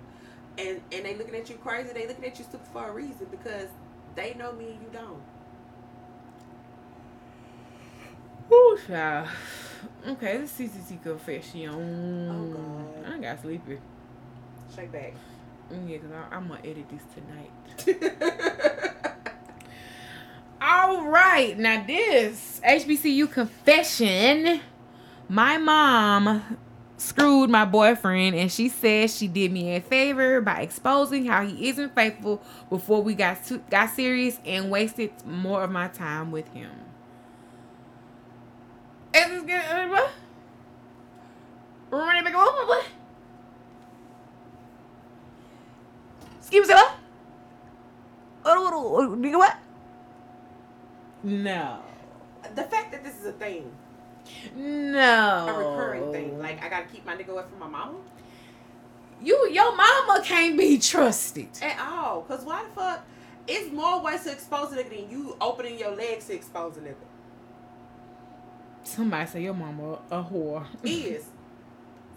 and 0.58 0.82
and 0.92 1.06
they 1.06 1.16
looking 1.16 1.36
at 1.36 1.50
you 1.50 1.56
crazy 1.56 1.92
they 1.94 2.08
looking 2.08 2.26
at 2.26 2.38
you 2.38 2.46
stupid 2.46 2.68
for 2.74 2.90
a 2.90 2.92
reason 2.92 3.26
because 3.32 3.68
they 4.16 4.34
know 4.36 4.52
me 4.54 4.72
and 4.72 4.82
you 4.82 4.90
don't 4.92 5.22
Whoo, 8.72 8.78
child. 8.88 9.28
Okay, 10.08 10.38
this 10.38 10.54
CCT 10.54 11.04
confession. 11.04 11.70
Oh, 12.30 13.04
God. 13.04 13.14
I 13.14 13.18
got 13.20 13.42
sleepy. 13.42 13.80
Shake 14.74 14.94
back. 14.94 15.14
Yeah, 15.70 15.98
because 15.98 16.12
I'm 16.32 16.48
going 16.48 16.62
to 16.62 16.70
edit 16.70 16.86
this 16.90 17.02
tonight. 17.14 18.96
All 20.62 21.06
right. 21.06 21.60
Now, 21.60 21.84
this 21.86 22.62
HBCU 22.66 23.30
confession. 23.30 24.62
My 25.28 25.58
mom 25.58 26.58
screwed 26.96 27.50
my 27.50 27.66
boyfriend 27.66 28.36
and 28.36 28.50
she 28.50 28.70
says 28.70 29.18
she 29.18 29.28
did 29.28 29.52
me 29.52 29.76
a 29.76 29.82
favor 29.82 30.40
by 30.40 30.62
exposing 30.62 31.26
how 31.26 31.46
he 31.46 31.68
isn't 31.68 31.94
faithful 31.94 32.42
before 32.70 33.04
we 33.04 33.16
got 33.16 33.44
to, 33.46 33.58
got 33.70 33.90
serious 33.90 34.40
and 34.46 34.72
wasted 34.72 35.12
more 35.26 35.64
of 35.64 35.72
my 35.72 35.90
time 35.90 36.32
with 36.32 36.48
him. 36.54 36.72
Es 39.14 39.28
ist 39.28 39.44
apa? 39.44 40.02
Rumah 41.92 42.24
pakai 42.24 42.40
apa 42.40 42.60
apa? 42.64 42.80
Skip 46.40 46.64
siapa? 46.64 46.96
Aduh, 48.48 48.72
aduh, 48.72 49.20
aduh, 49.20 49.36
what? 49.36 49.56
No. 51.28 51.84
The 52.56 52.64
fact 52.64 52.96
that 52.96 53.04
this 53.04 53.20
is 53.20 53.28
a 53.28 53.36
thing. 53.36 53.68
No. 54.56 55.46
A 55.48 55.54
recurring 55.54 56.08
thing. 56.16 56.40
Like 56.40 56.64
I 56.64 56.72
gotta 56.72 56.88
keep 56.88 57.04
my 57.04 57.20
nigga 57.20 57.36
away 57.36 57.44
from 57.44 57.60
my 57.60 57.68
mama. 57.68 58.00
You, 59.20 59.52
your 59.52 59.76
mama 59.76 60.24
can't 60.24 60.58
be 60.58 60.80
trusted 60.80 61.52
at 61.62 61.78
all. 61.78 62.24
Cause 62.24 62.48
why 62.48 62.64
the 62.64 62.72
fuck? 62.74 63.04
It's 63.46 63.68
more 63.72 64.00
ways 64.02 64.24
to 64.24 64.32
expose 64.32 64.72
a 64.72 64.80
nigga 64.80 65.04
than 65.04 65.12
you 65.12 65.36
opening 65.44 65.78
your 65.78 65.92
legs 65.92 66.32
to 66.32 66.34
expose 66.34 66.78
a 66.78 66.82
nigga. 66.82 67.11
Somebody 68.84 69.30
say 69.30 69.44
your 69.44 69.54
mama 69.54 70.00
a 70.10 70.24
whore. 70.24 70.66
Is 70.84 71.26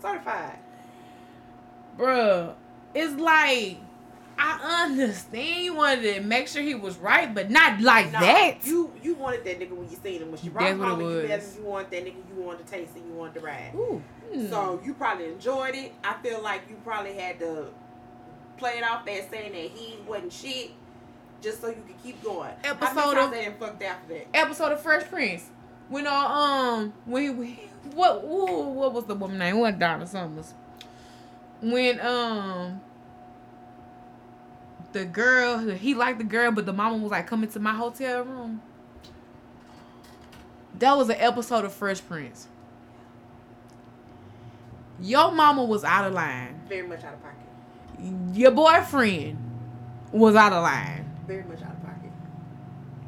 certified, 0.00 0.58
bruh. 1.98 2.54
It's 2.94 3.14
like 3.20 3.78
I 4.38 4.84
understand 4.84 5.64
you 5.64 5.74
wanted 5.74 6.14
to 6.14 6.20
make 6.20 6.48
sure 6.48 6.62
he 6.62 6.74
was 6.74 6.96
right, 6.98 7.32
but 7.32 7.50
not 7.50 7.80
like 7.80 8.12
no, 8.12 8.20
that. 8.20 8.58
You 8.64 8.92
you 9.02 9.14
wanted 9.14 9.44
that 9.44 9.60
nigga 9.60 9.72
when 9.72 9.88
you 9.88 9.96
seen 10.02 10.22
him 10.22 10.30
when 10.30 10.40
she 10.40 10.48
brought 10.48 10.70
him 10.70 10.80
home. 10.80 11.00
You, 11.00 11.20
you 11.20 11.62
want 11.64 11.90
that 11.90 12.04
nigga. 12.04 12.16
You 12.34 12.42
wanted 12.42 12.66
to 12.66 12.72
taste 12.72 12.96
it. 12.96 13.02
You 13.06 13.14
wanted 13.14 13.34
to 13.34 13.40
ride. 13.40 13.72
Ooh. 13.74 14.02
Hmm. 14.32 14.48
So 14.48 14.80
you 14.84 14.94
probably 14.94 15.26
enjoyed 15.26 15.74
it. 15.74 15.92
I 16.02 16.14
feel 16.22 16.42
like 16.42 16.62
you 16.68 16.76
probably 16.84 17.14
had 17.14 17.38
to 17.40 17.66
play 18.56 18.78
it 18.78 18.84
off 18.84 19.06
as 19.06 19.28
saying 19.28 19.52
that 19.52 19.78
he 19.78 19.98
wasn't 20.06 20.32
shit, 20.32 20.70
just 21.40 21.60
so 21.60 21.68
you 21.68 21.82
could 21.86 22.02
keep 22.02 22.22
going. 22.22 22.50
Episode 22.64 23.18
of 23.18 23.58
fucked 23.58 23.82
after 23.82 24.14
that. 24.14 24.26
Episode 24.34 24.72
of 24.72 24.80
Fresh 24.80 25.08
Prince 25.08 25.50
when 25.88 26.06
uh, 26.06 26.10
um 26.10 26.92
when 27.04 27.36
we 27.38 27.60
what 27.94 28.24
ooh, 28.24 28.68
what 28.68 28.92
was 28.92 29.04
the 29.04 29.14
woman 29.14 29.38
name? 29.38 29.58
What 29.58 29.78
Donna 29.78 30.06
Summers? 30.06 30.54
When 31.60 32.00
um 32.00 32.80
the 34.92 35.04
girl 35.04 35.58
he 35.58 35.94
liked 35.94 36.18
the 36.18 36.24
girl, 36.24 36.52
but 36.52 36.66
the 36.66 36.72
mama 36.72 36.96
was 36.96 37.10
like 37.10 37.26
coming 37.26 37.50
to 37.50 37.60
my 37.60 37.74
hotel 37.74 38.22
room. 38.22 38.62
That 40.78 40.96
was 40.96 41.08
an 41.08 41.16
episode 41.18 41.64
of 41.64 41.72
Fresh 41.72 42.06
Prince. 42.06 42.48
Your 45.00 45.32
mama 45.32 45.64
was 45.64 45.84
out 45.84 46.06
of 46.06 46.14
line. 46.14 46.60
Very 46.68 46.86
much 46.86 47.02
out 47.04 47.14
of 47.14 47.22
pocket. 47.22 48.36
Your 48.36 48.50
boyfriend 48.50 49.38
was 50.12 50.34
out 50.36 50.52
of 50.52 50.62
line. 50.62 51.10
Very 51.26 51.44
much 51.44 51.62
out 51.62 51.72
of 51.72 51.82
pocket. 51.82 52.10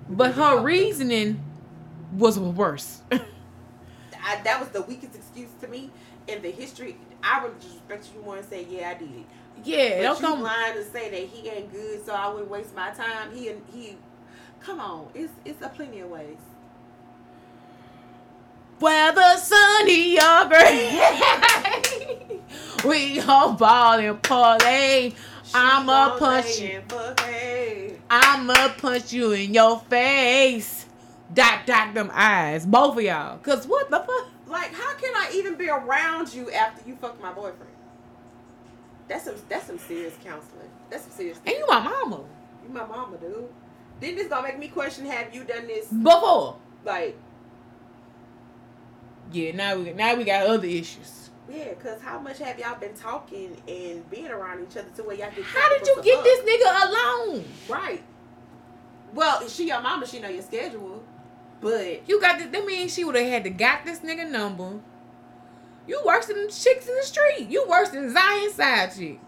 But 0.09 0.35
her 0.35 0.61
reasoning 0.61 1.43
was 2.13 2.39
worse. 2.39 3.03
I, 3.13 4.41
that 4.43 4.59
was 4.59 4.69
the 4.71 4.83
weakest 4.83 5.15
excuse 5.15 5.51
to 5.61 5.69
me 5.69 5.91
in 6.27 6.43
the 6.43 6.51
history. 6.51 6.97
I 7.23 7.43
would 7.43 7.61
just 7.61 7.75
respect 7.75 8.09
you 8.15 8.23
more 8.23 8.37
and 8.37 8.47
say, 8.49 8.67
yeah, 8.69 8.91
I 8.91 8.99
did. 8.99 9.25
Yeah, 9.65 9.97
but 9.97 10.03
don't 10.03 10.21
you 10.21 10.27
come 10.27 10.43
lying 10.43 10.75
to 10.75 10.85
say 10.85 11.11
that 11.11 11.29
he 11.29 11.49
ain't 11.49 11.73
good, 11.73 12.05
so 12.05 12.13
I 12.13 12.29
wouldn't 12.29 12.51
waste 12.51 12.75
my 12.75 12.91
time. 12.91 13.35
He 13.35 13.49
and 13.49 13.63
he, 13.73 13.97
come 14.61 14.81
on, 14.81 15.09
it's 15.15 15.33
it's 15.45 15.63
a 15.63 15.69
plenty 15.69 16.01
of 16.01 16.11
ways. 16.11 16.37
Whether 18.79 19.39
sunny 19.39 20.19
or 20.19 20.49
gray, 20.49 21.01
we 22.85 23.21
gon' 23.23 23.57
ball 23.57 23.99
and 23.99 24.23
parlay. 24.23 25.15
I'ma 25.55 26.19
punch 26.19 26.61
you. 26.61 26.83
I'ma 28.11 28.69
punch 28.77 29.13
you 29.15 29.33
in 29.33 29.55
your 29.55 29.81
face. 29.89 30.76
Dot 31.35 31.67
dot 31.67 31.95
them 31.95 32.11
eyes, 32.13 32.65
both 32.65 32.97
of 32.97 33.03
y'all. 33.03 33.39
Cause 33.39 33.67
what 33.67 33.91
the 33.91 33.99
fuck? 33.99 34.29
Like, 34.47 34.73
how 34.73 34.95
can 34.95 35.13
I 35.15 35.33
even 35.35 35.57
be 35.57 35.69
around 35.69 36.33
you 36.33 36.51
after 36.53 36.89
you 36.89 36.97
fucked 36.97 37.21
my 37.21 37.33
boyfriend? 37.33 37.73
That's 39.09 39.25
some 39.25 39.35
that's 39.49 39.67
some 39.67 39.79
serious 39.79 40.15
counseling. 40.23 40.71
That's 40.91 41.05
some 41.05 41.13
serious. 41.13 41.39
And 41.45 41.55
you 41.57 41.65
my 41.69 41.81
mama. 41.81 42.25
You 42.63 42.73
my 42.73 42.87
mama, 42.87 43.17
dude. 43.19 43.49
Then 44.01 44.17
this 44.17 44.29
gonna 44.29 44.49
make 44.49 44.59
me 44.59 44.69
question: 44.69 45.07
Have 45.07 45.35
you 45.35 45.45
done 45.45 45.67
this 45.67 45.87
before? 45.87 46.57
Like, 46.85 47.17
yeah. 49.33 49.53
Now 49.53 49.77
we 49.77 49.93
now 49.93 50.15
we 50.15 50.25
got 50.25 50.47
other 50.47 50.67
issues. 50.67 51.31
Yeah, 51.49 51.75
cause 51.75 52.01
how 52.03 52.19
much 52.19 52.39
have 52.39 52.59
y'all 52.59 52.79
been 52.79 52.95
talking 52.95 53.57
and 53.69 54.09
being 54.11 54.27
around 54.29 54.67
each 54.69 54.77
other 54.77 54.91
to 54.97 55.03
where 55.05 55.17
y'all 55.17 55.31
get? 55.35 55.45
How 55.45 55.69
did 55.69 55.87
you 55.87 56.03
get 56.03 56.19
up? 56.19 56.25
this 56.25 56.41
nigga 56.41 56.89
alone? 56.89 57.45
Right. 57.69 58.03
Well, 59.15 59.49
she 59.49 59.69
your 59.69 59.81
mama. 59.81 60.07
She 60.07 60.19
know 60.19 60.29
your 60.29 60.43
schedule. 60.43 61.05
But 61.61 62.09
you 62.09 62.21
got 62.21 62.39
this. 62.39 62.49
That 62.49 62.65
means 62.67 62.93
she 62.95 63.05
would 63.05 63.17
have 63.17 63.27
had 63.27 63.45
to 63.45 63.51
got 63.51 63.85
this 63.85 64.01
nigga 64.01 64.29
number. 64.31 64.81
You 65.87 66.03
worse 66.05 66.27
than 66.27 66.49
chicks 66.49 66.89
in 66.89 66.97
the 66.97 67.03
street. 67.03 67.49
You 67.49 67.67
worse 67.69 67.91
than 67.91 68.13
Zion 68.13 68.53
side 68.53 68.95
chick. 68.95 69.21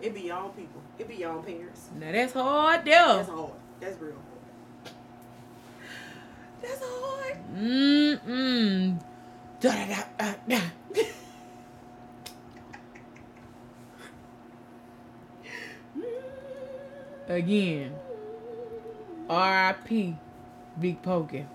It 0.00 0.14
be 0.14 0.22
y'all 0.22 0.50
people. 0.50 0.80
It 0.98 1.08
be 1.08 1.16
y'all 1.16 1.42
parents. 1.42 1.88
Now 1.98 2.12
that's 2.12 2.32
hard, 2.32 2.84
though. 2.84 3.16
That's 3.16 3.28
hard. 3.28 3.52
That's 3.80 4.00
real 4.00 4.12
hard. 4.12 4.24
That's 6.62 6.80
hard. 6.80 7.36
Mm 7.54 8.20
mm. 8.20 9.00
Da 9.60 9.70
da 9.72 9.86
da 9.86 10.04
da. 10.48 10.60
da. 10.94 11.02
Again. 17.34 17.92
R.I.P. 19.28 20.16
Big 20.78 21.02
Pokey. 21.02 21.46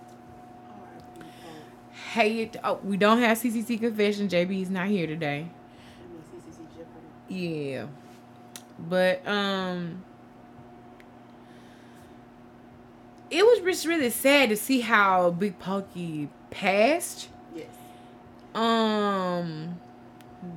Hey, 2.14 2.42
it, 2.42 2.58
oh, 2.64 2.80
we 2.84 2.98
don't 2.98 3.20
have 3.20 3.38
CCC 3.38 3.80
confession. 3.80 4.28
JB's 4.28 4.70
not 4.70 4.88
here 4.88 5.08
today. 5.08 5.48
Yeah, 7.30 7.86
but 8.78 9.26
um, 9.26 10.04
it 13.30 13.46
was 13.46 13.60
just 13.60 13.86
really 13.86 14.10
sad 14.10 14.50
to 14.50 14.58
see 14.58 14.82
how 14.82 15.32
Big 15.32 15.58
Pokey 15.58 16.28
passed. 16.50 17.30
Yes. 17.56 17.68
Um, 18.54 19.80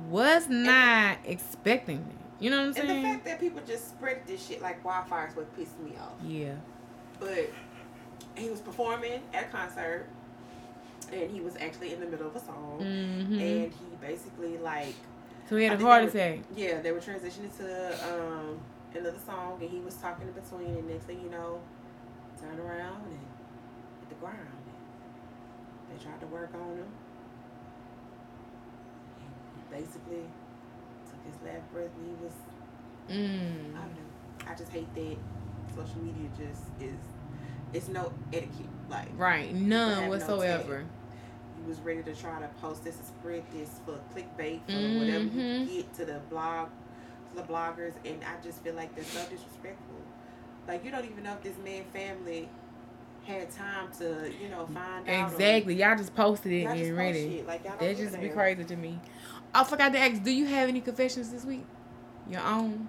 was 0.09 0.49
not 0.49 0.73
and, 0.73 1.17
expecting 1.25 1.99
it. 1.99 2.43
You 2.43 2.49
know 2.49 2.57
what 2.57 2.67
I'm 2.67 2.73
saying? 2.73 2.89
And 2.89 3.05
the 3.05 3.09
fact 3.09 3.25
that 3.25 3.39
people 3.39 3.61
just 3.65 3.89
spread 3.89 4.27
this 4.27 4.45
shit 4.45 4.61
like 4.61 4.83
wildfire 4.83 5.29
is 5.29 5.35
what 5.35 5.55
pissed 5.55 5.79
me 5.79 5.93
off. 5.97 6.11
Yeah. 6.21 6.55
But 7.19 7.49
he 8.35 8.49
was 8.49 8.59
performing 8.59 9.21
at 9.33 9.45
a 9.45 9.47
concert 9.47 10.07
and 11.11 11.31
he 11.31 11.41
was 11.41 11.55
actually 11.59 11.93
in 11.93 11.99
the 11.99 12.05
middle 12.05 12.27
of 12.27 12.35
a 12.35 12.39
song 12.39 12.79
mm-hmm. 12.81 13.33
and 13.33 13.71
he 13.71 13.95
basically 14.01 14.57
like 14.57 14.95
so 15.47 15.55
he 15.55 15.63
had 15.65 15.79
a 15.79 15.83
heart 15.83 16.03
attack 16.03 16.39
yeah 16.55 16.81
they 16.81 16.91
were 16.91 16.99
transitioning 16.99 17.55
to 17.55 17.93
um, 18.11 18.59
another 18.93 19.17
song 19.25 19.57
and 19.61 19.69
he 19.69 19.79
was 19.79 19.95
talking 19.95 20.27
in 20.27 20.33
between 20.33 20.77
and 20.77 20.89
next 20.89 21.05
thing 21.05 21.21
you 21.21 21.29
know 21.29 21.59
turn 22.41 22.59
around 22.59 23.01
and 23.05 23.19
hit 23.19 24.09
the 24.09 24.15
ground 24.15 24.37
they 25.89 26.03
tried 26.03 26.19
to 26.19 26.27
work 26.27 26.51
on 26.55 26.77
him 26.77 26.87
he 29.55 29.75
basically 29.75 30.25
took 31.07 31.25
his 31.25 31.35
last 31.45 31.71
breath 31.71 31.91
and 31.97 32.07
he 32.07 32.23
was 32.23 32.33
mm. 33.09 33.75
I 33.75 33.81
don't 33.81 33.93
know 33.93 34.51
I 34.51 34.55
just 34.55 34.71
hate 34.71 34.93
that 34.95 35.17
social 35.75 36.01
media 36.01 36.29
just 36.37 36.63
is 36.79 36.99
it's 37.75 37.87
no 37.87 38.11
etiquette. 38.33 38.69
Like 38.89 39.09
right, 39.17 39.53
none 39.53 40.09
whatsoever. 40.09 40.79
No 40.79 40.89
he 41.57 41.67
was 41.67 41.79
ready 41.79 42.03
to 42.03 42.13
try 42.13 42.39
to 42.39 42.47
post 42.61 42.83
this 42.83 42.95
spread 42.95 43.43
this 43.51 43.79
for 43.85 43.99
clickbait 44.13 44.65
for 44.65 44.71
mm-hmm. 44.73 44.99
whatever 44.99 45.23
he 45.23 45.29
could 45.29 45.67
get 45.69 45.93
to 45.95 46.05
the 46.05 46.19
blog, 46.29 46.69
to 47.29 47.41
the 47.41 47.47
bloggers, 47.47 47.93
and 48.05 48.23
I 48.23 48.41
just 48.43 48.63
feel 48.63 48.75
like 48.75 48.93
they're 48.95 49.03
so 49.03 49.21
disrespectful. 49.21 49.95
Like 50.67 50.85
you 50.85 50.91
don't 50.91 51.05
even 51.05 51.23
know 51.23 51.33
if 51.33 51.41
this 51.41 51.57
man 51.63 51.83
family 51.93 52.49
had 53.25 53.49
time 53.51 53.91
to, 53.97 54.31
you 54.41 54.49
know, 54.49 54.65
find 54.67 55.09
out. 55.09 55.31
Exactly. 55.31 55.75
Y'all 55.75 55.97
just 55.97 56.15
posted 56.15 56.51
it 56.51 56.65
and 56.65 56.97
read 56.97 57.15
it. 57.15 57.47
Like, 57.47 57.63
that 57.63 57.97
just 57.97 58.19
be 58.21 58.29
crazy 58.29 58.63
to 58.63 58.75
me. 58.75 58.99
I 59.53 59.63
forgot 59.63 59.93
to 59.93 59.99
ask, 59.99 60.21
do 60.21 60.31
you 60.31 60.45
have 60.45 60.69
any 60.69 60.81
confessions 60.81 61.31
this 61.31 61.43
week? 61.43 61.65
Your 62.29 62.41
own? 62.41 62.87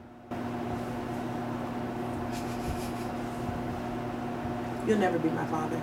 You'll 4.87 4.99
never 4.99 5.19
be 5.19 5.29
my 5.31 5.45
father. 5.47 5.83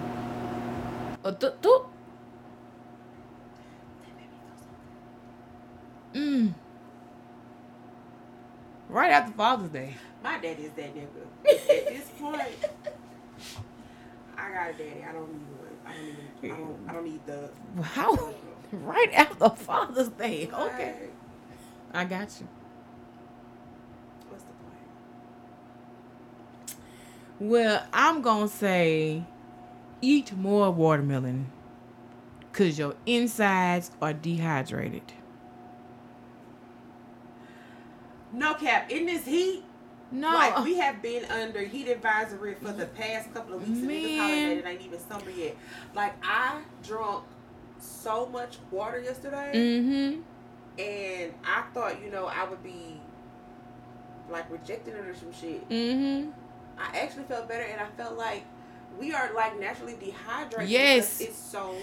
Uh, 1.26 1.32
th- 1.34 1.54
th- 1.62 1.82
mm. 6.14 6.54
Right 8.88 9.12
after 9.12 9.34
Father's 9.34 9.70
Day. 9.72 9.96
My 10.24 10.38
daddy 10.40 10.64
is 10.64 10.72
that 10.74 10.96
nigga. 10.96 11.08
At 11.50 11.68
this 11.68 12.10
point, 12.18 12.42
I 14.38 14.52
got 14.52 14.70
a 14.70 14.74
daddy. 14.74 15.04
I 15.08 15.12
don't 15.12 15.34
need 15.34 15.48
one. 15.50 15.78
I 15.86 15.94
don't 15.94 16.06
need. 16.06 16.52
I 16.52 16.56
don't. 16.56 16.90
I 16.90 16.94
don't 16.94 17.04
need 17.04 17.26
the. 17.26 17.50
How? 17.84 18.18
Right 18.72 19.14
after 19.14 19.50
Father's 19.52 20.10
Day. 20.10 20.50
Okay. 20.52 20.96
I 21.94 22.06
got 22.06 22.36
you. 22.40 22.48
Well, 27.44 27.86
I'm 27.92 28.22
going 28.22 28.48
to 28.48 28.56
say 28.56 29.26
eat 30.02 30.34
more 30.34 30.72
watermelon 30.72 31.52
because 32.40 32.80
your 32.80 32.96
insides 33.06 33.92
are 34.02 34.14
dehydrated. 34.14 35.12
No 38.32 38.54
cap. 38.54 38.90
In 38.90 39.08
this 39.08 39.26
heat, 39.26 39.62
no, 40.10 40.30
like 40.30 40.64
we 40.64 40.78
have 40.78 41.02
been 41.02 41.26
under 41.26 41.60
heat 41.64 41.90
advisory 41.90 42.56
for 42.56 42.72
the 42.72 42.86
past 42.86 43.34
couple 43.34 43.56
of 43.56 43.68
weeks, 43.68 43.82
Man. 43.82 43.98
and 43.98 44.22
holiday 44.22 44.58
it 44.60 44.66
ain't 44.66 44.82
even 44.82 45.00
summer 45.02 45.30
yet. 45.30 45.58
Like 45.94 46.14
I 46.24 46.62
drunk 46.82 47.26
so 47.78 48.26
much 48.26 48.58
water 48.72 49.02
yesterday, 49.02 49.52
mm-hmm. 49.54 50.22
and 50.82 51.34
I 51.44 51.64
thought 51.74 52.02
you 52.02 52.10
know 52.10 52.26
I 52.26 52.46
would 52.46 52.64
be 52.64 53.02
like 54.30 54.50
rejected 54.50 54.96
or 54.96 55.14
some 55.14 55.34
shit. 55.34 55.68
Mm-hmm. 55.68 56.30
I 56.78 57.00
actually 57.00 57.24
felt 57.24 57.48
better, 57.48 57.64
and 57.64 57.80
I 57.80 57.86
felt 57.98 58.18
like 58.18 58.44
we 59.00 59.14
are 59.14 59.34
like 59.34 59.60
naturally 59.60 59.96
dehydrated. 59.96 60.70
Yes, 60.70 61.22
it's 61.22 61.38
so. 61.38 61.76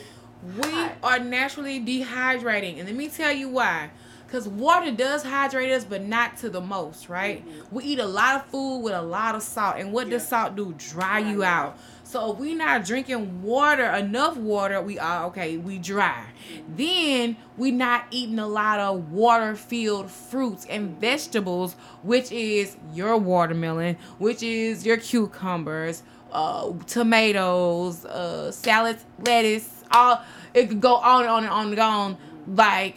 We 0.57 0.71
hot. 0.71 0.93
are 1.03 1.19
naturally 1.19 1.81
dehydrating, 1.81 2.79
and 2.79 2.87
let 2.87 2.97
me 2.97 3.09
tell 3.09 3.33
you 3.33 3.49
why. 3.49 3.91
Because 4.27 4.47
water 4.47 4.93
does 4.93 5.25
hydrate 5.25 5.73
us, 5.73 5.85
but 5.85 6.05
not 6.05 6.37
to 6.37 6.51
the 6.51 6.61
most, 6.61 7.09
right? 7.09 7.45
Mm-hmm. 7.45 7.75
We 7.75 7.85
eat 7.85 7.99
a 7.99 8.07
lot 8.07 8.37
of 8.37 8.47
food 8.47 8.79
with 8.79 8.95
a 8.95 9.03
lot 9.03 9.35
of 9.35 9.43
salt, 9.43 9.77
and 9.79 9.93
what 9.93 10.07
yeah. 10.07 10.13
does 10.13 10.29
salt 10.29 10.55
do? 10.55 10.73
Dry 10.79 11.19
you 11.19 11.43
out. 11.43 11.77
So 12.11 12.33
if 12.33 12.39
we 12.39 12.57
not 12.57 12.85
drinking 12.85 13.41
water, 13.41 13.85
enough 13.85 14.37
water, 14.37 14.83
we 14.83 14.99
are 14.99 15.27
okay, 15.27 15.59
we 15.59 15.79
dry. 15.79 16.25
Then 16.69 17.37
we 17.57 17.71
not 17.71 18.07
eating 18.11 18.41
a 18.41 18.49
lot 18.49 18.81
of 18.81 19.13
water 19.13 19.55
filled 19.55 20.11
fruits 20.11 20.67
and 20.69 21.01
vegetables, 21.01 21.75
which 22.03 22.33
is 22.33 22.77
your 22.93 23.17
watermelon, 23.17 23.97
which 24.19 24.43
is 24.43 24.85
your 24.85 24.97
cucumbers, 24.97 26.03
uh, 26.33 26.73
tomatoes, 26.89 28.05
uh, 28.05 28.51
salads, 28.51 29.05
lettuce, 29.25 29.85
all 29.93 30.21
it 30.53 30.69
could 30.69 30.81
go 30.81 30.97
on 30.97 31.21
and 31.23 31.31
on 31.31 31.45
and 31.45 31.53
on 31.53 31.71
and 31.71 31.79
on. 31.79 32.19
Like 32.49 32.97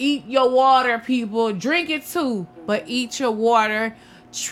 eat 0.00 0.26
your 0.26 0.50
water, 0.50 0.98
people. 0.98 1.52
Drink 1.52 1.90
it 1.90 2.04
too, 2.04 2.48
but 2.66 2.82
eat 2.88 3.20
your 3.20 3.30
water. 3.30 3.96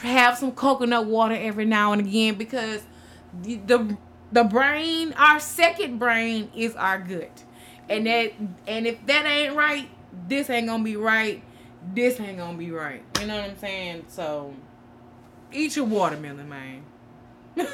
Have 0.02 0.38
some 0.38 0.52
coconut 0.52 1.06
water 1.06 1.34
every 1.34 1.64
now 1.64 1.92
and 1.92 2.00
again 2.00 2.36
because 2.36 2.84
the, 3.42 3.56
the 3.56 3.96
The 4.32 4.42
brain, 4.44 5.12
our 5.16 5.38
second 5.38 5.98
brain 5.98 6.50
is 6.56 6.74
our 6.74 6.98
gut. 6.98 7.44
And 7.88 8.06
that 8.06 8.32
and 8.66 8.86
if 8.86 9.04
that 9.06 9.26
ain't 9.26 9.54
right, 9.54 9.88
this 10.28 10.50
ain't 10.50 10.66
gonna 10.66 10.82
be 10.82 10.96
right. 10.96 11.42
This 11.94 12.18
ain't 12.18 12.38
gonna 12.38 12.58
be 12.58 12.72
right. 12.72 13.04
You 13.20 13.26
know 13.28 13.36
what 13.36 13.50
I'm 13.50 13.58
saying? 13.58 14.06
So 14.08 14.54
eat 15.52 15.76
your 15.76 15.84
watermelon, 15.84 16.48
man. 16.48 16.82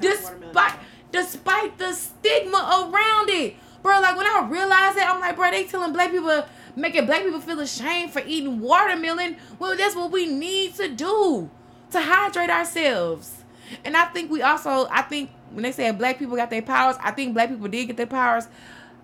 despite 0.00 0.78
despite 1.12 1.78
the 1.78 1.92
stigma 1.92 2.90
around 2.92 3.30
it. 3.30 3.54
Bro, 3.82 4.00
like 4.00 4.16
when 4.16 4.26
I 4.26 4.48
realized 4.50 4.96
it, 4.98 5.06
I'm 5.06 5.20
like, 5.20 5.36
bro, 5.36 5.50
they 5.52 5.64
telling 5.64 5.92
black 5.92 6.10
people 6.10 6.44
making 6.74 7.06
black 7.06 7.22
people 7.22 7.40
feel 7.40 7.60
ashamed 7.60 8.12
for 8.12 8.22
eating 8.26 8.58
watermelon. 8.60 9.36
Well, 9.58 9.76
that's 9.76 9.94
what 9.94 10.10
we 10.10 10.26
need 10.26 10.74
to 10.76 10.88
do 10.88 11.50
to 11.92 12.00
hydrate 12.00 12.50
ourselves. 12.50 13.43
And 13.84 13.96
I 13.96 14.06
think 14.06 14.30
we 14.30 14.42
also, 14.42 14.86
I 14.90 15.02
think 15.02 15.30
when 15.50 15.62
they 15.62 15.72
say 15.72 15.90
black 15.92 16.18
people 16.18 16.36
got 16.36 16.50
their 16.50 16.62
powers, 16.62 16.96
I 17.00 17.10
think 17.10 17.34
black 17.34 17.48
people 17.48 17.68
did 17.68 17.86
get 17.86 17.96
their 17.96 18.06
powers. 18.06 18.48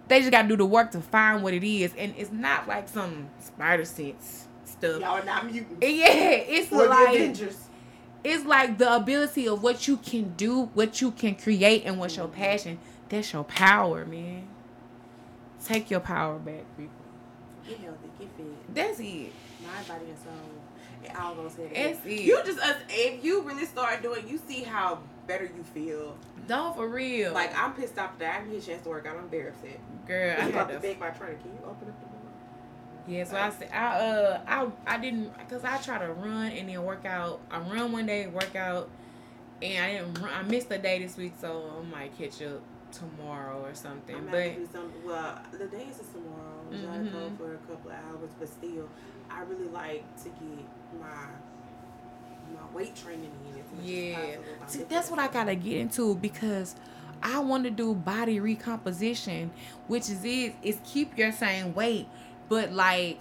They 0.09 0.20
just 0.20 0.32
got 0.32 0.43
to 0.43 0.49
do 0.49 0.57
the 0.57 0.66
work 0.66 0.91
to 0.93 1.01
find 1.01 1.43
what 1.43 1.55
it 1.55 1.62
is, 1.62 1.95
and 1.97 2.12
it's 2.16 2.32
not 2.32 2.66
like 2.66 2.89
some 2.89 3.31
spider 3.39 3.85
sense 3.85 4.49
stuff. 4.65 5.01
Y'all 5.01 5.24
not 5.24 5.47
mutants. 5.47 5.77
Yeah, 5.81 6.09
it's 6.09 6.73
or 6.73 6.87
like 6.89 7.39
it's 8.24 8.45
like 8.45 8.78
the 8.78 8.97
ability 8.97 9.49
of 9.49 9.62
what 9.62 9.87
you 9.87 9.97
can 9.99 10.35
do, 10.37 10.65
what 10.74 11.01
you 11.01 11.12
can 11.12 11.37
create, 11.37 11.85
and 11.85 11.99
what's 11.99 12.15
mm-hmm. 12.15 12.23
your 12.23 12.28
passion. 12.28 12.78
That's 13.09 13.32
your 13.32 13.45
power, 13.45 14.05
man. 14.05 14.49
Take 15.65 15.91
your 15.91 16.01
power 16.01 16.39
back, 16.39 16.65
people. 16.77 16.93
Get 17.66 17.78
healthy, 17.78 18.09
get 18.19 18.28
fit. 18.37 18.74
That's 18.74 19.01
it. 19.01 19.32
My 19.62 19.82
body 19.87 20.07
and 20.09 20.19
soul. 20.19 20.60
And 21.11 21.19
all 21.19 21.35
those 21.35 21.53
things. 21.53 21.73
That's 21.74 22.05
it. 22.07 22.23
You 22.23 22.41
just 22.45 22.59
us 22.59 22.77
if 22.89 23.24
you 23.24 23.43
really 23.43 23.66
start 23.66 24.03
doing, 24.03 24.28
you 24.28 24.41
see 24.49 24.62
how 24.62 25.01
better 25.27 25.45
you 25.45 25.62
feel. 25.62 26.16
Don't 26.47 26.74
for 26.77 26.89
real. 26.89 27.32
Like 27.32 27.57
I'm 27.57 27.74
pissed 27.74 27.99
off 27.99 28.19
that 28.19 28.37
I 28.37 28.39
didn't 28.41 28.55
get 28.55 28.62
a 28.62 28.66
chance 28.66 28.82
to 28.82 28.89
work 28.89 29.07
out. 29.07 29.16
I'm 29.16 29.28
very 29.28 29.49
upset. 29.49 29.78
Girl, 30.07 30.37
I 30.39 30.45
had 30.45 30.69
to 30.69 30.81
beg 30.81 30.99
my 30.99 31.11
trainer. 31.11 31.35
Can 31.35 31.53
you 31.53 31.59
open 31.65 31.89
up 31.89 32.01
the 32.01 32.07
door? 32.07 32.16
Yeah, 33.07 33.24
so 33.24 33.37
I 33.37 33.51
said 33.51 33.70
I 33.73 33.87
uh 33.99 34.41
I 34.47 34.95
I 34.95 34.99
didn't 34.99 35.37
because 35.39 35.65
I 35.65 35.78
try 35.78 35.99
to 35.99 36.12
run 36.12 36.53
and 36.53 36.69
then 36.69 36.82
work 36.85 37.05
out. 37.05 37.41
I 37.51 37.59
run 37.61 37.93
one 37.93 38.07
day, 38.07 38.27
work 38.27 38.57
out, 38.57 38.91
and 39.62 39.85
I 39.85 39.93
didn't. 39.93 40.20
Run, 40.20 40.32
I 40.32 40.43
missed 40.43 40.70
a 40.70 40.78
day 40.78 41.03
this 41.03 41.16
week, 41.16 41.35
so 41.41 41.70
I 41.78 41.91
might 41.91 42.19
catch 42.19 42.43
up 42.43 42.62
tomorrow 42.93 43.65
or 43.65 43.74
something. 43.74 44.16
I'm 44.16 44.27
but 44.27 44.57
do 44.57 44.69
some, 44.73 44.93
well, 45.05 45.39
the 45.53 45.66
day 45.66 45.87
is 45.91 46.01
tomorrow. 46.12 46.65
Mm-hmm. 46.70 46.91
I 46.91 46.99
gotta 46.99 47.11
go 47.11 47.32
for 47.39 47.55
a 47.55 47.59
couple 47.59 47.91
of 47.91 47.97
hours, 47.97 48.31
but 48.39 48.49
still, 48.49 48.89
I 49.31 49.43
really 49.43 49.69
like 49.69 50.05
to 50.24 50.28
get 50.28 50.65
my 50.99 51.07
my 52.55 52.75
weight 52.75 52.97
training 52.97 53.31
in. 53.47 53.85
yeah, 53.85 54.37
See, 54.67 54.85
that's 54.85 55.11
what 55.11 55.19
I 55.19 55.29
gotta 55.29 55.55
get 55.55 55.77
into 55.77 56.15
because. 56.17 56.75
I 57.23 57.41
want 57.41 57.65
to 57.65 57.71
do 57.71 57.95
body 57.95 58.41
recomposition, 58.41 59.51
which 59.89 60.09
is 60.09 60.25
is, 60.25 60.55
is 60.62 60.79
keep 60.85 61.19
your 61.19 61.33
same 61.33 61.75
weight, 61.75 62.09
but 62.49 62.73
like 62.73 63.19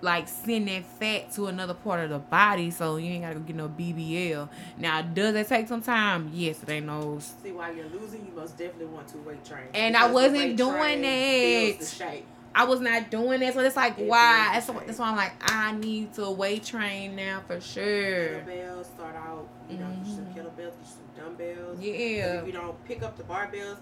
like 0.00 0.28
send 0.28 0.68
that 0.68 0.84
fat 0.84 1.32
to 1.32 1.46
another 1.46 1.74
part 1.74 2.04
of 2.04 2.10
the 2.10 2.18
body 2.18 2.70
so 2.70 2.96
you 2.96 3.10
ain't 3.12 3.22
gotta 3.22 3.34
go 3.34 3.40
get 3.40 3.56
no 3.56 3.68
BBL. 3.68 4.48
Now, 4.78 5.02
does 5.02 5.34
it 5.34 5.48
take 5.48 5.68
some 5.68 5.82
time? 5.82 6.30
Yes, 6.32 6.62
it 6.62 6.68
ain't 6.68 6.86
no. 6.86 7.18
See, 7.18 7.52
while 7.52 7.74
you're 7.74 7.88
losing, 7.88 8.26
you 8.26 8.32
most 8.34 8.56
definitely 8.56 8.86
want 8.86 9.08
to 9.08 9.18
weight 9.18 9.44
train. 9.44 9.64
And 9.74 9.96
I 9.96 10.10
wasn't 10.10 10.56
doing 10.56 11.02
that. 11.02 12.24
I 12.56 12.64
was 12.64 12.80
not 12.80 13.10
doing 13.10 13.40
that, 13.40 13.54
so 13.54 13.60
it's 13.60 13.76
like 13.76 13.98
it 13.98 14.06
why? 14.06 14.50
That's, 14.54 14.66
that's 14.66 14.98
why 14.98 15.10
I'm 15.10 15.16
like 15.16 15.34
I 15.40 15.72
need 15.72 16.14
to 16.14 16.30
weight 16.30 16.64
train 16.64 17.14
now 17.14 17.42
for 17.46 17.60
sure. 17.60 17.84
Kettlebells 17.84 18.86
start 18.86 19.14
out, 19.14 19.46
you 19.70 19.76
know, 19.76 19.84
mm-hmm. 19.84 20.14
some 20.14 20.26
kettlebells, 20.26 20.72
some 20.84 21.24
dumbbells. 21.24 21.80
Yeah. 21.80 22.40
if 22.40 22.46
you 22.46 22.52
don't 22.52 22.82
pick 22.86 23.02
up 23.02 23.16
the 23.16 23.24
barbells, 23.24 23.76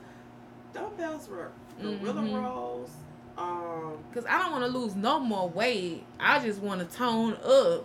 dumbbells 0.72 1.28
work. 1.28 1.52
Gorilla 1.80 2.22
mm-hmm. 2.22 2.34
rolls 2.34 2.90
um, 3.36 3.98
cause 4.12 4.24
I 4.28 4.38
don't 4.38 4.52
want 4.52 4.64
to 4.72 4.78
lose 4.78 4.94
no 4.94 5.18
more 5.18 5.48
weight. 5.48 6.04
I 6.20 6.38
just 6.38 6.60
want 6.60 6.88
to 6.88 6.96
tone 6.96 7.36
up. 7.44 7.84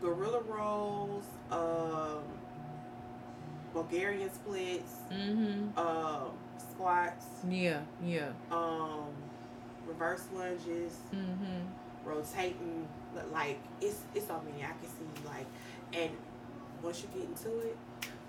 Gorilla 0.00 0.40
rolls, 0.42 1.24
um, 1.50 2.22
Bulgarian 3.72 4.32
splits, 4.32 4.92
mm-hmm. 5.10 5.78
um, 5.78 6.30
squats. 6.58 7.26
Yeah, 7.48 7.80
yeah. 8.04 8.28
Um, 8.50 9.06
reverse 9.88 10.24
lunges, 10.34 10.98
mm-hmm. 11.14 12.08
rotating. 12.08 12.86
Like 13.32 13.58
it's 13.80 14.00
it's 14.14 14.26
so 14.26 14.40
many 14.44 14.62
I 14.62 14.68
can 14.68 14.88
see. 14.88 15.26
Like, 15.26 15.46
and 15.92 16.10
once 16.82 17.02
you 17.02 17.08
get 17.18 17.28
into 17.28 17.58
it, 17.60 17.76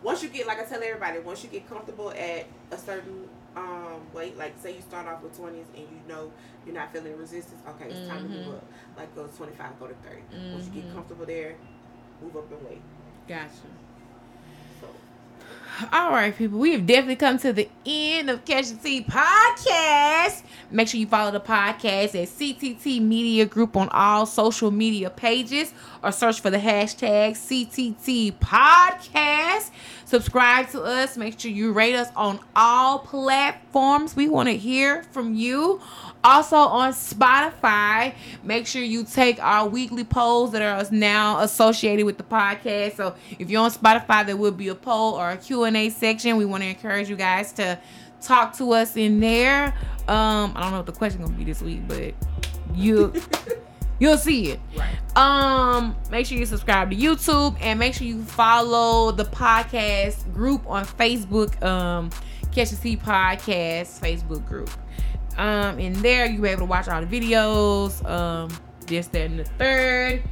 once 0.02 0.24
you 0.24 0.30
get 0.30 0.48
like 0.48 0.60
I 0.60 0.66
tell 0.66 0.82
everybody, 0.82 1.20
once 1.20 1.44
you 1.44 1.50
get 1.50 1.70
comfortable 1.70 2.12
at 2.12 2.48
a 2.72 2.78
certain 2.78 3.28
um 3.56 4.02
weight, 4.14 4.38
like 4.38 4.54
say 4.62 4.76
you 4.76 4.82
start 4.82 5.08
off 5.08 5.22
with 5.22 5.36
twenties 5.38 5.66
and 5.76 5.84
you 5.84 6.02
know 6.08 6.32
you're 6.66 6.76
not 6.76 6.92
feeling 6.92 7.18
resistance, 7.18 7.62
okay, 7.68 7.90
it's 7.90 7.96
mm-hmm. 7.96 8.10
time 8.10 8.24
to 8.24 8.30
move 8.30 8.46
mm-hmm. 8.46 8.56
up. 8.56 8.66
Like 8.98 9.16
go 9.16 9.28
to 9.28 9.36
twenty 9.36 9.54
five, 9.54 9.78
go 9.80 9.88
to 9.88 9.94
30 9.94 10.16
mm-hmm. 10.16 10.54
Once 10.54 10.66
you 10.68 10.72
get 10.72 10.84
mm-hmm. 10.86 10.96
comfortable 10.96 11.26
there, 11.26 11.56
move 12.22 12.36
up 12.36 12.52
in 12.52 12.68
weight. 12.68 12.82
Gotcha. 13.28 13.50
All 15.92 16.12
right, 16.12 16.36
people. 16.36 16.60
We 16.60 16.74
have 16.74 16.86
definitely 16.86 17.16
come 17.16 17.38
to 17.40 17.54
the 17.54 17.70
end 17.86 18.30
of 18.30 18.44
Catch 18.44 18.70
the 18.70 18.76
Tea 18.76 19.04
podcast. 19.04 20.44
Make 20.72 20.88
sure 20.88 21.00
you 21.00 21.08
follow 21.08 21.32
the 21.32 21.40
podcast 21.40 22.22
at 22.22 22.28
CTT 22.28 23.02
Media 23.02 23.46
Group 23.46 23.76
on 23.76 23.90
all 23.90 24.26
social 24.26 24.72
media 24.72 25.10
pages 25.10 25.74
or 26.04 26.12
search 26.12 26.42
for 26.42 26.50
the 26.50 26.58
hashtag 26.58 27.32
CTT 27.32 28.38
Podcast. 28.40 29.72
Subscribe 30.06 30.70
to 30.70 30.82
us. 30.82 31.18
Make 31.18 31.40
sure 31.40 31.52
you 31.52 31.72
rate 31.72 31.96
us 31.96 32.10
on 32.16 32.40
all 32.56 33.00
platforms. 33.00 34.16
We 34.16 34.28
want 34.28 34.50
to 34.50 34.58
hear 34.58 35.04
from 35.12 35.36
you. 35.36 35.82
Also 36.24 36.58
on 36.58 36.92
Spotify, 36.92 38.14
make 38.44 38.68
sure 38.68 38.82
you 38.82 39.06
take 39.06 39.42
our 39.42 39.70
weekly 39.70 40.04
polls 40.04 40.52
that 40.52 40.62
are 40.62 40.86
now 40.92 41.40
associated 41.40 42.06
with 42.06 42.18
the 42.18 42.24
podcast. 42.24 42.98
So 42.98 43.16
if 43.38 43.50
you're 43.50 43.62
on 43.62 43.72
Spotify, 43.72 44.26
there 44.26 44.36
will 44.36 44.52
be 44.52 44.68
a 44.68 44.76
poll 44.76 45.14
or 45.14 45.30
a 45.32 45.38
Q&A 45.68 45.90
section. 45.90 46.38
We 46.38 46.46
want 46.46 46.64
to 46.64 46.70
encourage 46.70 47.10
you 47.10 47.16
guys 47.16 47.52
to 47.54 47.78
talk 48.22 48.56
to 48.58 48.72
us 48.72 48.96
in 48.96 49.20
there. 49.20 49.68
Um, 50.08 50.54
I 50.56 50.62
don't 50.62 50.72
know 50.72 50.78
what 50.78 50.86
the 50.86 50.92
question 50.92 51.22
gonna 51.22 51.36
be 51.36 51.44
this 51.44 51.62
week, 51.62 51.82
but 51.88 52.14
you 52.74 53.14
you'll 54.00 54.18
see 54.18 54.52
it. 54.52 54.60
Right. 54.76 55.18
Um, 55.18 55.96
make 56.10 56.26
sure 56.26 56.38
you 56.38 56.46
subscribe 56.46 56.90
to 56.92 56.96
YouTube 56.96 57.58
and 57.62 57.78
make 57.78 57.94
sure 57.94 58.08
you 58.08 58.24
follow 58.24 59.12
the 59.12 59.26
podcast 59.26 60.32
group 60.34 60.68
on 60.68 60.86
Facebook. 60.86 61.62
Um, 61.62 62.10
Catch 62.52 62.72
the 62.72 62.78
Tea 62.78 62.98
Podcast 62.98 64.00
Facebook 64.00 64.48
group. 64.48 64.72
Um, 65.38 65.78
in 65.78 65.94
there 66.02 66.26
you'll 66.26 66.42
be 66.42 66.50
able 66.50 66.62
to 66.62 66.66
watch 66.66 66.88
all 66.88 67.04
the 67.04 67.20
videos. 67.20 68.04
Um, 68.10 68.50
this, 68.88 69.08
that, 69.08 69.22
and 69.22 69.40
the 69.40 69.44
third. 69.44 70.24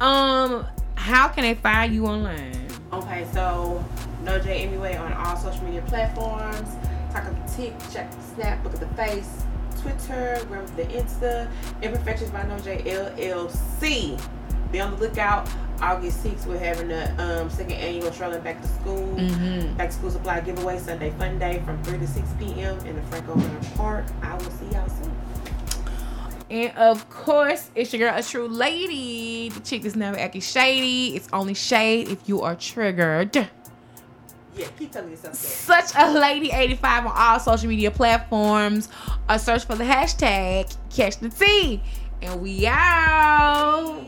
Um, 0.00 0.66
how 0.98 1.28
can 1.28 1.44
they 1.44 1.54
find 1.54 1.94
you 1.94 2.06
online? 2.06 2.66
Okay, 2.92 3.26
so 3.32 3.84
Nova 4.24 4.42
J 4.42 4.62
Anyway 4.62 4.96
on 4.96 5.12
all 5.12 5.36
social 5.36 5.62
media 5.64 5.82
platforms. 5.82 6.68
Talk 7.12 7.26
of 7.26 7.36
the 7.36 7.56
tick, 7.56 7.74
check 7.92 8.10
the 8.10 8.20
snap, 8.34 8.62
look 8.64 8.74
at 8.74 8.80
the 8.80 8.88
face, 8.88 9.44
Twitter, 9.80 10.38
remember 10.50 10.70
the 10.74 10.84
Insta, 10.84 11.50
Imperfections 11.82 12.30
by 12.30 12.42
Nova 12.42 12.62
J 12.62 12.82
LLC. 12.82 14.20
Be 14.72 14.80
on 14.80 14.90
the 14.90 14.96
lookout. 14.98 15.48
August 15.80 16.24
6th, 16.24 16.46
we're 16.46 16.58
having 16.58 16.88
the 16.88 17.08
um, 17.22 17.48
second 17.48 17.74
annual 17.74 18.10
Strolling 18.10 18.42
Back 18.42 18.60
to 18.60 18.66
School, 18.66 19.14
mm-hmm. 19.16 19.76
Back 19.76 19.90
to 19.90 19.94
School 19.94 20.10
Supply 20.10 20.40
Giveaway 20.40 20.76
Sunday 20.80 21.10
Fun 21.12 21.38
Day 21.38 21.62
from 21.64 21.80
3 21.84 21.98
to 21.98 22.06
6 22.06 22.28
p.m. 22.40 22.76
in 22.84 22.96
the 22.96 23.02
Franco 23.02 23.40
Park. 23.76 24.04
I 24.20 24.34
will 24.34 24.50
see 24.50 24.66
y'all 24.72 24.88
soon. 24.88 25.14
And 26.50 26.76
of 26.78 27.08
course, 27.10 27.70
it's 27.74 27.92
your 27.92 28.08
girl, 28.08 28.18
a 28.18 28.22
Tru 28.22 28.48
Lady. 28.48 29.50
The 29.50 29.60
chick 29.60 29.84
is 29.84 29.94
never 29.94 30.18
acting 30.18 30.40
shady. 30.40 31.14
It's 31.14 31.28
only 31.32 31.54
shade 31.54 32.08
if 32.08 32.26
you 32.28 32.40
are 32.40 32.56
triggered. 32.56 33.36
Yeah, 34.58 34.66
keep 34.78 34.90
telling 34.90 35.10
yourself 35.10 35.34
that. 35.34 35.38
Such 35.38 35.92
a 35.96 36.10
lady 36.18 36.50
85 36.50 37.06
on 37.06 37.12
all 37.14 37.38
social 37.38 37.68
media 37.68 37.90
platforms. 37.90 38.88
A 39.28 39.38
search 39.38 39.64
for 39.64 39.76
the 39.76 39.84
hashtag 39.84 40.74
catch 40.90 41.18
the 41.18 41.28
tea. 41.28 41.80
And 42.22 42.40
we 42.40 42.66
out. 42.66 44.04